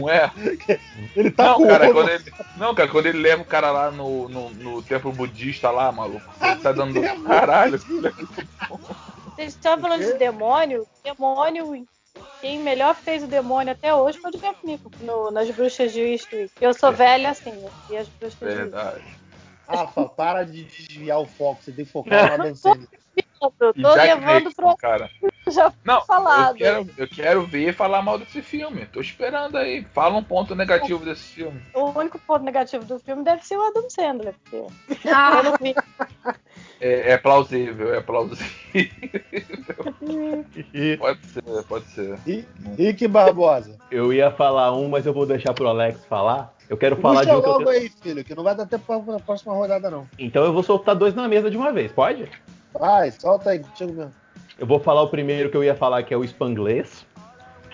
Não 0.00 0.08
é? 0.08 0.30
Ele 1.16 1.30
tá 1.32 1.42
Não, 1.44 1.54
com 1.56 1.66
cara, 1.66 1.92
quando 1.92 2.08
ele, 2.08 2.24
não, 2.56 2.72
cara, 2.74 2.88
quando 2.88 3.06
ele 3.06 3.18
leva 3.18 3.42
o 3.42 3.46
cara 3.46 3.72
lá 3.72 3.90
no, 3.90 4.28
no, 4.28 4.50
no 4.50 4.82
templo 4.82 5.10
budista 5.10 5.70
lá, 5.72 5.90
maluco. 5.90 6.13
Tá 6.62 6.72
dando. 6.72 7.00
Caralho, 7.24 7.78
filho. 7.78 8.14
Vocês 9.34 9.52
estão 9.54 9.78
falando 9.80 10.04
de 10.04 10.14
demônio? 10.18 10.86
Demônio. 11.02 11.86
Quem 12.40 12.60
melhor 12.60 12.94
fez 12.94 13.22
o 13.24 13.26
demônio 13.26 13.72
até 13.72 13.94
hoje 13.94 14.18
foi 14.18 14.30
o 14.30 14.38
Jack 14.38 14.64
Nicholson 14.64 15.04
no- 15.04 15.30
nas 15.30 15.50
bruxas 15.50 15.92
de 15.92 16.00
Eastwick. 16.00 16.52
Eu 16.60 16.72
sou 16.74 16.92
velha 16.92 17.30
assim, 17.30 17.50
né? 17.52 17.70
E 17.90 17.96
as 17.96 18.08
bruxas 18.08 18.38
de 18.38 18.44
Eastwick. 18.46 18.70
Verdade. 18.70 19.04
Rafa, 19.66 20.04
para 20.10 20.44
de 20.44 20.64
desviar 20.64 21.18
o 21.20 21.26
foco. 21.26 21.62
Você 21.62 21.72
tem 21.72 21.84
que 21.84 21.90
focar 21.90 22.36
na 22.38 22.44
dançando. 22.44 22.86
Eu 23.60 23.74
tô 23.74 23.94
Jack 23.94 24.20
levando 24.20 24.46
Nicholson, 24.46 24.52
pro. 24.54 24.76
cara. 24.76 25.10
Já 25.50 25.70
foi 25.70 25.80
Não, 25.84 26.04
falado. 26.04 26.52
Eu 26.52 26.56
quero, 26.56 26.90
eu 26.96 27.08
quero 27.08 27.46
ver 27.46 27.74
falar 27.74 28.02
mal 28.02 28.18
desse 28.18 28.40
filme. 28.40 28.86
Tô 28.86 29.00
esperando 29.00 29.56
aí. 29.56 29.86
Fala 29.92 30.16
um 30.16 30.22
ponto 30.22 30.54
negativo 30.54 31.04
desse 31.04 31.22
filme. 31.22 31.60
O 31.74 31.98
único 31.98 32.18
ponto 32.18 32.44
negativo 32.44 32.84
do 32.84 32.98
filme 32.98 33.22
deve 33.22 33.44
ser 33.44 33.56
o 33.56 33.62
Adam 33.62 33.88
Sandler, 33.90 34.34
porque 34.42 34.56
eu 34.56 34.70
Ah, 35.12 35.42
não 35.42 35.54
vi. 35.60 35.74
É, 36.80 37.12
é 37.12 37.18
plausível, 37.18 37.94
é 37.94 38.00
plausível. 38.00 38.46
pode 40.98 41.26
ser, 41.26 41.42
pode 41.68 41.84
ser. 41.86 42.18
E 42.26 42.44
Rick 42.76 43.06
Barbosa. 43.06 43.76
Eu 43.90 44.12
ia 44.12 44.30
falar 44.30 44.74
um, 44.74 44.88
mas 44.88 45.06
eu 45.06 45.12
vou 45.12 45.26
deixar 45.26 45.52
pro 45.52 45.68
Alex 45.68 46.04
falar. 46.06 46.54
Eu 46.68 46.78
quero 46.78 46.96
falar 46.96 47.20
Puxa 47.20 47.30
de 47.30 47.36
um 47.36 47.42
que 47.42 47.48
eu 47.48 47.52
logo 47.52 47.64
tenho... 47.64 47.82
aí, 47.82 47.92
filho, 48.02 48.24
que 48.24 48.34
não 48.34 48.42
vai 48.42 48.54
dar 48.54 48.66
tempo 48.66 49.02
pra 49.04 49.18
próxima 49.20 49.52
rodada, 49.52 49.90
não. 49.90 50.08
Então 50.18 50.44
eu 50.44 50.52
vou 50.52 50.62
soltar 50.62 50.94
dois 50.94 51.14
na 51.14 51.28
mesa 51.28 51.50
de 51.50 51.56
uma 51.56 51.72
vez, 51.72 51.92
pode? 51.92 52.30
Vai, 52.72 53.10
solta 53.10 53.50
aí, 53.50 53.58
contigo 53.58 53.92
mesmo. 53.92 54.23
Eu 54.58 54.66
vou 54.66 54.78
falar 54.78 55.02
o 55.02 55.08
primeiro 55.08 55.50
que 55.50 55.56
eu 55.56 55.64
ia 55.64 55.74
falar, 55.74 56.02
que 56.02 56.14
é 56.14 56.16
o 56.16 56.24
Spanglês, 56.24 57.06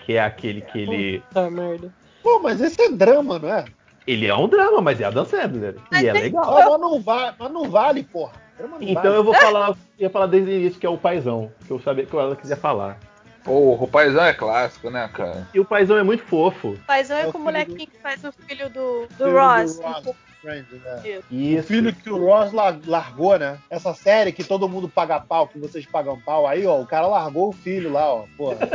que 0.05 0.13
é 0.13 0.21
aquele 0.21 0.61
que 0.61 0.79
ele. 0.79 1.23
Tá 1.33 1.49
merda. 1.49 1.93
Pô, 2.23 2.39
mas 2.39 2.59
esse 2.61 2.81
é 2.81 2.89
drama, 2.89 3.39
não 3.39 3.49
é? 3.53 3.65
Ele 4.07 4.27
é 4.27 4.35
um 4.35 4.47
drama, 4.47 4.81
mas 4.81 4.99
é 4.99 5.05
Adam 5.05 5.25
Sandler. 5.25 5.75
E 5.91 6.07
é 6.07 6.13
legal. 6.13 6.43
Mas 6.53 6.79
não 6.79 6.99
vale, 7.01 7.35
mas 7.37 7.51
não 7.51 7.69
vale, 7.69 8.03
porra. 8.03 8.33
Drama 8.57 8.77
não 8.79 8.87
Então 8.87 9.03
vale. 9.03 9.15
eu 9.15 9.23
vou 9.23 9.33
falar, 9.33 9.69
eu 9.69 9.75
ia 9.99 10.09
falar 10.09 10.25
desde 10.25 10.49
o 10.49 10.53
início, 10.53 10.79
que 10.79 10.85
é 10.85 10.89
o 10.89 10.97
Paizão, 10.97 11.51
que 11.65 11.71
eu 11.71 11.79
sabia 11.79 12.05
que 12.05 12.15
ela 12.15 12.35
quiser 12.35 12.57
falar. 12.57 12.97
Pô, 13.43 13.73
o 13.73 13.87
paizão 13.87 14.23
é 14.23 14.33
clássico, 14.33 14.91
né, 14.91 15.09
cara? 15.11 15.47
E 15.51 15.59
o 15.59 15.65
Paizão 15.65 15.97
é 15.97 16.03
muito 16.03 16.21
fofo. 16.23 16.77
Paizão 16.85 17.17
É 17.17 17.23
é 17.23 17.27
o 17.27 17.31
com 17.31 17.39
o 17.39 17.41
molequinho 17.41 17.87
que 17.89 17.97
faz 17.99 18.23
o 18.23 18.31
filho 18.31 18.69
do, 18.69 19.07
do 19.07 19.15
Filho 19.17 19.31
Ross. 19.39 19.77
do 19.79 19.81
Ross, 19.81 20.15
Friend, 20.41 20.65
né? 20.83 21.21
O 21.29 21.35
Isso. 21.35 21.67
filho 21.67 21.93
que 21.95 22.09
o 22.09 22.17
Ross 22.25 22.51
la- 22.51 22.79
largou, 22.87 23.37
né? 23.37 23.59
Essa 23.69 23.93
série 23.93 24.31
que 24.31 24.43
todo 24.43 24.67
mundo 24.67 24.89
paga 24.89 25.19
pau, 25.19 25.47
que 25.47 25.59
vocês 25.59 25.85
pagam 25.85 26.19
pau. 26.19 26.47
Aí, 26.47 26.65
ó, 26.65 26.81
o 26.81 26.85
cara 26.87 27.05
largou 27.05 27.49
o 27.49 27.53
filho 27.53 27.91
lá, 27.91 28.11
ó. 28.11 28.25
Porra. 28.35 28.67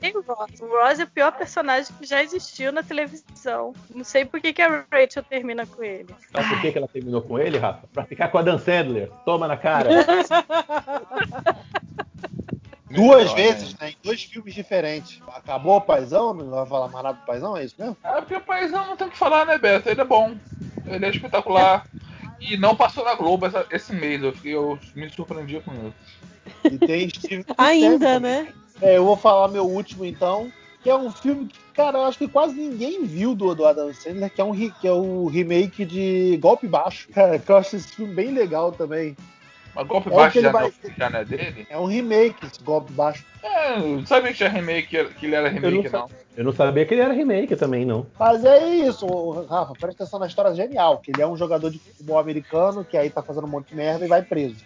Tem 0.00 0.16
o 0.16 0.20
Ross. 0.22 0.60
O 0.60 0.66
Ross 0.66 1.00
é 1.00 1.04
o 1.04 1.08
pior 1.08 1.32
personagem 1.32 1.92
que 1.98 2.06
já 2.06 2.22
existiu 2.22 2.70
na 2.72 2.82
televisão. 2.82 3.72
Não 3.94 4.04
sei 4.04 4.24
por 4.24 4.40
que, 4.40 4.52
que 4.52 4.62
a 4.62 4.84
Rachel 4.92 5.22
termina 5.24 5.66
com 5.66 5.82
ele. 5.82 6.14
Sabe 6.32 6.48
por 6.48 6.60
que, 6.60 6.72
que 6.72 6.78
ela 6.78 6.88
terminou 6.88 7.22
com 7.22 7.38
ele, 7.38 7.58
Rafa? 7.58 7.86
Pra 7.92 8.04
ficar 8.04 8.28
com 8.28 8.38
a 8.38 8.42
Dan 8.42 8.58
Sandler. 8.58 9.10
Toma 9.24 9.48
na 9.48 9.56
cara. 9.56 9.88
Duas 12.90 13.32
vezes, 13.32 13.74
né? 13.78 13.90
Em 13.90 13.96
dois 14.04 14.22
filmes 14.22 14.54
diferentes. 14.54 15.18
Acabou 15.34 15.76
o 15.76 15.80
paizão? 15.80 16.34
Não 16.34 16.50
vai 16.50 16.66
falar 16.66 16.88
mais 16.88 17.02
nada 17.04 17.18
do 17.18 17.24
paizão? 17.24 17.56
É 17.56 17.64
isso 17.64 17.74
mesmo? 17.78 17.96
É 18.04 18.20
porque 18.20 18.36
o 18.36 18.40
paizão 18.40 18.86
não 18.86 18.96
tem 18.96 19.06
o 19.06 19.10
que 19.10 19.16
falar, 19.16 19.46
né, 19.46 19.56
Beto? 19.56 19.88
Ele 19.88 20.00
é 20.02 20.04
bom. 20.04 20.34
Ele 20.94 21.06
é 21.06 21.10
espetacular. 21.10 21.86
E 22.40 22.56
não 22.56 22.74
passou 22.74 23.04
na 23.04 23.14
Globo 23.14 23.46
essa- 23.46 23.66
esse 23.70 23.92
mês. 23.92 24.22
Eu, 24.22 24.32
fiquei, 24.32 24.54
eu 24.54 24.78
me 24.94 25.08
surpreendi 25.10 25.60
com 25.60 25.72
isso. 25.72 25.94
E 26.64 26.78
tem 26.78 27.08
Steve 27.08 27.44
Ainda, 27.56 28.18
né? 28.18 28.48
É, 28.80 28.96
eu 28.96 29.04
vou 29.04 29.16
falar 29.16 29.46
meu 29.48 29.64
último 29.64 30.04
então, 30.04 30.50
que 30.82 30.90
é 30.90 30.96
um 30.96 31.10
filme 31.10 31.46
que, 31.46 31.58
cara, 31.72 31.98
eu 31.98 32.04
acho 32.04 32.18
que 32.18 32.26
quase 32.26 32.54
ninguém 32.54 33.04
viu 33.04 33.32
do, 33.34 33.54
do 33.54 33.64
Adam 33.64 33.92
Sandler, 33.94 34.28
que 34.28 34.40
é, 34.40 34.44
um, 34.44 34.52
que 34.70 34.88
é 34.88 34.92
o 34.92 35.26
remake 35.26 35.84
de 35.84 36.36
Golpe 36.40 36.66
Baixo. 36.66 37.08
Cara, 37.12 37.38
que 37.38 37.48
eu 37.50 37.56
acho 37.56 37.76
esse 37.76 37.88
filme 37.94 38.12
bem 38.12 38.32
legal 38.32 38.72
também. 38.72 39.16
Mas 39.74 39.86
golpe 39.86 40.08
É 40.08 40.12
baixo 40.12 40.40
já, 40.40 40.50
vai- 40.52 40.64
não, 40.64 40.90
já 40.98 41.10
não 41.10 41.18
é 41.20 41.24
dele? 41.24 41.66
É 41.68 41.78
um 41.78 41.86
remake 41.86 42.46
esse 42.46 42.62
Golpe 42.62 42.92
Baixo. 42.92 43.24
É, 43.42 43.76
eu 43.78 43.88
não 43.98 44.06
sabia 44.06 44.30
que 44.30 44.36
tinha 44.36 44.48
remake, 44.48 45.04
que 45.14 45.26
ele 45.26 45.34
era 45.34 45.48
remake, 45.48 45.88
não 45.88 46.00
não. 46.00 46.08
Eu 46.36 46.44
não 46.44 46.52
sabia 46.52 46.84
que 46.86 46.94
ele 46.94 47.00
era 47.00 47.12
remake 47.12 47.56
também, 47.56 47.84
não. 47.84 48.06
Mas 48.18 48.44
é 48.44 48.66
isso, 48.66 49.06
Rafa, 49.48 49.72
presta 49.74 50.02
atenção 50.04 50.18
na 50.20 50.26
história 50.26 50.54
genial, 50.54 50.98
que 50.98 51.10
ele 51.10 51.22
é 51.22 51.26
um 51.26 51.36
jogador 51.36 51.70
de 51.70 51.78
futebol 51.78 52.18
americano 52.18 52.84
que 52.84 52.96
aí 52.96 53.10
tá 53.10 53.22
fazendo 53.22 53.46
um 53.46 53.50
monte 53.50 53.68
de 53.68 53.74
merda 53.76 54.04
e 54.04 54.08
vai 54.08 54.22
preso. 54.22 54.56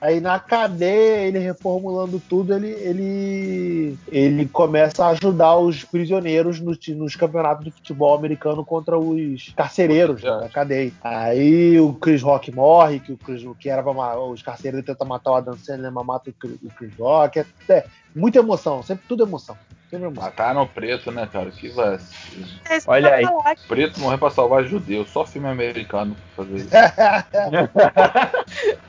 Aí 0.00 0.20
na 0.20 0.38
cadeia, 0.38 1.26
ele 1.26 1.38
reformulando 1.38 2.20
tudo, 2.28 2.54
ele, 2.54 2.68
ele, 2.68 3.98
ele 4.08 4.46
começa 4.46 5.04
a 5.04 5.08
ajudar 5.08 5.56
os 5.56 5.84
prisioneiros 5.84 6.60
no 6.60 6.76
nos 6.94 7.16
campeonatos 7.16 7.64
de 7.64 7.70
futebol 7.70 8.14
americano 8.14 8.64
contra 8.64 8.98
os 8.98 9.52
carcereiros 9.56 10.22
né, 10.22 10.30
na 10.30 10.48
cadeia. 10.48 10.92
Aí 11.02 11.80
o 11.80 11.94
Chris 11.94 12.22
Rock 12.22 12.52
morre, 12.52 13.00
que 13.00 13.12
o 13.12 13.16
Chris, 13.16 13.42
que 13.58 13.70
era 13.70 13.82
pra, 13.82 14.20
os 14.20 14.42
carcereiros 14.42 14.84
tentam 14.84 15.06
matar 15.06 15.30
o 15.30 15.34
Adam 15.36 15.56
Sandler, 15.56 15.90
mas 15.90 16.06
mata 16.06 16.28
o 16.28 16.32
Chris, 16.34 16.58
o 16.62 16.68
Chris 16.68 16.94
Rock. 16.98 17.38
É, 17.38 17.46
é, 17.70 17.86
muita 18.14 18.38
emoção, 18.38 18.82
sempre 18.82 19.04
tudo 19.08 19.22
emoção. 19.22 19.56
Sempre 19.90 20.06
emoção. 20.06 20.24
Mataram 20.24 20.66
preto, 20.66 21.12
né, 21.12 21.28
cara? 21.32 21.50
Que 21.50 21.68
vacilo. 21.68 22.46
É 22.68 22.78
Olha 22.86 23.14
aí. 23.14 23.24
Preto 23.68 24.00
morreu 24.00 24.18
pra 24.18 24.30
salvar 24.30 24.64
judeu. 24.64 25.06
Só 25.06 25.24
filme 25.24 25.48
americano 25.48 26.16
pra 26.34 26.44
fazer 26.44 26.56
isso. 26.56 26.70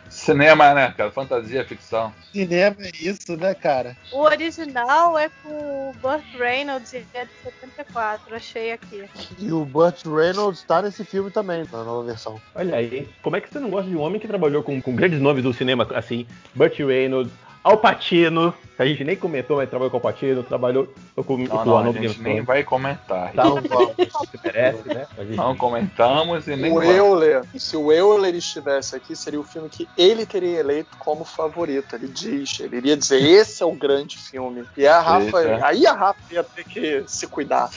Cinema, 0.10 0.74
né, 0.74 0.94
cara? 0.98 1.12
Fantasia, 1.12 1.64
ficção. 1.66 2.12
Cinema 2.32 2.76
é 2.80 2.90
isso, 3.00 3.38
né, 3.38 3.54
cara? 3.54 3.96
O 4.12 4.22
original 4.22 5.18
é 5.18 5.30
com 5.44 5.90
o 5.90 5.94
Burt 6.02 6.24
Reynolds 6.38 6.94
e 6.94 7.06
é 7.14 7.26
de 7.26 7.32
74. 7.44 8.36
Achei 8.36 8.72
aqui. 8.72 9.06
E 9.38 9.52
o 9.52 9.64
Burt 9.64 10.04
Reynolds 10.06 10.64
tá 10.64 10.82
nesse 10.82 11.06
filme 11.06 11.30
também, 11.30 11.64
na 11.72 11.84
nova 11.84 12.04
versão. 12.04 12.42
Olha 12.56 12.76
aí, 12.76 13.08
como 13.22 13.36
é 13.36 13.42
que 13.42 13.52
você 13.52 13.60
não 13.60 13.70
gosta 13.70 13.90
de 13.90 13.96
um 13.96 14.02
homem 14.02 14.20
que 14.20 14.28
trabalhou 14.28 14.64
com, 14.64 14.82
com 14.82 14.96
grandes 14.96 15.20
nomes 15.20 15.44
do 15.44 15.54
cinema, 15.54 15.88
assim, 15.94 16.26
Burt 16.56 16.78
Reynolds, 16.80 17.32
Al 17.68 17.78
Pacino, 17.78 18.54
que 18.76 18.82
a 18.82 18.86
gente 18.86 19.04
nem 19.04 19.16
comentou, 19.16 19.58
mas 19.58 19.70
trabalhou 19.70 19.90
com 19.92 19.98
o 19.98 20.00
Al 20.08 20.14
Pacino, 20.14 20.44
trabalhou 20.44 20.88
com, 21.16 21.38
Não, 21.38 21.62
o 21.62 21.66
não, 21.66 21.78
a 21.80 21.92
gente 21.92 22.22
nem 22.22 22.42
vai 22.42 22.64
comentar. 22.64 23.34
Tá, 23.34 23.44
não 23.44 23.56
você 23.62 24.40
merece, 24.44 24.88
né? 24.88 25.08
Gente- 25.20 25.36
Não 25.36 25.56
comentamos 25.56 26.48
e 26.48 26.56
nem 26.56 26.72
O 26.72 26.76
vamos. 26.76 26.96
Euler, 26.96 27.44
se 27.58 27.76
o 27.76 27.92
Euler 27.92 28.36
estivesse 28.36 28.96
aqui, 28.96 29.16
seria 29.16 29.40
o 29.40 29.44
filme 29.44 29.70
que 29.70 29.88
ele 29.98 30.26
teria 30.26 30.60
eleito 30.60 30.96
como 30.98 31.24
favorito. 31.26 31.96
Ele 31.96 32.08
diz, 32.08 32.60
ele 32.60 32.78
iria 32.78 32.96
dizer, 32.96 33.22
esse 33.22 33.62
é 33.62 33.66
o 33.66 33.72
grande 33.74 34.18
filme. 34.18 34.64
E 34.78 34.88
a 34.88 35.00
Rafa, 35.00 35.42
Eita. 35.44 35.66
aí 35.66 35.86
a 35.86 35.94
Rafa 35.94 36.20
ia 36.32 36.44
ter 36.44 36.64
que 36.64 37.04
se 37.08 37.28
cuidar. 37.28 37.70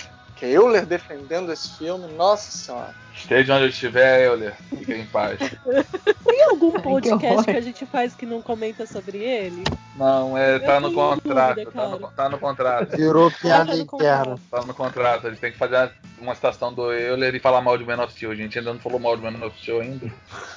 Euler 0.47 0.87
defendendo 0.87 1.53
esse 1.53 1.77
filme, 1.77 2.13
nossa 2.15 2.51
senhora. 2.51 2.95
Esteja 3.15 3.55
onde 3.55 3.65
eu 3.65 3.69
estiver, 3.69 4.27
Euler. 4.27 4.55
Fique 4.71 4.95
em 4.95 5.05
paz. 5.07 5.39
Tem 6.25 6.43
algum 6.45 6.73
que 6.73 6.81
podcast 6.83 7.27
horror. 7.27 7.45
que 7.45 7.51
a 7.51 7.61
gente 7.61 7.85
faz 7.87 8.15
que 8.15 8.25
não 8.25 8.41
comenta 8.41 8.87
sobre 8.87 9.19
ele? 9.19 9.63
Não, 9.97 10.39
é, 10.39 10.59
tá 10.59 10.77
Eu 10.77 10.81
no 10.81 10.93
contrato. 10.95 11.55
dúvida, 11.57 11.71
tá, 11.73 11.89
no, 11.89 11.99
tá 12.13 12.29
no 12.29 12.39
contrato. 12.39 12.97
Virou 12.97 13.31
piada 13.31 13.73
Coloca 13.73 13.77
no 13.77 13.83
interna. 13.83 14.39
Tá 14.51 14.65
no 14.65 14.75
contrato. 14.75 15.27
A 15.27 15.31
gente 15.31 15.41
tem 15.41 15.53
que 15.53 15.59
fazer 15.59 15.93
uma 16.19 16.35
citação 16.35 16.73
do 16.73 16.93
Euler 16.93 17.35
e 17.35 17.41
falar 17.41 17.61
mal 17.61 17.77
de 17.77 17.85
Man 17.85 18.03
of 18.03 18.13
Steel. 18.13 18.31
A 18.31 18.35
gente 18.35 18.59
ainda 18.59 18.73
não 18.73 18.81
falou 18.81 18.99
mal 18.99 19.17
de 19.17 19.23
Man 19.23 19.47
of 19.47 19.61
Steel 19.61 19.81
ainda. 19.81 20.07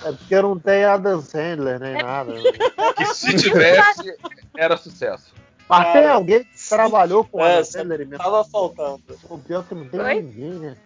É 0.05 0.11
porque 0.11 0.41
não 0.41 0.57
tem 0.57 0.85
Adam 0.85 1.22
Sandler 1.22 1.80
nem 1.80 1.95
nada. 1.95 2.34
Que 2.95 3.05
se 3.14 3.35
tivesse, 3.35 4.15
era 4.55 4.77
sucesso. 4.77 5.34
Mas 5.68 5.93
tem 5.93 6.07
alguém 6.07 6.43
que 6.43 6.60
trabalhou 6.75 7.23
com 7.23 7.39
o 7.39 7.45
É, 7.45 7.63
Sandler 7.63 8.01
e 8.01 8.05
mesmo. 8.05 8.23
Tava 8.23 8.43
faltando. 8.43 9.01
O 9.29 9.37
pior 9.37 9.63
que 9.63 9.75
não 9.75 9.87
tem 9.87 9.99
Oi? 9.99 10.21
ninguém, 10.21 10.53
né? 10.59 10.77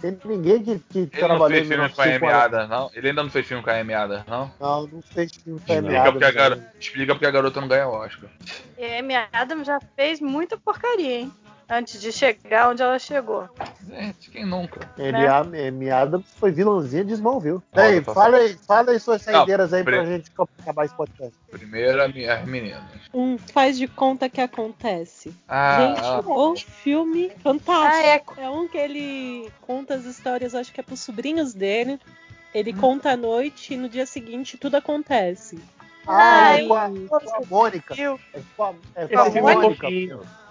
Tem 0.00 0.18
ninguém 0.26 0.62
que, 0.62 0.78
que 0.78 0.98
Ele 0.98 1.10
não 1.12 1.18
trabalhou 1.20 1.48
fez 1.48 1.64
em 1.64 1.68
filme 1.68 1.88
com 1.88 2.02
a 2.02 2.04
1940. 2.04 2.26
Amy 2.26 2.44
Adams, 2.44 2.68
não? 2.68 2.90
Ele 2.94 3.08
ainda 3.08 3.22
não 3.22 3.30
fez 3.30 3.46
filme 3.46 3.62
com 3.62 3.70
a 3.70 3.74
Amy 3.80 3.94
Adams, 3.94 4.24
não? 4.28 4.50
Não, 4.60 4.86
não 4.86 5.02
fez 5.02 5.32
filme 5.42 5.60
com 5.60 5.72
a 5.72 5.76
Amy 5.76 5.86
Explica 5.88 6.02
Adams, 6.02 6.12
porque, 6.26 6.38
a 6.38 6.50
né? 6.50 6.70
Explica 6.78 7.14
porque 7.14 7.26
a 7.26 7.30
garota 7.30 7.60
não 7.60 7.68
ganha 7.68 7.88
Oscar. 7.88 8.30
E 8.76 8.84
a 8.84 8.98
Amy 8.98 9.14
Adams 9.32 9.66
já 9.66 9.80
fez 9.96 10.20
muita 10.20 10.58
porcaria, 10.58 11.20
hein? 11.20 11.32
Antes 11.68 12.00
de 12.00 12.12
chegar 12.12 12.70
onde 12.70 12.80
ela 12.80 12.96
chegou. 12.96 13.48
Gente, 13.88 14.30
quem 14.30 14.46
nunca? 14.46 14.88
Ele, 14.96 15.10
né? 15.12 15.26
a 15.26 15.38
Amy 15.40 15.90
Adams 15.90 16.26
foi 16.36 16.52
vilãzinha 16.52 17.04
de 17.04 17.14
Smallville. 17.14 17.60
Olha, 17.72 17.90
Ei, 17.94 18.00
tá 18.00 18.14
fala 18.14 18.36
aí, 18.36 18.56
fala 18.66 18.92
aí 18.92 19.00
suas 19.00 19.22
saideiras 19.22 19.72
aí 19.72 19.82
pre- 19.82 19.96
pra 19.96 20.04
gente 20.06 20.30
acabar 20.60 20.84
esse 20.84 20.94
podcast. 20.94 21.34
Primeiro 21.50 22.00
as 22.00 22.44
meninas. 22.46 22.82
Um 23.12 23.36
faz 23.36 23.76
de 23.76 23.88
conta 23.88 24.28
que 24.28 24.40
acontece. 24.40 25.34
Ah, 25.48 25.94
Gente, 25.96 26.28
o 26.28 26.56
filme 26.56 27.32
fantástico. 27.42 28.34
Ah, 28.38 28.42
é. 28.42 28.44
É 28.44 28.50
um 28.50 28.68
que 28.68 28.78
ele 28.78 29.50
conta 29.62 29.94
as 29.94 30.04
histórias, 30.04 30.54
acho 30.54 30.72
que 30.72 30.78
é 30.78 30.84
pros 30.84 31.00
sobrinhos 31.00 31.52
dele. 31.52 31.98
Ele 32.54 32.72
conta 32.72 33.10
à 33.10 33.16
noite 33.16 33.74
e 33.74 33.76
no 33.76 33.88
dia 33.88 34.06
seguinte 34.06 34.56
tudo 34.56 34.76
acontece. 34.76 35.58
Ah, 36.06 36.50
Ai, 36.52 36.64
é 36.64 36.68
com 36.68 36.74
a, 36.74 36.88
com 36.88 37.16
a 37.16 37.46
Mônica. 37.50 37.94
É 37.94 38.40
com 38.56 38.62
a, 38.64 38.74
é 38.94 39.06
com 39.08 39.18
a 39.18 39.26
é 39.26 39.40
Mônica. 39.40 39.86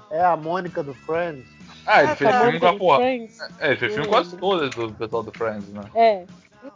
É 0.10 0.23
a 0.23 0.36
Mônica 0.38 0.82
do 0.84 0.94
Friends. 0.94 1.48
ah, 1.86 2.03
ele 2.03 2.11
Ah, 2.11 2.15
fez 2.15 2.30
tá. 2.32 2.41
filme 2.41 2.60
com 2.60 2.68
a 2.68 2.77
porra. 2.77 3.03
É, 3.03 3.15
ele 3.15 3.76
fez 3.77 3.94
filme 3.94 4.07
com 4.07 4.14
quase 4.14 4.38
todas 4.38 4.69
do 4.76 4.91
pessoal 4.94 5.23
do 5.23 5.32
Friends, 5.32 5.68
né? 5.69 5.82
É, 5.95 6.26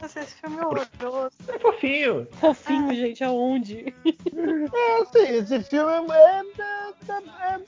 Nossa, 0.01 0.19
esse 0.19 0.35
filme 0.35 0.57
é 0.57 0.65
horroroso. 0.65 1.31
É 1.47 1.59
fofinho. 1.59 2.27
fofinho, 2.39 2.93
gente, 2.95 3.23
aonde? 3.23 3.93
É, 4.05 5.01
assim, 5.01 5.33
esse 5.37 5.63
filme 5.63 6.13
é, 6.13 6.39
é, 6.39 6.41
é- 7.11 7.53
é 7.55 7.59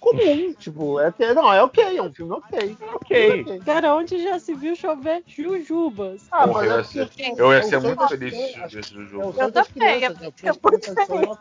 comum, 0.00 0.52
tipo, 0.54 0.98
é, 0.98 1.12
não, 1.34 1.52
é 1.52 1.62
ok, 1.62 1.96
é 1.98 2.02
um 2.02 2.12
filme 2.12 2.32
ok. 2.32 2.76
Ok. 2.94 3.60
Cara, 3.64 3.94
onde 3.94 4.22
já 4.22 4.38
se 4.38 4.54
viu 4.54 4.74
chover 4.74 5.22
jujubas? 5.26 6.26
Ah, 6.32 6.48
Porra, 6.48 6.62
mas 6.62 6.68
eu 6.70 6.72
é 6.72 6.78
ia 6.78 6.84
ser, 6.84 7.10
eu 7.38 7.52
ia 7.52 7.58
é 7.58 7.60
o 7.60 7.68
ser 7.68 7.80
muito 7.80 8.08
feliz 8.08 8.34
crianças, 8.34 8.70
de 8.70 8.74
ver 8.76 8.80
esse 8.80 8.94
É 8.94 8.98
o 8.98 9.06
jogo. 9.06 9.32
sonho 9.34 9.50
das 9.52 9.68
também, 9.68 10.04
é 10.04 10.10
Porque 10.10 10.48
as 10.48 10.58
muito 10.58 10.96
com- 11.06 11.38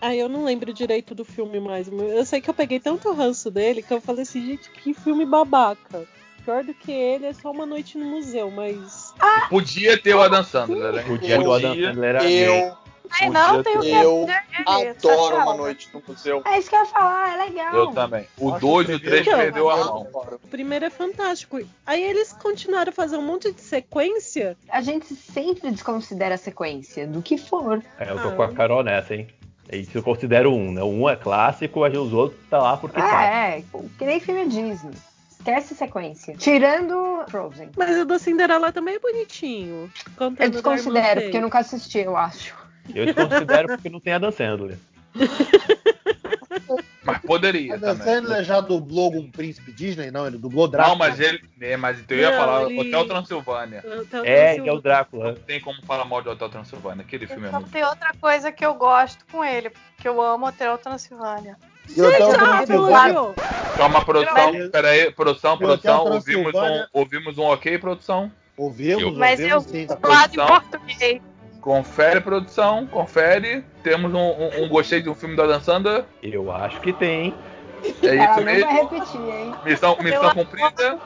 Ah, 0.00 0.14
eu 0.14 0.28
não 0.28 0.44
lembro 0.44 0.72
direito 0.72 1.14
do 1.14 1.24
filme 1.24 1.58
mais. 1.60 1.88
mas 1.88 2.12
Eu 2.12 2.24
sei 2.24 2.40
que 2.40 2.50
eu 2.50 2.54
peguei 2.54 2.78
tanto 2.78 3.12
ranço 3.12 3.50
dele 3.50 3.82
que 3.82 3.92
eu 3.92 4.00
falei 4.00 4.22
assim, 4.22 4.44
gente, 4.44 4.70
que 4.70 4.92
filme 4.92 5.24
babaca. 5.24 6.06
Pior 6.44 6.62
do 6.62 6.74
que 6.74 6.92
ele 6.92 7.24
é 7.24 7.32
só 7.32 7.50
uma 7.50 7.64
noite 7.64 7.96
no 7.96 8.04
museu, 8.04 8.50
mas. 8.50 9.14
Podia 9.48 9.96
ter 9.98 10.14
o 10.14 10.20
Adam 10.20 10.44
Sandler, 10.44 10.92
né? 10.92 11.04
O 11.08 11.16
dia 11.16 11.42
do 11.42 11.50
Adam 11.52 11.70
Podia. 11.70 11.88
Sandler. 11.94 12.16
Eu 12.22 12.76
Ai, 13.10 13.28
não, 13.30 13.62
tem 13.62 13.76
o 13.76 13.80
que 13.80 13.90
Eu 13.90 14.22
aprender. 14.24 14.88
adoro 14.88 14.94
Só 15.00 15.36
uma 15.42 15.54
noite 15.54 15.88
no 15.92 16.02
museu. 16.06 16.42
É 16.46 16.58
isso 16.58 16.68
que 16.68 16.74
eu 16.76 16.80
ia 16.80 16.86
falar, 16.86 17.34
é 17.34 17.44
legal. 17.44 17.74
Eu 17.74 17.86
também. 17.92 18.26
O 18.38 18.48
Nossa, 18.48 18.60
2 18.60 18.88
e 18.88 18.92
o 18.92 18.96
o 18.96 19.00
3 19.00 19.20
primeiro- 19.20 19.38
perdeu 19.42 19.70
a 19.70 19.76
mão. 19.76 20.08
O 20.42 20.48
primeiro 20.48 20.84
é 20.84 20.90
fantástico. 20.90 21.60
Aí 21.86 22.02
eles 22.02 22.32
continuaram 22.32 22.90
a 22.90 22.92
fazer 22.92 23.16
um 23.16 23.22
monte 23.22 23.52
de 23.52 23.60
sequência. 23.60 24.56
A 24.68 24.80
gente 24.80 25.14
sempre 25.14 25.70
desconsidera 25.70 26.34
a 26.34 26.38
sequência 26.38 27.06
do 27.06 27.22
que 27.22 27.36
for. 27.38 27.82
É, 27.98 28.10
eu 28.10 28.20
tô 28.20 28.32
com 28.32 28.42
a 28.42 28.52
Carol 28.52 28.82
nessa, 28.82 29.14
hein? 29.14 29.28
Isso 29.72 29.96
eu 29.96 30.02
considero 30.02 30.52
um, 30.52 30.72
né? 30.72 30.82
Um 30.82 31.08
é 31.08 31.16
clássico, 31.16 31.84
aí 31.84 31.96
os 31.96 32.12
outros 32.12 32.38
tá 32.50 32.58
lá 32.58 32.76
porque 32.76 33.00
tá. 33.00 33.24
É, 33.24 33.58
é, 33.58 33.64
que 33.98 34.04
nem 34.04 34.20
filme 34.20 34.46
Disney. 34.46 34.92
Esquece 35.30 35.74
sequência. 35.74 36.34
Tirando 36.38 37.22
Frozen. 37.28 37.70
Mas 37.76 37.98
o 37.98 38.04
da 38.06 38.18
Cinderela 38.18 38.72
também 38.72 38.94
é 38.94 38.98
bonitinho. 38.98 39.90
Eu 40.18 40.50
desconsidero, 40.50 41.22
porque 41.22 41.36
eu 41.36 41.42
nunca 41.42 41.58
assisti, 41.58 41.98
eu 41.98 42.16
acho. 42.16 42.63
Eu 42.92 43.06
desconsidero 43.06 43.68
porque 43.68 43.88
não 43.88 44.00
tem 44.00 44.12
Adam 44.14 44.30
Sandler. 44.32 44.76
Mas 47.04 47.18
poderia 47.18 47.74
Adam 47.74 47.94
também. 47.96 48.14
Sandler 48.14 48.44
já 48.44 48.60
dublou 48.60 49.04
algum 49.06 49.30
príncipe 49.30 49.70
Disney? 49.72 50.10
Não, 50.10 50.26
ele 50.26 50.38
dublou 50.38 50.66
Drácula. 50.66 50.92
Não, 50.94 50.98
mas 50.98 51.20
ele. 51.20 51.42
É, 51.60 51.76
mas 51.76 51.98
então 52.00 52.16
eu 52.16 52.22
ia 52.22 52.30
Não, 52.30 52.38
falar 52.38 52.62
ele- 52.70 52.80
Hotel 52.80 53.06
Transilvânia. 53.06 53.78
Hotel 53.80 53.94
É, 53.94 54.00
Transilvânia. 54.08 54.54
ele 54.60 54.68
é 54.68 54.72
o 54.72 54.80
Drácula. 54.80 55.26
Não 55.26 55.34
tem 55.34 55.60
como 55.60 55.82
falar 55.82 56.04
mal 56.06 56.22
de 56.22 56.28
Hotel 56.30 56.48
Transilvânia. 56.48 57.02
Aquele 57.04 57.26
filme 57.26 57.44
é 57.44 57.48
Então 57.48 57.60
muito. 57.60 57.72
tem 57.72 57.84
outra 57.84 58.10
coisa 58.18 58.50
que 58.50 58.64
eu 58.64 58.74
gosto 58.74 59.24
com 59.30 59.44
ele, 59.44 59.68
porque 59.70 60.08
eu 60.08 60.20
amo 60.22 60.46
Hotel 60.46 60.78
Transilvânia. 60.78 61.58
E 61.94 62.00
Hotel 62.00 62.30
Transilvânia-! 62.32 63.34
Calma, 63.76 64.02
produção. 64.04 64.52
Mas- 64.54 64.68
Pera 64.70 64.88
aí, 64.88 65.10
produção, 65.10 65.58
produção. 65.58 66.04
Ouvimos 66.06 66.54
um, 66.54 66.86
ouvimos 66.92 67.36
um 67.38 67.42
ok, 67.42 67.76
produção. 67.78 68.32
Ouvimos, 68.56 69.18
Mas 69.18 69.40
eu 69.40 69.56
ouvimos 69.56 69.64
sim. 69.70 69.86
tá 69.86 70.28
em 70.32 70.46
português. 70.46 71.20
Confere, 71.64 72.20
produção. 72.20 72.86
Confere. 72.86 73.64
Temos 73.82 74.12
um, 74.12 74.18
um, 74.18 74.64
um 74.64 74.68
gostei 74.68 75.00
de 75.00 75.08
um 75.08 75.14
filme 75.14 75.34
da 75.34 75.46
Dan 75.46 75.60
Sandler. 75.60 76.04
Eu 76.22 76.52
acho 76.52 76.78
que 76.82 76.92
tem. 76.92 77.34
É 78.02 78.16
Ela 78.16 78.24
isso 78.24 78.36
não 78.36 78.44
vai 78.44 78.44
mesmo. 78.44 78.70
repetir, 78.70 79.20
hein? 79.22 79.54
Missão, 79.64 79.96
missão 80.02 80.24
Eu- 80.24 80.34
cumprida. 80.34 80.98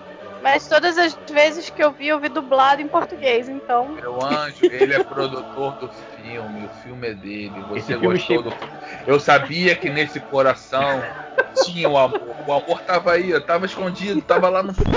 Mas 0.43 0.69
todas 0.69 0.99
as 0.99 1.17
vezes 1.31 1.71
que 1.71 1.83
eu 1.83 1.93
vi, 1.93 2.09
eu 2.09 2.19
vi 2.19 2.29
dublado 2.29 2.83
em 2.83 2.89
português, 2.89 3.49
então. 3.49 3.89
Meu 3.93 4.21
anjo, 4.25 4.67
ele 4.67 4.95
é 4.95 5.03
produtor 5.03 5.75
do 5.79 5.89
filme, 5.89 6.65
o 6.65 6.69
filme 6.83 7.09
é 7.09 7.15
dele. 7.15 7.61
Você 7.69 7.79
Esse 7.79 7.93
filme 7.99 8.07
gostou 8.07 8.43
do 8.43 8.53
Eu 9.07 9.21
sabia 9.21 9.77
que 9.77 9.89
nesse 9.91 10.19
coração 10.21 11.03
tinha 11.65 11.89
o 11.89 11.97
amor. 11.97 12.37
O 12.47 12.53
amor 12.53 12.81
tava 12.83 13.13
aí, 13.13 13.33
ó, 13.33 13.41
tava 13.41 13.67
escondido, 13.67 14.21
tava 14.23 14.49
lá 14.49 14.63
no 14.63 14.75
fundo. 14.75 14.91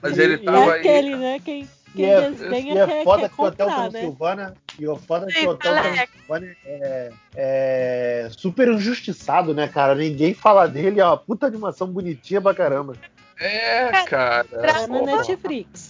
Mas 0.00 0.16
ele 0.18 0.34
E 0.34 0.38
tava 0.38 0.58
é 0.58 0.70
aí. 0.74 0.78
aquele, 0.80 1.16
né? 1.16 1.40
Quem, 1.44 1.68
quem 1.96 2.10
é, 2.10 2.30
desdenha 2.30 2.74
e 2.74 2.78
é 2.78 2.86
quer, 2.86 3.04
foda 3.04 3.22
quer 3.22 3.34
que 3.34 3.40
o 3.40 3.44
Hotel 3.44 3.66
comprar, 3.66 3.82
né? 3.82 3.90
Transilvânia. 3.90 4.54
E 4.78 4.88
o 4.88 4.96
foda 4.96 5.26
que 5.26 5.46
o 5.46 5.50
Hotel. 5.50 5.72
Transilvânia 5.72 6.56
é, 6.64 7.12
é 7.34 8.28
super 8.30 8.68
injustiçado, 8.68 9.54
né, 9.54 9.66
cara? 9.66 9.94
Ninguém 9.94 10.34
fala 10.34 10.66
dele, 10.66 11.00
é 11.00 11.04
uma 11.04 11.16
puta 11.16 11.46
animação 11.46 11.88
bonitinha 11.88 12.40
pra 12.40 12.54
caramba. 12.54 12.94
É, 13.38 14.04
cara. 14.04 14.46
É 14.50 14.86
na 14.86 14.98
Pô, 14.98 15.04
Netflix. 15.04 15.88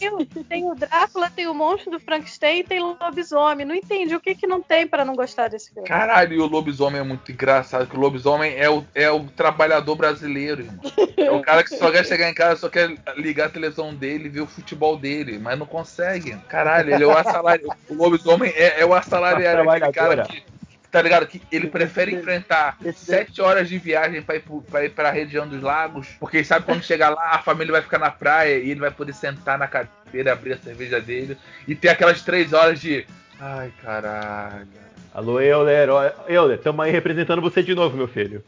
Tem 0.49 0.65
o, 0.65 0.75
Drácula, 0.75 1.31
tem 1.31 1.47
o 1.47 1.55
monstro 1.55 1.93
do 1.93 2.01
Frankenstein 2.01 2.61
e 2.61 2.65
tem 2.65 2.83
o 2.83 2.97
lobisomem. 3.01 3.65
Não 3.65 3.75
entendi 3.75 4.15
o 4.15 4.21
que, 4.21 4.35
que 4.35 4.47
não 4.47 4.61
tem 4.61 4.87
pra 4.87 5.05
não 5.05 5.15
gostar 5.15 5.49
desse 5.49 5.73
filme. 5.73 5.89
Caralho, 5.89 6.35
e 6.35 6.41
o 6.41 6.47
lobisomem 6.47 7.01
é 7.01 7.05
muito 7.05 7.31
engraçado, 7.31 7.87
que 7.87 7.97
o 7.97 8.01
lobisomem 8.01 8.57
é 8.57 8.69
o, 8.69 8.85
é 8.95 9.11
o 9.11 9.25
trabalhador 9.25 9.95
brasileiro, 9.95 10.63
irmão. 10.63 10.81
É 11.17 11.31
o 11.31 11.41
cara 11.41 11.63
que 11.63 11.77
só 11.77 11.91
quer 11.91 12.05
chegar 12.05 12.29
em 12.29 12.35
casa, 12.35 12.61
só 12.61 12.69
quer 12.69 12.95
ligar 13.17 13.47
a 13.47 13.51
televisão 13.51 13.95
dele 13.95 14.27
e 14.27 14.31
ver 14.31 14.41
o 14.41 14.47
futebol 14.47 14.97
dele, 14.97 15.39
mas 15.39 15.59
não 15.59 15.67
consegue. 15.67 16.37
Caralho, 16.49 16.95
ele 16.95 17.05
é 17.05 17.07
o 17.07 17.17
assalariado. 17.17 17.77
O 17.89 17.95
lobisomem 17.95 18.53
é, 18.55 18.81
é 18.81 18.87
o 18.87 18.93
assalariado, 18.93 19.69
aquele 19.71 19.93
cara 19.93 20.25
que, 20.25 20.43
tá 20.91 21.03
ligado? 21.03 21.27
Que 21.27 21.41
ele 21.53 21.69
prefere 21.69 22.15
enfrentar 22.15 22.77
sete 22.95 23.41
horas 23.43 23.69
de 23.69 23.79
viagem 23.79 24.23
pra 24.23 24.37
ir, 24.37 24.41
pro- 24.41 24.63
pra 24.63 24.85
ir 24.85 24.91
pra 24.91 25.11
região 25.11 25.47
dos 25.47 25.63
lagos, 25.63 26.09
porque 26.19 26.39
ele 26.39 26.45
sabe 26.45 26.65
que 26.65 26.73
quando 26.73 26.83
chegar 26.83 27.11
lá, 27.11 27.33
a 27.35 27.39
família 27.39 27.73
vai 27.73 27.83
ficar 27.83 27.99
na 27.99 28.11
praia 28.11 28.59
e 28.59 28.71
ele 28.71 28.81
vai 28.81 28.91
poder 28.91 29.13
sentar 29.15 29.59
na 29.59 29.67
cadeira, 29.67 30.33
abrir 30.33 30.53
a 30.55 30.59
cerveja 30.59 31.01
dele 31.01 31.37
e 31.67 31.75
ter 31.75 31.89
aquelas 31.89 32.23
três 32.23 32.53
horas 32.53 32.81
de. 32.81 33.07
Ai, 33.41 33.73
caralho. 33.83 34.67
Alô, 35.15 35.41
Euler. 35.41 35.89
Euler, 36.29 36.59
tamo 36.59 36.83
aí 36.83 36.91
representando 36.93 37.41
você 37.41 37.63
de 37.63 37.75
novo, 37.75 37.97
meu 37.97 38.07
filho. 38.09 38.45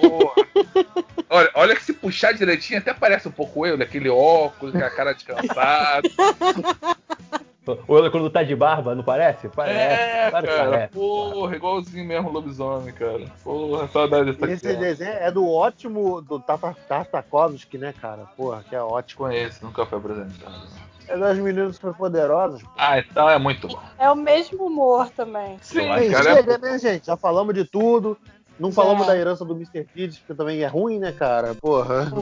Porra. 0.00 0.32
Olha, 1.28 1.50
olha 1.54 1.74
que 1.76 1.82
se 1.84 1.92
puxar 1.92 2.32
direitinho 2.32 2.78
até 2.78 2.94
parece 2.94 3.26
um 3.28 3.32
pouco 3.32 3.66
eu, 3.66 3.74
aquele 3.74 4.08
óculos, 4.08 4.72
com 4.72 4.84
a 4.84 4.90
cara 4.90 5.12
descansada. 5.12 6.08
O 7.66 7.96
Euler 7.96 8.10
quando 8.10 8.28
tá 8.28 8.42
de 8.42 8.54
barba, 8.54 8.94
não 8.94 9.02
parece? 9.02 9.48
Parece. 9.48 9.78
é, 9.78 10.30
claro 10.30 10.46
que 10.46 10.52
cara. 10.54 10.70
parece. 10.70 10.92
Porra, 10.92 11.56
igualzinho 11.56 12.04
mesmo 12.06 12.28
o 12.28 12.32
lobisomem, 12.32 12.92
cara. 12.92 13.24
Porra, 13.42 13.88
saudade 13.88 14.32
dessa 14.32 14.52
Esse 14.52 14.66
cena. 14.68 14.80
desenho 14.80 15.10
é 15.12 15.30
do 15.30 15.48
ótimo 15.48 16.20
do 16.20 16.38
Tartakovsky, 16.40 17.78
né, 17.78 17.94
cara? 17.98 18.24
Porra, 18.36 18.62
que 18.68 18.74
é 18.76 18.82
ótimo. 18.82 19.26
Conheço, 19.26 19.64
nunca 19.64 19.86
foi 19.86 19.98
apresentado. 19.98 20.68
É 21.06 21.18
das 21.18 21.38
meninas 21.38 21.76
superpoderosas. 21.76 22.62
Ah, 22.76 22.98
então 22.98 23.28
é 23.28 23.38
muito 23.38 23.68
bom. 23.68 23.78
É 23.98 24.10
o 24.10 24.16
mesmo 24.16 24.66
humor 24.66 25.10
também. 25.10 25.58
Sim, 25.60 25.88
Bem, 25.94 26.10
cara. 26.10 26.30
é 26.30 26.34
chega, 26.36 26.58
né, 26.58 26.78
gente? 26.78 27.06
Já 27.06 27.16
falamos 27.16 27.54
de 27.54 27.64
tudo. 27.64 28.16
Não 28.58 28.70
falamos 28.70 29.02
É. 29.04 29.06
da 29.06 29.16
herança 29.18 29.44
do 29.44 29.54
Mr. 29.54 29.84
Kids, 29.84 30.20
que 30.26 30.32
também 30.34 30.62
é 30.62 30.66
ruim, 30.66 30.98
né, 31.00 31.10
cara? 31.12 31.54
Porra. 31.54 32.12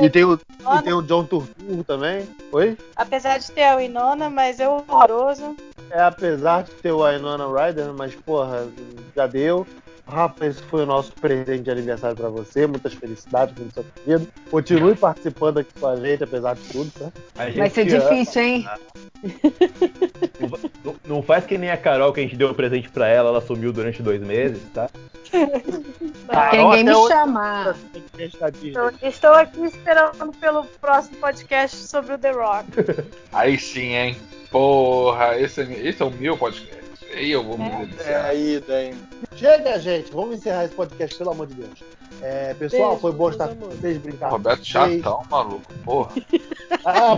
E 0.00 0.08
tem 0.08 0.24
o, 0.24 0.34
e 0.34 0.82
tem 0.82 0.92
o 0.92 1.02
John 1.02 1.24
Turturro 1.24 1.84
também. 1.84 2.26
Oi? 2.52 2.76
apesar 2.96 3.38
de 3.38 3.50
ter 3.52 3.64
a 3.64 3.76
Winona, 3.76 4.30
mas 4.30 4.58
é 4.58 4.68
horroroso. 4.68 5.54
É, 5.90 6.00
apesar 6.02 6.62
de 6.64 6.70
ter 6.72 6.92
o 6.92 7.04
Winona 7.06 7.46
Ryder, 7.46 7.92
mas, 7.92 8.14
porra, 8.14 8.66
já 9.14 9.26
deu. 9.26 9.66
Rafa, 10.08 10.46
esse 10.46 10.62
foi 10.62 10.82
o 10.84 10.86
nosso 10.86 11.12
presente 11.12 11.62
de 11.62 11.70
aniversário 11.70 12.16
pra 12.16 12.28
você. 12.30 12.66
Muitas 12.66 12.94
felicidades 12.94 13.54
no 13.62 13.70
seu 13.70 13.84
vida. 14.06 14.26
Continue 14.50 14.94
participando 14.94 15.58
aqui 15.58 15.70
com 15.78 15.86
a 15.86 15.96
gente, 15.96 16.24
apesar 16.24 16.54
de 16.54 16.62
tudo, 16.62 16.90
tá? 16.98 17.12
Vai 17.34 17.68
ser 17.70 17.82
ama. 17.92 18.00
difícil, 18.00 18.42
hein? 18.42 18.68
Não, 20.84 20.94
não 21.06 21.22
faz 21.22 21.44
que 21.44 21.58
nem 21.58 21.70
a 21.70 21.76
Carol 21.76 22.12
que 22.12 22.20
a 22.20 22.22
gente 22.22 22.36
deu 22.36 22.48
um 22.50 22.54
presente 22.54 22.88
pra 22.88 23.06
ela, 23.08 23.28
ela 23.28 23.40
sumiu 23.40 23.72
durante 23.72 24.02
dois 24.02 24.20
meses, 24.22 24.62
tá? 24.72 24.88
Carol, 26.28 26.50
Quem 26.50 26.64
ninguém 26.64 26.84
me 26.84 26.94
hoje- 26.94 27.08
chamar. 27.12 27.76
Eu 29.02 29.08
estou 29.08 29.32
aqui 29.32 29.60
esperando 29.64 30.32
pelo 30.40 30.64
próximo 30.80 31.16
podcast 31.18 31.76
sobre 31.76 32.14
o 32.14 32.18
The 32.18 32.30
Rock. 32.30 32.66
Aí 33.32 33.58
sim, 33.58 33.94
hein? 33.94 34.16
Porra, 34.50 35.38
esse 35.38 35.60
é, 35.60 35.64
esse 35.86 36.00
é 36.02 36.04
o 36.06 36.10
meu 36.10 36.36
podcast. 36.36 36.67
Aí 37.14 37.30
eu 37.30 37.42
vou 37.44 37.58
me 37.58 37.64
É 37.68 37.76
deliciar. 37.76 38.24
aí, 38.26 38.64
daí. 38.66 38.94
Chega, 39.36 39.78
gente. 39.78 40.12
Vamos 40.12 40.36
encerrar 40.38 40.64
esse 40.64 40.74
podcast, 40.74 41.16
pelo 41.16 41.30
amor 41.30 41.46
de 41.46 41.54
Deus. 41.54 41.82
É, 42.20 42.54
pessoal, 42.54 42.90
Beijo, 42.90 43.00
foi 43.02 43.12
bom 43.12 43.30
estar 43.30 43.48
com 43.48 43.66
vocês 43.66 43.98
brincar. 43.98 44.30
Roberto. 44.30 44.64
Chatão, 44.64 45.22
maluco. 45.30 45.72
Porra. 45.84 46.10
Ah. 46.84 47.14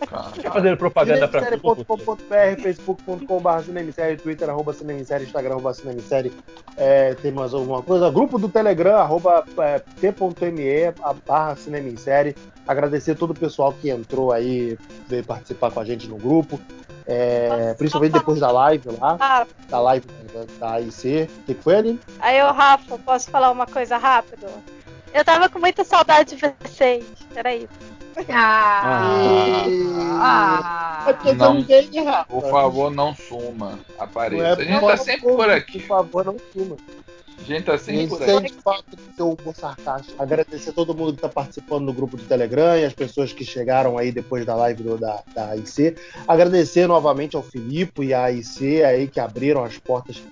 Tá 0.00 0.30
Cara. 0.36 0.52
fazendo 0.52 0.76
propaganda 0.76 1.26
pra 1.26 1.40
Cinemissérie.com.br, 1.44 2.62
facebook.com.br, 2.62 3.62
cinemissérie, 3.64 4.16
twitter, 4.16 4.50
arroba 4.50 4.72
cinemissérie, 4.72 5.26
instagram, 5.26 5.52
arroba 5.52 5.72
cinemissérie. 5.72 6.32
É, 6.76 7.14
tem 7.14 7.32
mais 7.32 7.54
alguma 7.54 7.82
coisa? 7.82 8.10
Grupo 8.10 8.38
do 8.38 8.48
Telegram, 8.48 8.96
arroba 8.98 9.44
é, 9.58 9.78
t.me, 10.00 10.92
barra 11.26 11.56
cinemissérie. 11.56 12.36
Agradecer 12.66 13.14
todo 13.14 13.30
o 13.30 13.34
pessoal 13.34 13.72
que 13.72 13.88
entrou 13.88 14.30
aí, 14.32 14.76
veio 15.08 15.24
participar 15.24 15.70
com 15.70 15.80
a 15.80 15.84
gente 15.84 16.06
no 16.08 16.16
grupo. 16.16 16.60
É, 17.06 17.74
principalmente 17.74 18.12
depois 18.12 18.40
da 18.40 18.50
live 18.50 18.88
lá, 18.98 19.16
Ah, 19.20 19.46
da 19.68 19.80
live 19.80 20.06
da, 20.58 20.72
AIC. 20.72 21.28
O 21.40 21.42
que 21.44 21.54
foi 21.54 21.76
ali? 21.76 22.00
aí 22.18 22.38
eu, 22.38 22.50
Rafa, 22.52 22.98
posso 22.98 23.30
falar 23.30 23.50
uma 23.50 23.66
coisa 23.66 23.96
rápido? 23.96 24.46
Eu 25.12 25.24
tava 25.24 25.48
com 25.48 25.58
muita 25.58 25.84
saudade 25.84 26.34
de 26.34 26.54
vocês. 26.64 27.04
Peraí. 27.32 27.68
Ah. 28.30 29.64
Ah. 30.20 31.04
É 31.08 31.12
porque 31.12 31.34
você 31.34 32.00
Não. 32.02 32.24
Por 32.24 32.50
favor, 32.50 32.90
não 32.90 33.14
suma. 33.14 33.78
Apareça. 33.98 34.44
é 34.44 34.52
A 34.52 34.64
gente 34.64 34.80
tá 34.80 34.96
sempre 34.96 35.32
por 35.32 35.50
aqui. 35.50 35.78
Por 35.80 35.86
favor, 35.86 36.24
não 36.24 36.36
suma. 36.52 36.76
Gente 37.46 37.64
tá 37.64 37.74
A 37.74 37.78
sempre 37.78 38.00
gente 38.02 38.08
por 38.10 38.22
aqui. 38.22 38.32
sente 38.32 38.52
falta 38.62 38.96
do 38.96 39.16
seu 39.16 39.30
humor 39.32 39.54
sarcástico. 39.54 40.22
Agradecer 40.22 40.70
a 40.70 40.72
todo 40.72 40.94
mundo 40.94 41.12
que 41.12 41.18
está 41.18 41.28
participando 41.28 41.86
do 41.86 41.92
grupo 41.92 42.16
do 42.16 42.22
Telegram 42.24 42.76
e 42.78 42.84
as 42.84 42.92
pessoas 42.94 43.32
que 43.32 43.44
chegaram 43.44 43.98
aí 43.98 44.10
depois 44.12 44.46
da 44.46 44.54
live 44.54 44.82
do- 44.82 44.96
da, 44.96 45.22
da 45.34 45.50
AIC. 45.50 45.94
Agradecer 46.26 46.86
novamente 46.86 47.36
ao 47.36 47.42
Filipe 47.42 48.02
e 48.04 48.14
à 48.14 48.24
AIC 48.24 48.82
aí 48.82 49.08
que 49.08 49.20
abriram 49.20 49.62
as 49.64 49.76
portas 49.78 50.22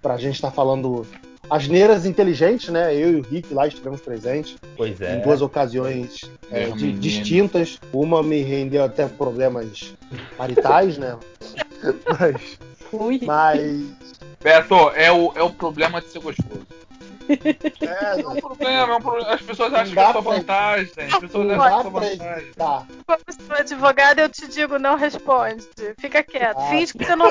para 0.00 0.14
a 0.14 0.18
gente 0.18 0.36
estar 0.36 0.50
falando 0.50 1.06
asneiras 1.50 2.06
inteligentes, 2.06 2.70
né? 2.70 2.94
Eu 2.94 3.10
e 3.12 3.16
o 3.16 3.22
Rick 3.22 3.52
lá 3.52 3.66
estivemos 3.66 4.00
presentes 4.00 4.56
Pois 4.76 4.98
é. 5.00 5.16
em 5.18 5.20
duas 5.22 5.42
ocasiões 5.42 6.22
é, 6.50 6.66
Meu 6.68 6.76
de- 6.76 6.92
distintas. 6.92 7.78
Uma 7.92 8.22
me 8.22 8.40
rendeu 8.42 8.82
até 8.84 9.06
problemas 9.06 9.92
maritais, 10.38 10.96
né? 10.96 11.18
Mas, 12.18 12.58
Ui. 12.92 13.20
mas 13.24 13.82
Beto, 14.42 14.74
é 14.94 15.10
o, 15.12 15.32
é 15.36 15.42
o 15.42 15.50
problema 15.50 16.00
de 16.00 16.08
ser 16.08 16.18
gostoso. 16.20 16.66
é, 17.30 18.20
É 18.20 18.26
um 18.26 18.34
problema, 18.40 18.92
é 18.94 18.96
um 18.96 19.00
problema. 19.00 19.30
As 19.34 19.40
pessoas 19.42 19.72
acham 19.72 19.94
que 19.94 19.98
é 20.00 20.10
pra- 20.12 20.20
vantagem. 20.20 20.92
As 21.06 21.18
pessoas 21.20 21.46
não 21.46 21.62
acham 21.62 21.80
que 21.82 21.86
é 21.86 21.90
pra 21.90 22.00
vantagem. 22.00 22.42
evitar. 22.42 22.86
Como 23.06 23.20
sou 23.46 23.56
advogada, 23.56 24.22
eu 24.22 24.28
te 24.28 24.48
digo, 24.48 24.78
não 24.78 24.96
responde. 24.96 25.64
Fica 25.98 26.22
quieto. 26.24 26.58
Ah. 26.58 26.66
Finge 26.66 26.92
que 26.92 27.04
você 27.04 27.14
não. 27.14 27.28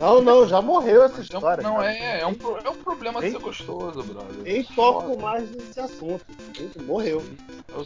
Não, 0.00 0.22
não, 0.22 0.48
já 0.48 0.62
morreu 0.62 1.02
essa 1.04 1.16
Não, 1.16 1.22
história. 1.22 1.62
não 1.62 1.76
cara. 1.76 1.92
é, 1.92 2.20
é 2.20 2.26
um, 2.26 2.36
é 2.64 2.70
um 2.70 2.76
problema 2.76 3.20
de 3.20 3.30
ser 3.32 3.38
gostoso, 3.38 4.02
brother. 4.02 4.42
Nem 4.42 4.64
toco 4.64 5.20
mais 5.20 5.50
nesse 5.50 5.78
assunto. 5.80 6.24
Gente, 6.56 6.82
Morreu. 6.82 7.22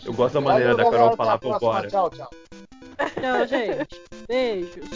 Eu 0.05 0.13
gosto 0.13 0.35
da 0.35 0.41
maneira 0.41 0.77
da 0.77 0.89
Carol 0.89 1.17
falar 1.17 1.35
até 1.35 1.51
a 1.51 1.59
próxima. 1.59 1.73
vambora. 1.73 1.89
Tchau, 1.91 2.11
tchau. 2.11 2.31
Tchau, 3.21 3.47
gente. 3.49 4.01
Beijos. 4.29 4.89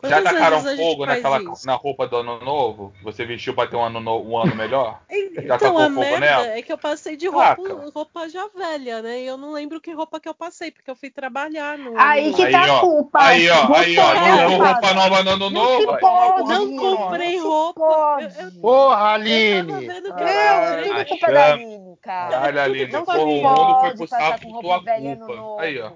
Já 0.00 0.18
Quantas 0.18 0.32
tacaram 0.32 0.56
a 0.58 0.60
gente 0.60 0.76
fogo 0.76 1.06
naquela, 1.06 1.42
isso? 1.42 1.66
na 1.66 1.74
roupa 1.74 2.06
do 2.06 2.16
ano 2.18 2.38
novo? 2.38 2.92
Você 3.02 3.24
vestiu 3.24 3.52
pra 3.52 3.66
ter 3.66 3.74
um 3.74 3.82
ano, 3.82 3.98
no- 3.98 4.22
um 4.22 4.38
ano 4.38 4.54
melhor? 4.54 5.00
Já 5.10 5.42
Então, 5.42 5.58
tacou 5.58 5.78
a 5.78 5.84
fogo 5.88 6.00
merda 6.00 6.20
nela? 6.20 6.46
é 6.46 6.62
que 6.62 6.72
eu 6.72 6.78
passei 6.78 7.16
de 7.16 7.26
roupa, 7.26 7.56
Taca. 7.56 7.90
roupa 7.92 8.28
já 8.28 8.48
velha, 8.56 9.02
né? 9.02 9.20
E 9.22 9.26
eu 9.26 9.36
não 9.36 9.50
lembro 9.52 9.80
que 9.80 9.92
roupa 9.92 10.20
que 10.20 10.28
eu 10.28 10.34
passei, 10.34 10.70
porque 10.70 10.88
eu 10.88 10.94
fui 10.94 11.10
trabalhar 11.10 11.76
no. 11.76 11.98
Aí 11.98 12.32
que 12.32 12.44
Aí, 12.44 12.52
tá 12.52 12.76
a 12.76 12.80
culpa. 12.80 13.18
Aí, 13.20 13.50
ó, 13.50 13.74
aí, 13.74 13.98
ó. 13.98 14.04
Você 14.14 14.20
Não 14.20 14.48
culpada. 14.50 14.72
roupa 14.72 14.94
nova 14.94 15.22
no 15.24 15.30
ano 15.32 15.50
Não 15.50 15.66
se 15.80 15.84
novo? 15.86 15.98
pode, 15.98 16.48
Não 16.48 16.76
comprei 16.76 17.38
roupa. 17.38 17.80
pode. 17.80 18.38
Eu- 18.38 18.44
eu- 18.46 18.52
Porra, 18.60 18.84
Eu 18.84 18.90
tava 18.90 19.14
Aline! 19.14 19.86
vendo 19.88 20.14
que 20.14 20.22
Ah, 20.22 21.04
culpa 21.08 21.32
da. 21.32 21.52
Aline, 21.54 21.96
cara. 22.00 22.30
Caralho, 22.30 22.60
Aline. 22.60 22.92
Porra, 22.92 23.18
o 23.18 23.26
mundo 23.26 23.80
foi 23.80 23.90
pro 23.96 24.08
passar 24.08 24.38
com 24.40 24.46
por 24.46 24.52
roupa 24.52 24.68
tua 24.68 24.78
velha 24.84 25.10
no 25.16 25.26
culpa. 25.26 25.36
novo. 25.40 25.58
Aí, 25.60 25.80
ó. 25.80 25.90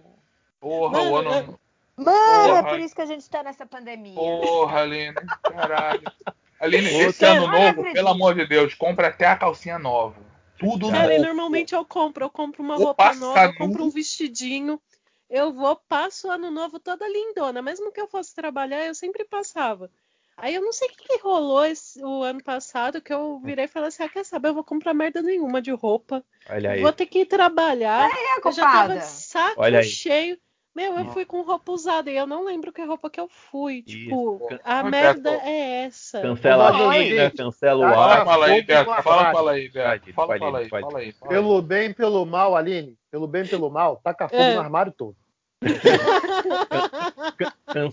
Porra, 0.60 1.02
o 1.02 1.16
ano. 1.16 1.58
Mano, 1.96 2.48
Porra. 2.48 2.58
é 2.58 2.62
por 2.62 2.80
isso 2.80 2.94
que 2.94 3.02
a 3.02 3.06
gente 3.06 3.28
tá 3.28 3.42
nessa 3.42 3.66
pandemia. 3.66 4.14
Porra, 4.14 4.80
Aline. 4.82 5.14
Caralho. 5.42 6.10
Aline, 6.58 6.94
Ô, 6.94 7.08
esse 7.08 7.24
ano 7.24 7.46
novo, 7.48 7.82
pelo 7.92 8.08
amor 8.08 8.34
de 8.34 8.46
Deus, 8.46 8.74
compra 8.74 9.08
até 9.08 9.26
a 9.26 9.36
calcinha 9.36 9.78
nova. 9.78 10.16
Tudo 10.58 10.90
Cara, 10.90 11.08
novo. 11.08 11.22
normalmente 11.22 11.74
eu 11.74 11.84
compro, 11.84 12.24
eu 12.24 12.30
compro 12.30 12.62
uma 12.62 12.76
Vou 12.76 12.86
roupa 12.86 13.14
nova, 13.14 13.44
eu 13.46 13.54
compro 13.54 13.84
um 13.84 13.90
vestidinho. 13.90 14.80
Eu 15.28 15.52
vou, 15.52 15.74
passo 15.76 16.28
o 16.28 16.30
ano 16.30 16.50
novo 16.50 16.78
toda 16.78 17.08
lindona. 17.08 17.60
Mesmo 17.60 17.90
que 17.90 18.00
eu 18.00 18.06
fosse 18.06 18.34
trabalhar, 18.34 18.84
eu 18.86 18.94
sempre 18.94 19.24
passava. 19.24 19.90
Aí 20.36 20.54
eu 20.54 20.62
não 20.62 20.72
sei 20.72 20.88
o 20.88 20.90
que, 20.92 21.04
que 21.04 21.22
rolou 21.22 21.64
esse- 21.64 22.02
o 22.02 22.22
ano 22.22 22.42
passado, 22.42 23.00
que 23.00 23.12
eu 23.12 23.40
virei 23.40 23.64
e 23.64 23.68
falei 23.68 23.88
assim: 23.88 24.02
ah, 24.02 24.08
quer 24.08 24.24
saber? 24.24 24.48
Eu 24.48 24.54
vou 24.54 24.64
comprar 24.64 24.94
merda 24.94 25.20
nenhuma 25.22 25.60
de 25.60 25.70
roupa. 25.70 26.24
Olha 26.48 26.70
aí. 26.72 26.80
Vou 26.80 26.92
ter 26.92 27.06
que 27.06 27.20
ir 27.20 27.26
trabalhar. 27.26 28.10
É, 28.10 28.46
eu 28.46 28.52
já 28.52 28.62
tava 28.62 28.96
de 28.98 29.04
saco 29.04 29.60
Olha 29.60 29.80
aí. 29.80 29.84
Meu, 30.74 30.98
eu 30.98 31.04
fui 31.06 31.26
com 31.26 31.42
roupa 31.42 31.70
usada 31.70 32.10
e 32.10 32.16
eu 32.16 32.26
não 32.26 32.44
lembro 32.44 32.72
que 32.72 32.82
roupa 32.82 33.10
que 33.10 33.20
eu 33.20 33.28
fui. 33.28 33.82
Tipo, 33.82 34.40
Isso. 34.50 34.60
a 34.64 34.82
merda 34.82 35.30
é 35.30 35.84
essa. 35.84 36.22
Cancela 36.22 36.70
a. 36.70 36.92
China, 36.94 37.30
cancela 37.30 37.80
o 37.80 37.84
ar. 38.00 38.24
fala 38.24 38.46
aí, 38.46 38.62
Beto. 38.62 38.90
Fala, 39.02 39.32
fala 39.32 39.52
aí, 39.52 39.68
Beto. 39.68 40.12
Fala, 40.14 40.38
fala 40.38 40.58
aí, 40.60 40.68
fala 40.68 40.98
aí. 40.98 41.12
Pelo 41.28 41.60
bem, 41.60 41.92
pelo 41.92 42.24
mal, 42.24 42.56
Aline. 42.56 42.96
Pelo 43.10 43.26
bem, 43.26 43.46
pelo 43.46 43.68
mal, 43.70 44.00
taca 44.02 44.28
fogo 44.28 44.40
É. 44.40 44.54
no 44.54 44.60
armário 44.60 44.92
todo. 44.92 45.14
Can- 47.66 47.92